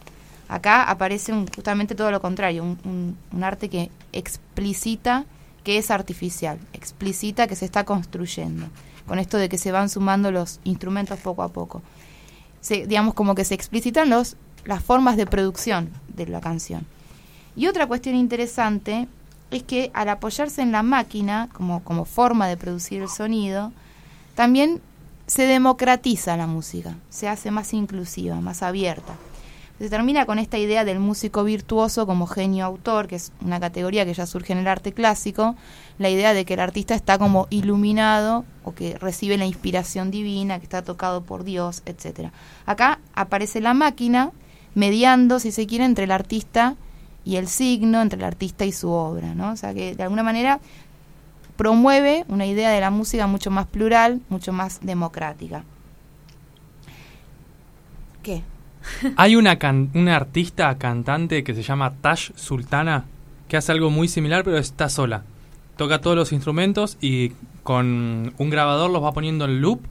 Acá 0.52 0.84
aparece 0.84 1.32
justamente 1.56 1.96
todo 1.96 2.12
lo 2.12 2.20
contrario, 2.20 2.66
un, 2.66 3.16
arte 3.42 3.70
que 3.70 3.90
explicita 4.12 5.24
que 5.64 5.78
es 5.78 5.90
artificial, 5.90 6.60
explicita 6.74 7.48
que 7.48 7.56
se 7.56 7.64
está 7.64 7.86
construyendo, 7.86 8.68
con 9.08 9.18
esto 9.18 9.38
de 9.38 9.48
que 9.48 9.58
se 9.58 9.72
van 9.72 9.88
sumando 9.88 10.30
los 10.30 10.60
instrumentos 10.66 11.18
poco 11.20 11.44
a 11.44 11.48
poco. 11.48 11.82
Se, 12.60 12.86
digamos 12.86 13.14
como 13.14 13.34
que 13.34 13.46
se 13.46 13.54
explicitan 13.54 14.10
los, 14.10 14.36
las 14.66 14.84
formas 14.84 15.16
de 15.16 15.26
producción 15.26 15.90
de 16.10 16.28
la 16.28 16.42
canción. 16.42 16.86
Y 17.56 17.68
otra 17.68 17.88
cuestión 17.88 18.16
interesante 18.16 19.08
es 19.52 19.64
que 19.64 19.90
al 19.94 20.10
apoyarse 20.10 20.62
en 20.62 20.74
la 20.74 20.84
máquina 20.84 21.48
como 21.54 22.04
forma 22.04 22.50
de 22.50 22.58
producir 22.58 23.02
el 23.02 23.08
sonido, 23.08 23.72
también 24.36 24.82
se 25.28 25.44
democratiza 25.44 26.36
la 26.36 26.46
música, 26.46 26.98
se 27.10 27.30
hace 27.30 27.52
más 27.52 27.74
inclusiva, 27.74 28.42
más 28.42 28.64
abierta. 28.64 29.16
Se 29.82 29.90
termina 29.90 30.28
con 30.28 30.38
esta 30.38 30.60
idea 30.60 30.86
del 30.86 31.00
músico 31.00 31.44
virtuoso 31.44 32.06
como 32.06 32.28
genio 32.28 32.66
autor, 32.66 33.08
que 33.08 33.16
es 33.16 33.32
una 33.42 33.60
categoría 33.60 34.06
que 34.06 34.14
ya 34.14 34.28
surge 34.28 34.54
en 34.54 34.60
el 34.60 34.68
arte 34.68 34.94
clásico, 34.94 35.56
la 35.98 36.12
idea 36.12 36.36
de 36.36 36.46
que 36.46 36.54
el 36.54 36.60
artista 36.60 36.94
está 36.94 37.18
como 37.18 37.48
iluminado 37.50 38.46
o 38.64 38.76
que 38.76 38.96
recibe 39.00 39.40
la 39.40 39.48
inspiración 39.48 40.12
divina, 40.12 40.60
que 40.60 40.66
está 40.66 40.84
tocado 40.84 41.24
por 41.24 41.44
Dios, 41.44 41.82
etcétera. 41.88 42.32
Acá 42.68 43.00
aparece 43.16 43.60
la 43.60 43.74
máquina 43.74 44.30
mediando, 44.76 45.40
si 45.40 45.52
se 45.52 45.66
quiere, 45.66 45.86
entre 45.86 46.04
el 46.04 46.12
artista 46.12 46.76
y 47.26 47.38
el 47.38 47.48
signo, 47.48 48.04
entre 48.04 48.20
el 48.20 48.26
artista 48.26 48.66
y 48.66 48.72
su 48.74 48.92
obra, 48.92 49.34
¿no? 49.34 49.52
O 49.52 49.56
sea 49.56 49.74
que 49.74 49.96
de 49.96 50.04
alguna 50.04 50.22
manera 50.22 50.60
promueve 51.56 52.24
una 52.28 52.46
idea 52.46 52.70
de 52.70 52.82
la 52.82 52.92
música 52.92 53.26
mucho 53.26 53.50
más 53.50 53.66
plural, 53.66 54.22
mucho 54.30 54.54
más 54.54 54.80
democrática. 54.84 55.64
¿Qué? 58.22 58.44
Hay 59.16 59.36
una, 59.36 59.58
can- 59.58 59.90
una 59.94 60.16
artista 60.16 60.78
cantante 60.78 61.44
que 61.44 61.54
se 61.54 61.64
llama 61.64 61.94
Tash 62.02 62.32
Sultana 62.36 63.06
que 63.48 63.58
hace 63.58 63.72
algo 63.72 63.90
muy 63.90 64.08
similar 64.08 64.44
pero 64.44 64.58
está 64.58 64.90
sola. 64.90 65.24
Toca 65.78 66.00
todos 66.02 66.16
los 66.16 66.32
instrumentos 66.32 66.98
y 67.02 67.34
con 67.64 68.34
un 68.38 68.50
grabador 68.50 68.90
los 68.92 69.04
va 69.04 69.12
poniendo 69.14 69.46
en 69.46 69.62
loop 69.62 69.82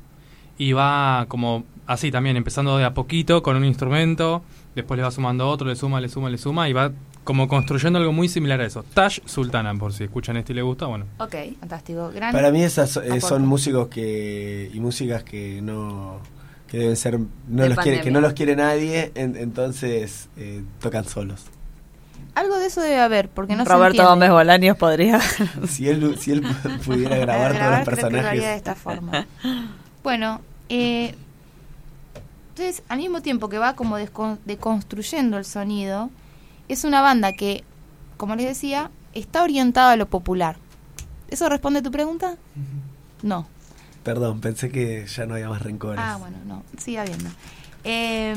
y 0.59 0.73
va 0.73 1.27
como 1.29 1.65
así 1.87 2.11
también, 2.11 2.37
empezando 2.37 2.77
de 2.77 2.85
a 2.85 2.95
poquito 2.95 3.43
con 3.43 3.57
un 3.57 3.65
instrumento, 3.65 4.43
después 4.75 4.97
le 4.99 5.03
va 5.05 5.11
sumando 5.11 5.49
otro, 5.49 5.67
le 5.69 5.75
suma, 5.77 6.01
le 6.01 6.09
suma, 6.09 6.31
le 6.31 6.39
suma 6.39 6.69
y 6.69 6.73
va 6.73 6.93
como 7.25 7.49
construyendo 7.49 7.99
algo 7.99 8.13
muy 8.13 8.29
similar 8.29 8.61
a 8.61 8.67
eso. 8.67 8.85
Tash 8.95 9.21
Sultana, 9.25 9.75
por 9.75 9.93
si 9.93 10.05
escuchan 10.05 10.37
esto 10.37 10.53
y 10.53 10.57
les 10.57 10.65
gusta, 10.65 10.87
bueno. 10.87 11.07
Ok, 11.19 11.35
fantástico. 11.61 12.11
Gran 12.15 12.33
Para 12.33 12.51
mí 12.51 12.63
esas 12.63 12.97
eh, 12.97 13.21
son 13.21 13.47
músicos 13.47 13.89
que 13.89 14.71
y 14.73 14.81
músicas 14.81 15.23
que 15.25 15.61
no 15.63 16.19
que 16.71 16.79
deben 16.79 16.97
ser 16.97 17.19
no 17.49 17.63
De 17.63 17.69
los 17.71 17.79
quiere, 17.79 18.01
que 18.01 18.11
no 18.11 18.21
los 18.21 18.33
quiere 18.33 18.57
nadie, 18.57 19.13
en- 19.15 19.37
entonces 19.37 20.29
eh, 20.39 20.63
tocan 20.81 21.05
solos. 21.05 21.43
Algo 22.35 22.57
de 22.59 22.67
eso 22.67 22.81
debe 22.81 23.01
haber, 23.01 23.29
porque 23.29 23.57
no 23.57 23.65
Roberto. 23.65 24.05
Gómez 24.05 24.31
Bolaños 24.31 24.77
podría. 24.77 25.21
Si 25.69 25.89
él 25.89 26.17
si 26.19 26.31
él 26.33 26.43
pudiera 26.87 27.17
grabar 27.19 27.53
todos 27.59 27.71
los 27.71 27.89
creo 27.89 28.09
que 28.09 28.13
lo 28.23 28.29
haría 28.29 28.31
de 28.31 28.31
personajes. 28.31 28.57
esta 28.57 28.75
forma. 28.77 29.27
Bueno, 30.05 30.41
eh, 30.69 31.15
entonces 32.51 32.83
al 32.89 32.99
mismo 32.99 33.21
tiempo 33.23 33.49
que 33.49 33.59
va 33.59 33.75
como 33.75 33.99
descon- 33.99 34.39
deconstruyendo 34.45 35.39
el 35.39 35.45
sonido, 35.45 36.11
es 36.69 36.85
una 36.85 37.01
banda 37.01 37.33
que, 37.33 37.65
como 38.17 38.37
les 38.37 38.47
decía, 38.47 38.91
está 39.13 39.43
orientada 39.43 39.93
a 39.93 39.97
lo 39.97 40.07
popular. 40.07 40.57
¿Eso 41.29 41.49
responde 41.49 41.81
a 41.81 41.83
tu 41.83 41.91
pregunta? 41.91 42.37
No. 43.23 43.47
Perdón, 44.03 44.41
pensé 44.41 44.71
que 44.71 45.07
ya 45.07 45.27
no 45.27 45.35
había 45.35 45.49
más 45.49 45.63
rencores. 45.63 46.01
Ah, 46.03 46.17
bueno, 46.19 46.39
no, 46.47 46.63
sigue 46.79 46.99
habiendo. 46.99 47.31
Eh, 47.85 48.35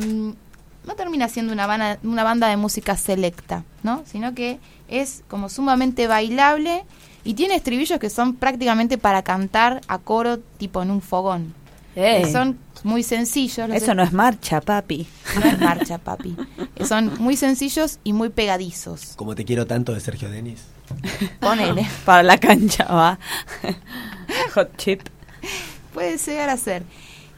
no 0.85 0.95
termina 0.95 1.29
siendo 1.29 1.53
una 1.53 1.67
banda, 1.67 1.99
una 2.03 2.23
banda 2.23 2.47
de 2.49 2.57
música 2.57 2.97
selecta, 2.97 3.63
¿no? 3.83 4.03
Sino 4.05 4.33
que 4.33 4.59
es 4.89 5.23
como 5.27 5.49
sumamente 5.49 6.07
bailable 6.07 6.83
y 7.23 7.35
tiene 7.35 7.55
estribillos 7.55 7.99
que 7.99 8.09
son 8.09 8.35
prácticamente 8.35 8.97
para 8.97 9.23
cantar 9.23 9.81
a 9.87 9.97
coro 9.99 10.39
tipo 10.39 10.81
en 10.81 10.91
un 10.91 11.01
fogón. 11.01 11.53
Eh. 11.95 12.29
Son 12.31 12.57
muy 12.83 13.03
sencillos. 13.03 13.69
los 13.69 13.77
Eso 13.77 13.93
no 13.93 14.03
es 14.03 14.11
marcha, 14.11 14.61
papi. 14.61 15.07
no 15.39 15.45
es 15.45 15.59
marcha, 15.59 15.97
papi. 15.99 16.35
Son 16.85 17.11
muy 17.19 17.37
sencillos 17.37 17.99
y 18.03 18.13
muy 18.13 18.29
pegadizos. 18.29 19.13
Como 19.15 19.35
te 19.35 19.45
quiero 19.45 19.67
tanto 19.67 19.93
de 19.93 19.99
Sergio 19.99 20.29
Denis. 20.29 20.63
Ponele. 21.39 21.87
Para 22.05 22.23
la 22.23 22.37
cancha 22.37 22.85
va. 22.85 23.19
Hot 24.55 24.75
chip. 24.77 25.01
Puede 25.93 26.17
llegar 26.17 26.49
a 26.49 26.57
ser. 26.57 26.83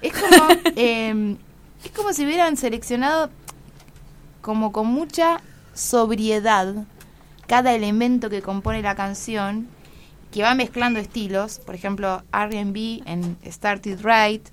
Es 0.02 0.14
como, 0.14 0.48
eh, 0.76 1.36
es 1.84 1.92
como 1.92 2.14
si 2.14 2.26
hubieran 2.26 2.58
seleccionado 2.58 3.30
como 4.42 4.72
con 4.72 4.88
mucha 4.88 5.42
sobriedad 5.74 6.86
cada 7.48 7.74
elemento 7.74 8.30
que 8.30 8.42
compone 8.42 8.82
la 8.82 8.96
canción, 8.96 9.68
que 10.32 10.42
va 10.42 10.56
mezclando 10.56 11.00
estilos, 11.00 11.60
por 11.60 11.76
ejemplo, 11.76 12.24
R&B 12.34 13.04
en 13.06 13.38
Started 13.46 14.00
Right, 14.04 14.48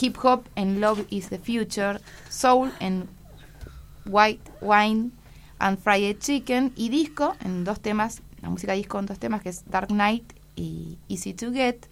hip 0.00 0.16
hop 0.22 0.44
en 0.54 0.80
Love 0.80 1.04
is 1.10 1.28
the 1.28 1.38
Future, 1.38 2.00
soul 2.28 2.72
en 2.80 3.08
White 4.06 4.50
Wine 4.60 5.10
and 5.58 5.78
Fried 5.78 6.18
Chicken 6.18 6.72
y 6.76 6.88
disco 6.88 7.36
en 7.44 7.64
dos 7.64 7.80
temas, 7.80 8.22
la 8.42 8.48
música 8.48 8.72
disco 8.72 8.98
en 8.98 9.06
dos 9.06 9.18
temas 9.18 9.42
que 9.42 9.48
es 9.50 9.64
Dark 9.68 9.88
Knight 9.88 10.24
y 10.56 10.98
Easy 11.08 11.34
to 11.34 11.52
Get. 11.52 11.86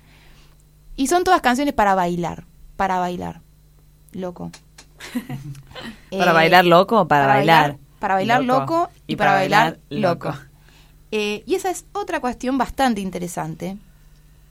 Y 0.96 1.06
son 1.06 1.24
todas 1.24 1.40
canciones 1.40 1.74
para 1.74 1.94
bailar, 1.94 2.44
para 2.76 2.98
bailar. 2.98 3.40
Loco. 4.12 4.50
¿Para 6.10 6.30
Eh, 6.30 6.34
bailar 6.34 6.64
loco 6.64 7.00
o 7.00 7.08
para, 7.08 7.26
bailar? 7.26 7.78
Para 7.98 8.14
bailar 8.14 8.44
loco, 8.44 8.90
y, 9.06 9.16
para, 9.16 9.32
bailar, 9.34 9.78
loco. 9.90 10.28
loco. 10.28 10.38
Eh, 11.10 11.42
y 11.46 11.54
esa 11.54 11.70
es 11.70 11.84
otra 11.92 12.20
cuestión 12.20 12.58
bastante 12.58 13.00
interesante. 13.00 13.78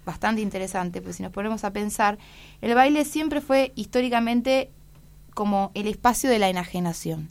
Bastante 0.05 0.41
interesante, 0.41 1.01
pues 1.01 1.17
si 1.17 1.23
nos 1.23 1.31
ponemos 1.31 1.63
a 1.63 1.71
pensar, 1.71 2.17
el 2.61 2.73
baile 2.73 3.05
siempre 3.05 3.39
fue 3.39 3.71
históricamente 3.75 4.71
como 5.35 5.71
el 5.75 5.87
espacio 5.87 6.29
de 6.29 6.39
la 6.39 6.49
enajenación. 6.49 7.29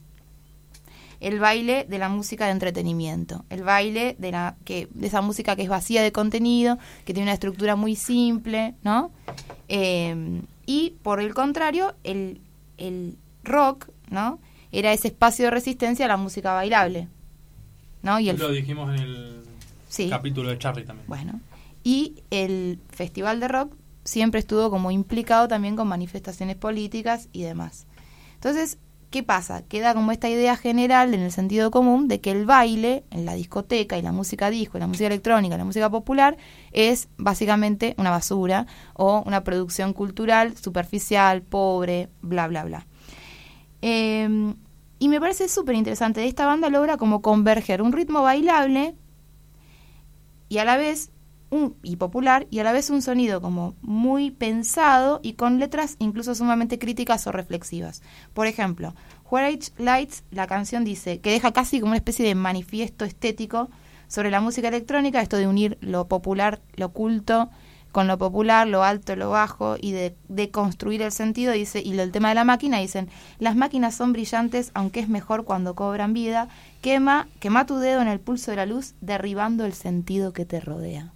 El 1.20 1.38
baile 1.38 1.84
de 1.88 1.98
la 1.98 2.08
música 2.08 2.46
de 2.46 2.52
entretenimiento, 2.52 3.44
el 3.50 3.62
baile 3.62 4.16
de 4.18 4.32
la 4.32 4.56
que 4.64 4.88
de 4.92 5.06
esa 5.06 5.20
música 5.20 5.54
que 5.54 5.62
es 5.62 5.68
vacía 5.68 6.02
de 6.02 6.12
contenido, 6.12 6.78
que 7.04 7.12
tiene 7.12 7.26
una 7.26 7.34
estructura 7.34 7.76
muy 7.76 7.94
simple, 7.94 8.74
¿no? 8.82 9.12
Eh, 9.68 10.42
y 10.66 10.94
por 11.02 11.20
el 11.20 11.34
contrario, 11.34 11.94
el, 12.04 12.40
el 12.78 13.16
rock, 13.44 13.88
¿no? 14.08 14.38
Era 14.72 14.92
ese 14.92 15.08
espacio 15.08 15.46
de 15.46 15.50
resistencia 15.50 16.06
a 16.06 16.08
la 16.08 16.16
música 16.16 16.54
bailable, 16.54 17.08
¿no? 18.02 18.18
Y 18.18 18.30
el 18.30 18.38
Lo 18.38 18.50
dijimos 18.50 18.94
en 18.94 19.02
el 19.02 19.40
Sí. 19.90 20.08
Capítulo 20.08 20.48
de 20.48 20.58
Charlie 20.58 20.84
también. 20.84 21.06
Bueno, 21.08 21.40
y 21.82 22.22
el 22.30 22.78
Festival 22.90 23.40
de 23.40 23.48
Rock 23.48 23.74
siempre 24.04 24.40
estuvo 24.40 24.70
como 24.70 24.90
implicado 24.92 25.48
también 25.48 25.76
con 25.76 25.88
manifestaciones 25.88 26.56
políticas 26.56 27.28
y 27.32 27.42
demás. 27.42 27.86
Entonces, 28.34 28.78
¿qué 29.10 29.22
pasa? 29.22 29.62
Queda 29.62 29.94
como 29.94 30.12
esta 30.12 30.28
idea 30.28 30.56
general 30.56 31.14
en 31.14 31.20
el 31.20 31.32
sentido 31.32 31.70
común 31.70 32.08
de 32.08 32.20
que 32.20 32.30
el 32.30 32.46
baile 32.46 33.04
en 33.10 33.24
la 33.24 33.34
discoteca 33.34 33.98
y 33.98 34.02
la 34.02 34.12
música 34.12 34.50
disco, 34.50 34.78
la 34.78 34.86
música 34.86 35.08
electrónica, 35.08 35.56
la 35.56 35.64
música 35.64 35.90
popular 35.90 36.36
es 36.72 37.08
básicamente 37.16 37.94
una 37.98 38.10
basura 38.10 38.66
o 38.94 39.22
una 39.26 39.44
producción 39.44 39.92
cultural 39.92 40.56
superficial, 40.56 41.42
pobre, 41.42 42.08
bla, 42.22 42.46
bla, 42.46 42.64
bla. 42.64 42.86
Eh, 43.82 44.54
y 45.00 45.08
me 45.08 45.18
parece 45.18 45.48
súper 45.48 45.74
interesante. 45.74 46.26
Esta 46.26 46.46
banda 46.46 46.68
logra 46.68 46.98
como 46.98 47.22
converger 47.22 47.82
un 47.82 47.92
ritmo 47.92 48.22
bailable 48.22 48.94
y 50.50 50.58
a 50.58 50.64
la 50.64 50.76
vez 50.76 51.10
un, 51.50 51.76
y 51.82 51.96
popular 51.96 52.46
y 52.50 52.60
a 52.60 52.64
la 52.64 52.72
vez 52.72 52.90
un 52.90 53.02
sonido 53.02 53.40
como 53.40 53.74
muy 53.82 54.30
pensado 54.30 55.20
y 55.22 55.34
con 55.34 55.58
letras 55.58 55.96
incluso 55.98 56.34
sumamente 56.34 56.78
críticas 56.78 57.26
o 57.26 57.32
reflexivas. 57.32 58.02
Por 58.32 58.46
ejemplo, 58.46 58.94
Where 59.30 59.46
Age 59.46 59.72
Lights, 59.78 60.24
la 60.30 60.46
canción 60.46 60.84
dice 60.84 61.20
que 61.20 61.30
deja 61.30 61.52
casi 61.52 61.80
como 61.80 61.90
una 61.90 61.98
especie 61.98 62.24
de 62.24 62.34
manifiesto 62.34 63.04
estético 63.04 63.70
sobre 64.08 64.30
la 64.30 64.40
música 64.40 64.68
electrónica, 64.68 65.20
esto 65.20 65.36
de 65.36 65.46
unir 65.46 65.78
lo 65.80 66.08
popular, 66.08 66.60
lo 66.74 66.90
culto 66.90 67.50
con 67.92 68.06
lo 68.06 68.18
popular, 68.18 68.68
lo 68.68 68.84
alto, 68.84 69.16
lo 69.16 69.30
bajo 69.30 69.76
y 69.80 69.92
de, 69.92 70.14
de 70.28 70.50
construir 70.50 71.02
el 71.02 71.12
sentido, 71.12 71.52
dice, 71.52 71.82
y 71.84 71.98
el 71.98 72.12
tema 72.12 72.28
de 72.28 72.36
la 72.36 72.44
máquina, 72.44 72.78
dicen, 72.78 73.08
las 73.38 73.56
máquinas 73.56 73.96
son 73.96 74.12
brillantes, 74.12 74.70
aunque 74.74 75.00
es 75.00 75.08
mejor 75.08 75.44
cuando 75.44 75.74
cobran 75.74 76.12
vida, 76.12 76.48
quema, 76.82 77.28
quema 77.40 77.66
tu 77.66 77.78
dedo 77.78 78.00
en 78.00 78.08
el 78.08 78.20
pulso 78.20 78.52
de 78.52 78.58
la 78.58 78.66
luz, 78.66 78.94
derribando 79.00 79.64
el 79.64 79.72
sentido 79.72 80.32
que 80.32 80.44
te 80.44 80.60
rodea. 80.60 81.12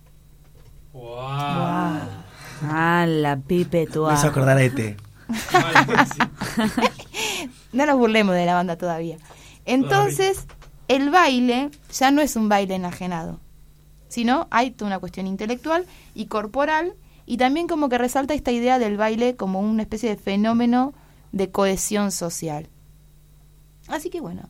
Wow. 0.94 1.98
Ah, 2.62 3.04
la 3.08 3.36
pipe 3.36 3.88
Me 3.92 4.14
hizo 4.14 4.28
acordar 4.28 4.56
a 4.56 4.62
ET. 4.62 4.96
no 7.72 7.86
nos 7.86 7.98
burlemos 7.98 8.36
de 8.36 8.46
la 8.46 8.54
banda 8.54 8.76
todavía. 8.76 9.18
Entonces, 9.64 10.46
el 10.86 11.10
baile 11.10 11.70
ya 11.92 12.12
no 12.12 12.22
es 12.22 12.36
un 12.36 12.48
baile 12.48 12.76
enajenado, 12.76 13.40
sino 14.08 14.46
hay 14.52 14.70
toda 14.70 14.90
una 14.90 15.00
cuestión 15.00 15.26
intelectual 15.26 15.84
y 16.14 16.26
corporal 16.26 16.94
y 17.26 17.38
también 17.38 17.66
como 17.66 17.88
que 17.88 17.98
resalta 17.98 18.34
esta 18.34 18.52
idea 18.52 18.78
del 18.78 18.96
baile 18.96 19.34
como 19.34 19.58
una 19.60 19.82
especie 19.82 20.10
de 20.10 20.16
fenómeno 20.16 20.94
de 21.32 21.50
cohesión 21.50 22.12
social. 22.12 22.68
Así 23.88 24.10
que 24.10 24.20
bueno, 24.20 24.42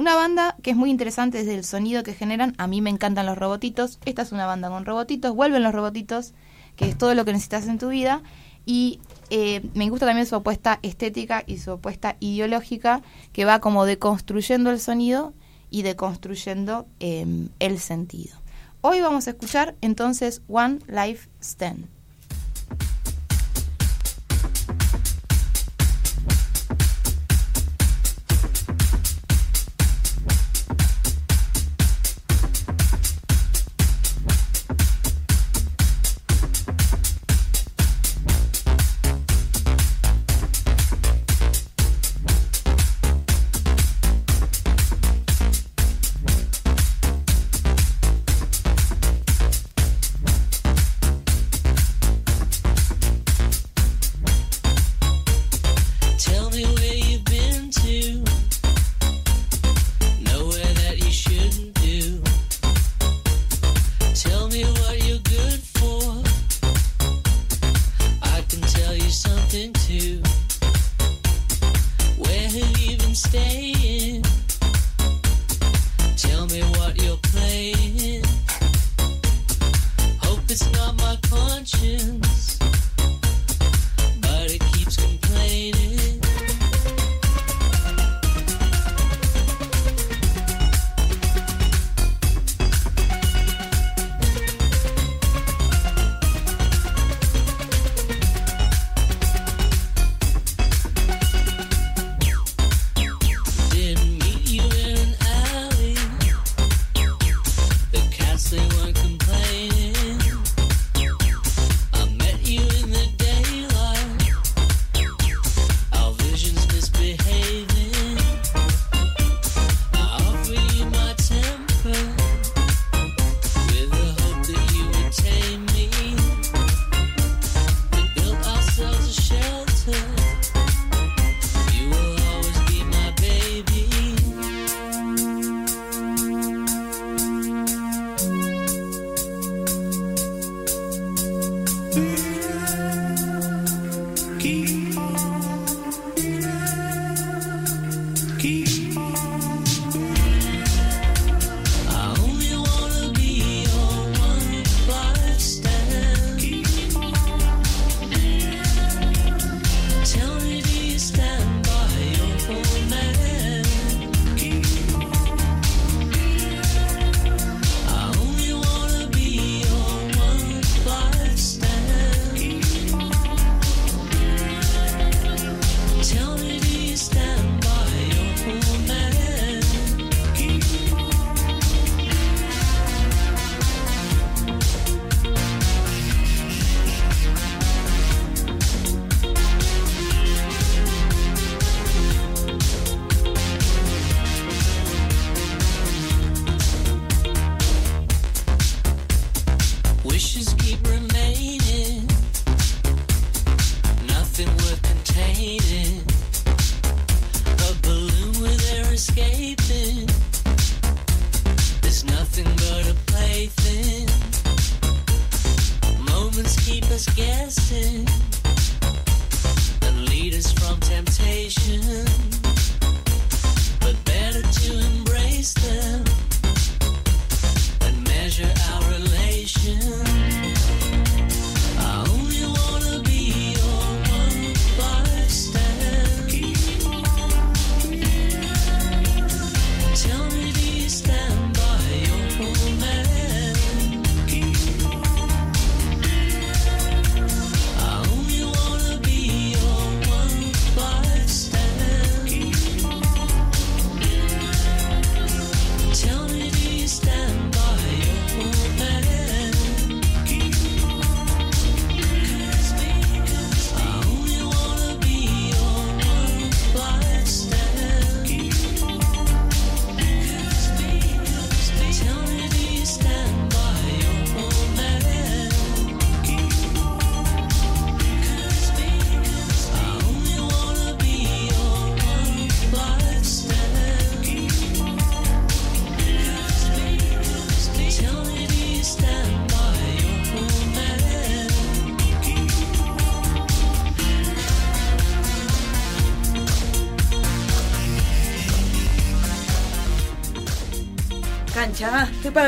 una 0.00 0.16
banda 0.16 0.56
que 0.62 0.70
es 0.70 0.76
muy 0.76 0.90
interesante 0.90 1.38
desde 1.38 1.54
el 1.54 1.64
sonido 1.64 2.02
que 2.02 2.14
generan. 2.14 2.54
A 2.56 2.66
mí 2.66 2.80
me 2.80 2.88
encantan 2.88 3.26
los 3.26 3.36
robotitos. 3.36 3.98
Esta 4.06 4.22
es 4.22 4.32
una 4.32 4.46
banda 4.46 4.70
con 4.70 4.86
robotitos. 4.86 5.34
Vuelven 5.34 5.62
los 5.62 5.74
robotitos, 5.74 6.32
que 6.76 6.88
es 6.88 6.96
todo 6.96 7.14
lo 7.14 7.26
que 7.26 7.32
necesitas 7.32 7.68
en 7.68 7.78
tu 7.78 7.90
vida. 7.90 8.22
Y 8.64 9.00
eh, 9.28 9.62
me 9.74 9.90
gusta 9.90 10.06
también 10.06 10.26
su 10.26 10.36
apuesta 10.36 10.80
estética 10.82 11.44
y 11.46 11.58
su 11.58 11.72
apuesta 11.72 12.16
ideológica, 12.18 13.02
que 13.32 13.44
va 13.44 13.60
como 13.60 13.84
deconstruyendo 13.84 14.70
el 14.70 14.80
sonido 14.80 15.34
y 15.68 15.82
deconstruyendo 15.82 16.86
eh, 16.98 17.48
el 17.58 17.78
sentido. 17.78 18.36
Hoy 18.80 19.02
vamos 19.02 19.26
a 19.26 19.30
escuchar 19.32 19.76
entonces 19.82 20.40
One 20.48 20.78
Life 20.88 21.28
Stand. 21.42 21.99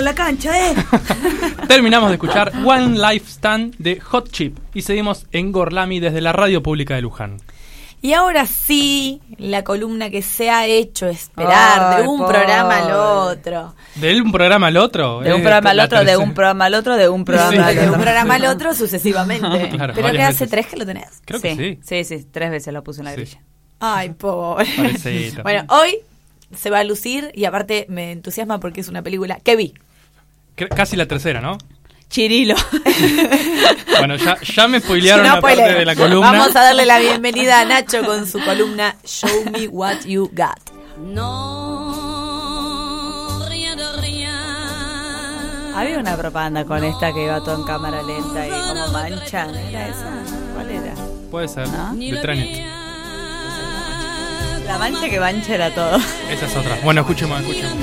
La 0.02 0.14
cancha, 0.14 0.70
¿eh? 0.70 0.74
Terminamos 1.68 2.08
de 2.10 2.14
escuchar 2.16 2.52
One 2.64 2.98
Life 2.98 3.26
Stand 3.30 3.76
de 3.78 4.00
Hot 4.00 4.30
Chip 4.30 4.58
y 4.74 4.82
seguimos 4.82 5.26
en 5.32 5.52
Gorlami 5.52 6.00
desde 6.00 6.20
la 6.20 6.32
radio 6.32 6.62
pública 6.62 6.94
de 6.96 7.02
Luján. 7.02 7.36
Y 8.00 8.14
ahora 8.14 8.46
sí, 8.46 9.20
la 9.38 9.62
columna 9.62 10.10
que 10.10 10.22
se 10.22 10.50
ha 10.50 10.66
hecho 10.66 11.06
esperar 11.06 11.94
Ay, 11.94 12.02
de 12.02 12.08
un 12.08 12.18
por- 12.18 12.28
programa 12.30 12.78
al 12.78 12.92
otro. 13.30 13.74
¿De 13.94 14.20
un 14.20 14.32
programa 14.32 14.66
al 14.66 14.76
otro? 14.76 15.20
De 15.20 15.32
un 15.34 15.40
Eh, 15.40 15.42
programa 15.44 15.70
al 15.70 15.78
otro, 15.80 16.04
de 16.04 16.16
un 16.16 16.34
programa 16.34 16.64
al 16.64 16.74
otro, 16.74 16.96
de 16.96 17.08
un 17.08 17.24
programa 17.24 17.50
Sí. 17.52 17.58
al 17.58 17.74
De 17.76 17.80
otro. 17.82 17.92
un 17.94 18.00
programa 18.00 18.34
al 18.34 18.44
otro 18.46 18.74
sucesivamente. 18.74 19.68
Claro, 19.70 19.92
Pero 19.94 20.10
que 20.10 20.20
hace 20.22 20.32
veces. 20.32 20.50
tres 20.50 20.66
que 20.66 20.76
lo 20.78 20.84
tenés. 20.86 21.22
Creo 21.24 21.40
que 21.40 21.54
sí. 21.54 21.78
Sí, 21.84 22.04
sí, 22.04 22.26
tres 22.28 22.50
veces 22.50 22.74
lo 22.74 22.82
puse 22.82 23.02
en 23.02 23.04
la 23.04 23.10
Sí. 23.12 23.16
grilla. 23.20 23.40
Ay, 23.78 24.10
pobre. 24.10 24.66
Bueno, 25.44 25.64
hoy 25.68 25.98
se 26.56 26.70
va 26.70 26.80
a 26.80 26.84
lucir 26.84 27.30
y 27.34 27.44
aparte 27.44 27.86
me 27.88 28.10
entusiasma 28.10 28.58
porque 28.58 28.80
es 28.80 28.88
una 28.88 29.02
película 29.02 29.38
que 29.44 29.54
vi. 29.54 29.74
Casi 30.54 30.96
la 30.96 31.06
tercera, 31.06 31.40
¿no? 31.40 31.58
Chirilo. 32.08 32.54
Bueno, 33.98 34.16
ya, 34.16 34.36
ya 34.40 34.66
me 34.66 34.80
spoilearon 34.80 35.24
No 35.24 35.32
una 35.34 35.40
parte 35.40 35.62
de 35.62 35.84
la 35.84 35.94
columna. 35.94 36.32
Vamos 36.32 36.56
a 36.56 36.62
darle 36.62 36.84
la 36.84 36.98
bienvenida 36.98 37.60
a 37.60 37.64
Nacho 37.64 38.02
con 38.04 38.26
su 38.26 38.40
columna 38.44 38.96
Show 39.04 39.44
Me 39.52 39.68
What 39.68 40.00
You 40.06 40.28
Got. 40.32 40.72
Non, 40.98 41.92
rien 43.48 43.76
de 43.76 43.92
rien. 44.00 44.30
Había 45.74 45.98
una 46.00 46.16
propaganda 46.16 46.64
con 46.64 46.82
esta 46.82 47.12
que 47.12 47.22
iba 47.24 47.38
todo 47.44 47.60
en 47.60 47.64
cámara 47.64 48.02
lenta 48.02 48.44
y 48.46 48.50
como 48.50 48.88
mancha. 48.88 49.46
¿Era 49.68 49.88
esa? 49.88 50.10
¿Cuál 50.54 50.70
era? 50.70 50.94
Puede 51.30 51.46
ser. 51.46 51.68
¿No? 51.68 51.94
De 51.94 52.16
Tranet. 52.16 52.66
La 54.66 54.78
mancha 54.78 55.08
que 55.08 55.20
mancha 55.20 55.54
era 55.54 55.72
todo. 55.72 55.96
Esa 56.28 56.46
es 56.46 56.56
otra. 56.56 56.76
Bueno, 56.82 57.02
escuchemos, 57.02 57.40
escuchemos. 57.40 57.76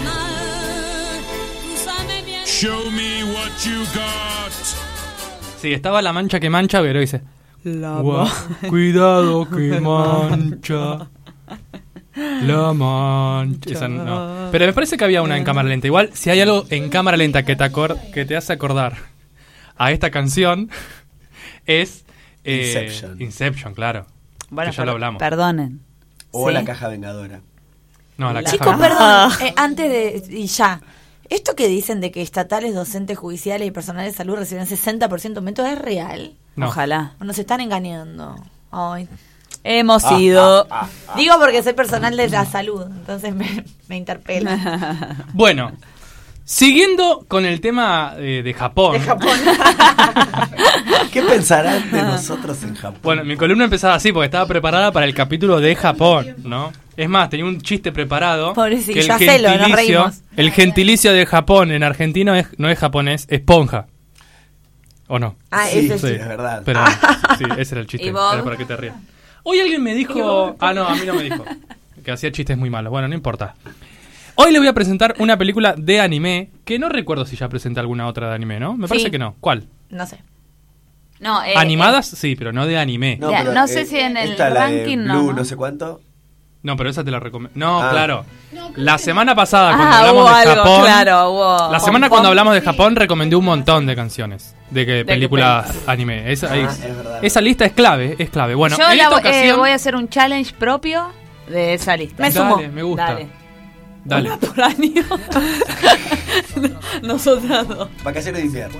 Show 2.49 2.89
me 2.91 3.23
what 3.26 3.51
you 3.63 3.80
got. 3.93 4.51
Sí, 5.61 5.71
estaba 5.73 6.01
la 6.01 6.11
mancha 6.13 6.39
que 6.39 6.49
mancha, 6.49 6.81
pero 6.81 6.99
dice. 6.99 7.21
La 7.63 7.99
"Gua- 8.01 8.31
Cuidado 8.67 9.47
que 9.49 9.80
mancha. 9.81 11.07
La 12.15 12.73
mancha. 12.73 13.69
Esa 13.71 13.88
no. 13.88 14.49
Pero 14.51 14.65
me 14.65 14.73
parece 14.73 14.97
que 14.97 15.03
había 15.03 15.21
una 15.21 15.38
en 15.38 15.43
cámara 15.43 15.69
lenta. 15.69 15.88
Igual, 15.88 16.09
si 16.13 16.30
hay 16.30 16.41
algo 16.41 16.65
en 16.69 16.89
cámara 16.89 17.17
lenta 17.17 17.43
que 17.43 17.55
te, 17.55 17.63
acor- 17.63 17.99
que 18.11 18.26
te 18.26 18.35
hace 18.35 18.51
acordar 18.53 18.95
a 19.77 19.91
esta 19.91 20.09
canción, 20.09 20.69
es. 21.65 22.03
eh, 22.43 22.65
Inception. 22.65 23.21
Inception, 23.21 23.73
claro. 23.73 24.05
Bueno, 24.49 24.71
que 24.71 24.77
ya 24.77 24.85
lo 24.85 24.91
hablamos. 24.93 25.19
Perdonen. 25.19 25.81
O 26.31 26.47
Sí. 26.47 26.53
la 26.53 26.63
caja 26.63 26.88
vengadora. 26.88 27.41
No, 28.17 28.34
la 28.34 28.43
Chicos, 28.43 28.67
caja. 28.67 28.77
perdón, 28.77 29.47
eh, 29.47 29.53
antes 29.55 29.89
de... 30.30 30.35
Y 30.38 30.47
ya. 30.47 30.81
Esto 31.30 31.56
que 31.56 31.68
dicen 31.68 32.01
de 32.01 32.11
que 32.11 32.22
estatales, 32.22 32.73
docentes 32.73 33.18
judiciales 33.18 33.68
y 33.68 33.72
personal 33.72 34.06
de 34.06 34.11
salud 34.14 34.35
reciben 34.35 34.65
60% 34.65 35.30
de 35.34 35.38
aumento 35.38 35.65
es 35.65 35.77
real. 35.80 36.34
No. 36.56 36.68
Ojalá. 36.68 37.14
O 37.22 37.23
nos 37.23 37.38
están 37.38 37.61
engañando. 37.61 38.35
Ay. 38.72 39.07
Hemos 39.64 40.06
Ah, 40.06 40.19
ido. 40.19 40.68
Digo 41.18 41.35
porque 41.39 41.61
soy 41.64 41.73
personal 41.73 42.15
de 42.18 42.30
la 42.30 42.45
salud, 42.45 42.84
entonces 42.85 43.35
me, 43.35 43.64
me 43.88 43.97
interpela. 43.97 45.18
Bueno, 45.34 45.72
siguiendo 46.45 47.26
con 47.27 47.45
el 47.45 47.60
tema 47.61 48.14
eh, 48.18 48.41
de 48.43 48.53
Japón. 48.53 48.93
De 48.93 48.99
Japón. 49.01 49.38
¿Qué 51.11 51.22
pensarán 51.23 51.91
de 51.91 52.02
nosotros 52.03 52.61
en 52.64 52.76
Japón? 52.76 52.99
Bueno, 53.03 53.23
mi 53.23 53.36
columna 53.36 53.64
empezaba 53.65 53.95
así 53.95 54.11
porque 54.11 54.26
estaba 54.26 54.45
preparada 54.45 54.91
para 54.91 55.06
el 55.06 55.14
capítulo 55.14 55.60
de 55.60 55.76
Japón, 55.76 56.36
¿no? 56.44 56.72
Es 56.95 57.10
más, 57.10 57.30
tenía 57.30 57.45
un 57.45 57.61
chiste 57.61 57.91
preparado. 57.91 58.53
Pobrecito, 58.53 58.94
que 58.94 58.99
el 59.02 59.07
ya 59.07 59.18
sé, 59.18 59.40
lo- 59.40 59.49
nos 59.49 59.57
gentilicio, 59.68 59.98
reímos. 59.99 60.22
el 60.36 60.52
gentilicio 60.52 61.14
de 61.14 61.26
Japón 61.26 61.72
en 61.72 61.84
argentino 61.84 62.36
es, 62.36 62.48
no 62.57 62.69
es 62.69 62.77
japonés, 62.77 63.23
es 63.30 63.40
esponja. 63.40 63.88
¿O 65.07 65.18
no? 65.18 65.36
Ah, 65.49 65.65
Sí, 65.65 65.80
ese 65.80 65.98
sí, 65.98 66.07
sí. 66.07 66.14
es 66.14 66.27
verdad. 66.27 66.61
Pero 66.65 66.81
sí, 67.38 67.45
ese 67.57 67.73
era 67.76 67.81
el 67.81 67.88
chiste. 67.88 68.06
¿Y 68.06 68.11
vos? 68.11 68.34
Era 68.34 68.44
para 68.44 68.57
que 68.57 68.65
te 68.65 68.76
rías. 68.77 68.95
Hoy 69.44 69.60
alguien 69.60 69.81
me 69.81 69.95
dijo. 69.95 70.56
Ah, 70.60 70.73
no, 70.73 70.86
a 70.88 70.94
mí 70.94 71.02
no 71.07 71.15
me 71.15 71.23
dijo. 71.23 71.44
Que 72.03 72.11
hacía 72.11 72.31
chistes 72.31 72.57
muy 72.57 72.69
malos. 72.69 72.91
Bueno, 72.91 73.07
no 73.07 73.15
importa. 73.15 73.56
Hoy 74.36 74.52
le 74.53 74.60
voy 74.60 74.68
a 74.68 74.73
presentar 74.73 75.15
una 75.19 75.38
película 75.38 75.73
de 75.77 75.99
anime 75.99 76.52
que 76.64 76.77
no 76.80 76.88
recuerdo 76.90 77.26
si 77.26 77.36
ya 77.36 77.49
presenté 77.49 77.80
alguna 77.80 78.07
otra 78.07 78.30
de 78.30 78.36
anime, 78.36 78.60
¿no? 78.60 78.77
Me 78.77 78.88
parece 78.88 79.06
Sí. 79.07 79.11
que 79.11 79.19
no. 79.19 79.36
¿Cuál? 79.40 79.65
No 79.90 80.06
sé. 80.06 80.19
No, 81.19 81.43
eh, 81.43 81.53
¿Animadas? 81.55 82.07
Sí, 82.07 82.35
pero 82.35 82.51
no 82.53 82.65
de 82.65 82.77
anime. 82.77 83.17
No, 83.19 83.31
no 83.43 83.67
sé 83.67 83.85
si 83.85 83.97
en 83.99 84.15
el 84.17 84.31
esta, 84.31 84.49
la 84.49 84.67
de 84.67 84.77
ranking 84.77 84.97
no, 84.99 85.13
Blue, 85.19 85.27
¿no? 85.31 85.37
no 85.39 85.45
sé 85.45 85.55
cuánto. 85.55 85.99
pero 86.77 86.89
esa 86.89 87.03
te 87.03 87.11
la 87.11 87.19
recomiendo. 87.19 87.51
No, 87.59 87.81
Ah. 87.81 87.89
claro. 87.91 88.25
La 88.75 88.97
semana 88.97 89.33
pasada, 89.35 89.75
cuando 89.75 89.95
Ah, 89.95 89.99
hablamos 89.99 90.23
hubo 90.23 90.29
de 90.37 90.43
algo, 90.43 90.55
Japón. 90.63 90.81
claro, 90.83 91.29
hubo. 91.31 91.71
La 91.71 91.79
semana 91.79 92.07
Pom, 92.07 92.15
cuando 92.15 92.29
hablamos 92.29 92.53
de 92.53 92.61
Japón 92.61 92.95
recomendé 92.95 93.35
un 93.35 93.45
montón 93.45 93.85
de 93.85 93.95
canciones 93.95 94.55
de 94.69 94.85
que 94.85 95.05
películas 95.05 95.73
anime. 95.87 96.31
Esa, 96.31 96.51
Ah, 96.51 96.57
es- 96.57 96.79
es 96.83 96.95
verdad. 96.95 97.19
esa 97.23 97.41
lista 97.41 97.65
es 97.65 97.73
clave, 97.73 98.15
es 98.19 98.29
clave. 98.29 98.55
Bueno, 98.55 98.77
Yo 98.77 98.89
en 98.89 98.97
la 98.97 99.03
esta 99.15 99.29
eh, 99.45 99.53
voy 99.53 99.69
a 99.71 99.75
hacer 99.75 99.95
un 99.95 100.07
challenge 100.09 100.53
propio 100.53 101.09
de 101.49 101.73
esa 101.73 101.95
lista. 101.97 102.21
Me 102.23 102.31
sumo. 102.31 102.55
Dale, 102.57 102.67
me 102.69 102.83
gusta. 102.83 103.05
Dale. 103.13 103.27
Dale. 104.05 104.29
Una 104.29 104.37
por 104.37 104.61
año. 104.63 105.03
Nosotras 107.03 107.67
dos. 107.67 107.89
Vacaciones 108.03 108.41
de 108.41 108.47
invierno. 108.47 108.79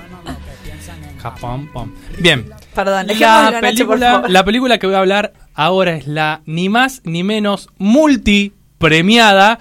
Japón, 1.22 1.70
pom. 1.74 1.92
Bien. 2.20 2.46
Perdón, 2.74 3.08
La 3.08 3.14
Nacho, 3.14 3.52
por 3.52 3.62
película, 3.62 4.12
favor. 4.14 4.30
la 4.30 4.46
película 4.46 4.78
que 4.78 4.88
voy 4.88 4.96
a 4.96 5.00
hablar 5.00 5.34
ahora 5.54 5.96
es 5.96 6.08
la 6.08 6.42
ni 6.46 6.70
más 6.70 7.02
ni 7.04 7.24
menos 7.24 7.70
multi 7.78 8.54
premiada 8.78 9.60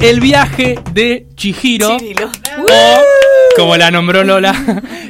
El 0.00 0.20
viaje 0.20 0.78
de 0.94 1.26
Chihiro 1.34 1.98
Chirilo. 1.98 2.26
o 2.26 3.00
como 3.56 3.76
la 3.76 3.90
nombró 3.90 4.24
Lola, 4.24 4.54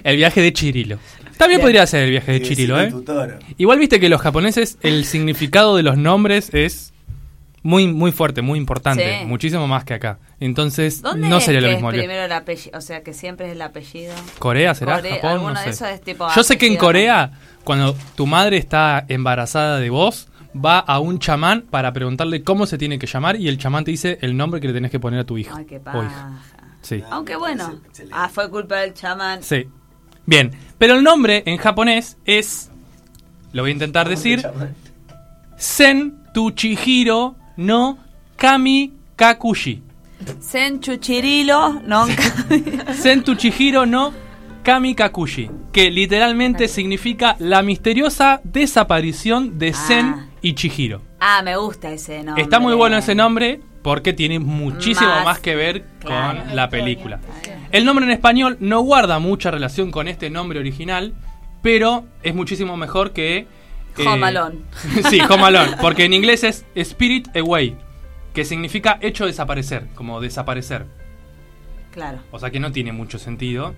El 0.02 0.16
viaje 0.16 0.40
de 0.40 0.52
Chirilo. 0.52 0.98
También 1.36 1.60
podría 1.60 1.86
ser 1.86 2.02
El 2.04 2.10
viaje 2.10 2.32
de 2.32 2.42
Chirilo, 2.42 2.80
¿eh? 2.80 2.92
Igual 3.56 3.78
viste 3.78 4.00
que 4.00 4.08
los 4.08 4.20
japoneses 4.20 4.78
el 4.82 5.04
significado 5.04 5.76
de 5.76 5.82
los 5.84 5.96
nombres 5.96 6.50
es 6.52 6.92
muy 7.62 7.86
muy 7.88 8.10
fuerte, 8.12 8.40
muy 8.42 8.58
importante, 8.58 9.18
Sí. 9.20 9.26
muchísimo 9.26 9.66
más 9.68 9.84
que 9.84 9.94
acá. 9.94 10.18
Entonces 10.40 11.02
¿Dónde 11.02 11.28
no 11.28 11.36
es 11.38 11.44
sería 11.44 11.60
lo 11.60 11.68
mismo. 11.68 11.90
Es 11.90 11.98
primero 11.98 12.22
el 12.24 12.32
apellido, 12.32 12.78
o 12.78 12.80
sea, 12.80 13.02
que 13.02 13.12
siempre 13.12 13.46
es 13.46 13.52
el 13.52 13.62
apellido. 13.62 14.14
Corea 14.38 14.74
será 14.74 14.96
Corea- 14.96 15.14
Japón, 15.16 15.30
alguno 15.30 15.52
no 15.54 15.58
de 15.60 15.64
sé. 15.64 15.70
esos 15.70 15.88
es 15.88 16.00
tipo 16.00 16.26
Yo 16.34 16.42
sé 16.42 16.56
que 16.56 16.66
en 16.66 16.76
Corea 16.76 17.32
cuando 17.64 17.94
tu 18.14 18.26
madre 18.26 18.56
está 18.56 19.04
embarazada 19.08 19.78
de 19.78 19.90
vos 19.90 20.28
va 20.56 20.78
a 20.78 20.98
un 20.98 21.18
chamán 21.18 21.62
para 21.70 21.92
preguntarle 21.92 22.42
cómo 22.42 22.66
se 22.66 22.78
tiene 22.78 22.98
que 22.98 23.06
llamar 23.06 23.36
y 23.36 23.48
el 23.48 23.58
chamán 23.58 23.84
te 23.84 23.90
dice 23.90 24.18
el 24.22 24.36
nombre 24.36 24.60
que 24.60 24.66
le 24.68 24.72
tenés 24.72 24.90
que 24.90 24.98
poner 24.98 25.20
a 25.20 25.24
tu 25.24 25.36
hijo 25.38 25.54
Ay, 25.56 25.66
qué 25.66 25.76
o 25.76 25.80
hija. 25.80 25.92
paja. 25.92 26.42
Sí. 26.82 27.04
Aunque 27.10 27.36
bueno. 27.36 27.78
Ah, 28.10 28.28
fue 28.32 28.48
culpa 28.50 28.76
del 28.76 28.94
chamán. 28.94 29.42
Sí. 29.42 29.68
Bien, 30.24 30.50
pero 30.78 30.94
el 30.94 31.02
nombre 31.04 31.42
en 31.46 31.58
japonés 31.58 32.16
es, 32.24 32.70
lo 33.52 33.62
voy 33.62 33.70
a 33.70 33.74
intentar 33.74 34.08
decir, 34.08 34.42
Sen 35.56 36.16
Tuchihiro 36.32 37.36
no 37.56 37.98
Kami 38.36 38.93
Kakushi. 39.16 39.82
Sen 40.40 40.81
Chuchirilo, 40.81 41.81
no. 41.86 42.06
Sen 42.94 43.22
Tuchihiro 43.22 43.86
no 43.86 44.12
Kami 44.62 44.94
Kakushi, 44.94 45.51
que 45.72 45.90
literalmente 45.90 46.68
significa 46.68 47.36
la 47.39 47.62
misteriosa 47.62 48.40
desaparición 48.44 49.59
de 49.59 49.72
Sen 49.72 50.28
y 50.43 50.55
Chihiro. 50.55 51.02
ah, 51.20 51.40
me 51.43 51.56
gusta 51.56 51.90
ese 51.90 52.22
nombre. 52.22 52.43
Está 52.43 52.60
muy 52.60 52.74
bueno 52.74 52.97
ese 52.98 53.14
nombre 53.14 53.60
porque 53.82 54.12
tiene 54.12 54.39
muchísimo 54.39 55.09
más, 55.09 55.24
Más, 55.24 55.39
que 55.39 55.55
ver 55.55 55.85
claro. 56.01 56.43
con 56.44 56.55
la 56.56 56.68
película. 56.68 57.20
El 57.72 57.86
nombre 57.86 58.05
en 58.05 58.10
español 58.10 58.59
no 58.60 58.81
guarda 58.81 59.18
mucha 59.18 59.51
relación 59.51 59.90
con 59.90 60.06
este 60.09 60.28
nombre 60.28 60.59
original, 60.59 61.14
pero 61.62 62.05
es 62.22 62.35
muchísimo 62.35 62.77
mejor 62.77 63.12
que... 63.12 63.47
eh, 63.98 64.06
Home 64.06 64.26
Alone. 64.26 64.58
sí, 65.10 65.20
Home 65.20 65.44
Alone, 65.44 65.76
porque 65.80 66.04
en 66.04 66.12
inglés 66.12 66.44
es 66.44 66.64
Spirit 66.74 67.34
Away, 67.36 67.76
que 68.32 68.44
significa 68.44 68.98
hecho 69.00 69.26
desaparecer, 69.26 69.86
como 69.94 70.20
desaparecer. 70.20 70.86
Claro. 71.92 72.20
O 72.30 72.38
sea 72.38 72.50
que 72.50 72.60
no 72.60 72.72
tiene 72.72 72.92
mucho 72.92 73.18
sentido, 73.18 73.74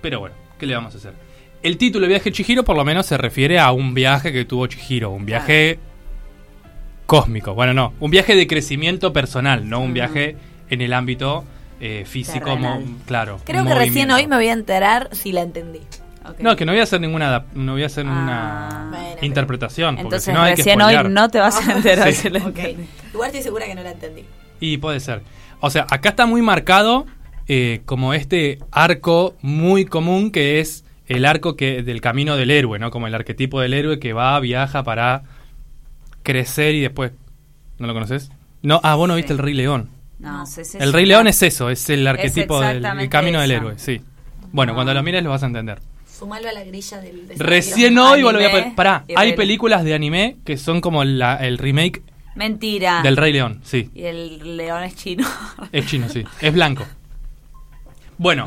pero 0.00 0.20
bueno, 0.20 0.36
¿qué 0.58 0.66
le 0.66 0.74
vamos 0.74 0.94
a 0.94 0.98
hacer? 0.98 1.14
El 1.62 1.76
título 1.76 2.02
de 2.04 2.08
Viaje 2.08 2.30
de 2.30 2.32
Chihiro 2.32 2.64
por 2.64 2.76
lo 2.76 2.84
menos 2.84 3.06
se 3.06 3.16
refiere 3.16 3.58
a 3.58 3.70
un 3.72 3.94
viaje 3.94 4.32
que 4.32 4.44
tuvo 4.44 4.66
Chihiro, 4.66 5.10
un 5.10 5.24
viaje 5.24 5.78
cósmico. 7.06 7.54
Bueno, 7.54 7.72
no, 7.72 7.94
un 8.00 8.10
viaje 8.10 8.34
de 8.34 8.46
crecimiento 8.46 9.12
personal, 9.12 9.68
no 9.68 9.80
un 9.80 9.92
viaje 9.94 10.36
en 10.70 10.80
el 10.80 10.92
ámbito 10.92 11.44
eh, 11.80 12.04
físico, 12.06 12.58
claro. 13.06 13.40
Creo 13.44 13.64
que 13.64 13.74
recién 13.74 14.10
hoy 14.10 14.26
me 14.26 14.36
voy 14.36 14.48
a 14.48 14.52
enterar 14.52 15.08
si 15.12 15.32
la 15.32 15.42
entendí. 15.42 15.80
No, 16.38 16.56
que 16.56 16.64
no 16.64 16.72
voy 16.72 16.80
a 16.80 16.84
hacer 16.84 17.00
ninguna, 17.00 17.44
no 17.54 17.72
voy 17.72 17.82
a 17.82 17.86
hacer 17.86 18.06
una 18.06 18.90
interpretación, 19.22 19.96
porque 19.96 20.02
Ah. 20.02 20.04
Entonces 20.04 20.24
si 20.24 20.32
no 20.32 20.42
hay 20.42 20.54
que 20.54 20.96
hoy 21.02 21.10
no 21.10 21.28
te 21.28 21.38
vas 21.38 21.66
a 21.66 21.72
enterar 21.72 22.12
Sí. 22.12 22.28
Igual 23.12 23.28
estoy 23.28 23.42
segura 23.42 23.66
que 23.66 23.74
no 23.74 23.82
la 23.82 23.92
entendí. 23.92 24.24
Y 24.60 24.78
puede 24.78 25.00
ser. 25.00 25.22
O 25.60 25.70
sea, 25.70 25.86
acá 25.90 26.10
está 26.10 26.26
muy 26.26 26.42
marcado 26.42 27.06
eh, 27.48 27.82
como 27.84 28.14
este 28.14 28.58
arco 28.70 29.36
muy 29.42 29.84
común 29.84 30.30
que 30.30 30.60
es 30.60 30.84
el 31.06 31.24
arco 31.24 31.56
que 31.56 31.82
del 31.82 32.00
camino 32.00 32.36
del 32.36 32.50
héroe, 32.50 32.78
¿no? 32.78 32.90
Como 32.90 33.06
el 33.06 33.14
arquetipo 33.14 33.60
del 33.60 33.74
héroe 33.74 33.98
que 33.98 34.12
va, 34.12 34.38
viaja 34.40 34.82
para 34.82 35.22
crecer 36.22 36.74
y 36.74 36.80
después... 36.80 37.12
¿No 37.78 37.86
lo 37.86 37.94
conoces? 37.94 38.30
No, 38.62 38.80
ah, 38.84 38.94
vos 38.94 39.08
no 39.08 39.16
viste 39.16 39.32
el 39.32 39.38
Rey 39.38 39.54
León. 39.54 39.90
No, 40.20 40.46
sí, 40.46 40.64
sí, 40.64 40.78
El 40.78 40.90
sí, 40.90 40.92
Rey 40.92 41.04
no. 41.04 41.08
León 41.08 41.26
es 41.26 41.42
eso, 41.42 41.68
es 41.68 41.90
el 41.90 42.06
arquetipo 42.06 42.60
del 42.60 42.84
el 42.84 43.08
camino 43.08 43.40
del 43.40 43.50
héroe, 43.50 43.74
sí. 43.76 44.00
Bueno, 44.52 44.74
cuando 44.74 44.94
lo 44.94 45.02
mires 45.02 45.22
lo 45.24 45.30
vas 45.30 45.42
a 45.42 45.46
entender. 45.46 45.80
Sumalo 46.16 46.48
a 46.48 46.52
la 46.52 46.62
grilla 46.64 47.00
del 47.00 47.26
del- 47.28 47.38
Recién 47.38 47.96
hoy 47.98 48.22
volví 48.22 48.44
a... 48.44 48.74
Pará, 48.74 49.04
hay 49.16 49.28
Rey- 49.30 49.36
películas 49.36 49.82
de 49.84 49.94
anime 49.94 50.36
que 50.44 50.56
son 50.56 50.80
como 50.80 51.02
la- 51.04 51.36
el 51.36 51.58
remake 51.58 52.02
Mentira. 52.36 53.02
del 53.02 53.16
Rey 53.16 53.32
León, 53.32 53.60
sí. 53.64 53.90
Y 53.94 54.04
el 54.04 54.56
león 54.56 54.82
es 54.84 54.94
chino. 54.96 55.26
Es 55.72 55.86
chino, 55.86 56.08
sí. 56.08 56.24
Es 56.40 56.52
blanco. 56.52 56.84
Bueno, 58.18 58.46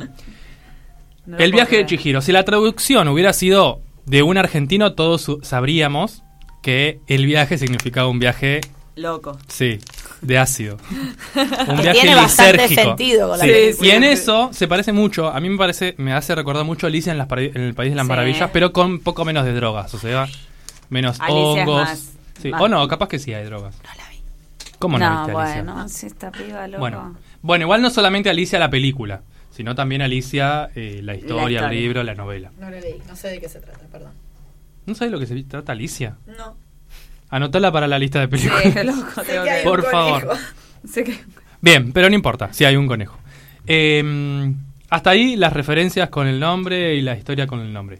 No 1.25 1.37
el 1.37 1.51
viaje 1.51 1.77
de. 1.77 1.85
Chihiro. 1.85 2.21
Si 2.21 2.31
la 2.31 2.43
traducción 2.45 3.07
hubiera 3.07 3.33
sido 3.33 3.81
de 4.05 4.21
un 4.23 4.37
argentino, 4.37 4.93
todos 4.93 5.37
sabríamos 5.41 6.23
que 6.61 6.99
el 7.07 7.25
viaje 7.25 7.57
significaba 7.57 8.07
un 8.07 8.19
viaje, 8.19 8.61
Loco. 8.95 9.37
sí, 9.47 9.79
de 10.21 10.37
ácido. 10.37 10.77
Un 11.67 11.81
viaje 11.81 11.99
tiene 12.01 12.15
bastante 12.15 12.53
lisérgico. 12.53 12.81
sentido 12.81 13.29
con 13.29 13.37
la 13.39 13.45
Sí, 13.45 13.51
película. 13.51 13.87
Y 13.87 13.91
en 13.91 14.03
eso 14.03 14.49
se 14.53 14.67
parece 14.67 14.91
mucho, 14.91 15.29
a 15.29 15.39
mí 15.39 15.49
me 15.49 15.57
parece, 15.57 15.95
me 15.97 16.13
hace 16.13 16.33
recordar 16.35 16.65
mucho 16.65 16.87
a 16.87 16.89
Alicia 16.89 17.11
en, 17.11 17.17
las 17.17 17.27
Pari- 17.27 17.51
en 17.53 17.61
el 17.61 17.73
País 17.73 17.91
de 17.91 17.95
las 17.95 18.05
Sí. 18.05 18.09
Maravillas, 18.09 18.49
pero 18.51 18.71
con 18.73 18.99
poco 18.99 19.25
menos 19.25 19.45
de 19.45 19.53
drogas, 19.53 19.93
o 19.93 19.99
sea, 19.99 20.27
menos 20.89 21.19
Alicia 21.19 21.63
hongos. 21.63 21.83
más- 21.83 22.11
Sí, 22.41 22.49
más- 22.51 22.61
O 22.61 22.67
no, 22.67 22.87
capaz 22.87 23.07
que 23.07 23.17
sí 23.19 23.33
hay 23.33 23.45
drogas. 23.45 23.75
No 23.83 23.89
la 23.95 24.09
vi. 24.09 24.17
¿Cómo 24.79 24.99
no, 24.99 25.09
no, 25.09 25.25
viste 25.27 25.41
Alicia? 25.41 25.63
bueno, 25.63 25.89
si 25.89 26.05
esta 26.07 26.31
piba 26.31 26.67
loco. 26.67 26.79
Bueno, 26.79 27.15
bueno, 27.41 27.63
igual 27.63 27.81
no 27.81 27.89
solamente 27.89 28.29
Alicia 28.29 28.59
la 28.59 28.69
película, 28.69 29.21
sino 29.51 29.73
también 29.73 30.01
Alicia 30.01 30.69
eh, 30.75 30.99
la 31.01 31.15
historia, 31.15 31.43
historia. 31.59 31.65
el 31.69 31.81
libro, 31.81 32.03
la 32.03 32.13
novela. 32.13 32.51
No 32.59 32.69
lo 32.69 32.79
leí, 32.79 33.01
no 33.07 33.15
sé 33.15 33.29
de 33.29 33.39
qué 33.39 33.47
se 33.47 33.61
trata, 33.61 33.85
perdón. 33.91 34.11
¿No 34.85 34.95
sabes 34.95 35.11
lo 35.13 35.19
que 35.19 35.27
se 35.27 35.41
trata 35.43 35.71
Alicia? 35.71 36.17
No. 36.37 36.57
Anotala 37.35 37.71
para 37.71 37.87
la 37.87 37.99
lista 37.99 38.19
de 38.21 38.27
películas. 38.27 38.63
Sí, 38.63 38.69
loco, 38.83 39.21
tengo 39.23 39.43
que 39.43 39.49
hay 39.49 39.61
que- 39.63 39.67
un 39.69 39.75
Por 39.75 39.91
favor. 39.91 40.25
conejo. 40.27 40.41
Sé 40.87 41.03
que- 41.03 41.19
Bien, 41.61 41.91
pero 41.91 42.09
no 42.09 42.15
importa, 42.15 42.53
si 42.53 42.63
hay 42.65 42.75
un 42.75 42.87
conejo. 42.87 43.17
Eh, 43.67 44.53
hasta 44.89 45.09
ahí 45.09 45.35
las 45.35 45.51
referencias 45.53 46.09
con 46.09 46.27
el 46.27 46.39
nombre 46.39 46.95
y 46.95 47.01
la 47.01 47.17
historia 47.17 47.47
con 47.47 47.59
el 47.59 47.73
nombre. 47.73 47.99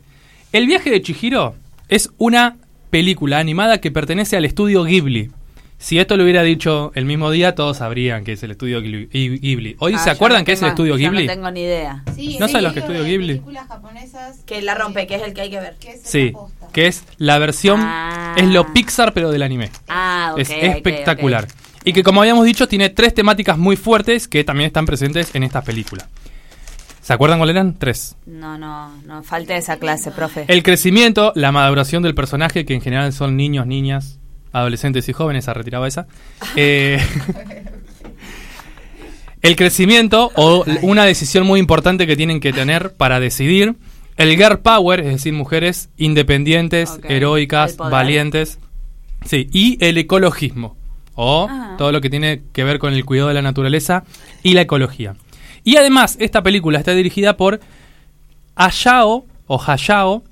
El 0.51 0.67
viaje 0.67 0.89
de 0.91 1.01
Chihiro 1.01 1.55
es 1.89 2.11
una 2.17 2.57
película 2.89 3.39
animada 3.39 3.79
que 3.81 3.91
pertenece 3.91 4.37
al 4.37 4.45
estudio 4.45 4.83
Ghibli. 4.83 5.31
Si 5.77 5.99
esto 5.99 6.15
lo 6.17 6.23
hubiera 6.23 6.41
dicho 6.41 6.91
el 6.95 7.05
mismo 7.05 7.29
día, 7.31 7.53
todos 7.53 7.77
sabrían 7.77 8.23
que 8.23 8.31
es 8.31 8.43
el 8.43 8.51
estudio 8.51 8.81
Ghibli. 8.81 9.07
Ghibli. 9.07 9.75
¿Hoy 9.79 9.93
Ah, 9.95 9.99
se 9.99 10.09
acuerdan 10.09 10.41
no 10.41 10.45
que 10.45 10.53
es 10.53 10.61
el 10.61 10.69
estudio 10.69 10.93
yo 10.97 11.09
Ghibli? 11.11 11.27
No 11.27 11.33
tengo 11.33 11.51
ni 11.51 11.61
idea. 11.61 12.03
Sí, 12.15 12.37
¿No 12.39 12.47
sí, 12.47 12.53
sabes 12.53 12.67
lo 12.67 12.73
que 12.73 12.79
estudio 12.79 13.03
Ghibli? 13.03 13.27
películas 13.35 13.67
japonesas 13.67 14.39
Que 14.45 14.61
la 14.61 14.73
rompe, 14.73 15.05
que 15.05 15.15
es 15.15 15.21
el 15.23 15.33
que 15.33 15.41
hay 15.41 15.49
que 15.49 15.59
ver. 15.59 15.75
que 15.79 15.91
es 15.91 16.01
Sí, 16.03 16.29
posta. 16.31 16.67
que 16.71 16.87
es 16.87 17.03
la 17.17 17.37
versión, 17.39 17.81
Ah. 17.83 18.35
es 18.37 18.45
lo 18.47 18.73
Pixar 18.73 19.13
pero 19.13 19.29
del 19.31 19.43
anime. 19.43 19.69
Ah, 19.87 20.29
ok. 20.33 20.39
es 20.39 20.49
espectacular. 20.49 21.47
Y 21.83 21.93
que 21.93 22.01
como 22.03 22.21
habíamos 22.21 22.45
dicho, 22.45 22.67
tiene 22.67 22.89
tres 22.89 23.13
temáticas 23.13 23.57
muy 23.57 23.75
fuertes 23.75 24.27
que 24.27 24.43
también 24.43 24.67
están 24.67 24.85
presentes 24.87 25.35
en 25.35 25.43
esta 25.43 25.61
película. 25.61 26.07
¿Se 27.01 27.13
acuerdan 27.13 27.37
cuáles 27.37 27.53
eran? 27.53 27.75
Tres. 27.77 28.15
No, 28.25 28.57
no, 28.57 28.89
no, 29.05 29.21
falta 29.21 29.55
esa 29.55 29.77
clase, 29.77 30.09
profe. 30.09 30.45
El 30.47 30.63
crecimiento, 30.63 31.31
la 31.35 31.51
maduración 31.51 32.01
del 32.01 32.15
personaje, 32.15 32.65
que 32.65 32.73
en 32.73 32.81
general 32.81 33.13
son 33.13 33.37
niños, 33.37 33.67
niñas, 33.67 34.17
adolescentes 34.59 35.07
y 35.09 35.13
jóvenes, 35.13 35.47
ha 35.47 35.53
retirado 35.53 35.85
esa. 35.85 36.07
Eh, 36.55 36.99
el 39.41 39.55
crecimiento 39.55 40.31
o 40.35 40.65
una 40.81 41.05
decisión 41.05 41.45
muy 41.45 41.59
importante 41.59 42.07
que 42.07 42.15
tienen 42.15 42.39
que 42.39 42.51
tener 42.53 42.93
para 42.93 43.19
decidir. 43.19 43.75
El 44.17 44.29
girl 44.37 44.59
power, 44.59 45.01
es 45.01 45.07
decir, 45.07 45.33
mujeres 45.33 45.89
independientes, 45.97 46.99
heroicas, 47.03 47.75
valientes. 47.77 48.59
Sí, 49.25 49.49
y 49.51 49.77
el 49.83 49.97
ecologismo, 49.97 50.77
o 51.15 51.47
Ah. 51.49 51.75
todo 51.77 51.91
lo 51.91 51.99
que 52.01 52.09
tiene 52.09 52.43
que 52.53 52.63
ver 52.63 52.79
con 52.79 52.93
el 52.93 53.03
cuidado 53.05 53.27
de 53.29 53.33
la 53.35 53.41
naturaleza 53.41 54.03
y 54.41 54.53
la 54.53 54.61
ecología. 54.61 55.15
Y 55.63 55.75
además, 55.77 56.15
esta 56.19 56.41
película 56.43 56.79
está 56.79 56.93
dirigida 56.93 57.35
por 57.37 57.59
Hayao 58.55 59.25
o 59.47 59.61
Hayao 59.61 60.23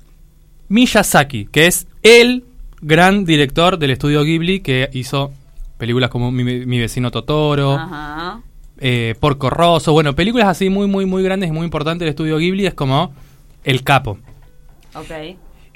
Miyazaki, 0.68 1.46
que 1.46 1.66
es 1.66 1.86
el 2.02 2.44
gran 2.86 3.24
director 3.24 3.78
del 3.78 3.90
estudio 3.90 4.22
Ghibli 4.24 4.60
que 4.60 4.90
hizo 4.92 5.32
películas 5.78 6.10
como 6.10 6.30
Mi, 6.30 6.44
Mi 6.44 6.78
vecino 6.78 7.10
Totoro, 7.10 7.72
Ajá. 7.72 8.40
eh, 8.78 9.14
Porco 9.18 9.48
Rosso, 9.50 9.92
bueno, 9.92 10.14
películas 10.14 10.48
así 10.48 10.68
muy, 10.68 10.86
muy, 10.86 11.06
muy 11.06 11.22
grandes 11.22 11.48
y 11.48 11.52
muy 11.52 11.64
importantes 11.64 12.00
del 12.00 12.10
estudio 12.10 12.36
Ghibli, 12.38 12.66
es 12.66 12.74
como 12.74 13.12
el 13.64 13.82
capo. 13.82 14.18
Ok. 14.94 15.10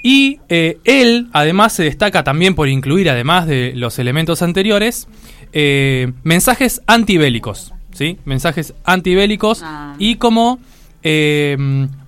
Y 0.01 0.39
eh, 0.47 0.77
él, 0.85 1.27
además, 1.33 1.73
se 1.73 1.83
destaca 1.83 2.23
también 2.23 2.55
por 2.55 2.69
incluir, 2.69 3.09
además 3.09 3.47
de 3.47 3.73
los 3.75 3.99
elementos 3.99 4.41
anteriores, 4.41 5.07
eh, 5.51 6.13
mensajes 6.23 6.81
antibélicos, 6.87 7.73
¿sí? 7.91 8.17
Mensajes 8.23 8.73
antibélicos 8.85 9.61
Ah. 9.63 9.95
y 9.99 10.15
como 10.15 10.59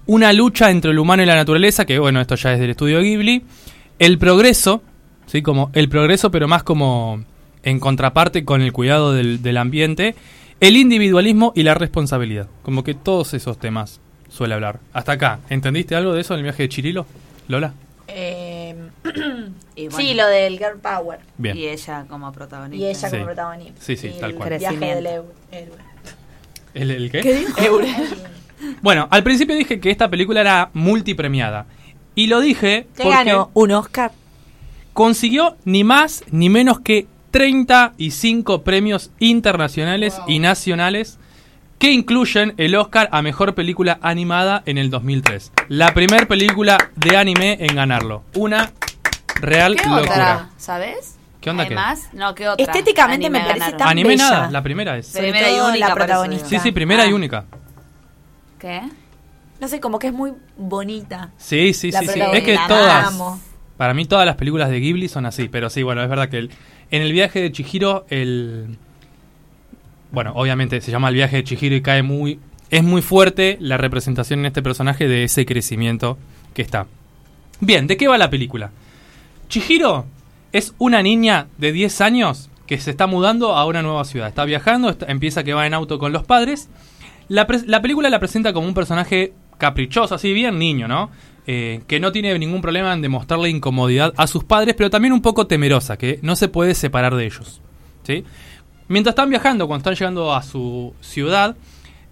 una 0.05 0.33
lucha 0.33 0.69
entre 0.69 0.91
el 0.91 0.99
humano 0.99 1.23
y 1.23 1.25
la 1.25 1.35
naturaleza, 1.35 1.85
que 1.85 1.97
bueno, 1.99 2.21
esto 2.21 2.35
ya 2.35 2.53
es 2.53 2.59
del 2.59 2.69
estudio 2.71 3.01
Ghibli, 3.01 3.41
el 3.99 4.17
progreso, 4.17 4.83
¿sí? 5.25 5.41
Como 5.41 5.69
el 5.73 5.89
progreso, 5.89 6.31
pero 6.31 6.47
más 6.47 6.63
como 6.63 7.23
en 7.63 7.79
contraparte 7.79 8.43
con 8.45 8.61
el 8.61 8.73
cuidado 8.73 9.13
del, 9.13 9.41
del 9.41 9.57
ambiente, 9.57 10.15
el 10.59 10.77
individualismo 10.77 11.53
y 11.55 11.63
la 11.63 11.73
responsabilidad. 11.73 12.47
Como 12.63 12.83
que 12.83 12.93
todos 12.93 13.33
esos 13.33 13.57
temas 13.57 13.99
suele 14.29 14.53
hablar. 14.53 14.79
Hasta 14.93 15.13
acá, 15.13 15.39
¿entendiste 15.49 15.95
algo 15.95 16.13
de 16.13 16.21
eso 16.21 16.33
en 16.33 16.39
el 16.39 16.43
viaje 16.43 16.63
de 16.63 16.69
Chirilo, 16.69 17.05
Lola? 17.47 17.73
Eh, 18.07 18.75
Y 19.75 19.87
bueno, 19.87 19.97
Sí, 19.97 20.13
lo 20.13 20.27
del 20.27 20.57
Girl 20.57 20.77
Power. 20.81 21.19
Bien. 21.37 21.55
Y 21.57 21.67
ella 21.67 22.05
como 22.09 22.31
protagonista. 22.31 22.85
Y 22.85 22.89
ella 22.89 23.09
Sí. 23.09 23.15
como 23.15 23.25
protagonista. 23.25 23.81
Sí, 23.81 23.95
sí, 23.95 24.07
Y 24.15 24.19
tal 24.19 24.31
el 24.31 24.35
cual. 24.37 24.57
viaje 24.59 24.77
del 24.95 25.05
héroe. 25.07 25.25
¿El, 26.73 26.91
el 26.91 27.11
qué? 27.11 27.45
Eure. 27.57 27.87
Bueno, 28.83 29.07
al 29.09 29.23
principio 29.23 29.55
dije 29.55 29.79
que 29.79 29.89
esta 29.89 30.07
película 30.07 30.39
era 30.41 30.69
multipremiada. 30.73 31.65
Y 32.13 32.27
lo 32.27 32.39
dije 32.41 32.85
¿Qué 32.95 33.03
porque 33.03 33.09
ganó? 33.31 33.49
Un 33.55 33.71
Oscar. 33.71 34.11
Consiguió 34.93 35.55
ni 35.65 35.83
más 35.83 36.23
ni 36.31 36.49
menos 36.49 36.79
que 36.79 37.07
35 37.31 38.61
premios 38.63 39.11
internacionales 39.19 40.19
y 40.27 40.39
nacionales 40.39 41.17
que 41.79 41.91
incluyen 41.91 42.53
el 42.57 42.75
Oscar 42.75 43.09
a 43.11 43.21
Mejor 43.21 43.55
Película 43.55 43.97
Animada 44.01 44.61
en 44.65 44.77
el 44.77 44.89
2003. 44.89 45.51
La 45.69 45.93
primera 45.93 46.27
película 46.27 46.77
de 46.95 47.17
anime 47.17 47.57
en 47.59 47.75
ganarlo. 47.75 48.23
Una 48.35 48.71
real 49.35 49.75
¿Qué 49.75 49.87
locura. 49.89 50.01
otra? 50.11 50.49
¿Sabes? 50.57 51.15
¿Qué 51.39 51.49
onda 51.49 51.63
qué? 51.67 51.73
Además, 51.73 52.09
no, 52.13 52.35
¿qué 52.35 52.47
otra? 52.47 52.63
Estéticamente 52.63 53.29
me 53.31 53.39
parece 53.39 53.59
ganaron. 53.59 53.77
tan 53.79 53.87
Anime 53.87 54.09
bella. 54.09 54.29
nada, 54.29 54.51
la 54.51 54.61
primera 54.61 54.97
es. 54.97 55.07
Sobre 55.07 55.31
Primera 55.31 55.49
y 55.51 55.59
única, 55.59 55.87
la 55.87 55.95
protagonista. 55.95 56.47
Sí, 56.47 56.59
sí, 56.59 56.71
primera 56.71 57.03
Ah. 57.03 57.07
y 57.07 57.13
única. 57.13 57.45
¿Qué? 58.59 58.81
No 59.59 59.67
sé, 59.67 59.79
como 59.79 59.97
que 59.97 60.07
es 60.07 60.13
muy 60.13 60.33
bonita. 60.57 61.31
Sí, 61.37 61.73
sí, 61.73 61.89
La 61.91 62.01
sí, 62.01 62.07
Es 62.33 62.43
que 62.43 62.53
la 62.53 62.67
todas. 62.67 63.07
amo. 63.07 63.39
Para 63.81 63.95
mí 63.95 64.05
todas 64.05 64.27
las 64.27 64.35
películas 64.35 64.69
de 64.69 64.79
Ghibli 64.79 65.07
son 65.07 65.25
así, 65.25 65.47
pero 65.49 65.67
sí, 65.71 65.81
bueno, 65.81 66.03
es 66.03 66.07
verdad 66.07 66.29
que 66.29 66.37
el- 66.37 66.51
en 66.91 67.01
el 67.01 67.11
viaje 67.13 67.41
de 67.41 67.51
Chihiro, 67.51 68.05
el... 68.11 68.77
Bueno, 70.11 70.33
obviamente 70.35 70.79
se 70.81 70.91
llama 70.91 71.09
el 71.09 71.15
viaje 71.15 71.37
de 71.37 71.43
Chihiro 71.43 71.73
y 71.75 71.81
cae 71.81 72.03
muy... 72.03 72.39
Es 72.69 72.83
muy 72.83 73.01
fuerte 73.01 73.57
la 73.59 73.77
representación 73.77 74.41
en 74.41 74.45
este 74.45 74.61
personaje 74.61 75.07
de 75.07 75.23
ese 75.23 75.47
crecimiento 75.47 76.19
que 76.53 76.61
está. 76.61 76.85
Bien, 77.59 77.87
¿de 77.87 77.97
qué 77.97 78.07
va 78.07 78.19
la 78.19 78.29
película? 78.29 78.69
Chihiro 79.49 80.05
es 80.51 80.75
una 80.77 81.01
niña 81.01 81.47
de 81.57 81.71
10 81.71 82.01
años 82.01 82.51
que 82.67 82.77
se 82.79 82.91
está 82.91 83.07
mudando 83.07 83.55
a 83.55 83.65
una 83.65 83.81
nueva 83.81 84.05
ciudad. 84.05 84.27
Está 84.27 84.45
viajando, 84.45 84.89
está- 84.91 85.07
empieza 85.07 85.43
que 85.43 85.55
va 85.55 85.65
en 85.65 85.73
auto 85.73 85.97
con 85.97 86.11
los 86.13 86.23
padres. 86.23 86.69
La, 87.29 87.47
la 87.65 87.81
película 87.81 88.11
la 88.11 88.19
presenta 88.19 88.53
como 88.53 88.67
un 88.67 88.75
personaje 88.75 89.33
caprichoso, 89.57 90.13
así 90.13 90.33
bien 90.33 90.59
niño, 90.59 90.87
¿no? 90.87 91.09
Eh, 91.53 91.81
que 91.85 91.99
no 91.99 92.13
tiene 92.13 92.39
ningún 92.39 92.61
problema 92.61 92.93
en 92.93 93.01
demostrarle 93.01 93.49
incomodidad 93.49 94.13
a 94.15 94.25
sus 94.25 94.45
padres, 94.45 94.73
pero 94.73 94.89
también 94.89 95.11
un 95.11 95.21
poco 95.21 95.47
temerosa, 95.47 95.97
que 95.97 96.17
no 96.21 96.37
se 96.37 96.47
puede 96.47 96.73
separar 96.75 97.13
de 97.13 97.25
ellos. 97.25 97.59
¿sí? 98.03 98.23
Mientras 98.87 99.11
están 99.11 99.29
viajando, 99.29 99.67
cuando 99.67 99.81
están 99.81 99.95
llegando 99.95 100.33
a 100.33 100.43
su 100.43 100.93
ciudad, 101.01 101.57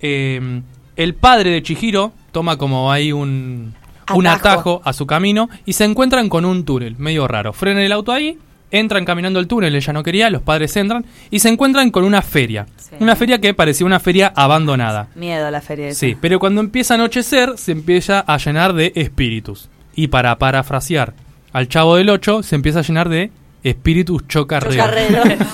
eh, 0.01 0.61
el 0.97 1.13
padre 1.13 1.51
de 1.51 1.63
Chihiro 1.63 2.11
toma 2.33 2.57
como 2.57 2.91
ahí 2.91 3.13
un, 3.13 3.75
un 4.13 4.27
Atajo. 4.27 4.49
atajo 4.49 4.81
a 4.83 4.91
su 4.91 5.07
camino 5.07 5.47
y 5.65 5.71
se 5.71 5.85
encuentran 5.85 6.27
con 6.27 6.43
un 6.43 6.65
túnel 6.65 6.97
medio 6.97 7.25
raro. 7.25 7.53
Frenan 7.53 7.83
el 7.83 7.93
auto 7.93 8.11
ahí, 8.11 8.37
entran 8.71 9.05
caminando 9.05 9.39
el 9.39 9.47
túnel, 9.47 9.75
ella 9.75 9.93
no 9.93 10.03
quería, 10.03 10.29
los 10.29 10.41
padres 10.41 10.75
entran 10.77 11.05
y 11.29 11.39
se 11.39 11.49
encuentran 11.49 11.91
con 11.91 12.03
una 12.03 12.21
feria. 12.21 12.65
Una 12.99 13.15
feria 13.15 13.39
que 13.39 13.53
parecía 13.53 13.85
una 13.85 13.99
feria 13.99 14.31
abandonada. 14.35 15.07
Miedo 15.15 15.47
a 15.47 15.51
la 15.51 15.61
feria 15.61 15.89
esa. 15.89 15.99
Sí, 15.99 16.17
pero 16.19 16.39
cuando 16.39 16.61
empieza 16.61 16.93
a 16.93 16.95
anochecer 16.95 17.57
se 17.57 17.71
empieza 17.71 18.19
a 18.19 18.37
llenar 18.37 18.73
de 18.73 18.91
espíritus. 18.95 19.69
Y 19.95 20.07
para 20.07 20.37
parafrasear 20.37 21.13
al 21.51 21.67
chavo 21.67 21.95
del 21.95 22.09
8, 22.09 22.43
se 22.43 22.55
empieza 22.55 22.79
a 22.79 22.83
llenar 22.83 23.09
de 23.09 23.31
espíritus 23.63 24.27
chocarreros. 24.27 24.75
Chocarreros. 24.75 25.47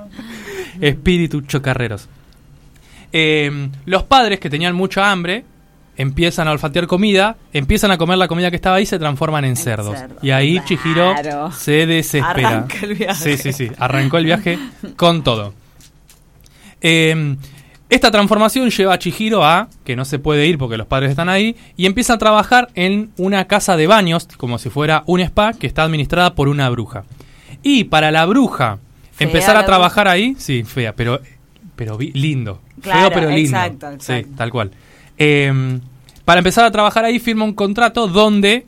espíritus 0.80 1.46
chocarreros. 1.46 2.08
Eh, 3.12 3.68
los 3.86 4.04
padres 4.04 4.38
que 4.38 4.50
tenían 4.50 4.74
mucha 4.74 5.10
hambre 5.10 5.44
empiezan 6.00 6.48
a 6.48 6.52
olfatear 6.52 6.86
comida, 6.86 7.36
empiezan 7.52 7.90
a 7.90 7.98
comer 7.98 8.16
la 8.18 8.26
comida 8.28 8.50
que 8.50 8.56
estaba 8.56 8.76
ahí 8.76 8.84
y 8.84 8.86
se 8.86 8.98
transforman 8.98 9.44
en 9.44 9.56
cerdos. 9.56 9.98
cerdo. 9.98 10.16
Y 10.22 10.30
ahí 10.30 10.60
Chihiro 10.64 11.14
Claro. 11.20 11.52
se 11.52 11.86
desespera. 11.86 12.48
Arranca 12.48 12.76
el 12.82 12.94
viaje. 12.94 13.36
Sí, 13.36 13.36
sí, 13.36 13.52
sí. 13.52 13.70
Arrancó 13.78 14.18
el 14.18 14.24
viaje 14.24 14.58
con 14.96 15.22
todo. 15.22 15.52
Eh, 16.80 17.36
esta 17.90 18.10
transformación 18.10 18.70
lleva 18.70 18.94
a 18.94 18.98
Chihiro 18.98 19.44
a, 19.44 19.68
que 19.84 19.96
no 19.96 20.04
se 20.04 20.18
puede 20.18 20.46
ir 20.46 20.58
porque 20.58 20.76
los 20.76 20.86
padres 20.86 21.10
están 21.10 21.28
ahí, 21.28 21.56
y 21.76 21.86
empieza 21.86 22.14
a 22.14 22.18
trabajar 22.18 22.68
en 22.74 23.10
una 23.16 23.46
casa 23.46 23.76
de 23.76 23.86
baños, 23.88 24.28
como 24.36 24.58
si 24.58 24.70
fuera 24.70 25.02
un 25.06 25.20
spa, 25.20 25.52
que 25.54 25.66
está 25.66 25.82
administrada 25.82 26.34
por 26.34 26.48
una 26.48 26.70
bruja. 26.70 27.04
Y 27.62 27.84
para 27.84 28.10
la 28.10 28.24
bruja 28.26 28.78
Fea 29.12 29.26
empezar 29.26 29.56
a 29.56 29.66
trabajar 29.66 30.06
ahí, 30.08 30.34
sí, 30.38 30.62
fea, 30.62 30.94
pero, 30.94 31.20
pero 31.76 31.98
lindo. 31.98 32.60
Claro, 32.80 33.00
Feo 33.00 33.10
pero 33.12 33.30
lindo. 33.30 33.50
exacto, 33.58 33.90
exacto. 33.90 34.28
Sí, 34.30 34.34
tal 34.36 34.50
cual. 34.50 34.70
Eh, 35.18 35.80
para 36.24 36.38
empezar 36.38 36.64
a 36.64 36.70
trabajar 36.70 37.04
ahí 37.04 37.18
firma 37.18 37.44
un 37.44 37.54
contrato 37.54 38.06
donde 38.06 38.66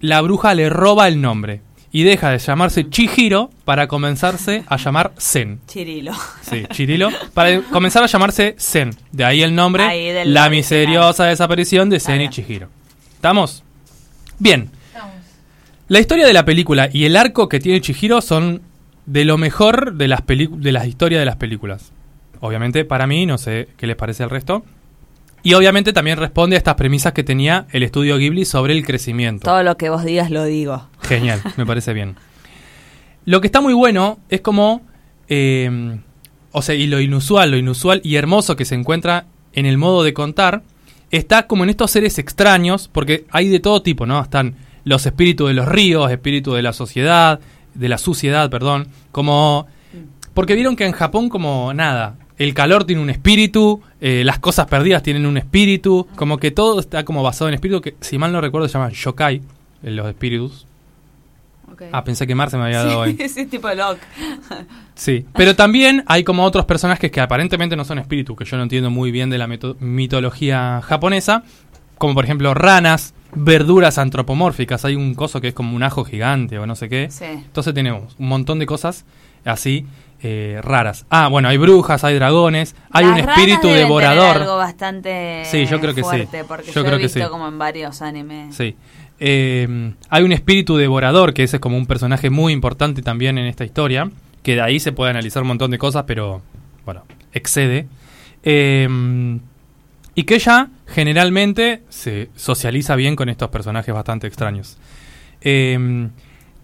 la 0.00 0.20
bruja 0.20 0.54
le 0.54 0.68
roba 0.68 1.08
el 1.08 1.20
nombre 1.20 1.62
y 1.92 2.02
deja 2.02 2.30
de 2.30 2.38
llamarse 2.38 2.90
Chihiro 2.90 3.50
para 3.64 3.88
comenzarse 3.88 4.64
a 4.66 4.76
llamar 4.76 5.12
Zen. 5.18 5.60
Chirilo. 5.66 6.12
Sí, 6.42 6.64
Chirilo. 6.70 7.08
Para 7.32 7.62
comenzar 7.62 8.02
a 8.02 8.06
llamarse 8.06 8.54
Zen. 8.58 8.90
De 9.12 9.24
ahí 9.24 9.42
el 9.42 9.54
nombre, 9.54 9.82
Ahí 9.84 10.06
del 10.12 10.34
la 10.34 10.42
original. 10.42 10.50
misteriosa 10.50 11.24
desaparición 11.24 11.88
de 11.88 12.00
Zen 12.00 12.20
y 12.20 12.28
Chihiro. 12.28 12.68
¿Estamos? 13.14 13.62
Bien. 14.38 14.70
La 15.88 16.00
historia 16.00 16.26
de 16.26 16.32
la 16.32 16.44
película 16.44 16.90
y 16.92 17.04
el 17.04 17.16
arco 17.16 17.48
que 17.48 17.60
tiene 17.60 17.80
Chihiro 17.80 18.20
son 18.20 18.60
de 19.06 19.24
lo 19.24 19.38
mejor 19.38 19.94
de 19.94 20.08
las, 20.08 20.20
de 20.26 20.72
las 20.72 20.86
historias 20.86 21.20
de 21.20 21.26
las 21.26 21.36
películas. 21.36 21.92
Obviamente, 22.40 22.84
para 22.84 23.06
mí, 23.06 23.24
no 23.24 23.38
sé 23.38 23.68
qué 23.78 23.86
les 23.86 23.96
parece 23.96 24.22
al 24.24 24.30
resto. 24.30 24.64
Y 25.46 25.54
obviamente 25.54 25.92
también 25.92 26.18
responde 26.18 26.56
a 26.56 26.58
estas 26.58 26.74
premisas 26.74 27.12
que 27.12 27.22
tenía 27.22 27.68
el 27.70 27.84
estudio 27.84 28.18
Ghibli 28.18 28.44
sobre 28.44 28.72
el 28.72 28.84
crecimiento. 28.84 29.44
Todo 29.44 29.62
lo 29.62 29.76
que 29.76 29.90
vos 29.90 30.04
digas 30.04 30.28
lo 30.28 30.42
digo. 30.42 30.88
Genial, 31.02 31.40
me 31.56 31.64
parece 31.64 31.92
bien. 31.92 32.16
Lo 33.26 33.40
que 33.40 33.46
está 33.46 33.60
muy 33.60 33.72
bueno 33.72 34.18
es 34.28 34.40
como, 34.40 34.82
eh, 35.28 36.00
o 36.50 36.62
sea, 36.62 36.74
y 36.74 36.88
lo 36.88 36.98
inusual, 36.98 37.52
lo 37.52 37.58
inusual 37.58 38.00
y 38.02 38.16
hermoso 38.16 38.56
que 38.56 38.64
se 38.64 38.74
encuentra 38.74 39.26
en 39.52 39.66
el 39.66 39.78
modo 39.78 40.02
de 40.02 40.12
contar, 40.12 40.64
está 41.12 41.46
como 41.46 41.62
en 41.62 41.70
estos 41.70 41.92
seres 41.92 42.18
extraños, 42.18 42.88
porque 42.88 43.26
hay 43.30 43.46
de 43.46 43.60
todo 43.60 43.82
tipo, 43.82 44.04
¿no? 44.04 44.20
Están 44.20 44.56
los 44.82 45.06
espíritus 45.06 45.46
de 45.46 45.54
los 45.54 45.68
ríos, 45.68 46.10
espíritus 46.10 46.56
de 46.56 46.62
la 46.62 46.72
sociedad, 46.72 47.38
de 47.72 47.88
la 47.88 47.98
suciedad, 47.98 48.50
perdón, 48.50 48.88
como... 49.12 49.68
Porque 50.34 50.56
vieron 50.56 50.74
que 50.74 50.86
en 50.86 50.92
Japón 50.92 51.28
como 51.28 51.72
nada, 51.72 52.16
el 52.38 52.54
calor 52.54 52.84
tiene 52.84 53.02
un 53.02 53.10
espíritu, 53.10 53.80
eh, 54.00 54.22
las 54.24 54.38
cosas 54.38 54.66
perdidas 54.66 55.02
tienen 55.02 55.26
un 55.26 55.36
espíritu, 55.36 56.06
como 56.16 56.38
que 56.38 56.50
todo 56.50 56.80
está 56.80 57.04
como 57.04 57.22
basado 57.22 57.48
en 57.48 57.54
espíritu, 57.54 57.80
que 57.80 57.96
si 58.00 58.18
mal 58.18 58.32
no 58.32 58.40
recuerdo 58.40 58.68
se 58.68 58.74
llaman 58.74 58.92
yokai, 58.92 59.42
eh, 59.82 59.90
los 59.90 60.06
espíritus. 60.06 60.66
Ah, 61.92 62.04
pensé 62.04 62.26
que 62.26 62.34
Mar 62.34 62.50
se 62.50 62.56
me 62.56 62.64
había 62.64 62.84
dado 62.84 63.02
ahí. 63.02 63.16
Sí, 63.18 63.28
sí, 63.28 63.46
tipo. 63.46 63.68
Sí, 64.94 65.26
pero 65.34 65.54
también 65.54 66.04
hay 66.06 66.24
como 66.24 66.42
otros 66.44 66.64
personajes 66.64 67.10
que 67.10 67.20
aparentemente 67.20 67.76
no 67.76 67.84
son 67.84 67.98
espíritus, 67.98 68.36
que 68.36 68.46
yo 68.46 68.56
no 68.56 68.62
entiendo 68.62 68.90
muy 68.90 69.10
bien 69.10 69.28
de 69.28 69.36
la 69.36 69.46
mitología 69.46 70.80
japonesa, 70.82 71.42
como 71.98 72.14
por 72.14 72.24
ejemplo 72.24 72.54
ranas, 72.54 73.12
verduras 73.34 73.98
antropomórficas, 73.98 74.86
hay 74.86 74.96
un 74.96 75.14
coso 75.14 75.42
que 75.42 75.48
es 75.48 75.54
como 75.54 75.76
un 75.76 75.82
ajo 75.82 76.04
gigante 76.04 76.58
o 76.58 76.66
no 76.66 76.76
sé 76.76 76.88
qué. 76.88 77.10
Sí. 77.10 77.26
Entonces 77.26 77.74
tenemos 77.74 78.16
un 78.18 78.28
montón 78.28 78.58
de 78.58 78.64
cosas 78.64 79.04
así 79.44 79.84
eh, 80.22 80.60
raras. 80.62 81.06
Ah, 81.10 81.28
bueno, 81.28 81.48
hay 81.48 81.56
brujas, 81.58 82.02
hay 82.04 82.14
dragones, 82.14 82.74
hay 82.90 83.04
Las 83.04 83.12
un 83.12 83.18
ranas 83.18 83.36
espíritu 83.38 83.62
tener 83.62 83.78
devorador. 83.78 84.36
algo 84.38 84.56
bastante 84.56 85.42
Sí, 85.44 85.66
yo 85.66 85.80
creo 85.80 85.94
que 85.94 86.02
sí. 86.02 86.08
fuerte, 86.08 86.44
Porque 86.44 86.66
Yo 86.66 86.72
yo, 86.72 86.82
creo 86.84 86.94
he 86.94 86.98
que 86.98 87.04
visto 87.06 87.20
sí. 87.22 87.28
como 87.30 87.46
en 87.48 87.58
varios 87.58 88.02
animes. 88.02 88.54
Sí. 88.56 88.76
Eh, 89.20 89.92
hay 90.10 90.22
un 90.22 90.32
espíritu 90.32 90.76
devorador, 90.76 91.32
que 91.34 91.42
ese 91.42 91.56
es 91.56 91.60
como 91.60 91.76
un 91.76 91.86
personaje 91.86 92.30
muy 92.30 92.52
importante 92.52 93.02
también 93.02 93.38
en 93.38 93.46
esta 93.46 93.64
historia, 93.64 94.10
que 94.42 94.54
de 94.54 94.60
ahí 94.62 94.78
se 94.80 94.92
puede 94.92 95.10
analizar 95.10 95.42
un 95.42 95.48
montón 95.48 95.70
de 95.70 95.78
cosas, 95.78 96.04
pero 96.06 96.42
bueno, 96.84 97.04
excede. 97.32 97.86
Eh, 98.42 99.38
y 100.14 100.24
que 100.24 100.36
ella 100.36 100.68
generalmente 100.86 101.82
se 101.90 102.30
socializa 102.36 102.96
bien 102.96 103.16
con 103.16 103.28
estos 103.28 103.50
personajes 103.50 103.92
bastante 103.94 104.26
extraños. 104.26 104.78
Eh, 105.42 106.08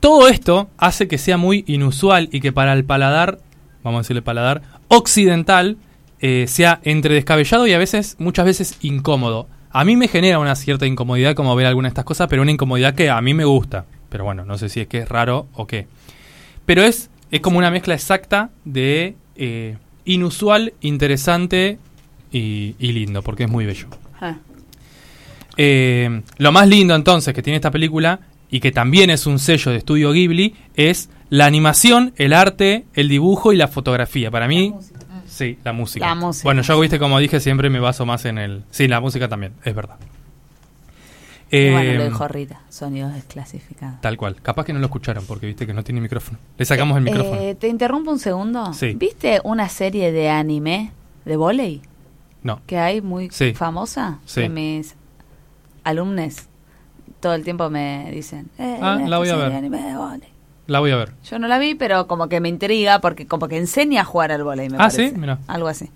todo 0.03 0.27
esto 0.27 0.69
hace 0.79 1.07
que 1.07 1.17
sea 1.17 1.37
muy 1.37 1.63
inusual 1.69 2.29
y 2.33 2.41
que 2.41 2.51
para 2.51 2.73
el 2.73 2.85
paladar, 2.85 3.39
vamos 3.85 4.01
a 4.01 4.03
decirle 4.03 4.21
paladar, 4.21 4.61
occidental, 4.89 5.77
eh, 6.19 6.47
sea 6.49 6.81
entre 6.83 7.15
descabellado 7.15 7.69
y 7.69 7.73
a 7.73 7.79
veces, 7.79 8.17
muchas 8.19 8.45
veces, 8.45 8.79
incómodo. 8.83 9.47
A 9.71 9.85
mí 9.85 9.97
me 9.97 10.09
genera 10.09 10.41
una 10.41 10.57
cierta 10.57 10.89
incomodidad 10.89 11.37
como 11.37 11.55
ver 11.55 11.67
alguna 11.67 11.87
de 11.87 11.91
estas 11.91 12.05
cosas, 12.05 12.27
pero 12.27 12.43
una 12.43 12.51
incomodidad 12.51 12.97
que 12.97 13.11
a 13.11 13.21
mí 13.21 13.33
me 13.33 13.45
gusta. 13.45 13.85
Pero 14.09 14.25
bueno, 14.25 14.45
no 14.45 14.59
sé 14.59 14.69
si 14.69 14.81
es 14.81 14.89
que 14.89 14.99
es 14.99 15.09
raro 15.09 15.47
o 15.55 15.69
qué. 15.69 15.87
Pero 16.67 16.83
es, 16.83 17.09
es 17.31 17.41
como 17.41 17.59
una 17.59 17.71
mezcla 17.71 17.95
exacta 17.95 18.51
de 18.65 19.15
eh, 19.37 19.77
inusual, 20.05 20.75
interesante 20.81 21.79
y, 22.33 22.75
y 22.81 22.91
lindo, 22.91 23.23
porque 23.23 23.45
es 23.45 23.51
muy 23.51 23.67
bello. 23.67 23.87
Ah. 24.21 24.35
Eh, 25.57 26.23
lo 26.39 26.51
más 26.51 26.67
lindo 26.67 26.97
entonces 26.97 27.33
que 27.33 27.43
tiene 27.43 27.57
esta 27.57 27.71
película 27.71 28.19
y 28.53 28.61
que 28.61 28.71
también 28.71 29.11
es 29.11 29.27
un 29.27 29.41
sello 29.41 29.73
de 29.73 29.79
estudio 29.79 30.13
Ghibli 30.13 30.55
es 30.77 31.09
la 31.31 31.47
animación, 31.47 32.13
el 32.17 32.35
arte, 32.35 32.85
el 32.93 33.09
dibujo 33.09 33.53
y 33.53 33.57
la 33.57 33.67
fotografía. 33.67 34.31
Para 34.31 34.47
mí, 34.47 34.75
sí, 35.27 35.59
la 35.65 35.73
música. 35.73 36.07
La 36.07 36.15
música. 36.15 36.45
Bueno, 36.45 36.61
yo 36.63 36.79
viste 36.79 36.99
como 36.99 37.19
dije 37.19 37.41
siempre 37.41 37.71
me 37.71 37.81
baso 37.81 38.05
más 38.07 38.27
en 38.27 38.37
el, 38.37 38.63
sí, 38.71 38.87
la 38.87 39.01
música 39.01 39.27
también, 39.29 39.55
es 39.65 39.75
verdad. 39.75 39.97
Eh, 41.51 41.71
bueno, 41.71 41.93
lo 41.95 42.05
dijo 42.05 42.29
Rita, 42.29 42.61
sonidos 42.69 43.13
desclasificados. 43.15 44.01
Tal 44.01 44.17
cual. 44.17 44.37
Capaz 44.43 44.65
que 44.65 44.73
no 44.73 44.79
lo 44.79 44.87
escucharon 44.87 45.25
porque 45.27 45.47
viste 45.47 45.67
que 45.67 45.75
no 45.75 45.83
tiene 45.83 46.01
micrófono. 46.01 46.39
Le 46.57 46.65
sacamos 46.65 46.97
el 46.97 47.05
micrófono. 47.05 47.41
Eh, 47.41 47.55
¿Te 47.55 47.69
interrumpo 47.69 48.11
un 48.11 48.19
segundo? 48.19 48.73
Sí. 48.75 48.95
¿Viste 48.95 49.41
una 49.45 49.69
serie 49.69 50.13
de 50.13 50.31
anime 50.31 50.93
de 51.25 51.37
volei 51.37 51.83
no. 52.43 52.61
que 52.67 52.79
hay 52.79 53.01
muy 53.03 53.29
Sí. 53.31 53.53
famosa? 53.55 54.19
Sí. 54.25 54.43
Que 54.43 54.49
mis 54.49 54.95
alumnos 55.85 56.49
todo 57.23 57.33
el 57.35 57.43
tiempo 57.45 57.71
me 57.71 58.11
dicen, 58.13 58.51
eh, 58.59 58.79
Ah, 58.83 58.99
la 59.07 59.17
voy 59.17 59.31
a 59.31 59.37
ver. 59.37 59.53
anime 59.53 59.79
de. 59.79 60.27
La 60.67 60.81
voy 60.81 60.91
a 60.91 60.97
ver. 60.97 61.13
Yo 61.29 61.39
no 61.39 61.49
la 61.49 61.59
vi, 61.59 61.75
pero 61.75 62.07
como 62.07 62.29
que 62.29 62.41
me 62.41 62.49
intriga 62.49 63.01
porque 63.01 63.27
como 63.27 63.49
que 63.49 63.57
enseña 63.57 64.03
a 64.03 64.05
jugar 64.05 64.31
al 64.33 64.45
volei, 64.45 64.69
me 64.69 64.77
Ah, 64.77 64.89
parece. 64.91 65.11
¿sí? 65.11 65.17
Algo 65.47 65.69
así. 65.69 65.89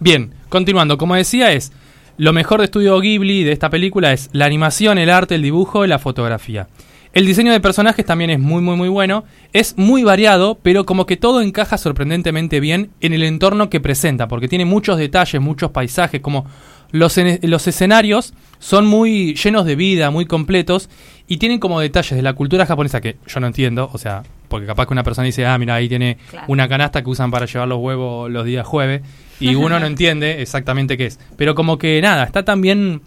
Bien, 0.00 0.32
continuando. 0.48 0.96
Como 0.98 1.14
decía, 1.14 1.52
es 1.52 1.72
lo 2.16 2.32
mejor 2.32 2.60
de 2.60 2.66
estudio 2.66 2.98
Ghibli 3.00 3.42
de 3.44 3.52
esta 3.52 3.70
película 3.70 4.12
es 4.12 4.28
la 4.32 4.44
animación, 4.46 4.98
el 4.98 5.10
arte, 5.10 5.34
el 5.34 5.42
dibujo 5.42 5.84
y 5.84 5.88
la 5.88 5.98
fotografía. 5.98 6.68
El 7.14 7.26
diseño 7.26 7.52
de 7.52 7.60
personajes 7.60 8.04
también 8.04 8.30
es 8.30 8.40
muy, 8.40 8.60
muy, 8.60 8.76
muy 8.76 8.88
bueno. 8.88 9.24
Es 9.52 9.78
muy 9.78 10.02
variado, 10.02 10.58
pero 10.62 10.84
como 10.84 11.06
que 11.06 11.16
todo 11.16 11.40
encaja 11.42 11.78
sorprendentemente 11.78 12.58
bien 12.58 12.90
en 13.00 13.12
el 13.12 13.22
entorno 13.22 13.70
que 13.70 13.78
presenta, 13.80 14.26
porque 14.26 14.48
tiene 14.48 14.64
muchos 14.64 14.98
detalles, 14.98 15.40
muchos 15.40 15.70
paisajes, 15.70 16.20
como 16.20 16.44
los, 16.90 17.16
los 17.42 17.66
escenarios 17.68 18.34
son 18.58 18.86
muy 18.86 19.34
llenos 19.36 19.64
de 19.64 19.76
vida, 19.76 20.10
muy 20.10 20.26
completos, 20.26 20.90
y 21.28 21.36
tienen 21.36 21.60
como 21.60 21.78
detalles 21.80 22.16
de 22.16 22.22
la 22.22 22.32
cultura 22.32 22.66
japonesa 22.66 23.00
que 23.00 23.16
yo 23.28 23.38
no 23.40 23.46
entiendo, 23.46 23.88
o 23.92 23.98
sea, 23.98 24.24
porque 24.48 24.66
capaz 24.66 24.86
que 24.86 24.92
una 24.92 25.04
persona 25.04 25.26
dice, 25.26 25.46
ah, 25.46 25.56
mira, 25.56 25.76
ahí 25.76 25.88
tiene 25.88 26.18
Claro. 26.30 26.46
una 26.48 26.68
canasta 26.68 27.02
que 27.02 27.10
usan 27.10 27.30
para 27.30 27.46
llevar 27.46 27.68
los 27.68 27.78
huevos 27.78 28.28
los 28.30 28.44
días 28.44 28.66
jueves, 28.66 29.02
y 29.38 29.54
uno 29.54 29.78
no 29.78 29.86
entiende 29.86 30.42
exactamente 30.42 30.96
qué 30.96 31.06
es. 31.06 31.20
Pero 31.36 31.54
como 31.54 31.78
que 31.78 32.00
nada, 32.02 32.24
está 32.24 32.44
tan 32.44 32.60
bien 32.60 33.02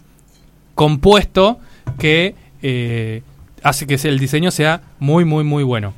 compuesto 0.74 1.58
que 1.98 2.34
eh, 2.62 3.22
hace 3.62 3.86
que 3.86 3.94
el 4.08 4.18
diseño 4.18 4.50
sea 4.50 4.82
muy, 4.98 5.24
muy, 5.24 5.44
muy 5.44 5.62
bueno. 5.62 5.94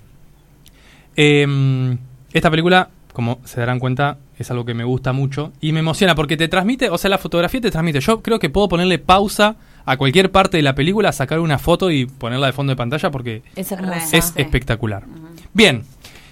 Eh, 1.17 1.97
esta 2.33 2.51
película, 2.51 2.91
como 3.13 3.41
se 3.45 3.61
darán 3.61 3.79
cuenta, 3.79 4.19
es 4.39 4.51
algo 4.51 4.65
que 4.65 4.73
me 4.73 4.85
gusta 4.85 5.13
mucho 5.13 5.53
y 5.61 5.73
me 5.73 5.81
emociona 5.81 6.15
porque 6.15 6.37
te 6.37 6.49
transmite, 6.49 6.89
o 6.89 6.97
sea, 6.97 7.11
la 7.11 7.19
fotografía 7.19 7.61
te 7.61 7.71
transmite. 7.71 8.01
Yo 8.01 8.23
creo 8.23 8.39
que 8.39 8.49
puedo 8.49 8.69
ponerle 8.69 8.99
pausa 8.99 9.57
a 9.85 9.97
cualquier 9.97 10.31
parte 10.31 10.57
de 10.57 10.63
la 10.63 10.75
película, 10.75 11.13
sacar 11.13 11.41
una 11.41 11.59
foto 11.59 11.91
y 11.91 12.07
ponerla 12.07 12.47
de 12.47 12.53
fondo 12.53 12.71
de 12.71 12.77
pantalla 12.77 13.11
porque 13.11 13.43
es 13.57 14.33
espectacular. 14.37 15.05
Bien, 15.53 15.85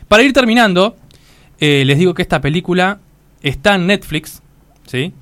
para 0.09 0.23
ir 0.23 0.33
terminando, 0.33 0.97
eh, 1.61 1.85
les 1.85 1.99
digo 1.99 2.15
que 2.15 2.23
esta 2.23 2.41
película 2.41 3.01
está 3.43 3.75
en 3.75 3.87
Netflix, 3.87 4.43
¿sí? 4.87 5.13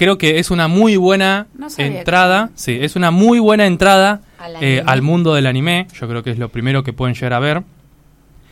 Creo 0.00 0.16
que 0.16 0.38
es 0.38 0.50
una 0.50 0.66
muy 0.66 0.96
buena 0.96 1.46
No 1.52 1.66
entrada, 1.76 2.48
sí, 2.54 2.78
es 2.80 2.96
una 2.96 3.10
muy 3.10 3.38
buena 3.38 3.66
entrada 3.66 4.22
Al 4.38 4.56
eh, 4.62 4.82
al 4.86 5.02
mundo 5.02 5.34
del 5.34 5.46
anime. 5.46 5.88
Yo 5.92 6.08
creo 6.08 6.22
que 6.22 6.30
es 6.30 6.38
lo 6.38 6.48
primero 6.48 6.82
que 6.82 6.94
pueden 6.94 7.14
llegar 7.14 7.34
a 7.34 7.38
ver. 7.38 7.62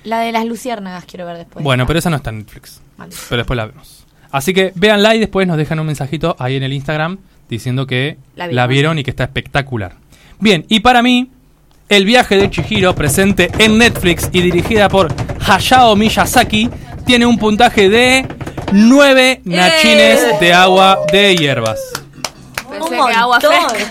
La 0.04 0.20
de 0.20 0.30
las 0.30 0.44
luciérnagas 0.44 1.06
quiero 1.06 1.24
ver 1.24 1.38
después. 1.38 1.64
Bueno, 1.64 1.86
pero 1.86 2.00
esa 2.00 2.10
no 2.10 2.16
está 2.16 2.28
en 2.28 2.40
Netflix. 2.40 2.82
Vale. 2.98 3.14
Pero 3.30 3.38
después 3.38 3.56
la 3.56 3.64
vemos. 3.64 4.04
Así 4.30 4.52
que 4.52 4.72
véanla 4.74 5.14
y 5.14 5.20
después 5.20 5.48
nos 5.48 5.56
dejan 5.56 5.80
un 5.80 5.86
mensajito 5.86 6.36
ahí 6.38 6.56
en 6.56 6.64
el 6.64 6.74
Instagram 6.74 7.16
diciendo 7.48 7.86
que 7.86 8.18
La 8.36 8.46
la, 8.48 8.66
vieron 8.66 8.98
y 8.98 9.02
que 9.02 9.08
está 9.08 9.24
espectacular. 9.24 9.94
Bien, 10.40 10.66
y 10.68 10.80
para 10.80 11.00
mí, 11.00 11.30
El 11.88 12.04
viaje 12.04 12.36
de 12.36 12.50
Chihiro, 12.50 12.94
presente 12.94 13.50
en 13.58 13.78
Netflix 13.78 14.28
y 14.32 14.42
dirigida 14.42 14.90
por 14.90 15.08
Hayao 15.46 15.96
Miyazaki, 15.96 16.68
tiene 17.06 17.24
un 17.24 17.38
puntaje 17.38 17.88
de 17.88 18.26
9 18.72 19.40
nachines 19.44 20.40
de 20.40 20.52
agua 20.54 20.98
de 21.12 21.36
hierbas. 21.36 21.78
Pensé 22.70 22.90
que 22.90 23.14
agua 23.14 23.40
fresca. 23.40 23.84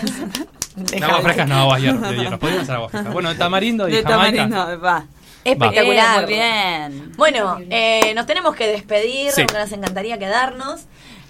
De 0.76 1.04
agua 1.04 1.20
frescas 1.22 1.48
no, 1.48 1.54
agua 1.56 1.78
hier- 1.80 1.98
de 1.98 2.16
hierbas. 2.16 2.38
Podrían 2.38 2.66
ser 2.66 2.74
agua 2.76 2.88
fresca. 2.88 3.10
Bueno, 3.10 3.28
de 3.30 3.34
tamarindo 3.34 3.88
y 3.88 3.92
De 3.92 4.02
jamaica. 4.02 4.48
tamarindo, 4.48 4.80
va. 4.80 5.04
Espectacular. 5.44 6.18
Eh, 6.18 6.26
muy 6.26 6.34
bien. 6.34 7.12
Bueno, 7.16 7.58
eh, 7.70 8.12
nos 8.14 8.26
tenemos 8.26 8.54
que 8.54 8.66
despedir, 8.66 9.30
Sí. 9.32 9.40
aunque 9.42 9.56
nos 9.58 9.72
encantaría 9.72 10.18
quedarnos. 10.18 10.82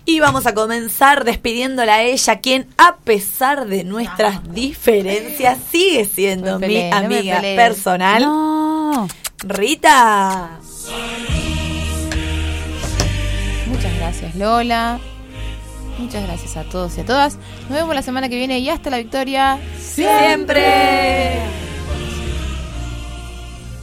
Y 0.04 0.20
vamos 0.20 0.46
a 0.46 0.54
comenzar 0.54 1.24
despidiéndola 1.24 1.96
a 1.96 2.02
ella, 2.02 2.40
quien 2.40 2.66
a 2.78 2.96
pesar 2.96 3.66
de 3.66 3.84
nuestras 3.84 4.52
diferencias 4.54 5.58
sigue 5.70 6.06
siendo 6.06 6.58
Me 6.58 6.66
mi 6.66 6.74
peleé, 6.74 6.90
no 6.90 7.08
me 7.08 7.16
amiga 7.18 7.40
personal. 7.42 8.22
No. 8.22 9.08
Rita. 9.44 10.58
Gracias, 14.08 14.36
Lola. 14.36 14.98
Muchas 15.98 16.22
gracias 16.26 16.56
a 16.56 16.64
todos 16.64 16.96
y 16.96 17.02
a 17.02 17.04
todas. 17.04 17.36
Nos 17.68 17.72
vemos 17.78 17.94
la 17.94 18.00
semana 18.00 18.30
que 18.30 18.36
viene 18.36 18.58
y 18.58 18.70
hasta 18.70 18.88
la 18.88 18.96
victoria. 18.96 19.58
Siempre. 19.78 21.40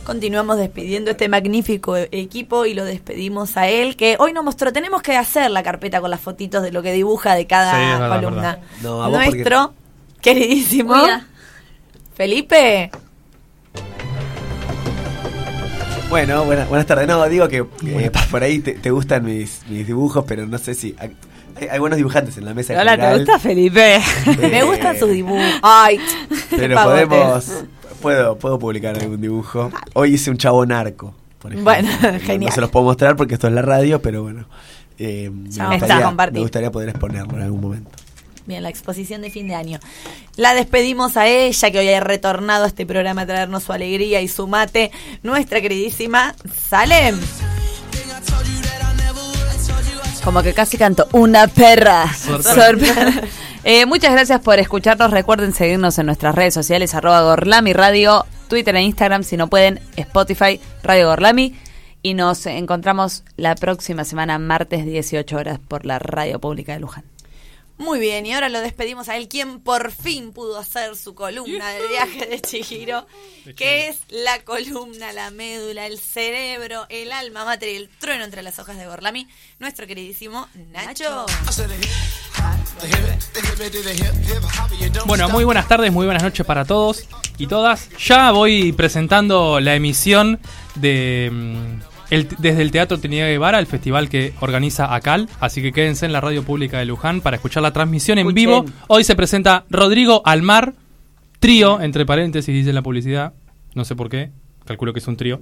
Continuamos 0.04 0.58
despidiendo 0.58 1.12
este 1.12 1.30
magnífico 1.30 1.96
e- 1.96 2.10
equipo 2.12 2.66
y 2.66 2.74
lo 2.74 2.86
despedimos 2.86 3.56
a 3.56 3.68
él, 3.68 3.96
que 3.96 4.16
hoy 4.18 4.34
nos 4.34 4.44
mostró, 4.44 4.74
tenemos 4.74 5.04
que 5.04 5.16
hacer 5.16 5.52
la 5.52 5.62
carpeta 5.62 6.02
con 6.02 6.10
las 6.10 6.22
fotitos 6.22 6.64
de 6.64 6.72
lo 6.72 6.82
que 6.82 6.92
dibuja 6.92 7.36
de 7.36 7.46
cada 7.46 7.74
Sí, 7.74 7.78
verdad, 8.02 8.16
columna. 8.20 8.42
verdad. 8.42 8.60
No, 8.82 9.08
Nuestro 9.10 9.74
queridísimo 10.22 10.96
Mira. 10.96 11.28
Felipe. 12.16 12.90
Bueno, 16.10 16.46
buena- 16.46 16.66
buenas 16.66 16.86
tardes. 16.88 17.08
No, 17.08 17.28
digo 17.28 17.48
que 17.48 17.66
eh, 17.86 18.12
por 18.32 18.44
ahí 18.44 18.60
te, 18.60 18.74
te 18.74 18.92
gustan 18.92 19.26
mis, 19.26 19.62
mis 19.70 19.86
dibujos, 19.88 20.24
pero 20.28 20.46
no 20.46 20.58
sé 20.58 20.74
si. 20.74 20.96
Hay, 21.00 21.16
hay 21.70 21.80
buenos 21.80 21.98
dibujantes 21.98 22.38
en 22.38 22.46
la 22.46 22.54
mesa. 22.54 22.74
Hola, 22.74 22.92
¿te 22.96 23.02
general, 23.02 23.20
gusta 23.20 23.40
Felipe? 23.40 24.00
Me 24.40 24.60
eh, 24.60 24.64
gustan 24.64 24.98
sus 24.98 25.10
dibujos. 25.10 25.44
Ay, 25.62 26.00
Pero 26.50 26.82
podemos. 26.84 27.64
Puedo, 28.02 28.38
puedo 28.38 28.60
publicar 28.60 28.98
algún 29.00 29.20
dibujo. 29.20 29.72
Hoy 29.94 30.14
hice 30.14 30.30
un 30.30 30.38
chavo 30.38 30.66
narco. 30.66 31.16
Por 31.40 31.52
ejemplo. 31.52 31.74
Bueno, 31.74 31.90
No- 32.02 32.20
genial. 32.20 32.50
No 32.50 32.56
se 32.56 32.62
los 32.62 32.70
puedo 32.70 32.86
mostrar 32.86 33.16
porque 33.16 33.34
esto 33.34 33.48
es 33.48 33.54
la 33.54 33.62
radio, 33.64 34.02
pero 34.02 34.22
bueno. 34.24 34.46
eh, 35.00 35.30
me, 35.32 35.78
gustaría, 35.78 36.12
me 36.32 36.40
gustaría 36.40 36.72
poder 36.72 36.90
exponerlo 36.90 37.36
en 37.38 37.44
algún 37.44 37.62
momento. 37.62 37.90
Bien, 38.46 38.62
la 38.62 38.70
exposición 38.70 39.22
de 39.22 39.32
fin 39.32 39.48
de 39.48 39.56
año. 39.56 39.80
La 40.36 40.54
despedimos 40.54 41.18
a 41.18 41.28
ella, 41.28 41.72
que 41.72 41.80
hoy 41.80 41.90
ha 41.90 42.00
retornado 42.00 42.66
a 42.66 42.68
este 42.68 42.86
programa 42.86 43.22
a 43.22 43.26
traernos 43.26 43.64
su 43.64 43.74
alegría 43.74 44.22
y 44.22 44.28
su 44.28 44.48
mate, 44.48 44.92
nuestra 45.24 45.62
queridísima 45.62 46.36
Salem. 46.70 47.20
Como 50.24 50.42
que 50.42 50.54
casi 50.54 50.78
canto 50.78 51.08
una 51.12 51.48
perra. 51.48 52.12
Sorpresa. 52.14 53.22
Eh, 53.68 53.88
muchas 53.88 54.12
gracias 54.12 54.42
por 54.42 54.60
escucharnos. 54.60 55.10
Recuerden 55.10 55.52
seguirnos 55.52 55.98
en 55.98 56.06
nuestras 56.06 56.36
redes 56.36 56.54
sociales, 56.54 56.94
arroba 56.94 57.24
Gorlami 57.24 57.74
Radio, 57.74 58.24
Twitter 58.48 58.76
e 58.76 58.84
Instagram, 58.84 59.24
si 59.24 59.38
no 59.38 59.48
pueden, 59.48 59.80
Spotify, 59.96 60.60
Radio 60.84 61.08
Gorlami. 61.08 61.56
Y 62.04 62.14
nos 62.14 62.46
encontramos 62.46 63.24
la 63.38 63.56
próxima 63.56 64.04
semana, 64.04 64.38
martes 64.38 64.86
18 64.86 65.36
horas, 65.36 65.60
por 65.68 65.84
la 65.84 65.98
Radio 65.98 66.40
Pública 66.40 66.74
de 66.74 66.80
Luján. 66.80 67.15
Muy 67.78 68.00
bien, 68.00 68.26
y 68.26 68.34
ahora 68.34 68.48
lo 68.48 68.62
despedimos 68.62 69.10
a 69.10 69.18
él, 69.18 69.28
quien 69.28 69.60
por 69.60 69.92
fin 69.92 70.32
pudo 70.32 70.58
hacer 70.58 70.96
su 70.96 71.14
columna 71.14 71.70
del 71.72 71.88
viaje 71.90 72.26
de 72.26 72.40
Chihiro, 72.40 73.06
que 73.58 73.90
es 73.90 74.00
la 74.10 74.44
columna, 74.44 75.12
la 75.12 75.30
médula, 75.30 75.86
el 75.86 76.00
cerebro, 76.00 76.86
el 76.90 77.12
alma 77.12 77.44
mater 77.44 77.70
y 77.70 77.76
el 77.76 77.90
trueno 77.90 78.24
entre 78.24 78.44
las 78.44 78.60
hojas 78.60 78.78
de 78.78 78.88
Gorlami, 78.88 79.28
nuestro 79.60 79.88
queridísimo 79.88 80.48
Nacho. 80.72 81.26
Bueno, 85.06 85.28
muy 85.30 85.44
buenas 85.44 85.68
tardes, 85.68 85.92
muy 85.92 86.06
buenas 86.06 86.24
noches 86.24 86.46
para 86.46 86.64
todos 86.64 87.06
y 87.38 87.48
todas. 87.48 87.90
Ya 87.98 88.32
voy 88.32 88.72
presentando 88.72 89.60
la 89.60 89.76
emisión 89.76 90.40
de 90.76 91.30
mm, 91.32 91.95
el- 92.10 92.28
desde 92.38 92.62
el 92.62 92.72
Teatro 92.72 92.98
Trinidad 93.00 93.28
Guevara, 93.28 93.60
el 93.60 93.66
festival 93.68 94.10
que 94.10 94.34
organiza 94.40 94.94
ACAL. 94.94 95.28
Así 95.40 95.62
que 95.62 95.72
quédense 95.72 96.06
en 96.06 96.14
la 96.14 96.22
radio 96.22 96.44
pública 96.44 96.80
de 96.80 96.86
Luján 96.86 97.22
para 97.22 97.36
escuchar 97.38 97.64
la 97.64 97.72
transmisión 97.72 98.18
en 98.18 98.34
vivo. 98.34 98.66
Hoy 98.88 99.04
se 99.04 99.16
presenta 99.16 99.66
Rodrigo 99.70 100.22
Almar, 100.26 100.74
trío, 101.40 101.82
entre 101.82 102.06
paréntesis 102.06 102.54
dice 102.54 102.74
la 102.74 102.82
publicidad. 102.82 103.34
No 103.74 103.86
sé 103.86 103.96
por 103.96 104.10
qué, 104.10 104.32
calculo 104.66 104.94
que 104.94 105.00
es 105.00 105.08
un 105.08 105.18
trío. 105.18 105.42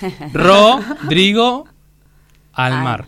Rodrigo 0.32 1.66
Almar. 2.52 3.06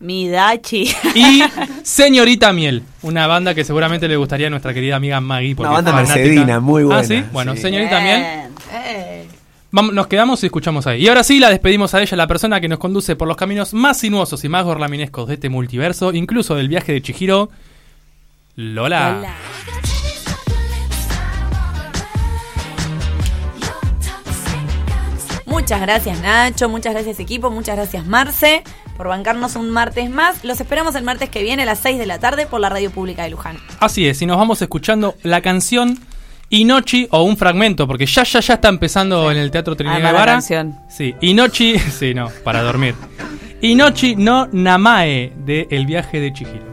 Mi 0.00 0.28
Dachi. 0.28 0.90
Y 1.14 1.42
Señorita 1.84 2.52
Miel, 2.52 2.82
una 3.02 3.26
banda 3.28 3.54
que 3.54 3.64
seguramente 3.64 4.08
le 4.08 4.16
gustaría 4.16 4.48
a 4.48 4.50
nuestra 4.50 4.74
querida 4.74 4.96
amiga 4.96 5.20
Maggie. 5.20 5.54
porque 5.54 5.68
Una 5.68 5.80
banda 5.80 5.92
mercedina, 5.94 6.58
muy 6.60 6.82
buena, 6.82 7.00
Ah, 7.00 7.04
sí, 7.04 7.22
bueno, 7.32 7.54
sí. 7.54 7.62
Señorita 7.62 8.00
Miel. 8.00 8.22
Eh, 8.74 9.28
Vamos, 9.74 9.94
nos 9.94 10.06
quedamos 10.06 10.42
y 10.42 10.46
escuchamos 10.46 10.86
ahí. 10.86 11.02
Y 11.02 11.08
ahora 11.08 11.24
sí, 11.24 11.38
la 11.38 11.48
despedimos 11.48 11.94
a 11.94 12.02
ella, 12.02 12.14
la 12.14 12.26
persona 12.26 12.60
que 12.60 12.68
nos 12.68 12.78
conduce 12.78 13.16
por 13.16 13.26
los 13.26 13.38
caminos 13.38 13.72
más 13.72 13.98
sinuosos 13.98 14.44
y 14.44 14.50
más 14.50 14.66
gorlaminescos 14.66 15.26
de 15.28 15.34
este 15.34 15.48
multiverso, 15.48 16.12
incluso 16.12 16.54
del 16.54 16.68
viaje 16.68 16.92
de 16.92 17.00
Chihiro. 17.00 17.48
Lola. 18.54 19.16
Hola. 19.18 19.34
Muchas 25.46 25.80
gracias 25.80 26.20
Nacho, 26.20 26.68
muchas 26.68 26.92
gracias 26.92 27.20
equipo, 27.20 27.50
muchas 27.50 27.76
gracias 27.76 28.06
Marce 28.06 28.64
por 28.96 29.08
bancarnos 29.08 29.56
un 29.56 29.70
martes 29.70 30.10
más. 30.10 30.44
Los 30.44 30.60
esperamos 30.60 30.94
el 30.96 31.04
martes 31.04 31.30
que 31.30 31.42
viene 31.42 31.62
a 31.62 31.66
las 31.66 31.78
6 31.78 31.98
de 31.98 32.06
la 32.06 32.18
tarde 32.18 32.46
por 32.46 32.60
la 32.60 32.68
Radio 32.68 32.90
Pública 32.90 33.22
de 33.22 33.30
Luján. 33.30 33.56
Así 33.80 34.06
es, 34.06 34.20
y 34.20 34.26
nos 34.26 34.36
vamos 34.36 34.60
escuchando 34.60 35.14
la 35.22 35.40
canción 35.40 35.98
Inochi 36.52 37.08
o 37.10 37.22
un 37.22 37.36
fragmento, 37.38 37.86
porque 37.86 38.04
ya 38.04 38.24
ya 38.24 38.40
ya 38.40 38.54
está 38.54 38.68
empezando 38.68 39.30
en 39.30 39.38
el 39.38 39.50
Teatro 39.50 39.74
Trinidad 39.74 40.00
Guevara. 40.02 40.40
Sí, 40.86 41.14
Inochi, 41.22 41.78
sí, 41.98 42.12
no, 42.12 42.28
para 42.44 42.62
dormir. 42.62 42.94
Inochi 43.62 44.16
no 44.16 44.48
Namae 44.52 45.32
de 45.46 45.66
El 45.70 45.86
viaje 45.86 46.20
de 46.20 46.32
Chihiro. 46.32 46.71